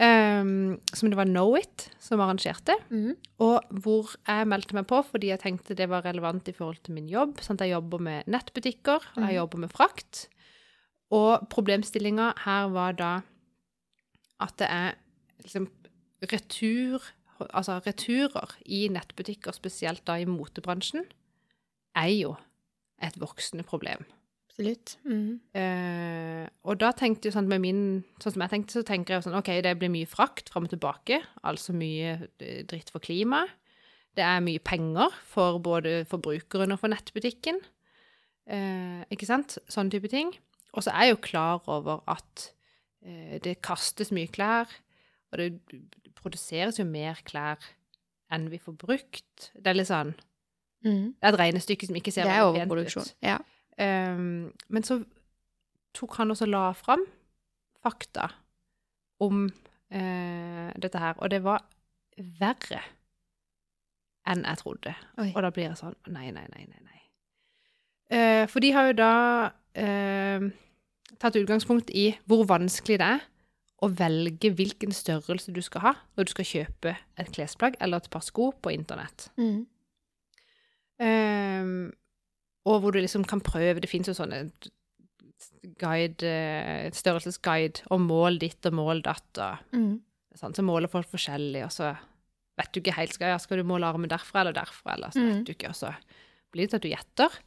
Um, 0.00 0.78
som 0.96 1.10
det 1.12 1.18
var 1.18 1.26
Knowit 1.28 1.90
som 2.00 2.20
arrangerte. 2.24 2.72
mm. 2.88 3.10
Og 3.44 3.60
hvor 3.84 4.14
jeg 4.26 4.46
meldte 4.48 4.72
meg 4.78 4.86
på 4.88 5.02
fordi 5.04 5.28
jeg 5.28 5.40
tenkte 5.42 5.76
det 5.76 5.88
var 5.90 6.02
relevant 6.06 6.48
i 6.48 6.52
forhold 6.56 6.78
til 6.82 6.94
min 6.96 7.08
jobb. 7.10 7.42
Sant? 7.44 7.60
Jeg 7.60 7.74
jobber 7.74 8.00
med 8.00 8.24
nettbutikker, 8.26 9.02
og 9.16 9.20
jeg 9.20 9.34
Mhm. 9.34 9.36
jobber 9.36 9.58
med 9.58 9.70
frakt. 9.70 10.28
Og 11.10 11.46
problemstillinga 11.50 12.32
her 12.46 12.68
var 12.68 12.92
da 12.92 13.20
at 14.40 14.56
det 14.56 14.68
er 14.70 14.94
liksom 15.44 15.68
retur 16.22 17.00
Altså 17.52 17.80
returer 17.84 18.52
i 18.66 18.86
nettbutikker, 18.88 19.50
spesielt 19.52 20.04
da 20.04 20.12
i 20.14 20.24
motebransjen, 20.24 21.04
er 21.98 22.10
jo 22.14 22.34
et 23.02 23.16
voksende 23.20 23.64
problem. 23.66 24.04
Absolutt. 24.52 24.98
Mm. 25.08 25.40
Eh, 25.56 26.44
og 26.68 26.76
da 26.82 26.90
tenkte 26.92 27.28
jeg 27.28 27.36
sånn 27.36 27.48
med 27.48 27.62
min 27.64 27.82
Sånn 28.20 28.34
som 28.34 28.44
jeg 28.44 28.52
tenkte, 28.52 28.74
så 28.76 28.82
tenker 28.86 29.16
jeg 29.16 29.24
sånn 29.24 29.38
OK, 29.38 29.48
det 29.64 29.72
blir 29.80 29.90
mye 29.92 30.08
frakt 30.08 30.52
fram 30.52 30.68
og 30.68 30.74
tilbake, 30.74 31.22
altså 31.40 31.72
mye 31.74 32.18
eh, 32.42 32.60
dritt 32.68 32.92
for 32.92 33.02
klimaet. 33.02 33.50
Det 34.12 34.20
er 34.20 34.44
mye 34.44 34.60
penger 34.60 35.14
for 35.24 35.56
både 35.64 36.02
forbrukeren 36.10 36.74
og 36.74 36.82
for 36.82 36.92
nettbutikken. 36.92 37.62
Eh, 38.44 39.00
ikke 39.14 39.28
sant? 39.28 39.56
Sånne 39.72 39.94
type 39.94 40.10
ting. 40.12 40.34
Og 40.76 40.84
så 40.84 40.92
er 40.92 41.08
jeg 41.08 41.16
jo 41.16 41.22
klar 41.24 41.64
over 41.72 42.02
at 42.12 42.50
eh, 43.00 43.38
det 43.40 43.62
kastes 43.64 44.12
mye 44.12 44.28
klær, 44.28 44.68
og 45.32 45.40
det 45.40 45.80
produseres 46.20 46.76
jo 46.76 46.84
mer 46.84 47.24
klær 47.24 47.56
enn 48.32 48.50
vi 48.52 48.60
får 48.60 48.76
brukt. 48.80 49.48
Det 49.56 49.72
er 49.72 49.80
litt 49.80 49.88
sånn 49.88 50.12
Mhm. 50.84 51.14
Det 51.14 51.28
er 51.28 51.32
et 51.32 51.38
regnestykke 51.38 51.86
som 51.86 51.96
ikke 51.96 52.12
ser 52.14 52.26
er 52.26 52.44
veldig 52.44 52.68
pent 52.68 52.96
ut. 52.96 53.14
Ja. 53.22 53.38
Um, 53.80 54.52
men 54.68 54.82
så 54.84 55.02
tok 55.94 56.16
han 56.16 56.30
også 56.30 56.46
la 56.46 56.72
fram 56.76 57.04
fakta 57.82 58.28
om 59.20 59.46
uh, 59.46 60.70
dette 60.82 60.98
her, 60.98 61.14
og 61.18 61.30
det 61.30 61.42
var 61.44 61.64
verre 62.40 62.82
enn 64.28 64.44
jeg 64.46 64.60
trodde. 64.62 64.94
Oi. 65.18 65.32
Og 65.34 65.42
da 65.42 65.50
blir 65.50 65.70
jeg 65.70 65.78
sånn 65.80 65.96
Nei, 66.14 66.30
nei, 66.30 66.44
nei, 66.52 66.66
nei. 66.68 66.82
nei. 66.86 67.00
Uh, 68.12 68.44
for 68.50 68.60
de 68.60 68.70
har 68.74 68.90
jo 68.90 68.96
da 69.00 69.12
uh, 69.50 70.48
tatt 71.18 71.38
utgangspunkt 71.40 71.90
i 71.96 72.12
hvor 72.28 72.44
vanskelig 72.48 72.98
det 73.00 73.08
er 73.16 73.28
å 73.82 73.88
velge 73.90 74.52
hvilken 74.54 74.94
størrelse 74.94 75.50
du 75.54 75.62
skal 75.64 75.82
ha 75.88 75.92
når 76.14 76.28
du 76.28 76.34
skal 76.36 76.46
kjøpe 76.46 76.92
et 77.18 77.32
klesplagg 77.34 77.78
eller 77.82 78.02
et 78.02 78.10
par 78.12 78.22
sko 78.22 78.52
på 78.62 78.74
internett. 78.74 79.30
Mhm. 79.38 79.66
Ehm, 81.00 81.92
og 82.68 82.78
hvor 82.82 82.94
du 82.94 83.00
liksom 83.00 83.24
kan 83.26 83.40
prøve 83.42 83.80
Det 83.80 83.90
fins 83.90 84.06
jo 84.06 84.14
sånne 84.14 84.44
guide, 85.80 86.22
eh, 86.26 86.90
størrelsesguide 86.94 87.86
og 87.90 88.00
mål 88.04 88.38
ditt 88.38 88.66
og 88.66 88.76
mål 88.78 89.02
datt. 89.02 89.38
og 89.38 89.74
mm. 89.74 90.00
sånn, 90.38 90.54
Så 90.54 90.62
måler 90.62 90.90
folk 90.90 91.08
forskjellig, 91.10 91.64
og 91.64 91.72
så 91.74 91.96
vet 92.58 92.72
du 92.72 92.80
ikke 92.80 92.96
helt 92.96 93.14
skal, 93.14 93.32
ja, 93.32 93.38
skal 93.38 93.58
du 93.58 93.66
måle 93.66 93.88
armen 93.88 94.10
derfra 94.10 94.42
eller 94.42 94.56
derfra, 94.56 94.94
eller 94.94 95.14
så 95.14 95.24
vet 95.24 95.44
du 95.46 95.52
ikke, 95.54 95.72
og 95.72 95.78
så 95.78 95.92
blir 96.52 96.68
det 96.68 96.70
til 96.70 96.76
at 96.76 96.82
du 96.82 96.90
gjetter. 96.92 97.38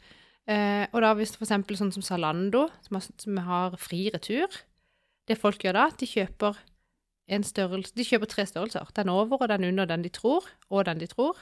Eh, 0.47 0.85
og 0.91 1.01
da 1.01 1.13
hvis 1.17 1.35
eksempel 1.39 1.77
sånn 1.77 1.93
som 1.93 2.05
Zalando, 2.05 2.67
som 2.85 2.99
har, 2.99 3.09
som 3.21 3.37
har 3.47 3.77
fri 3.81 4.11
retur 4.13 4.45
Det 5.25 5.39
folk 5.41 5.63
gjør 5.65 5.73
da, 5.73 5.85
de 5.97 6.05
kjøper 6.05 6.59
en 7.33 7.43
størrelse, 7.43 7.95
de 7.97 8.05
kjøper 8.05 8.29
tre 8.29 8.45
størrelser. 8.45 8.91
Den 8.93 9.09
over 9.09 9.41
og 9.41 9.49
den 9.49 9.65
under 9.65 9.87
den 9.89 10.03
de 10.05 10.11
tror, 10.13 10.45
og 10.69 10.85
den 10.85 11.01
de 11.01 11.07
tror. 11.09 11.39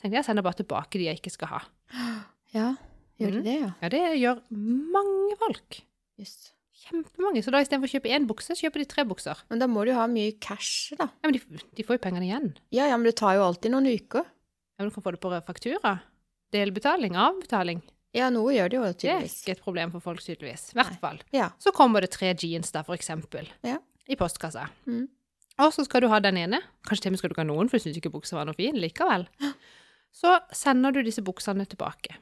Tenkte 0.00 0.16
jeg, 0.16 0.24
sender 0.24 0.42
bare 0.42 0.56
tilbake 0.62 0.98
de 0.98 1.04
jeg 1.10 1.20
ikke 1.20 1.30
skal 1.34 1.48
ha. 1.48 1.60
Ja, 2.54 2.74
gjør 3.20 3.30
Mhm. 3.34 3.42
de 3.42 3.42
det, 3.44 3.60
ja? 3.60 3.72
Ja, 3.82 3.88
det 3.88 4.00
gjør 4.20 4.40
mange 4.50 5.36
folk. 5.38 5.80
Jøss. 6.18 6.52
Kjempemange. 6.80 7.42
Så 7.44 7.50
da 7.52 7.60
istedenfor 7.60 7.86
å 7.90 7.92
kjøpe 8.00 8.08
én 8.10 8.26
bukse, 8.26 8.56
kjøper 8.56 8.78
de 8.80 8.84
tre 8.86 9.04
bukser. 9.04 9.36
Men 9.50 9.58
da 9.60 9.66
må 9.66 9.84
du 9.84 9.92
ha 9.92 10.06
mye 10.08 10.32
cash, 10.40 10.94
da. 10.96 11.04
Ja, 11.22 11.28
men 11.28 11.32
de, 11.36 11.40
de 11.76 11.82
får 11.84 11.98
jo 11.98 12.02
pengene 12.08 12.24
igjen. 12.24 12.56
Ja, 12.72 12.86
ja, 12.88 12.96
men 12.96 13.04
det 13.04 13.16
tar 13.16 13.34
jo 13.36 13.42
alltid 13.44 13.70
noen 13.70 13.84
uker. 13.86 14.24
Ja, 14.24 14.78
men 14.80 14.88
du 14.88 14.94
kan 14.94 15.02
få 15.04 15.12
det 15.12 15.20
på 15.20 15.30
faktura. 15.44 16.00
Delbetaling, 16.52 17.14
avbetaling. 17.20 17.82
Ja, 18.16 18.30
noe 18.32 18.50
gjør 18.56 18.70
det 18.72 18.76
jo 18.78 18.82
tydeligvis. 18.88 19.36
Det 19.44 19.50
er 19.50 19.54
ikke 19.54 19.58
et 19.58 19.62
problem 19.64 19.92
for 19.92 20.00
folk, 20.00 20.20
tydeligvis. 20.24 20.70
I 20.74 20.80
hvert 20.80 20.96
fall. 21.00 21.20
Ja. 21.36 21.50
Så 21.62 21.70
kommer 21.76 22.00
det 22.00 22.10
tre 22.16 22.32
jeans 22.34 22.72
da, 22.72 22.82
for 22.82 22.96
eksempel, 22.96 23.46
Ja. 23.62 23.76
i 24.08 24.16
postkassa. 24.16 24.68
Mhm. 24.86 25.08
Og 25.60 25.72
så 25.74 25.84
skal 25.84 26.00
du 26.00 26.08
ha 26.08 26.18
den 26.18 26.38
ene. 26.38 26.62
Kanskje 26.88 27.02
til 27.02 27.08
og 27.10 27.12
med 27.12 27.18
skal 27.18 27.28
du 27.28 27.34
ikke 27.34 27.44
ha 27.46 27.52
noen, 27.52 27.68
for 27.68 27.76
du 27.78 27.84
syns 27.84 27.98
ikke 28.00 28.10
buksa 28.10 28.32
var 28.32 28.46
noe 28.46 28.54
fin 28.56 28.74
likevel. 28.74 29.28
Så 30.14 30.32
sender 30.56 30.92
du 30.92 31.02
disse 31.06 31.22
buksene 31.22 31.66
tilbake. 31.70 32.16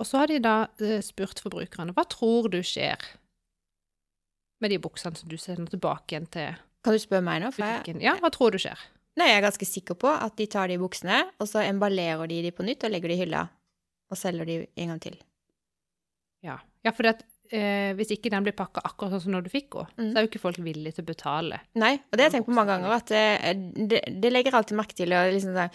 Og 0.00 0.06
så 0.08 0.18
har 0.20 0.28
de 0.32 0.40
da 0.42 0.56
eh, 0.82 0.98
spurt 1.04 1.40
forbrukerne 1.40 1.94
hva 1.96 2.04
tror 2.10 2.50
du 2.52 2.58
skjer 2.66 3.00
med 4.60 4.72
de 4.72 4.78
buksene 4.82 5.16
som 5.16 5.28
du 5.30 5.36
sender 5.40 5.70
tilbake 5.72 6.14
igjen 6.14 6.26
til 6.32 6.56
Kan 6.84 6.96
du 6.96 7.00
spørre 7.02 7.24
meg 7.26 7.42
nå? 7.42 7.50
Jeg. 7.58 7.96
Ja, 8.04 8.16
hva 8.22 8.30
tror 8.34 8.54
du 8.54 8.60
skjer? 8.62 8.78
nei, 9.16 9.30
jeg 9.30 9.38
er 9.40 9.46
ganske 9.46 9.64
sikker 9.68 9.96
på 9.96 10.10
at 10.12 10.34
de 10.36 10.44
tar 10.52 10.68
de 10.68 10.76
buksene, 10.76 11.22
og 11.40 11.48
så 11.48 11.62
emballerer 11.64 12.28
de 12.28 12.42
de 12.44 12.50
på 12.52 12.66
nytt 12.66 12.84
og 12.84 12.90
legger 12.92 13.08
de 13.08 13.14
i 13.16 13.20
hylla. 13.22 13.46
Og 14.12 14.18
selger 14.20 14.44
de 14.44 14.56
en 14.76 14.90
gang 14.92 15.00
til. 15.00 15.16
Ja, 16.44 16.58
ja 16.84 16.92
for 16.92 17.08
at, 17.08 17.22
eh, 17.48 17.94
hvis 17.96 18.12
ikke 18.12 18.28
den 18.34 18.44
blir 18.44 18.52
pakka 18.58 18.82
akkurat 18.84 19.14
sånn 19.16 19.22
som 19.24 19.32
når 19.32 19.46
du 19.46 19.50
fikk 19.54 19.70
den, 19.72 19.88
Mm. 19.96 20.10
så 20.12 20.18
er 20.18 20.26
jo 20.26 20.28
ikke 20.28 20.42
folk 20.44 20.58
villige 20.60 20.98
til 20.98 21.04
å 21.06 21.08
betale. 21.14 21.60
Nei, 21.80 21.94
og 21.96 22.12
det 22.12 22.20
har 22.26 22.28
jeg 22.30 22.34
tenkt 22.36 22.50
på 22.52 22.58
mange 22.58 22.76
ganger, 22.76 22.92
at 22.92 23.06
det, 23.08 23.88
det, 23.88 24.02
det 24.20 24.32
legger 24.34 24.52
alltid 24.60 24.76
merke 24.76 24.94
til. 25.00 25.16
Og 25.16 25.32
liksom 25.32 25.56
sånn, 25.56 25.72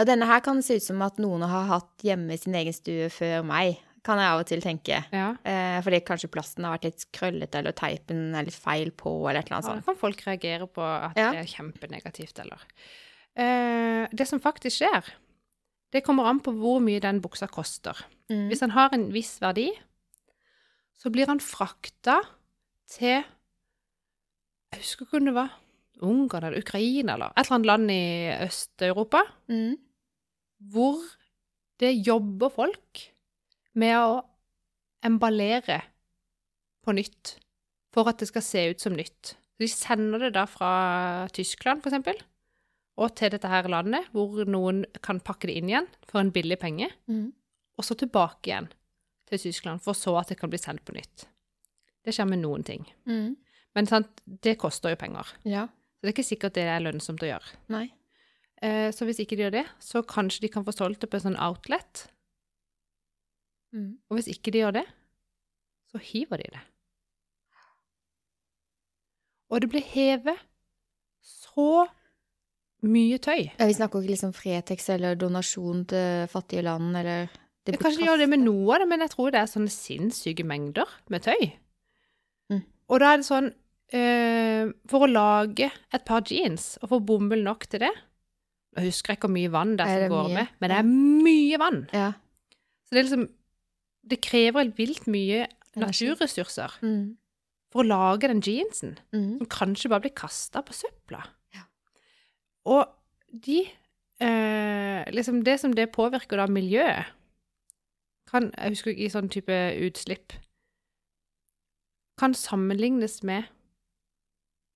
ja, 0.00 0.06
denne 0.08 0.26
her 0.30 0.40
kan 0.44 0.62
se 0.64 0.78
ut 0.80 0.84
som 0.86 1.02
at 1.04 1.20
noen 1.20 1.44
har 1.46 1.68
hatt 1.68 2.04
hjemme 2.06 2.32
i 2.34 2.40
sin 2.40 2.56
egen 2.56 2.72
stue 2.76 3.10
før 3.12 3.44
meg, 3.46 3.78
kan 4.06 4.16
jeg 4.16 4.30
av 4.32 4.40
og 4.40 4.46
til 4.48 4.62
tenke. 4.64 5.02
Ja. 5.12 5.26
Eh, 5.44 5.78
fordi 5.84 5.98
kanskje 6.08 6.30
plasten 6.32 6.64
har 6.64 6.78
vært 6.78 6.86
litt 6.88 7.02
krøllete, 7.12 7.60
eller 7.60 7.74
teipen 7.76 8.30
er 8.34 8.46
litt 8.48 8.56
feil 8.56 8.88
på, 8.96 9.12
eller 9.28 9.42
et 9.42 9.50
eller 9.52 9.60
Ja, 9.60 9.74
da 9.76 9.84
kan 9.90 9.98
folk 10.00 10.22
reagere 10.24 10.66
på 10.72 10.80
at 10.80 11.18
Ja. 11.20 11.30
det 11.36 11.42
er 11.42 11.50
kjempenegativt, 11.52 12.38
eller 12.40 12.64
eh, 13.36 14.08
Det 14.12 14.26
som 14.26 14.40
faktisk 14.40 14.80
skjer, 14.80 15.04
det 15.92 16.04
kommer 16.06 16.24
an 16.30 16.40
på 16.40 16.54
hvor 16.56 16.80
mye 16.80 17.00
den 17.02 17.20
buksa 17.20 17.46
koster. 17.50 17.94
Mm. 18.30 18.48
Hvis 18.48 18.60
den 18.64 18.70
har 18.70 18.88
en 18.94 19.10
viss 19.12 19.36
verdi, 19.42 19.68
så 20.96 21.10
blir 21.12 21.26
han 21.26 21.40
frakta 21.40 22.20
til 22.88 23.20
Jeg 24.72 24.80
husker 24.80 25.04
ikke 25.06 25.18
om 25.20 25.24
det 25.28 25.34
var 25.34 25.50
Ungarn 26.00 26.44
eller 26.48 26.62
Ukraina 26.62 27.14
eller 27.18 27.32
et 27.36 27.44
eller 27.44 27.56
annet 27.58 27.66
land 27.68 27.90
i 27.90 28.46
Øst-Europa, 28.46 29.20
Mm. 29.50 29.76
Hvor 30.60 31.00
det 31.80 31.94
jobber 32.06 32.50
folk 32.52 33.04
med 33.80 33.96
å 33.96 34.18
emballere 35.06 35.80
på 36.84 36.92
nytt 36.96 37.36
for 37.94 38.08
at 38.10 38.20
det 38.20 38.28
skal 38.30 38.44
se 38.44 38.64
ut 38.72 38.82
som 38.82 38.94
nytt. 38.96 39.34
De 39.60 39.68
sender 39.68 40.26
det 40.26 40.34
da 40.36 40.46
fra 40.48 41.26
Tyskland, 41.34 41.82
eksempel, 41.84 42.20
og 43.00 43.14
til 43.16 43.32
dette 43.32 43.48
her 43.48 43.68
landet, 43.72 44.06
hvor 44.12 44.44
noen 44.48 44.84
kan 45.04 45.20
pakke 45.24 45.48
det 45.48 45.56
inn 45.60 45.70
igjen 45.72 45.88
for 46.08 46.20
en 46.20 46.32
billig 46.32 46.58
penge, 46.60 46.90
Mm. 47.08 47.32
og 47.78 47.84
så 47.84 47.96
tilbake 47.96 48.50
igjen 48.50 48.68
til 49.28 49.38
Tyskland, 49.38 49.80
for 49.80 49.92
så 49.94 50.18
at 50.20 50.28
det 50.28 50.38
kan 50.38 50.50
bli 50.50 50.58
sendt 50.58 50.84
på 50.84 50.92
nytt. 50.94 51.26
Det 52.04 52.12
skjer 52.14 52.28
med 52.28 52.40
noen 52.40 52.64
ting. 52.64 52.84
Mm. 53.06 53.36
Men 53.74 53.86
sant, 53.86 54.08
det 54.26 54.58
koster 54.58 54.90
jo 54.90 54.96
penger. 54.96 55.26
Ja. 55.44 55.66
Så 55.66 56.02
det 56.02 56.08
er 56.08 56.14
ikke 56.16 56.28
sikkert 56.28 56.54
det 56.54 56.64
er 56.64 56.80
lønnsomt 56.80 57.22
å 57.22 57.28
gjøre. 57.28 57.56
Nei. 57.68 57.90
Eh, 58.60 58.88
så 58.92 59.06
hvis 59.08 59.22
ikke 59.22 59.38
de 59.38 59.46
gjør 59.46 59.54
det, 59.58 59.66
så 59.80 60.02
kanskje 60.04 60.44
de 60.44 60.52
kan 60.52 60.64
få 60.66 60.74
solgt 60.76 61.00
det 61.04 61.10
på 61.10 61.16
en 61.18 61.30
sånn 61.30 61.40
outlet. 61.40 62.06
Mm. 63.72 63.94
Og 64.10 64.18
hvis 64.18 64.28
ikke 64.32 64.52
de 64.52 64.64
gjør 64.64 64.76
det, 64.80 64.86
så 65.90 66.00
hiver 66.02 66.42
de 66.42 66.50
det. 66.56 66.64
Og 69.50 69.62
det 69.62 69.70
blir 69.72 69.82
hevet 69.82 70.44
så 71.26 71.86
mye 72.86 73.18
tøy. 73.20 73.48
Ja, 73.58 73.66
vi 73.66 73.76
snakker 73.76 74.00
ikke 74.00 74.14
liksom 74.14 74.34
Fretex 74.36 74.86
eller 74.94 75.18
donasjon 75.18 75.84
til 75.90 76.28
fattige 76.30 76.64
land, 76.64 76.94
eller 76.96 77.32
det 77.66 77.80
kanskje 77.80 78.06
gjør 78.06 78.22
det 78.22 78.28
med 78.32 78.44
noe 78.44 78.76
av 78.76 78.82
det, 78.82 78.88
men 78.88 79.04
jeg 79.04 79.12
tror 79.12 79.32
det 79.32 79.40
er 79.40 79.50
sånne 79.50 79.72
sinnssyke 79.72 80.46
mengder 80.48 80.88
med 81.12 81.26
tøy. 81.26 81.50
Mm. 82.52 82.62
Og 82.88 83.02
da 83.02 83.10
er 83.10 83.20
det 83.20 83.26
sånn 83.28 83.50
eh, 83.94 84.70
For 84.90 85.04
å 85.04 85.10
lage 85.10 85.68
et 85.68 86.06
par 86.08 86.24
jeans 86.26 86.72
og 86.80 86.94
få 86.94 87.00
bomull 87.10 87.44
nok 87.46 87.68
til 87.70 87.84
det 87.84 87.92
Jeg 88.76 88.84
husker 88.86 89.12
ikke 89.16 89.26
hvor 89.26 89.34
mye 89.34 89.50
vann 89.52 89.76
det 89.76 89.86
er 89.86 90.04
som 90.06 90.12
går 90.14 90.28
mye? 90.28 90.34
med, 90.34 90.46
men 90.60 90.70
det 90.70 90.76
er 90.78 90.88
mye 91.26 91.58
vann. 91.58 91.80
Ja. 91.92 92.12
Så 92.86 92.94
det 92.94 92.98
er 92.98 93.08
liksom 93.08 93.28
Det 94.10 94.20
krever 94.22 94.62
helt 94.64 94.78
vilt 94.78 95.06
mye 95.06 95.46
naturressurser 95.76 96.78
Mm. 96.82 97.16
for 97.72 97.82
å 97.82 97.86
lage 97.86 98.28
den 98.28 98.40
jeansen, 98.40 98.98
Mm. 99.12 99.38
som 99.38 99.46
kanskje 99.46 99.88
bare 99.90 100.00
blir 100.00 100.14
kasta 100.14 100.62
på 100.62 100.72
søpla. 100.72 101.20
Ja. 101.54 101.60
Og 102.64 102.88
de 103.32 103.68
eh, 104.20 105.04
Liksom 105.12 105.42
det 105.44 105.60
som 105.60 105.72
det 105.72 105.92
påvirker 105.92 106.36
da 106.36 106.46
miljøet 106.46 107.06
kan, 108.30 108.52
Jeg 108.56 108.68
husker 108.70 108.90
ikke 108.90 109.04
i 109.04 109.08
sånn 109.08 109.28
type 109.30 109.52
utslipp 109.80 110.32
Kan 112.18 112.34
sammenlignes 112.34 113.22
med 113.22 113.44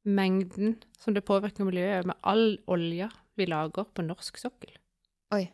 mengden 0.06 0.76
som 0.98 1.14
det 1.14 1.24
påvirker 1.24 1.64
miljøet 1.64 2.04
med 2.06 2.14
all 2.24 2.58
olja 2.68 3.10
vi 3.36 3.46
lager 3.50 3.86
på 3.94 4.04
norsk 4.06 4.38
sokkel. 4.40 4.72
Oi. 5.34 5.46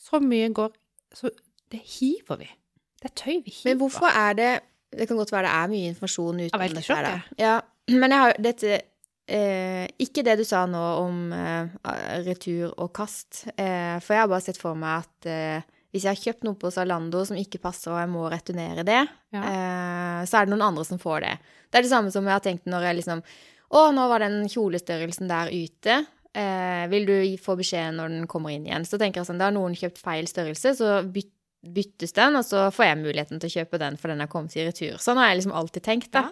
Så 0.00 0.20
mye 0.24 0.48
går 0.54 0.72
Så 1.14 1.30
det 1.70 1.80
hiver 1.98 2.38
vi. 2.40 2.46
Det 3.00 3.10
er 3.10 3.14
tøy 3.16 3.36
vi 3.44 3.50
hiver. 3.50 3.70
Men 3.70 3.78
hvorfor 3.82 4.06
er 4.10 4.34
det 4.38 4.50
Det 4.92 5.06
kan 5.06 5.16
godt 5.20 5.32
være 5.32 5.46
det 5.46 5.54
er 5.54 5.68
mye 5.70 5.90
informasjon 5.92 6.40
uten 6.40 6.60
dette 6.60 6.80
ikke, 6.82 6.96
her. 6.96 7.26
Ja, 7.38 7.60
men 7.90 8.10
jeg 8.10 8.18
har 8.24 8.34
dette 8.42 8.72
eh, 9.30 9.86
Ikke 10.02 10.24
det 10.26 10.38
du 10.40 10.44
sa 10.44 10.64
nå 10.66 10.80
om 11.04 11.20
eh, 11.32 11.68
retur 12.26 12.72
og 12.76 12.90
kast. 12.96 13.44
Eh, 13.56 13.98
for 14.02 14.16
jeg 14.16 14.24
har 14.24 14.32
bare 14.32 14.44
sett 14.48 14.58
for 14.60 14.74
meg 14.78 15.04
at 15.04 15.30
eh, 15.30 15.68
hvis 15.90 16.04
jeg 16.06 16.14
har 16.14 16.22
kjøpt 16.22 16.44
noe 16.46 16.54
på 16.58 16.70
Zalando 16.70 17.24
som 17.26 17.38
ikke 17.38 17.58
passer, 17.62 17.90
og 17.90 17.98
jeg 17.98 18.10
må 18.12 18.28
returnere 18.30 18.84
det, 18.86 19.00
Ja. 19.34 19.40
eh, 19.42 20.20
så 20.26 20.38
er 20.38 20.46
det 20.46 20.52
noen 20.52 20.62
andre 20.68 20.84
som 20.86 21.00
får 21.02 21.24
det. 21.24 21.32
Det 21.70 21.80
er 21.80 21.82
det 21.86 21.90
samme 21.90 22.12
som 22.14 22.26
jeg 22.26 22.34
har 22.36 22.44
tenkt 22.44 22.66
når 22.70 22.86
jeg 22.90 23.00
liksom 23.00 23.22
Å, 23.70 23.80
nå 23.94 24.04
var 24.10 24.18
den 24.22 24.48
kjolestørrelsen 24.50 25.28
der 25.30 25.50
ute. 25.54 25.96
Eh, 26.38 26.84
vil 26.92 27.08
du 27.08 27.14
få 27.42 27.56
beskjed 27.58 27.96
når 27.96 28.12
den 28.14 28.26
kommer 28.30 28.54
inn 28.54 28.68
igjen? 28.68 28.86
Så 28.86 29.00
tenker 29.00 29.20
jeg 29.20 29.30
sånn, 29.30 29.40
da 29.40 29.48
har 29.48 29.56
noen 29.56 29.74
kjøpt 29.78 29.98
feil 29.98 30.28
størrelse, 30.30 30.76
så 30.78 31.00
byt, 31.02 31.32
byttes 31.60 32.14
den, 32.16 32.38
og 32.38 32.46
så 32.46 32.68
får 32.72 32.86
jeg 32.86 33.00
muligheten 33.02 33.40
til 33.42 33.50
å 33.50 33.54
kjøpe 33.58 33.80
den, 33.82 33.98
for 34.00 34.12
den 34.12 34.22
har 34.22 34.30
kommet 34.32 34.54
i 34.56 34.68
retur. 34.68 35.00
Sånn 35.02 35.18
har 35.20 35.32
jeg 35.32 35.40
liksom 35.40 35.56
alltid 35.58 35.86
tenkt, 35.86 36.12
da. 36.14 36.28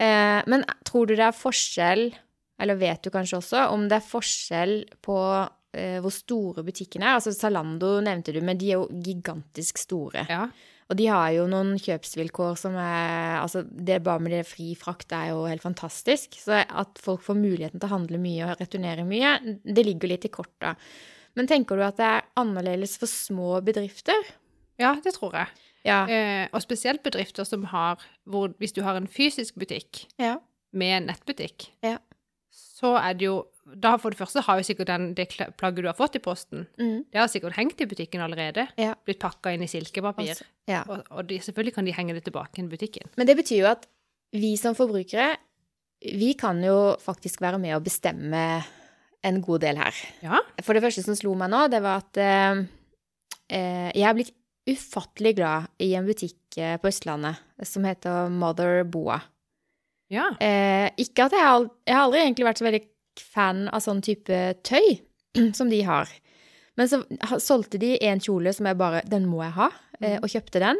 Eh, 0.00 0.40
men 0.50 0.66
tror 0.88 1.06
du 1.08 1.14
det 1.14 1.28
er 1.28 1.36
forskjell, 1.36 2.10
eller 2.60 2.80
vet 2.80 3.06
du 3.06 3.12
kanskje 3.14 3.38
også, 3.38 3.68
om 3.72 3.86
det 3.88 4.00
er 4.00 4.10
forskjell 4.10 4.74
på 5.04 5.16
eh, 5.72 6.00
hvor 6.02 6.12
store 6.14 6.64
butikkene 6.66 7.06
er? 7.06 7.20
Altså 7.20 7.32
Zalando 7.36 7.98
nevnte 8.04 8.34
du, 8.36 8.42
men 8.44 8.58
de 8.60 8.72
er 8.72 8.80
jo 8.82 8.88
gigantisk 9.06 9.80
store. 9.80 10.26
Ja. 10.28 10.48
Og 10.90 10.96
de 10.98 11.06
har 11.06 11.28
jo 11.36 11.44
noen 11.46 11.76
kjøpsvilkår 11.78 12.56
som 12.58 12.74
er 12.74 13.36
Altså, 13.40 13.62
det 13.62 14.00
bare 14.02 14.18
med 14.20 14.32
det 14.34 14.42
fri 14.48 14.72
frakt 14.74 15.12
er 15.14 15.28
jo 15.30 15.44
helt 15.46 15.62
fantastisk. 15.62 16.34
Så 16.42 16.58
at 16.66 16.98
folk 16.98 17.22
får 17.22 17.38
muligheten 17.38 17.78
til 17.78 17.86
å 17.88 17.92
handle 17.94 18.18
mye 18.18 18.48
og 18.48 18.58
returnere 18.60 19.04
mye, 19.06 19.36
det 19.62 19.84
ligger 19.86 20.10
litt 20.10 20.26
i 20.26 20.32
korta. 20.34 20.74
Men 21.38 21.46
tenker 21.46 21.78
du 21.78 21.84
at 21.86 21.96
det 22.00 22.08
er 22.08 22.26
annerledes 22.42 22.96
for 22.98 23.06
små 23.10 23.60
bedrifter? 23.62 24.18
ja, 24.80 24.94
det 25.04 25.12
tror 25.14 25.34
jeg. 25.36 25.46
Ja. 25.84 26.02
Eh, 26.08 26.46
og 26.52 26.60
spesielt 26.64 27.02
bedrifter 27.04 27.44
som 27.44 27.62
har 27.70 28.00
hvor, 28.28 28.50
Hvis 28.58 28.72
du 28.72 28.82
har 28.82 28.96
en 28.98 29.06
fysisk 29.08 29.54
butikk 29.60 30.06
ja. 30.20 30.38
med 30.72 30.96
en 30.96 31.06
nettbutikk, 31.12 31.70
Ja. 31.84 31.98
så 32.50 32.96
er 32.98 33.14
det 33.14 33.26
jo 33.30 33.44
Da 33.76 33.96
for 34.00 34.10
det 34.10 34.18
første 34.18 34.42
har 34.46 34.58
jo 34.58 34.64
sikkert 34.66 34.88
den, 34.90 35.14
det 35.14 35.28
plagget 35.58 35.84
du 35.84 35.88
har 35.90 35.96
fått 35.98 36.16
i 36.16 36.22
posten, 36.24 36.66
Mm. 36.78 37.04
det 37.12 37.20
har 37.20 37.28
sikkert 37.28 37.56
hengt 37.56 37.80
i 37.80 37.86
butikken 37.86 38.20
allerede. 38.24 38.68
Ja. 38.78 38.94
Blitt 39.04 39.20
pakka 39.20 39.52
inn 39.54 39.62
i 39.62 39.68
silkepapir. 39.70 40.30
Altså, 40.34 40.44
ja. 40.68 40.82
Og, 40.88 41.04
og 41.10 41.26
de, 41.28 41.38
selvfølgelig 41.44 41.74
kan 41.74 41.84
de 41.86 41.92
henge 41.96 42.14
det 42.14 42.24
tilbake 42.24 42.58
i 42.62 42.66
butikken. 42.68 43.08
Men 43.16 43.26
det 43.26 43.36
betyr 43.36 43.60
jo 43.62 43.70
at 43.70 43.86
vi 44.32 44.56
som 44.56 44.74
forbrukere, 44.78 45.36
vi 46.00 46.32
kan 46.34 46.62
jo 46.64 46.96
faktisk 47.02 47.40
være 47.44 47.58
med 47.60 47.76
å 47.76 47.80
bestemme 47.84 48.42
en 49.22 49.40
god 49.44 49.60
del 49.60 49.76
her. 49.76 49.94
Ja. 50.24 50.38
For 50.64 50.72
det 50.72 50.82
første 50.82 51.02
som 51.04 51.14
slo 51.18 51.34
meg 51.36 51.50
nå, 51.52 51.66
det 51.68 51.82
var 51.84 52.00
at 52.00 52.16
eh, 52.16 52.62
eh, 53.52 53.90
jeg 53.92 54.06
er 54.08 54.14
blitt 54.16 54.32
ufattelig 54.70 55.34
glad 55.36 55.66
i 55.82 55.90
en 55.98 56.06
butikk 56.08 56.56
eh, 56.60 56.76
på 56.80 56.88
Østlandet 56.88 57.40
som 57.66 57.84
heter 57.84 58.30
Mother 58.32 58.84
Boa. 58.88 59.18
Ja. 60.10 60.30
Eh, 60.42 60.88
ikke 61.04 61.26
at 61.28 61.36
jeg, 61.36 61.68
jeg 61.86 61.94
har 61.96 62.06
aldri 62.06 62.22
egentlig 62.24 62.46
vært 62.48 62.62
så 62.62 62.66
veldig 62.66 62.82
fan 63.34 63.68
av 63.68 63.80
sånn 63.84 64.00
type 64.02 64.40
tøy 64.66 65.00
som 65.58 65.70
de 65.70 65.82
har. 65.86 66.08
Men 66.78 66.88
så 66.88 67.02
solgte 67.42 67.78
de 67.82 67.96
en 68.08 68.20
kjole 68.22 68.52
som 68.56 68.64
jeg 68.66 68.78
bare 68.80 69.02
Den 69.10 69.26
må 69.28 69.42
jeg 69.44 69.52
ha, 69.58 69.70
eh, 70.00 70.18
og 70.22 70.30
kjøpte 70.32 70.62
den. 70.62 70.78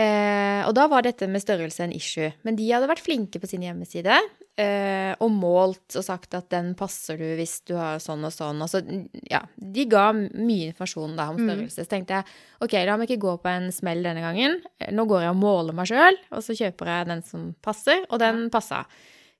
Eh, 0.00 0.62
og 0.64 0.72
da 0.78 0.86
var 0.88 1.02
dette 1.04 1.26
med 1.28 1.42
størrelse 1.42 1.82
en 1.84 1.92
issue. 1.92 2.30
Men 2.46 2.56
de 2.56 2.68
hadde 2.70 2.88
vært 2.88 3.02
flinke 3.04 3.40
på 3.42 3.48
sin 3.50 3.60
hjemmeside 3.66 4.14
eh, 4.56 5.12
og 5.20 5.28
målt 5.34 5.96
og 5.98 6.04
sagt 6.06 6.32
at 6.38 6.46
den 6.54 6.70
passer 6.78 7.18
du 7.20 7.26
hvis 7.36 7.58
du 7.68 7.74
har 7.76 7.98
sånn 8.00 8.24
og 8.24 8.32
sånn. 8.32 8.62
Altså, 8.64 8.80
ja, 9.28 9.42
de 9.60 9.84
ga 9.90 10.06
mye 10.14 10.70
informasjon 10.70 11.18
da 11.18 11.28
om 11.34 11.36
Mm. 11.42 11.50
størrelse. 11.50 11.84
Så 11.84 11.90
tenkte 11.92 12.16
jeg 12.20 12.24
ok, 12.64 12.78
la 12.86 12.96
meg 12.96 13.10
ikke 13.10 13.20
gå 13.26 13.36
på 13.42 13.52
en 13.52 13.68
smell 13.74 14.00
denne 14.06 14.24
gangen. 14.24 14.60
Nå 14.94 15.04
går 15.10 15.26
jeg 15.26 15.34
og 15.34 15.42
måler 15.42 15.76
meg 15.76 15.90
sjøl, 15.90 16.16
og 16.32 16.40
så 16.46 16.56
kjøper 16.56 16.94
jeg 16.94 17.10
den 17.12 17.22
som 17.26 17.50
passer, 17.60 18.06
og 18.08 18.22
den 18.22 18.46
passa. 18.48 18.86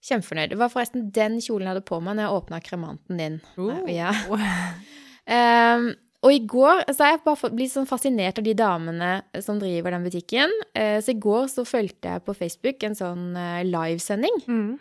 Kjempefornøyd. 0.08 0.52
Det 0.52 0.60
var 0.60 0.72
forresten 0.72 1.08
den 1.14 1.40
kjolen 1.44 1.66
jeg 1.66 1.74
hadde 1.74 1.88
på 1.88 1.98
meg 2.00 2.16
når 2.16 2.26
jeg 2.26 2.38
åpna 2.38 2.60
kremanten 2.64 3.20
din. 3.20 3.40
Oh. 3.60 3.82
Ja. 3.90 4.14
um, 4.30 5.90
og 6.24 6.32
i 6.34 6.40
går 6.48 6.84
så 6.90 7.04
har 7.04 7.14
jeg 7.14 7.22
bare 7.26 7.50
blitt 7.56 7.74
sånn 7.74 7.88
fascinert 7.88 8.40
av 8.40 8.46
de 8.46 8.54
damene 8.56 9.10
som 9.44 9.60
driver 9.60 9.96
den 9.96 10.06
butikken. 10.08 10.56
Eh, 10.76 10.98
så 11.04 11.14
i 11.14 11.20
går 11.20 11.46
så 11.52 11.66
fulgte 11.68 12.14
jeg 12.14 12.24
på 12.24 12.36
Facebook 12.36 12.84
en 12.84 12.96
sånn 12.96 13.28
eh, 13.36 13.62
livesending. 13.68 14.42
Mm. 14.48 14.72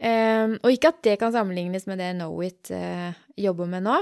Um, 0.00 0.54
og 0.64 0.72
ikke 0.72 0.94
at 0.94 1.02
det 1.04 1.18
kan 1.20 1.32
sammenlignes 1.34 1.84
med 1.84 1.98
det 2.00 2.14
Knowit 2.14 2.70
uh, 2.72 3.10
jobber 3.36 3.68
med 3.68 3.84
nå. 3.84 3.98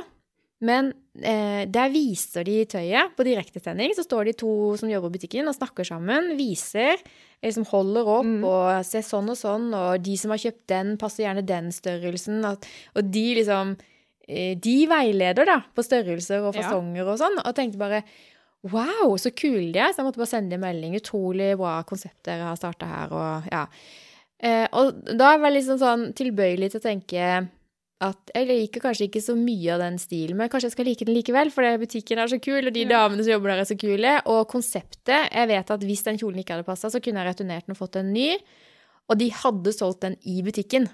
Men 0.61 0.89
eh, 1.23 1.67
der 1.71 1.91
viser 1.95 2.43
de 2.47 2.65
tøyet 2.67 3.13
på 3.15 3.23
direktesending. 3.27 3.93
Så 3.95 4.03
står 4.07 4.25
de 4.27 4.33
to 4.41 4.51
som 4.81 4.91
jobber 4.91 5.13
i 5.13 5.19
butikken 5.19 5.47
og 5.47 5.55
snakker 5.55 5.87
sammen. 5.87 6.33
Viser, 6.39 6.99
liksom 7.45 7.67
holder 7.71 8.09
opp 8.17 8.27
Mm. 8.27 8.45
og 8.45 8.85
ser 8.85 9.05
sånn 9.07 9.31
og 9.31 9.39
sånn. 9.39 9.69
Og 9.75 10.03
de 10.03 10.17
som 10.19 10.31
har 10.35 10.39
kjøpt 10.43 10.67
den, 10.67 10.97
passer 10.99 11.25
gjerne 11.29 11.47
den 11.47 11.71
størrelsen. 11.71 12.41
Og, 12.45 12.67
og 12.97 13.13
de 13.15 13.27
liksom 13.39 13.77
eh, 14.29 14.57
De 14.59 14.87
veileder 14.91 15.47
da 15.47 15.61
på 15.75 15.85
størrelser 15.87 16.43
og 16.43 16.55
Ja. 16.59 16.73
og 16.75 17.19
sånn. 17.19 17.39
Og 17.45 17.55
tenkte 17.55 17.79
bare 17.79 18.03
Wow, 18.67 19.15
så 19.17 19.31
kule 19.31 19.71
de 19.73 19.79
er! 19.79 19.93
Så 19.95 20.03
jeg 20.03 20.07
måtte 20.09 20.19
bare 20.19 20.27
sende 20.35 20.55
en 20.59 20.61
melding. 20.65 20.97
Utrolig 20.99 21.53
bra 21.57 21.77
konsept 21.87 22.25
dere 22.27 22.43
har 22.43 22.57
starta 22.59 22.87
her. 22.91 23.13
Og 23.15 23.47
ja. 23.53 23.67
Eh, 24.43 24.67
og 24.73 24.99
da 25.17 25.37
var 25.39 25.47
jeg 25.53 25.63
liksom 25.63 25.79
sånn 25.79 26.13
tilbøyelig 26.19 26.73
til 26.73 26.81
å 26.81 26.83
tenke 26.83 27.49
at 28.01 28.31
jeg 28.35 28.47
liker 28.47 28.81
kanskje 28.85 29.09
ikke 29.09 29.23
så 29.25 29.35
mye 29.35 29.73
av 29.75 29.81
den 29.83 29.97
stilen, 29.99 30.37
men 30.39 30.51
kanskje 30.53 30.69
jeg 30.69 30.75
skal 30.77 30.87
like 30.87 31.05
den 31.09 31.17
likevel, 31.17 31.51
for 31.51 31.67
butikken 31.83 32.21
er 32.23 32.31
så 32.31 32.39
kul, 32.39 32.61
og 32.69 32.75
de 32.77 32.85
damene 32.87 33.25
som 33.25 33.33
jobber 33.33 33.51
der 33.51 33.63
er 33.65 33.69
så 33.69 33.77
kule. 33.81 34.13
Og 34.31 34.45
konseptet 34.53 35.33
Jeg 35.35 35.49
vet 35.51 35.71
at 35.75 35.83
hvis 35.83 36.05
den 36.07 36.19
kjolen 36.21 36.39
ikke 36.45 36.55
hadde 36.55 36.69
passa, 36.69 36.91
så 36.91 37.01
kunne 37.03 37.25
jeg 37.25 37.33
returnert 37.33 37.67
den 37.67 37.75
og 37.75 37.81
fått 37.81 37.97
en 37.99 38.13
ny. 38.15 38.37
Og 39.11 39.19
de 39.19 39.31
hadde 39.35 39.73
solgt 39.75 40.05
den 40.05 40.15
i 40.31 40.43
butikken. 40.47 40.87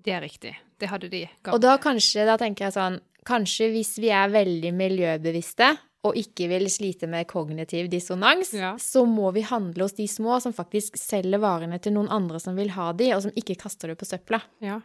Det 0.00 0.14
er 0.16 0.22
riktig. 0.24 0.54
Det 0.80 0.88
hadde 0.88 1.10
de. 1.12 1.26
Og 1.52 1.60
da 1.60 1.76
kanskje, 1.82 2.24
da 2.24 2.38
tenker 2.40 2.68
jeg 2.70 2.76
sånn 2.78 3.00
Kanskje 3.28 3.66
hvis 3.74 3.98
vi 4.00 4.08
er 4.16 4.30
veldig 4.32 4.70
miljøbevisste 4.72 5.66
og 6.08 6.16
ikke 6.16 6.46
vil 6.48 6.64
slite 6.72 7.04
med 7.06 7.26
kognitiv 7.28 7.90
dissonans, 7.92 8.54
Ja. 8.56 8.70
så 8.80 9.04
må 9.04 9.28
vi 9.36 9.42
handle 9.44 9.84
hos 9.84 9.92
de 9.92 10.06
små 10.08 10.40
som 10.40 10.54
faktisk 10.56 10.96
selger 10.96 11.38
varene 11.38 11.78
til 11.78 11.92
noen 11.92 12.08
andre 12.08 12.40
som 12.40 12.56
vil 12.56 12.70
ha 12.70 12.92
de, 12.96 13.12
og 13.12 13.20
som 13.26 13.30
ikke 13.36 13.58
kaster 13.60 13.88
det 13.92 13.98
på 14.00 14.08
søpla. 14.08 14.40
Ja. 14.64 14.80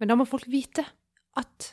Men 0.00 0.10
da 0.10 0.16
må 0.18 0.26
folk 0.26 0.46
vite 0.50 0.84
at 1.38 1.70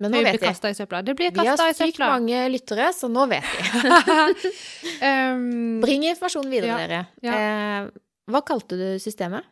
Men 0.00 0.12
nå 0.14 0.20
vet 0.24 0.38
de. 0.40 0.46
kasta 0.46 0.70
i 0.72 0.76
søpla. 0.76 1.02
Det 1.04 1.14
blir 1.16 1.30
Vi 1.32 1.44
har 1.46 1.56
kasta 1.56 1.72
sykt 1.76 1.98
mange 2.00 2.38
lyttere, 2.52 2.90
så 2.96 3.08
nå 3.12 3.26
vet 3.28 3.44
de. 3.44 4.52
um, 5.04 5.80
Bring 5.84 6.04
informasjonen 6.08 6.50
videre, 6.52 6.70
Ja, 6.72 6.78
dere. 6.86 7.00
ja. 7.24 7.34
Eh, 7.36 7.90
hva 8.30 8.42
kalte 8.46 8.76
du 8.80 8.86
systemet? 9.02 9.44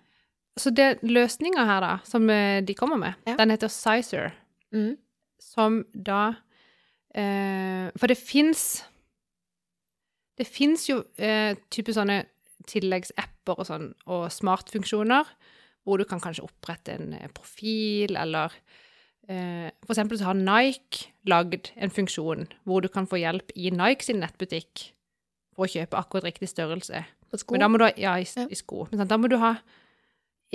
så 0.58 0.72
det 0.74 0.98
løsninga 1.06 1.62
her, 1.68 1.80
da, 1.84 1.90
som 2.02 2.24
eh, 2.34 2.60
de 2.66 2.74
kommer 2.74 2.98
med, 2.98 3.14
Ja. 3.28 3.36
den 3.38 3.50
heter 3.54 3.68
Sizer. 3.70 4.32
Mm. 4.74 4.96
som 5.40 5.84
da 5.94 6.34
eh, 7.14 7.88
For 7.96 8.06
det 8.10 8.18
fins 8.18 8.82
Det 10.36 10.44
fins 10.46 10.88
jo 10.90 10.98
eh, 11.16 11.54
type 11.70 11.94
sånne 11.94 12.24
tilleggsapper 12.68 13.54
og 13.58 13.64
sånn, 13.66 13.86
og 14.06 14.26
smartfunksjoner, 14.34 15.24
hvor 15.88 16.00
du 16.00 16.04
kan 16.08 16.20
kanskje 16.20 16.44
opprette 16.44 16.92
en 16.98 17.14
eh, 17.16 17.30
profil, 17.32 18.12
eller 18.20 18.52
eh, 19.28 19.70
For 19.86 19.94
eksempel 19.94 20.20
så 20.20 20.30
har 20.30 20.38
Nike 20.38 21.08
lagd 21.28 21.72
en 21.76 21.92
funksjon 21.92 22.46
hvor 22.68 22.84
du 22.84 22.90
kan 22.92 23.08
få 23.08 23.20
hjelp 23.22 23.54
i 23.56 23.72
Nike 23.72 24.04
sin 24.04 24.20
nettbutikk 24.20 24.90
for 25.56 25.66
å 25.66 25.72
kjøpe 25.72 25.98
akkurat 25.98 26.28
riktig 26.28 26.52
størrelse. 26.52 27.02
På 27.28 27.40
sko? 27.40 27.56
Men 27.56 27.64
da 27.64 27.72
må 27.72 27.80
du 27.80 27.88
ha 27.88 27.92
Ja, 27.96 28.16
i, 28.20 28.28
Ja. 28.28 28.46
i 28.48 28.56
sko. 28.56 28.86
Men 28.90 29.00
sant, 29.02 29.10
da 29.10 29.18
må 29.20 29.28
du 29.32 29.38
ha 29.40 29.56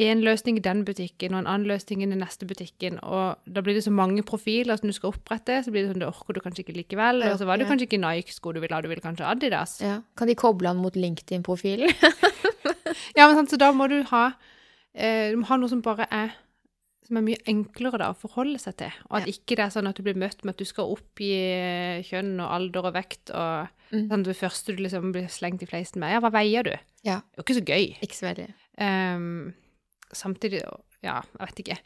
en 0.02 0.24
løsning 0.26 0.58
i 0.58 0.64
den 0.66 0.82
butikken 0.88 1.36
og 1.36 1.44
en 1.44 1.50
annen 1.50 1.68
løsning 1.70 2.02
i 2.02 2.08
den 2.10 2.24
neste 2.24 2.48
butikken, 2.50 2.96
og 3.04 3.38
da 3.46 3.62
blir 3.62 3.76
det 3.78 3.84
så 3.86 3.92
mange 3.94 4.24
profiler 4.26 4.80
som 4.80 4.90
du 4.90 4.94
skal 4.96 5.12
opprette, 5.14 5.60
så 5.62 5.70
blir 5.70 5.84
det 5.84 5.92
sånn, 5.92 6.02
det 6.02 6.08
orker 6.08 6.34
du 6.34 6.42
kanskje 6.42 6.64
ikke 6.64 6.78
likevel, 6.80 7.22
og 7.28 7.38
så 7.38 7.46
var 7.46 7.62
det 7.62 7.68
ja. 7.68 7.70
kanskje 7.70 7.86
ikke 7.86 8.02
Nike-sko 8.02 8.56
du 8.56 8.60
ville 8.64 8.74
ha, 8.74 8.82
du 8.82 8.90
ville 8.90 9.06
kanskje 9.06 9.28
Adidas. 9.30 9.76
Ja. 9.86 10.00
Kan 10.18 10.32
de 10.32 10.36
koble 10.40 10.72
han 10.72 10.82
mot 10.82 10.98
LinkedIn-profilen? 10.98 11.94
Ja, 13.18 13.28
men 13.28 13.38
sant, 13.38 13.54
så 13.54 13.58
da 13.62 13.72
må 13.76 13.88
du 13.90 14.00
ha, 14.10 14.24
du 15.34 15.38
må 15.42 15.48
ha 15.50 15.58
noe 15.58 15.70
som 15.72 15.82
bare 15.82 16.06
er, 16.12 16.34
som 17.08 17.18
er 17.20 17.26
mye 17.26 17.42
enklere 17.52 17.98
da 18.00 18.12
å 18.14 18.16
forholde 18.18 18.60
seg 18.62 18.78
til, 18.80 18.92
og 19.10 19.18
at 19.20 19.28
Ja. 19.28 19.34
ikke 19.34 19.58
det 19.58 19.66
er 19.66 19.74
sånn 19.76 19.90
at 19.90 19.96
du 19.98 20.04
blir 20.06 20.16
møtt 20.16 20.46
med 20.46 20.54
at 20.54 20.62
du 20.62 20.66
skal 20.66 20.94
oppgi 20.94 21.32
eh, 21.36 22.04
kjønn 22.08 22.40
og 22.40 22.52
alder 22.52 22.86
og 22.90 22.94
vekt, 22.94 23.30
og 23.34 23.68
Mm. 23.94 24.08
sånn, 24.10 24.24
det 24.24 24.38
første 24.38 24.76
du 24.76 24.82
liksom 24.82 25.12
blir 25.14 25.28
slengt 25.30 25.62
i 25.62 25.68
fleisen 25.70 26.00
med, 26.00 26.12
ja, 26.14 26.20
hva 26.20 26.32
veier 26.32 26.64
du? 26.64 26.72
Ja. 27.04 27.20
Det 27.36 27.38
er 27.38 27.44
jo 27.44 27.44
ikke 27.44 27.60
så 27.60 27.66
gøy. 27.68 27.98
Ikke 28.02 28.18
så 28.18 28.26
veldig. 28.34 28.48
Um, 28.82 29.54
samtidig, 30.12 30.64
ja, 31.04 31.22
jeg 31.22 31.48
vet 31.48 31.60
ikke. 31.66 31.78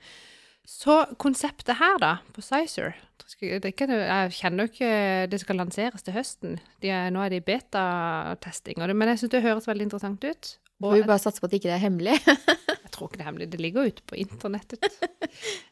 Så 0.67 1.15
konseptet 1.17 1.77
her 1.79 1.97
da, 1.99 2.17
på 2.35 2.41
Sizer, 2.43 2.93
det 3.39 3.63
er 3.65 3.88
jeg 3.88 4.31
kjenner 4.35 4.67
jo 4.67 4.71
ikke 4.71 5.29
det 5.29 5.39
skal 5.39 5.55
lanseres 5.57 6.03
til 6.03 6.13
høsten. 6.13 6.59
Er, 6.81 7.09
nå 7.11 7.19
er 7.25 7.29
det 7.29 7.41
i 7.41 7.45
beta-testing, 7.51 8.77
men 8.77 9.07
jeg 9.09 9.17
synes 9.19 9.31
det 9.31 9.43
høres 9.43 9.67
veldig 9.67 9.88
interessant 9.88 10.23
ut. 10.23 10.57
Får 10.81 10.93
vi 10.93 11.05
bare 11.09 11.21
satse 11.21 11.41
på 11.41 11.47
at 11.47 11.53
det 11.53 11.61
ikke 11.61 11.73
er 11.73 11.81
hemmelig. 11.81 12.15
jeg 12.83 12.91
tror 12.93 13.09
ikke 13.09 13.17
det 13.17 13.23
er 13.23 13.29
hemmelig, 13.31 13.51
det 13.51 13.61
ligger 13.61 13.83
jo 13.85 13.93
ute 13.93 14.07
på 14.09 14.19
internettet. 14.23 14.89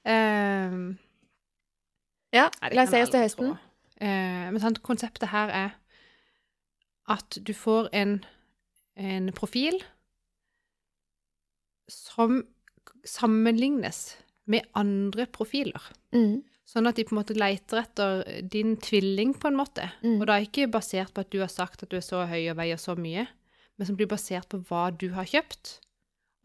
Ehm, 0.06 0.98
ja, 2.34 2.50
la 2.74 2.84
oss 2.84 2.92
se 2.94 3.02
oss 3.02 3.14
til 3.14 3.24
høsten. 3.24 3.54
Eh, 3.98 4.48
men 4.52 4.60
sant, 4.62 4.82
konseptet 4.86 5.32
her 5.32 5.54
er 5.54 5.72
at 7.10 7.38
du 7.48 7.54
får 7.58 7.90
en, 7.98 8.20
en 8.98 9.32
profil 9.38 9.80
som 11.90 12.44
sammenlignes 13.06 14.18
med 14.50 14.66
andre 14.78 15.26
profiler. 15.30 15.82
Mm. 16.14 16.44
Sånn 16.66 16.90
at 16.90 16.98
de 16.98 17.06
på 17.06 17.14
en 17.14 17.22
måte 17.22 17.38
leter 17.38 17.84
etter 17.84 18.24
din 18.42 18.74
tvilling, 18.82 19.36
på 19.38 19.52
en 19.52 19.58
måte. 19.60 19.90
Mm. 20.02 20.18
Og 20.18 20.26
da 20.30 20.40
ikke 20.42 20.70
basert 20.74 21.14
på 21.14 21.22
at 21.26 21.32
du 21.34 21.40
har 21.44 21.52
sagt 21.54 21.86
at 21.86 21.92
du 21.92 22.00
er 22.00 22.06
så 22.06 22.24
høy 22.30 22.42
og 22.50 22.58
veier 22.58 22.82
så 22.82 22.98
mye, 22.98 23.28
men 23.78 23.88
som 23.88 23.96
blir 23.98 24.08
basert 24.08 24.48
på 24.50 24.60
hva 24.70 24.90
du 24.98 25.10
har 25.16 25.26
kjøpt, 25.26 25.80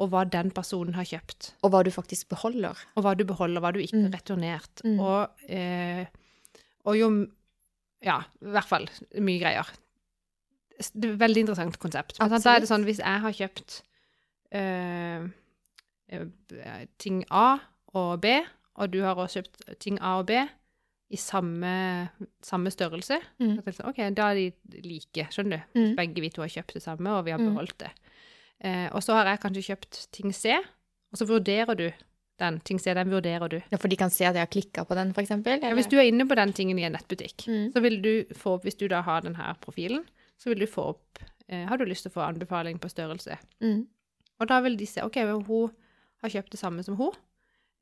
og 0.01 0.09
hva 0.11 0.23
den 0.31 0.51
personen 0.57 0.94
har 0.97 1.05
kjøpt. 1.05 1.51
Og 1.62 1.70
hva 1.74 1.82
du 1.85 1.90
faktisk 1.93 2.28
beholder. 2.32 2.78
Og 2.97 3.05
hva 3.05 3.12
du 3.19 3.24
beholder, 3.28 3.61
hva 3.61 3.73
du 3.73 3.81
ikke 3.82 3.98
har 4.01 4.09
Mm. 4.09 4.15
returnert. 4.16 4.82
Mm. 4.85 4.98
Og, 5.01 5.31
eh, 5.48 6.07
og 6.86 6.97
jo 6.97 7.11
Ja, 8.02 8.23
i 8.40 8.47
hvert 8.55 8.65
fall 8.65 8.86
mye 9.20 9.39
greier. 9.43 9.66
Det 10.94 11.05
er 11.05 11.12
et 11.12 11.19
veldig 11.20 11.40
interessant 11.44 11.78
konsept. 11.78 12.16
Absolutt. 12.19 12.43
da 12.44 12.55
er 12.57 12.61
det 12.61 12.69
sånn, 12.70 12.85
hvis 12.89 12.97
jeg 13.02 13.20
har 13.20 13.32
kjøpt 13.36 13.82
eh, 14.52 15.27
eh, 16.09 16.86
ting 16.98 17.24
A 17.31 17.59
og 17.93 18.20
B, 18.23 18.40
og 18.77 18.90
du 18.90 19.02
har 19.02 19.15
også 19.20 19.43
kjøpt 19.43 19.78
ting 19.81 19.98
A 20.01 20.15
og 20.23 20.27
B 20.31 20.39
i 21.11 21.16
samme, 21.19 22.11
samme 22.43 22.70
størrelse, 22.70 23.19
Mm. 23.41 23.57
sånn, 23.65 23.89
ok, 23.89 24.15
da 24.15 24.31
er 24.31 24.35
de 24.35 24.82
like, 24.85 25.27
skjønner 25.31 25.65
du? 25.74 25.81
Mm. 25.81 25.97
Begge 25.97 26.20
vi 26.23 26.28
to 26.31 26.43
har 26.43 26.49
kjøpt 26.49 26.74
det 26.74 26.82
samme, 26.85 27.09
og 27.19 27.24
vi 27.24 27.32
har 27.32 27.39
Mm. 27.41 27.55
beholdt 27.55 27.78
det. 27.78 27.91
Eh, 28.62 28.89
og 28.93 29.01
så 29.03 29.15
har 29.15 29.24
jeg 29.24 29.41
kanskje 29.41 29.74
kjøpt 29.74 30.11
ting 30.12 30.32
C, 30.32 30.53
og 30.55 31.19
så 31.19 31.27
vurderer 31.27 31.74
du 31.77 31.91
den. 32.39 32.61
Ting 32.61 32.78
C, 32.78 32.95
den 32.95 33.11
vurderer 33.11 33.49
du. 33.51 33.61
Ja, 33.73 33.77
for 33.77 33.89
de 33.89 33.97
kan 33.97 34.09
se 34.11 34.24
at 34.24 34.35
jeg 34.35 34.41
har 34.41 34.47
klikka 34.47 34.85
på 34.87 34.95
den, 34.95 35.12
eksempel? 35.12 35.61
Ja, 35.62 35.74
hvis 35.74 35.89
du 35.91 35.97
er 35.99 36.07
inne 36.09 36.27
på 36.28 36.35
den 36.37 36.53
tingen 36.53 36.78
i 36.78 36.85
en 36.85 36.93
nettbutikk, 36.95 37.47
Mm. 37.49 37.73
så 37.73 37.82
vil 37.82 38.01
du 38.01 38.24
få 38.35 38.55
opp, 38.55 38.62
hvis 38.65 38.77
du 38.78 38.87
da 38.89 39.03
har 39.03 39.20
denne 39.23 39.57
profilen, 39.61 40.05
så 40.39 40.45
vil 40.55 40.61
du 40.61 40.66
få 40.66 40.91
opp, 40.91 41.19
eh, 41.49 41.66
har 41.66 41.77
du 41.77 41.85
lyst 41.85 42.03
til 42.05 42.11
å 42.12 42.15
få 42.15 42.28
anbefaling 42.35 42.78
på 42.78 42.89
størrelse? 42.89 43.37
Mm. 43.61 43.87
Og 44.41 44.47
da 44.49 44.61
vil 44.61 44.77
de 44.77 44.87
se, 44.87 45.01
ok, 45.03 45.16
men 45.16 45.43
hun 45.45 45.70
har 46.23 46.31
kjøpt 46.31 46.51
det 46.51 46.61
samme 46.61 46.85
som 46.85 46.97
hun, 46.97 47.12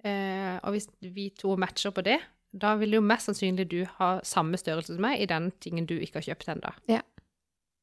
eh, 0.05 0.59
og 0.65 0.73
hvis 0.75 0.89
vi 1.03 1.31
to 1.31 1.57
matcher 1.57 1.91
på 1.93 2.03
det, 2.03 2.21
da 2.53 2.75
vil 2.81 2.97
jo 2.97 3.05
mest 3.05 3.29
sannsynlig 3.29 3.69
du 3.71 3.81
ha 3.99 4.19
samme 4.27 4.59
størrelse 4.61 4.97
som 4.97 5.05
meg 5.05 5.21
i 5.21 5.29
den 5.29 5.51
tingen 5.63 5.87
du 5.89 5.97
ikke 5.99 6.21
har 6.21 6.29
kjøpt 6.31 6.51
enda. 6.55 6.75
Ja. 6.91 7.03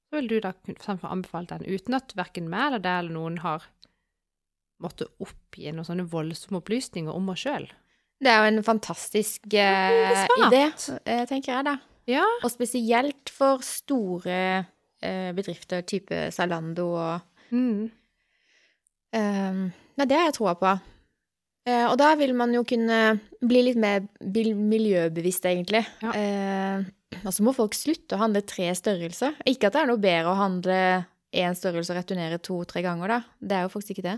Så 0.10 0.20
vil 0.20 0.30
du 0.32 0.38
da 0.42 0.54
kunne 0.66 1.12
anbefale 1.12 1.50
den, 1.52 1.66
uten 1.68 1.98
at 1.98 2.14
hverken 2.18 2.50
meg 2.50 2.70
eller 2.70 2.84
deg 2.84 3.04
eller 3.04 3.18
noen 3.18 3.40
har 3.44 3.66
måttet 4.84 5.12
oppgi 5.24 5.72
noen 5.72 5.88
sånne 5.88 6.08
voldsomme 6.12 6.60
opplysninger 6.60 7.14
om 7.14 7.32
oss 7.32 7.46
selv. 7.46 7.72
Det 8.22 8.32
er 8.32 8.42
jo 8.42 8.52
en 8.54 8.64
fantastisk 8.66 9.54
eh, 9.54 10.24
idé, 10.48 10.66
eh, 11.04 11.26
tenker 11.30 11.52
jeg 11.52 11.68
da. 11.68 11.76
Ja. 12.10 12.26
Og 12.44 12.52
spesielt 12.54 13.32
for 13.34 13.64
store 13.66 14.40
eh, 15.02 15.32
bedrifter, 15.36 15.84
type 15.88 16.28
Zalando 16.36 16.92
og 16.96 17.32
Mm. 17.52 17.92
Um, 19.16 19.60
Nei, 19.96 20.08
det 20.10 20.18
har 20.18 20.26
jeg 20.28 20.38
troa 20.40 20.56
på. 20.60 20.72
Eh, 21.66 21.86
og 21.90 21.96
da 21.98 22.12
vil 22.20 22.36
man 22.38 22.54
jo 22.54 22.62
kunne 22.68 23.18
bli 23.42 23.64
litt 23.66 23.80
mer 23.82 24.06
miljøbevisst, 24.22 25.48
egentlig. 25.50 25.82
Ja. 26.04 26.14
Eh, 26.14 26.86
og 27.24 27.34
så 27.34 27.46
må 27.46 27.56
folk 27.56 27.74
slutte 27.78 28.18
å 28.18 28.22
handle 28.22 28.44
tre 28.46 28.70
størrelser. 28.78 29.40
Ikke 29.50 29.70
at 29.70 29.78
det 29.78 29.82
er 29.82 29.90
noe 29.90 30.02
bedre 30.02 30.34
å 30.34 30.40
handle 30.40 30.78
én 31.36 31.58
størrelse 31.58 31.94
og 31.94 32.00
returnere 32.00 32.40
to-tre 32.44 32.84
ganger, 32.86 33.16
da. 33.16 33.20
Det 33.40 33.58
er 33.58 33.66
jo 33.66 33.74
faktisk 33.74 33.96
ikke 33.96 34.08
det. 34.12 34.18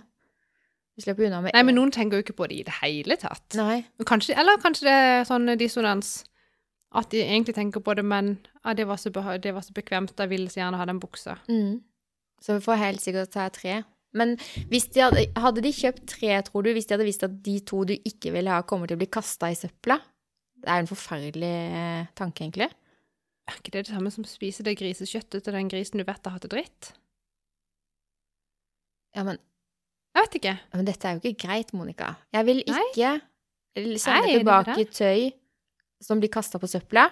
Vi 0.97 1.05
slipper 1.05 1.27
unna 1.27 1.43
med 1.45 1.53
Nei, 1.53 1.61
men 1.67 1.77
noen 1.77 1.91
tenker 1.93 2.17
jo 2.17 2.25
ikke 2.25 2.35
på 2.39 2.47
det 2.49 2.55
i 2.57 2.65
det 2.65 2.73
hele 2.79 3.19
tatt. 3.21 3.45
Nei. 3.57 3.83
Kanskje, 4.09 4.33
eller 4.39 4.57
kanskje 4.61 4.87
det 4.87 4.95
er 4.97 5.27
sånn 5.29 5.53
dissonans. 5.59 6.15
At 6.97 7.11
de 7.11 7.21
egentlig 7.21 7.53
tenker 7.53 7.83
på 7.83 7.93
det, 7.99 8.05
men 8.07 8.37
ah, 8.63 8.73
det, 8.73 8.87
var 8.89 8.97
så 8.97 9.11
det 9.11 9.53
var 9.53 9.61
så 9.61 9.75
bekvemt, 9.75 10.15
da 10.17 10.25
ville 10.25 10.49
så 10.49 10.63
gjerne 10.63 10.79
ha 10.79 10.87
den 10.89 11.01
buksa. 11.03 11.37
Mm. 11.51 11.83
Så 12.41 12.57
vi 12.57 12.65
får 12.65 12.81
helt 12.81 13.03
sikkert 13.03 13.33
ta 13.33 13.45
tre. 13.53 13.81
Men 14.15 14.35
de 14.38 14.79
hadde, 15.01 15.25
hadde 15.35 15.63
de 15.65 15.71
kjøpt 15.75 16.05
tre, 16.09 16.31
tror 16.47 16.63
du, 16.63 16.71
hvis 16.73 16.88
de 16.88 16.95
hadde 16.95 17.07
visst 17.07 17.25
at 17.27 17.34
de 17.43 17.57
to 17.67 17.84
du 17.88 17.95
ikke 17.97 18.31
ville 18.34 18.53
ha, 18.53 18.63
kommer 18.67 18.88
til 18.88 18.97
å 18.97 19.01
bli 19.01 19.09
kasta 19.11 19.51
i 19.51 19.57
søpla? 19.57 19.99
Det 20.57 20.69
er 20.71 20.79
jo 20.79 20.85
en 20.85 20.89
forferdelig 20.89 21.55
eh, 21.77 22.07
tanke, 22.17 22.45
egentlig. 22.45 22.69
Er 23.47 23.59
ikke 23.59 23.73
det 23.75 23.85
det 23.88 23.93
samme 23.93 24.11
som 24.11 24.25
å 24.25 24.29
spise 24.29 24.65
det 24.65 24.77
grisekjøttet 24.79 25.45
til 25.45 25.55
den 25.55 25.69
grisen 25.71 26.01
du 26.01 26.05
vet 26.07 26.25
har 26.25 26.35
hatt 26.35 26.47
det 26.47 26.51
dritt? 26.55 26.93
Ja, 29.15 29.23
men 29.23 29.39
Jeg 30.17 30.25
vet 30.25 30.35
ikke. 30.39 30.53
Ja, 30.57 30.77
Men 30.79 30.88
dette 30.88 31.07
er 31.07 31.17
jo 31.17 31.21
ikke 31.21 31.47
greit, 31.47 31.73
Monica. 31.77 32.15
Jeg 32.34 32.45
vil 32.47 32.63
ikke 32.63 33.11
Nei. 33.13 33.97
sende 34.01 34.23
Nei, 34.25 34.38
tilbake 34.39 34.85
tøy 34.89 35.27
som 36.01 36.21
blir 36.21 36.31
kasta 36.34 36.57
på 36.57 36.69
søpla. 36.69 37.05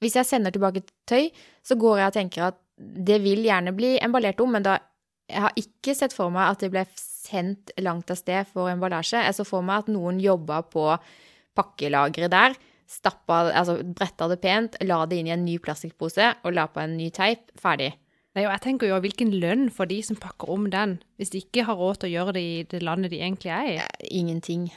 Hvis 0.00 0.14
jeg 0.16 0.28
sender 0.28 0.54
tilbake 0.54 0.84
tøy, 1.10 1.28
så 1.66 1.76
går 1.76 1.98
jeg 1.98 2.12
og 2.12 2.14
tenker 2.14 2.44
at 2.46 2.60
det 2.78 3.18
vil 3.24 3.42
gjerne 3.44 3.74
bli 3.76 3.96
emballert 4.00 4.40
om, 4.40 4.54
men 4.54 4.64
da 4.64 4.78
jeg 5.30 5.44
har 5.46 5.56
ikke 5.58 5.94
sett 5.96 6.14
for 6.16 6.32
meg 6.34 6.52
at 6.52 6.64
det 6.64 6.70
ble 6.72 6.84
sendt 6.96 7.72
langt 7.80 8.10
av 8.10 8.18
sted 8.18 8.48
for 8.50 8.70
emballasje. 8.70 9.22
Jeg 9.22 9.36
så 9.36 9.46
for 9.46 9.64
meg 9.66 9.84
at 9.84 9.92
noen 9.92 10.20
jobba 10.22 10.62
på 10.70 10.86
pakkelageret 11.58 12.32
der, 12.32 12.56
stappa, 12.90 13.44
altså 13.54 13.78
bretta 13.86 14.26
det 14.30 14.40
pent, 14.42 14.78
la 14.86 15.04
det 15.06 15.20
inn 15.20 15.30
i 15.30 15.34
en 15.34 15.44
ny 15.46 15.58
plastikkpose 15.62 16.32
og 16.42 16.54
la 16.56 16.66
på 16.70 16.82
en 16.82 16.96
ny 16.98 17.10
teip. 17.14 17.52
Ferdig. 17.60 17.92
Nei, 18.36 18.44
og 18.44 18.52
jeg 18.52 18.62
tenker 18.62 18.90
jo, 18.90 19.00
hvilken 19.02 19.32
lønn 19.42 19.68
får 19.74 19.90
de 19.90 19.98
som 20.06 20.18
pakker 20.18 20.50
om 20.54 20.68
den, 20.70 20.98
hvis 21.18 21.32
de 21.32 21.42
ikke 21.42 21.66
har 21.66 21.78
råd 21.78 22.00
til 22.00 22.10
å 22.10 22.12
gjøre 22.12 22.34
det 22.36 22.44
i 22.46 22.60
det 22.70 22.82
landet 22.86 23.10
de 23.10 23.18
egentlig 23.18 23.50
er 23.54 23.70
i? 23.72 23.78
Ingenting. 24.20 24.68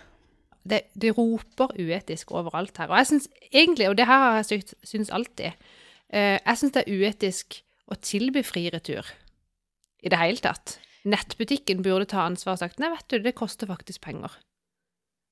Det, 0.65 0.85
det 0.97 1.11
roper 1.17 1.75
uetisk 1.77 2.31
overalt 2.33 2.77
her. 2.81 2.89
Og 2.89 2.97
jeg 3.01 3.11
syns 3.11 3.27
egentlig, 3.51 3.91
og 3.91 3.97
det 3.99 4.07
her 4.09 4.23
har 4.25 4.39
jeg 4.39 4.49
syns, 4.49 4.77
syns 4.89 5.13
alltid, 5.13 5.69
eh, 6.09 6.39
jeg 6.39 6.61
syns 6.61 6.73
det 6.73 6.85
er 6.85 6.97
uetisk 6.97 7.59
å 7.91 7.99
tilby 7.99 8.41
fri 8.47 8.69
retur 8.73 9.11
i 10.03 10.11
det 10.11 10.19
hele 10.19 10.41
tatt. 10.43 10.77
Nettbutikken 11.07 11.81
burde 11.83 12.07
ta 12.11 12.25
ansvar 12.27 12.55
og 12.55 12.61
sagt 12.61 12.79
nei, 12.79 12.89
vet 12.93 13.07
du, 13.11 13.17
det 13.23 13.35
koster 13.35 13.67
faktisk 13.69 14.03
penger. 14.05 14.31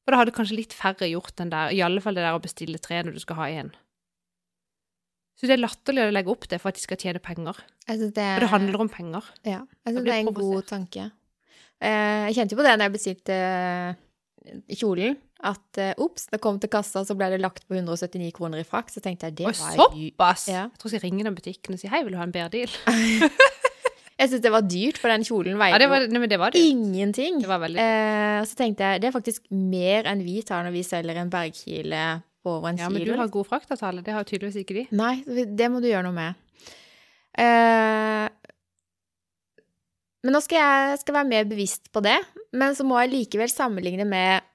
For 0.04 0.12
da 0.16 0.22
hadde 0.24 0.34
kanskje 0.36 0.58
litt 0.58 0.74
færre 0.76 1.08
gjort 1.12 1.36
den 1.40 1.52
der, 1.54 1.72
i 1.76 1.80
alle 1.86 2.02
fall 2.04 2.18
det 2.18 2.24
der 2.26 2.36
å 2.36 2.42
bestille 2.44 2.80
tre 2.82 3.04
når 3.06 3.16
du 3.16 3.22
skal 3.24 3.38
ha 3.40 3.48
én. 3.62 3.70
Så 5.40 5.48
det 5.50 5.56
er 5.56 5.62
latterlig 5.64 6.04
å 6.06 6.12
legge 6.14 6.30
opp 6.34 6.46
det 6.52 6.60
for 6.62 6.70
at 6.70 6.78
de 6.78 6.84
skal 6.84 7.00
tjene 7.02 7.22
penger. 7.24 7.58
Altså 7.90 8.10
det, 8.14 8.26
For 8.36 8.44
det 8.46 8.52
handler 8.52 8.84
om 8.84 8.90
penger. 8.94 9.30
Ja, 9.48 9.62
synes 9.88 10.06
det 10.06 10.14
er 10.14 10.20
en 10.26 10.34
god 10.38 10.68
tanke. 10.70 11.08
Eh, 11.82 12.28
jeg 12.30 12.36
kjente 12.38 12.54
jo 12.54 12.60
på 12.60 12.66
det 12.68 12.74
når 12.78 12.86
jeg 12.88 12.96
bestilte 12.98 13.38
eh, 13.38 14.76
kjolen, 14.78 15.16
at 15.50 15.80
eh, 15.82 15.96
ops, 16.04 16.28
det 16.30 16.42
kom 16.44 16.60
til 16.62 16.70
kassa, 16.70 17.02
så 17.08 17.16
ble 17.18 17.32
det 17.34 17.40
lagt 17.42 17.66
på 17.66 17.74
179 17.80 18.30
kroner 18.38 18.62
i 18.62 18.68
frakt. 18.68 18.94
Så 18.94 19.02
tenkte 19.02 19.32
jeg 19.32 19.40
det 19.40 19.48
var 19.50 19.56
ju- 19.58 19.80
såpass! 19.80 20.46
Ja. 20.52 20.68
Jeg 20.70 20.78
tror 20.84 20.92
jeg 20.92 21.00
skal 21.00 21.08
ringe 21.08 21.26
den 21.26 21.38
butikken 21.40 21.78
og 21.78 21.82
si 21.82 21.90
hei, 21.90 22.04
vil 22.06 22.14
du 22.14 22.22
ha 22.22 22.28
en 22.28 22.36
bedre 22.36 22.52
deal? 22.54 22.78
Jeg 24.22 24.30
syns 24.30 24.44
det 24.46 24.52
var 24.54 24.66
dyrt, 24.70 25.00
for 25.02 25.10
den 25.10 25.24
kjolen 25.26 25.56
Ja, 25.56 25.60
veier 25.64 25.82
det 25.82 25.88
var, 25.90 26.04
nei, 26.06 26.20
men 26.22 26.30
det 26.30 26.38
var 26.38 26.54
det. 26.54 26.62
ingenting. 26.62 27.40
Det 27.42 27.50
var 27.50 27.62
veldig 27.64 27.82
Eh, 27.82 28.42
så 28.46 28.58
tenkte 28.60 28.86
jeg 28.92 29.02
det 29.02 29.10
er 29.10 29.16
faktisk 29.16 29.48
mer 29.50 30.06
enn 30.12 30.22
vi 30.26 30.42
tar 30.46 30.62
når 30.68 30.76
vi 30.76 30.84
selger 30.86 31.18
en 31.24 31.32
bergkile 31.34 32.04
på 32.46 32.54
over 32.60 32.70
en 32.70 32.78
Ja, 32.78 32.90
men 32.94 33.04
du 33.06 33.16
har 33.18 33.32
god 33.34 33.50
fraktavtale. 33.50 34.04
Det 34.06 34.14
har 34.14 34.24
tydeligvis 34.26 34.62
ikke 34.62 34.78
de. 34.78 34.86
Nei, 34.94 35.16
det 35.26 35.72
må 35.74 35.82
du 35.82 35.90
gjøre 35.90 36.06
noe 36.06 36.14
med. 36.14 36.38
Eh, 37.42 38.30
men 40.22 40.36
nå 40.38 40.42
skal 40.46 40.62
jeg 40.62 41.02
skal 41.02 41.18
være 41.18 41.30
mer 41.32 41.50
bevisst 41.50 41.90
på 41.94 42.02
det. 42.06 42.20
Men 42.54 42.76
så 42.78 42.86
må 42.86 43.00
jeg 43.02 43.14
likevel 43.16 43.50
sammenligne 43.50 44.06
med 44.06 44.46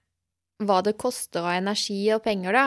hva 0.66 0.78
det 0.86 0.94
koster 0.96 1.42
av 1.44 1.56
energi 1.58 2.00
og 2.14 2.22
penger, 2.24 2.54
da. 2.54 2.66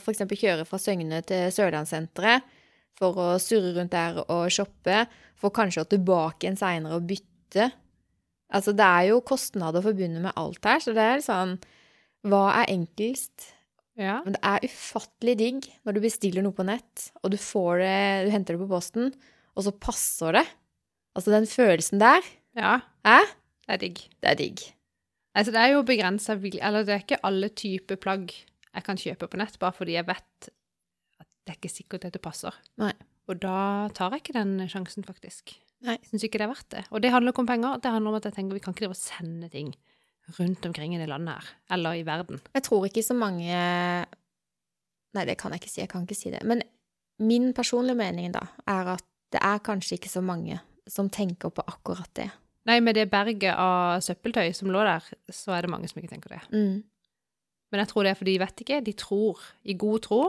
For 0.00 0.12
eksempel 0.14 0.38
kjøre 0.40 0.64
fra 0.68 0.78
Søgne 0.80 1.18
til 1.26 1.50
Sørlandssenteret 1.52 2.46
for 3.02 3.18
å 3.18 3.28
surre 3.42 3.74
rundt 3.76 3.94
der 3.94 4.22
og 4.22 4.46
shoppe, 4.54 5.04
for 5.38 5.54
kanskje 5.54 5.84
å 5.84 5.90
tilbake 5.90 6.46
igjen 6.46 6.58
seinere 6.60 7.00
og 7.00 7.08
bytte. 7.10 7.70
Altså, 8.52 8.74
det 8.76 8.86
er 8.86 9.08
jo 9.10 9.22
kostnader 9.26 9.84
forbundet 9.84 10.22
med 10.22 10.36
alt 10.38 10.62
her, 10.68 10.82
så 10.84 10.94
det 10.96 11.08
er 11.08 11.24
sånn 11.24 11.56
Hva 12.28 12.44
er 12.60 12.70
enklest? 12.70 13.48
Ja. 13.98 14.20
Men 14.24 14.36
det 14.36 14.42
er 14.46 14.64
ufattelig 14.68 15.34
digg 15.40 15.66
når 15.84 15.96
du 15.96 16.02
bestiller 16.04 16.44
noe 16.44 16.56
på 16.56 16.66
nett, 16.68 17.08
og 17.22 17.32
du 17.34 17.38
får 17.40 17.82
det 17.82 17.96
Du 18.26 18.30
henter 18.34 18.56
det 18.56 18.62
på 18.62 18.70
posten, 18.70 19.10
og 19.56 19.66
så 19.66 19.72
passer 19.74 20.38
det. 20.38 20.46
Altså, 21.16 21.32
den 21.34 21.48
følelsen 21.48 22.00
der 22.00 22.22
ja. 22.56 22.78
Hæ? 23.06 23.18
Det 23.64 23.74
er 23.74 23.80
digg. 23.80 24.00
Det 24.20 24.30
er 24.30 24.38
digg. 24.38 24.62
Altså, 25.32 25.52
det 25.54 25.60
er 25.60 25.70
jo 25.72 25.84
begrensa 25.88 26.36
Eller 26.36 26.84
det 26.84 26.94
er 26.94 27.04
ikke 27.04 27.24
alle 27.24 27.48
typer 27.48 27.96
plagg 27.96 28.32
jeg 28.72 28.84
kan 28.84 28.96
kjøpe 28.96 29.28
på 29.28 29.36
nett, 29.36 29.58
bare 29.60 29.76
fordi 29.76 29.96
jeg 29.98 30.06
vet 30.08 30.48
det 31.42 31.54
er 31.54 31.58
ikke 31.58 31.72
sikkert 31.72 32.06
at 32.06 32.14
det 32.14 32.22
passer. 32.22 32.54
Nei. 32.80 32.92
Og 33.30 33.38
da 33.42 33.88
tar 33.94 34.14
jeg 34.14 34.24
ikke 34.24 34.36
den 34.36 34.56
sjansen, 34.70 35.06
faktisk. 35.06 35.54
Nei. 35.86 35.96
Syns 36.06 36.26
ikke 36.26 36.38
det 36.38 36.46
er 36.46 36.52
verdt 36.52 36.70
det. 36.74 36.82
Og 36.94 37.02
det 37.02 37.10
handler 37.14 37.34
ikke 37.34 37.42
om 37.42 37.50
penger, 37.50 37.80
det 37.82 37.90
handler 37.94 38.12
om 38.12 38.18
at 38.20 38.28
jeg 38.28 38.36
tenker 38.36 38.58
vi 38.58 38.62
kan 38.62 38.74
ikke 38.74 38.84
drive 38.84 38.96
og 38.96 39.02
sende 39.02 39.50
ting 39.52 39.72
rundt 40.38 40.66
omkring 40.66 40.94
i 40.94 41.00
det 41.00 41.08
landet 41.10 41.34
her, 41.34 41.48
eller 41.74 41.98
i 41.98 42.04
verden. 42.06 42.38
Jeg 42.54 42.62
tror 42.68 42.86
ikke 42.86 43.02
så 43.02 43.16
mange 43.18 43.56
Nei, 45.12 45.26
det 45.28 45.34
kan 45.36 45.52
jeg 45.52 45.60
ikke 45.60 45.68
si. 45.68 45.80
Jeg 45.82 45.90
kan 45.92 46.06
ikke 46.06 46.16
si 46.16 46.30
det. 46.32 46.38
Men 46.48 46.62
min 47.20 47.50
personlige 47.52 47.98
mening, 47.98 48.30
da, 48.32 48.46
er 48.64 48.94
at 48.94 49.04
det 49.34 49.42
er 49.44 49.58
kanskje 49.60 49.98
ikke 49.98 50.08
så 50.08 50.22
mange 50.24 50.56
som 50.88 51.10
tenker 51.12 51.52
på 51.52 51.64
akkurat 51.68 52.08
det. 52.16 52.30
Nei, 52.68 52.78
med 52.80 52.96
det 52.96 53.10
berget 53.12 53.52
av 53.58 54.00
søppeltøy 54.00 54.54
som 54.56 54.70
lå 54.72 54.80
der, 54.86 55.04
så 55.28 55.52
er 55.52 55.66
det 55.66 55.72
mange 55.72 55.90
som 55.90 56.00
ikke 56.00 56.14
tenker 56.14 56.36
det. 56.36 56.40
Mm. 56.54 56.80
Men 57.72 57.82
jeg 57.82 57.90
tror 57.90 58.06
det 58.06 58.12
er 58.12 58.20
fordi 58.22 58.34
de 58.36 58.42
vet 58.42 58.64
ikke. 58.64 58.80
De 58.86 58.94
tror 58.96 59.44
i 59.68 59.76
god 59.76 60.04
tro. 60.06 60.22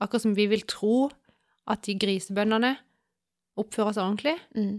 Akkurat 0.00 0.22
som 0.26 0.34
vi 0.36 0.46
vil 0.50 0.64
tro 0.68 1.08
at 1.66 1.82
de 1.86 1.94
grisebøndene 1.98 2.74
oppfører 3.58 3.94
seg 3.96 4.04
ordentlig. 4.04 4.36
Mm. 4.56 4.74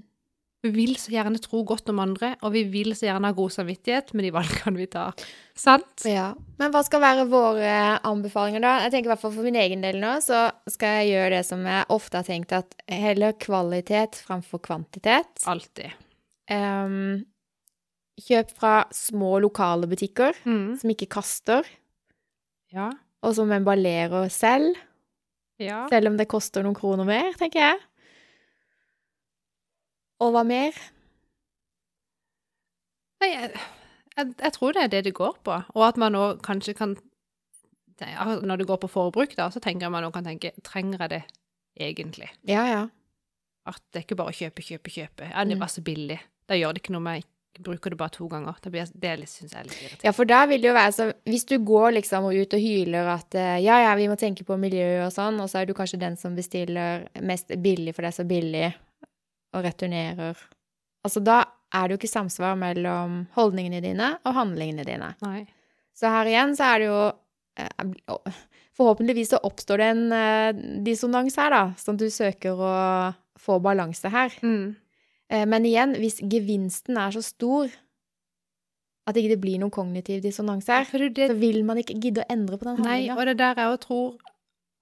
Vi 0.65 0.71
vil 0.73 0.95
så 0.99 1.11
gjerne 1.13 1.39
tro 1.41 1.61
godt 1.69 1.89
om 1.93 1.99
andre, 2.01 2.31
og 2.41 2.51
vi 2.55 2.63
vil 2.69 2.91
så 2.97 3.05
gjerne 3.07 3.29
ha 3.29 3.35
god 3.37 3.53
samvittighet 3.53 4.09
med 4.17 4.25
de 4.25 4.31
valgene 4.33 4.77
vi 4.81 4.87
tar. 4.89 5.13
Sant? 5.57 6.01
Ja. 6.09 6.31
Men 6.59 6.73
hva 6.73 6.81
skal 6.85 7.01
være 7.03 7.27
våre 7.29 7.73
anbefalinger, 8.05 8.63
da? 8.65 8.71
Jeg 8.85 8.91
tenker 8.95 9.09
i 9.09 9.13
hvert 9.13 9.21
fall 9.21 9.35
For 9.37 9.45
min 9.47 9.55
egen 9.61 9.85
del 9.85 9.99
nå, 10.01 10.15
så 10.25 10.47
skal 10.73 10.97
jeg 11.01 11.11
gjøre 11.13 11.29
det 11.37 11.43
som 11.45 11.63
jeg 11.69 11.85
ofte 11.93 12.17
har 12.19 12.27
tenkt, 12.27 12.55
at 12.57 12.73
heller 12.89 13.37
kvalitet 13.41 14.17
framfor 14.25 14.61
kvantitet. 14.65 15.45
Alltid. 15.49 15.93
Um, 16.49 17.21
kjøp 18.27 18.51
fra 18.57 18.75
små, 18.97 19.37
lokale 19.45 19.87
butikker 19.89 20.33
Mm. 20.45 20.77
som 20.81 20.89
ikke 20.93 21.09
kaster, 21.09 21.63
Ja. 22.73 22.89
og 23.23 23.35
som 23.35 23.51
emballerer 23.51 24.29
selv. 24.33 24.75
Ja. 25.61 25.85
Selv 25.89 26.11
om 26.11 26.17
det 26.19 26.29
koster 26.29 26.65
noen 26.65 26.77
kroner 26.77 27.07
mer, 27.07 27.31
tenker 27.39 27.63
jeg. 27.63 27.81
Og 30.21 30.33
hva 30.33 30.43
mer? 30.47 30.77
Nei, 33.21 33.31
jeg, 33.33 33.51
jeg, 34.13 34.33
jeg 34.43 34.53
tror 34.53 34.75
det 34.77 34.83
er 34.83 34.93
det 34.93 35.03
det 35.09 35.15
går 35.17 35.39
på. 35.45 35.57
Og 35.73 35.85
at 35.87 35.97
man 36.01 36.13
nå 36.13 36.25
kanskje 36.45 36.77
kan 36.77 36.97
Når 37.97 38.57
det 38.57 38.67
går 38.69 38.77
på 38.77 38.89
forbruk, 38.93 39.33
da, 39.37 39.49
så 39.49 39.59
tenker 39.59 39.89
man 39.89 40.03
nå 40.05 40.11
kan 40.13 40.25
tenke 40.25 40.51
Trenger 40.61 41.01
jeg 41.05 41.09
det 41.15 41.23
egentlig? 41.87 42.29
Ja, 42.45 42.65
ja. 42.69 42.83
At 43.67 43.81
det 43.91 43.99
er 43.99 44.05
ikke 44.05 44.19
bare 44.19 44.33
å 44.33 44.37
kjøpe, 44.37 44.61
kjøpe, 44.61 44.93
kjøpe. 44.93 45.31
Ja, 45.31 45.43
det 45.43 45.57
er 45.57 45.61
var 45.61 45.71
så 45.73 45.81
billig. 45.81 46.19
Da 46.47 46.55
gjør 46.55 46.73
det 46.73 46.83
ikke 46.83 46.93
noe 46.93 47.03
om 47.03 47.09
jeg 47.11 47.25
bruker 47.63 47.93
det 47.93 47.99
bare 47.99 48.13
to 48.15 48.27
ganger. 48.31 48.57
Det, 48.63 48.71
blir, 48.73 48.89
det 48.93 49.13
syns 49.29 49.53
jeg 49.53 49.59
er 49.59 49.67
litt 49.67 49.77
irriterende. 49.77 50.07
Ja, 50.07 50.13
for 50.15 50.29
da 50.29 50.41
vil 50.49 50.63
det 50.63 50.69
jo 50.69 50.75
være 50.77 50.93
så 50.95 51.07
Hvis 51.27 51.47
du 51.49 51.55
går 51.65 51.95
liksom 51.97 52.27
ut 52.29 52.55
og 52.57 52.63
hyler 52.63 53.11
at 53.13 53.37
eh, 53.37 53.57
ja, 53.65 53.79
ja, 53.85 53.93
vi 53.99 54.09
må 54.11 54.17
tenke 54.19 54.45
på 54.47 54.57
miljøet 54.59 55.05
og 55.07 55.13
sånn, 55.15 55.39
og 55.43 55.49
så 55.51 55.61
er 55.61 55.69
du 55.69 55.75
kanskje 55.77 56.01
den 56.01 56.17
som 56.19 56.35
bestiller 56.37 57.07
mest 57.21 57.53
billig 57.63 57.95
for 57.95 58.05
det 58.05 58.11
er 58.11 58.19
så 58.19 58.27
billig, 58.27 58.71
og 59.55 59.65
returnerer 59.65 60.45
Altså, 61.05 61.21
da 61.23 61.37
er 61.71 61.87
det 61.87 61.95
jo 61.95 61.99
ikke 62.01 62.11
samsvar 62.11 62.57
mellom 62.59 63.21
holdningene 63.37 63.79
dine 63.83 64.09
og 64.27 64.33
handlingene 64.35 64.83
dine. 64.87 65.13
Nei. 65.23 65.45
Så 65.95 66.11
her 66.11 66.27
igjen 66.27 66.55
så 66.57 66.71
er 66.73 66.81
det 66.81 66.89
jo 66.89 67.01
eh, 67.61 68.41
Forhåpentligvis 68.77 69.31
så 69.33 69.39
oppstår 69.41 69.81
det 69.81 69.85
en 69.89 70.03
eh, 70.13 70.57
dissonans 70.85 71.37
her, 71.39 71.53
da, 71.53 71.61
sånn 71.81 71.97
at 71.97 72.03
du 72.03 72.13
søker 72.13 72.59
å 72.61 72.73
få 73.41 73.57
balanse 73.63 74.11
her. 74.13 74.35
Mm. 74.45 74.75
Eh, 75.29 75.45
Men 75.45 75.65
igjen, 75.67 75.97
hvis 75.99 76.21
gevinsten 76.23 76.97
er 76.97 77.11
så 77.15 77.23
stor 77.25 77.71
at 79.07 79.15
ikke 79.15 79.35
det 79.35 79.41
blir 79.41 79.59
noen 79.61 79.71
kognitiv 79.71 80.21
dissonanse 80.23 80.67
her, 80.67 81.07
det, 81.07 81.29
er 81.29 81.31
så 81.31 81.39
vil 81.39 81.61
man 81.67 81.79
ikke 81.79 81.95
gidde 81.95 82.25
å 82.25 82.31
endre 82.31 82.59
på 82.59 82.67
den 82.67 82.81
nei, 82.83 83.05
og 83.13 83.21
det 83.23 83.37
er 83.37 83.39
der 83.39 83.61
jeg 83.61 83.71
òg 83.71 83.77
tror 83.85 84.17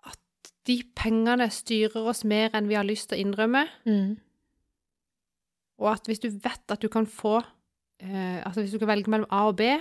at 0.10 0.54
de 0.66 0.80
pengene 0.98 1.46
styrer 1.54 2.10
oss 2.10 2.24
mer 2.26 2.56
enn 2.58 2.70
vi 2.72 2.78
har 2.78 2.88
lyst 2.88 3.12
til 3.12 3.20
å 3.20 3.22
innrømme. 3.22 3.68
Mm. 3.86 4.16
Og 5.84 5.92
at 5.92 6.10
hvis 6.10 6.24
du 6.24 6.32
vet 6.32 6.74
at 6.74 6.82
du 6.82 6.88
kan 6.90 7.06
få 7.06 7.38
eh, 8.00 8.40
Altså 8.42 8.64
hvis 8.64 8.72
du 8.72 8.80
kan 8.80 8.94
velge 8.94 9.12
mellom 9.12 9.30
A 9.30 9.46
og 9.52 9.58
B, 9.60 9.76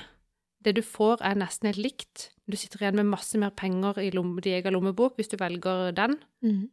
det 0.65 0.77
du 0.77 0.83
får 0.85 1.23
er 1.25 1.39
nesten 1.39 1.71
helt 1.71 1.81
likt. 1.81 2.31
Du 2.51 2.57
sitter 2.59 2.83
igjen 2.83 2.99
med 2.99 3.13
masse 3.13 3.39
mer 3.41 3.53
penger 3.57 4.01
i 4.03 4.11
lomme, 4.13 4.43
din 4.45 4.59
egen 4.59 4.75
lommebok 4.75 5.17
hvis 5.17 5.31
du 5.33 5.39
velger 5.41 5.93
den. 5.97 6.19
Mm. 6.45 6.65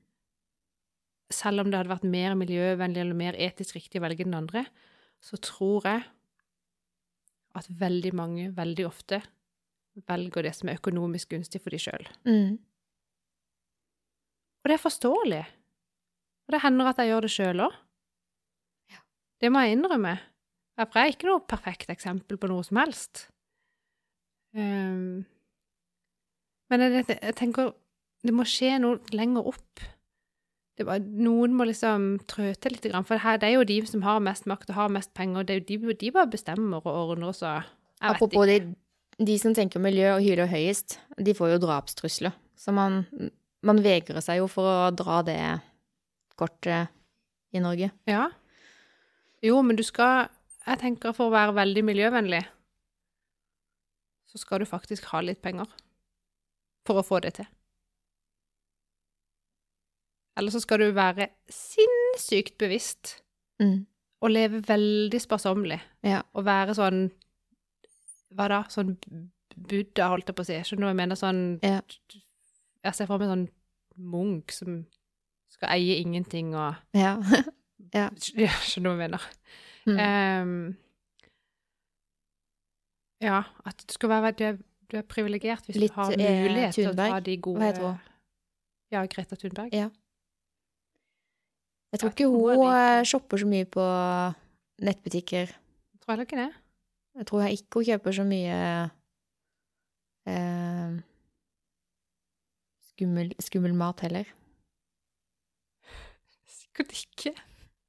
Selv 1.31 1.63
om 1.63 1.69
det 1.71 1.79
hadde 1.79 1.93
vært 1.93 2.07
mer 2.07 2.35
miljøvennlig 2.39 3.03
eller 3.03 3.17
mer 3.17 3.37
etisk 3.39 3.77
riktig 3.77 4.01
å 4.01 4.05
velge 4.05 4.27
den 4.27 4.37
andre, 4.37 4.65
så 5.23 5.37
tror 5.39 5.87
jeg 5.87 6.03
at 7.57 7.67
veldig 7.81 8.11
mange 8.15 8.49
veldig 8.55 8.85
ofte 8.87 9.21
velger 10.07 10.47
det 10.47 10.53
som 10.55 10.69
er 10.71 10.79
økonomisk 10.79 11.33
gunstig 11.33 11.61
for 11.63 11.73
de 11.73 11.79
sjøl. 11.81 12.07
Mm. 12.27 12.59
Og 14.61 14.69
det 14.69 14.77
er 14.77 14.83
forståelig. 14.83 15.43
Og 16.47 16.55
det 16.55 16.61
hender 16.63 16.91
at 16.91 17.01
jeg 17.01 17.11
gjør 17.11 17.25
det 17.25 17.33
sjøl 17.33 17.65
òg. 17.67 17.79
Det 19.41 19.49
må 19.49 19.63
jeg 19.65 19.77
innrømme. 19.77 20.15
For 20.77 20.97
jeg 20.97 21.09
er 21.09 21.15
ikke 21.15 21.29
noe 21.29 21.43
perfekt 21.49 21.91
eksempel 21.93 22.37
på 22.41 22.49
noe 22.49 22.63
som 22.65 22.79
helst. 22.81 23.25
Ehm, 24.57 25.23
men 26.71 26.85
jeg, 26.85 27.05
jeg 27.09 27.35
tenker 27.37 27.73
det 28.21 28.33
må 28.37 28.45
skje 28.45 28.75
noe 28.81 29.15
lenger 29.15 29.49
opp. 29.49 29.83
Det 30.79 30.85
bare, 30.87 31.03
noen 31.03 31.53
må 31.57 31.67
liksom 31.67 32.13
trø 32.31 32.53
til 32.55 32.77
litt, 32.77 32.85
for 33.07 33.21
her, 33.21 33.39
det 33.41 33.49
er 33.49 33.57
jo 33.57 33.65
de 33.67 33.79
som 33.89 34.05
har 34.05 34.21
mest 34.23 34.47
makt 34.49 34.71
og 34.71 34.77
har 34.77 34.93
mest 34.93 35.11
penger. 35.17 35.43
Det 35.43 35.55
er 35.55 35.59
jo 35.59 35.67
de, 35.67 35.95
de 35.99 36.11
bare 36.15 36.31
bestemmer 36.31 36.79
og 36.79 37.11
ordner, 37.11 37.35
så 37.35 37.57
jeg 38.01 38.15
vet 38.15 38.23
ikke. 38.31 38.45
de, 38.49 39.25
de 39.31 39.35
som 39.41 39.55
tenker 39.57 39.83
miljø 39.83 40.13
og 40.15 40.23
hyler 40.23 40.49
høyest, 40.49 40.97
de 41.19 41.35
får 41.37 41.55
jo 41.55 41.61
drapstrusler. 41.65 42.37
Så 42.57 42.73
man, 42.73 43.03
man 43.65 43.81
vegrer 43.83 44.23
seg 44.23 44.39
jo 44.41 44.47
for 44.49 44.69
å 44.69 44.89
dra 44.95 45.19
det 45.27 45.39
kortet 46.39 46.93
i 47.51 47.61
Norge. 47.61 47.91
Ja. 48.09 48.29
Jo, 49.43 49.61
men 49.65 49.75
du 49.75 49.83
skal 49.83 50.29
Jeg 50.61 50.77
tenker 50.77 51.13
for 51.17 51.31
å 51.31 51.33
være 51.33 51.55
veldig 51.57 51.81
miljøvennlig, 51.81 52.43
så 54.29 54.37
skal 54.37 54.61
du 54.61 54.67
faktisk 54.69 55.07
ha 55.09 55.23
litt 55.25 55.41
penger 55.41 55.65
for 56.85 57.01
å 57.01 57.03
få 57.05 57.17
det 57.25 57.31
til. 57.39 57.47
Eller 60.37 60.51
så 60.53 60.61
skal 60.63 60.79
du 60.79 60.91
være 60.95 61.27
sinnssykt 61.49 62.57
bevisst 62.57 63.17
Mm. 63.61 63.85
og 64.21 64.29
leve 64.31 64.61
veldig 64.65 65.19
sparsommelig. 65.21 65.79
Ja. 66.03 66.21
Og 66.33 66.45
være 66.45 66.73
sånn 66.73 67.11
Hva 68.33 68.47
da? 68.47 68.61
Sånn 68.71 68.95
Buddha, 69.57 70.07
holdt 70.07 70.27
jeg 70.31 70.35
på 70.35 70.41
å 70.41 70.45
si. 70.47 70.53
Skjønner 70.63 70.81
du 70.81 70.85
hva 70.87 70.93
jeg 70.93 71.01
mener? 71.01 71.15
Sånn 71.19 71.59
Ja. 71.61 71.81
Jeg 72.83 72.95
ser 72.95 73.05
for 73.05 73.19
meg 73.19 73.27
sånn 73.29 73.49
munk 73.97 74.51
som 74.55 74.85
skal 75.51 75.69
eie 75.75 75.99
ingenting 76.01 76.55
og 76.55 76.75
Ja. 76.93 77.17
Ja, 77.93 78.09
skjønner 78.15 78.83
du 78.83 78.95
hva 78.95 79.01
jeg 79.01 79.09
mener? 79.09 79.21
Mm. 79.85 79.97
Um, 79.99 80.77
ja, 83.21 83.43
at 83.65 83.83
du 83.87 83.93
skal 83.93 84.09
være 84.09 84.31
Du 84.37 84.43
er, 84.45 84.57
du 84.91 84.97
er 84.97 85.01
privilegert 85.07 85.65
hvis 85.67 85.75
Litt, 85.77 85.91
du 85.91 85.99
har 86.01 86.11
eh, 86.13 86.43
mulighet 86.47 86.73
til 86.77 86.89
å 86.91 86.95
ta 86.97 87.19
de 87.19 87.35
gode 87.37 87.59
Hva 87.59 87.67
heter 87.71 87.87
hun? 87.87 87.99
Ja, 88.91 89.05
Greta 89.07 89.35
Thunberg. 89.39 89.69
Ja. 89.73 89.89
Jeg 91.91 91.99
tror 91.99 92.13
ikke 92.13 92.29
hun 92.31 92.65
eh, 92.71 93.03
shopper 93.07 93.41
så 93.41 93.47
mye 93.51 93.67
på 93.67 93.83
nettbutikker. 94.81 95.51
Tror 96.01 96.13
heller 96.13 96.27
ikke 96.27 96.39
det. 96.39 96.49
Jeg 97.19 97.27
tror 97.27 97.43
jeg 97.43 97.57
ikke 97.59 97.79
hun 97.81 97.87
kjøper 97.89 98.15
så 98.15 98.25
mye 98.27 98.57
eh, 100.31 100.99
skummel, 102.93 103.33
skummel 103.43 103.75
mat 103.75 104.03
heller. 104.07 104.29
Sikkert 106.61 106.95
ikke. 106.95 107.35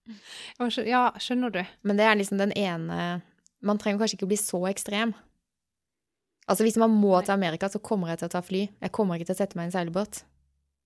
Jeg 0.06 0.88
Ja, 0.90 1.04
skjønner 1.22 1.52
du. 1.54 1.62
Men 1.86 1.98
det 1.98 2.08
er 2.08 2.18
liksom 2.18 2.40
den 2.40 2.52
ene 2.58 3.22
Man 3.62 3.78
trenger 3.78 4.02
kanskje 4.02 4.16
ikke 4.18 4.32
bli 4.32 4.36
så 4.40 4.58
ekstrem. 4.66 5.12
Altså 6.50 6.64
Hvis 6.66 6.76
man 6.76 6.90
må 6.90 7.20
til 7.22 7.30
Amerika, 7.30 7.68
så 7.68 7.78
kommer 7.78 8.10
jeg 8.10 8.18
til 8.18 8.26
å 8.26 8.32
ta 8.34 8.40
fly. 8.42 8.64
Jeg 8.82 8.90
kommer 8.90 9.14
ikke 9.14 9.28
til 9.30 9.36
å 9.36 9.38
sette 9.38 9.54
meg 9.54 9.68
i 9.68 9.70
en 9.70 9.76
seilbåt. 9.76 10.24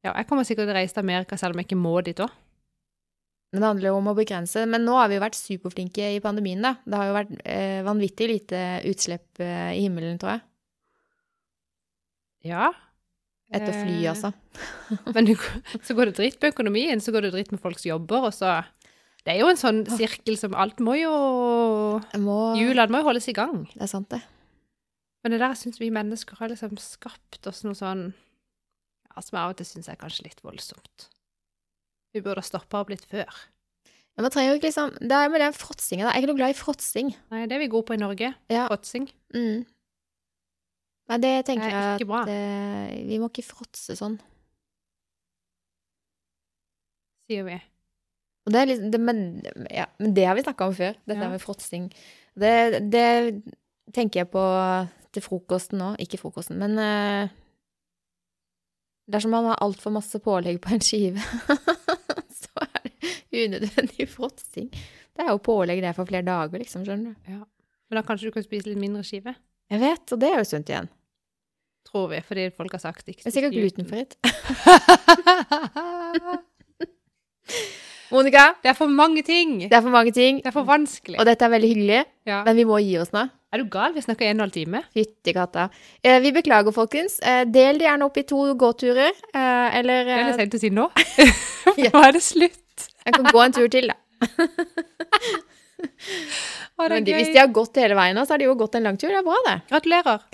Ja, 0.04 0.12
jeg 0.12 0.26
kommer 0.28 0.44
sikkert 0.44 0.68
til 0.68 0.74
å 0.74 0.76
reise 0.76 0.92
til 0.92 1.06
Amerika 1.06 1.38
selv 1.40 1.56
om 1.56 1.62
jeg 1.62 1.70
ikke 1.70 1.80
må 1.80 1.94
dit 2.04 2.20
òg. 2.20 2.34
Men 3.56 3.62
det 3.62 3.68
handler 3.70 3.88
jo 3.88 3.98
om 4.02 4.08
å 4.10 4.16
begrense. 4.18 4.62
Men 4.68 4.82
nå 4.84 4.98
har 4.98 5.08
vi 5.08 5.16
jo 5.16 5.22
vært 5.22 5.38
superflinke 5.38 6.10
i 6.12 6.20
pandemien, 6.20 6.60
da. 6.60 6.74
Det 6.84 6.98
har 7.00 7.06
jo 7.08 7.14
vært 7.16 7.30
eh, 7.48 7.78
vanvittig 7.86 8.26
lite 8.28 8.58
utslipp 8.90 9.40
eh, 9.40 9.70
i 9.78 9.86
himmelen, 9.86 10.18
tror 10.20 10.34
jeg. 10.34 10.42
Ja. 12.52 12.66
Etter 13.56 13.72
fly, 13.72 13.96
Eh, 14.02 14.10
altså. 14.12 14.34
Men 15.16 15.32
så 15.80 15.96
går 15.96 16.10
det 16.10 16.18
dritt 16.18 16.36
med 16.42 16.52
økonomien, 16.52 17.00
så 17.00 17.16
går 17.16 17.24
det 17.24 17.32
dritt 17.32 17.54
med 17.54 17.64
folks 17.64 17.88
jobber, 17.88 18.28
og 18.28 18.36
så 18.36 18.58
Det 19.24 19.32
er 19.32 19.40
jo 19.40 19.48
en 19.48 19.58
sånn 19.58 19.80
sirkel 19.96 20.36
som 20.36 20.52
alt 20.54 20.78
må 20.84 20.98
jo 21.00 21.10
må 22.20 22.36
Hjulene 22.60 22.92
må 22.92 23.00
jo 23.00 23.08
holdes 23.08 23.32
i 23.32 23.34
gang. 23.34 23.64
Det 23.72 23.88
er 23.88 23.90
sant, 23.90 24.12
det. 24.12 24.20
Men 25.24 25.32
det 25.32 25.40
der 25.40 25.56
syns 25.58 25.80
vi 25.80 25.88
mennesker 25.90 26.36
har 26.38 26.52
liksom 26.52 26.76
skapt 26.78 27.48
oss 27.48 27.64
noe 27.64 27.74
sånn 27.74 28.10
ja, 28.12 29.22
Som 29.24 29.40
av 29.40 29.54
og 29.54 29.56
til 29.58 29.66
syns 29.66 29.88
er 29.88 29.96
kanskje 29.96 30.28
litt 30.28 30.44
voldsomt. 30.44 31.08
Vi 32.16 32.22
burde 32.24 32.42
stoppa 32.46 32.80
opp 32.80 32.90
litt 32.94 33.04
før. 33.10 33.28
Men 34.16 34.24
man 34.24 34.32
trenger 34.32 34.54
jo 34.54 34.56
ikke 34.56 34.70
liksom 34.70 34.94
Det 35.04 35.12
er 35.12 35.28
med 35.28 35.42
den 35.44 35.52
fråtsinga, 35.56 36.06
da. 36.06 36.12
Jeg 36.14 36.16
er 36.16 36.22
ikke 36.24 36.30
noe 36.32 36.38
glad 36.40 36.54
i 36.54 36.56
fråtsing. 36.56 37.10
Nei, 37.34 37.42
det 37.50 37.56
er 37.58 37.60
vi 37.60 37.68
gode 37.74 37.84
på 37.90 37.96
i 37.96 38.00
Norge. 38.00 38.30
Ja. 38.52 38.64
Fråtsing. 38.70 39.10
Mm. 39.36 39.66
Nei, 41.12 41.18
det 41.22 41.34
tenker 41.46 41.68
Det 41.68 41.74
jeg 41.76 42.00
ikke 42.00 42.08
bra. 42.10 42.22
eh, 42.32 42.94
Vi 43.10 43.18
må 43.22 43.28
ikke 43.30 43.44
fråtse 43.46 43.94
sånn. 44.00 44.16
Sier 47.28 47.44
vi. 47.46 47.56
Og 48.46 48.52
det 48.54 48.60
er 48.62 48.68
liksom 48.70 48.90
det, 48.94 49.00
men, 49.02 49.20
ja, 49.74 49.86
men 49.98 50.12
det 50.14 50.24
har 50.28 50.36
vi 50.38 50.44
snakka 50.46 50.68
om 50.70 50.74
før, 50.78 50.94
dette 51.04 51.18
Ja. 51.24 51.30
med 51.32 51.42
fråtsing. 51.42 51.88
Det, 52.38 52.52
det 52.92 53.42
tenker 53.94 54.20
jeg 54.22 54.30
på 54.30 54.42
til 55.16 55.22
frokosten 55.24 55.78
nå. 55.82 55.92
Ikke 56.02 56.18
frokosten, 56.20 56.58
men 56.62 56.78
uh, 56.78 57.28
Dersom 59.06 59.30
man 59.30 59.44
har 59.46 59.60
altfor 59.62 59.92
masse 59.94 60.18
pålegg 60.18 60.56
på 60.64 60.72
en 60.74 60.80
skive, 60.82 61.22
unødvendig 63.44 64.08
fråtsing. 64.16 64.68
Det 65.16 65.22
er 65.24 65.30
jo 65.32 65.38
pålegg 65.44 65.78
det 65.84 65.94
for 65.96 66.04
flere 66.08 66.26
dager, 66.26 66.58
liksom, 66.62 66.80
skjønner 66.86 67.10
du. 67.14 67.18
Ja. 67.32 67.40
Men 67.88 67.94
da 68.00 68.04
kanskje 68.08 68.28
du 68.28 68.32
kan 68.34 68.44
spise 68.44 68.68
litt 68.68 68.80
mindre 68.82 69.02
skive? 69.06 69.32
Jeg 69.70 69.78
vet, 69.82 70.04
og 70.12 70.18
det 70.22 70.28
er 70.32 70.38
jo 70.42 70.48
sunt 70.48 70.68
igjen. 70.72 70.88
Tror 71.86 72.06
vi, 72.10 72.18
fordi 72.26 72.44
folk 72.54 72.72
har 72.74 72.82
sagt 72.82 73.06
ikke 73.08 73.22
Det 73.22 73.30
er 73.30 73.36
sikkert 73.36 73.54
gluten. 73.54 73.86
glutenfritt. 73.86 74.12
Monica, 78.10 78.54
det 78.62 78.70
er 78.70 78.76
for 78.78 78.86
mange 78.90 79.22
ting! 79.26 79.56
det 79.66 79.72
er 79.74 79.82
for 79.82 79.90
mange 79.94 80.12
ting, 80.14 80.38
Det 80.42 80.46
er 80.50 80.54
for 80.54 80.64
vanskelig. 80.66 81.18
og 81.18 81.26
dette 81.26 81.44
er 81.46 81.50
veldig 81.50 81.68
hyggelig, 81.72 82.04
Ja. 82.26 82.42
men 82.46 82.56
vi 82.56 82.64
må 82.64 82.78
gi 82.82 82.96
oss 83.02 83.10
nå. 83.14 83.24
Er 83.52 83.58
du 83.62 83.68
gal? 83.70 83.92
Vi 83.94 84.00
snakker 84.02 84.26
en 84.26 84.28
og 84.28 84.34
en 84.34 84.40
halv 84.46 84.52
time. 84.54 84.82
Fytti 84.94 85.32
katta. 85.34 85.68
Eh, 86.04 86.18
vi 86.20 86.32
beklager, 86.34 86.72
folkens. 86.74 87.20
Eh, 87.22 87.44
del 87.46 87.78
det 87.78 87.86
gjerne 87.86 88.04
opp 88.04 88.16
i 88.18 88.22
to 88.26 88.54
gåturer, 88.58 89.12
eh, 89.34 89.78
eller 89.78 90.04
Det 90.04 90.12
er 90.12 90.18
eh, 90.20 90.26
litt 90.26 90.36
sent 90.42 90.54
å 90.54 90.58
si 90.60 90.70
nå. 90.70 90.88
Nå 91.94 92.02
er 92.04 92.12
det 92.12 92.22
slutt. 92.22 92.58
Jeg 93.06 93.14
kan 93.14 93.28
gå 93.32 93.42
en 93.44 93.54
tur 93.54 93.68
til, 93.70 93.86
da. 93.92 93.96
Å, 96.76 96.88
Men 96.90 97.04
de, 97.06 97.14
hvis 97.16 97.30
de 97.32 97.38
har 97.40 97.50
gått 97.54 97.78
hele 97.80 97.96
veien, 97.96 98.18
så 98.26 98.34
har 98.34 98.40
de 98.42 98.48
jo 98.48 98.54
gått 98.58 98.74
en 98.78 98.84
lang 98.88 98.98
tur. 99.00 99.08
Det 99.12 99.20
er 99.20 99.24
bra, 99.26 99.36
det. 99.46 99.56
Gratulerer. 99.70 100.24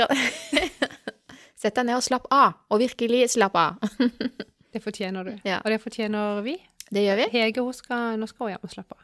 Sett 1.63 1.77
deg 1.79 1.87
ned 1.87 1.99
og 2.01 2.03
slapp 2.07 2.27
av. 2.35 2.57
Og 2.73 2.81
virkelig 2.83 3.29
slapp 3.37 3.59
av. 3.59 3.79
Det 4.73 4.81
fortjener 4.81 5.27
du. 5.29 5.33
Ja. 5.45 5.59
Og 5.61 5.69
det 5.69 5.77
fortjener 5.83 6.39
vi. 6.47 6.55
Det 6.89 7.03
gjør 7.05 7.19
vi. 7.21 7.25
Hege 7.35 7.61
hun 7.61 7.75
skal, 7.77 8.15
nå 8.17 8.25
skal 8.31 8.47
hun 8.47 8.53
hjem 8.55 8.63
og 8.65 8.73
slappe 8.73 8.97
av. 8.97 9.03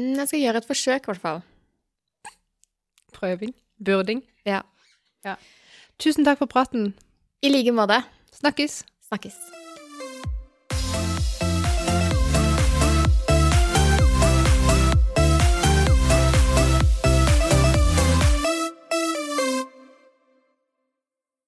Mm, 0.00 0.14
Jeg 0.22 0.30
skal 0.30 0.40
gjøre 0.40 0.62
et 0.62 0.68
forsøk, 0.70 1.02
i 1.04 1.10
hvert 1.10 1.20
fall. 1.20 1.42
Prøving. 3.12 3.52
Burding. 3.76 4.22
Ja. 4.48 4.62
Tusen 6.00 6.24
takk 6.24 6.40
for 6.40 6.48
praten. 6.48 6.94
I 7.44 7.52
like 7.52 7.76
måte. 7.76 8.00
Snakkes. 8.40 8.86
Snakkes. 9.10 9.36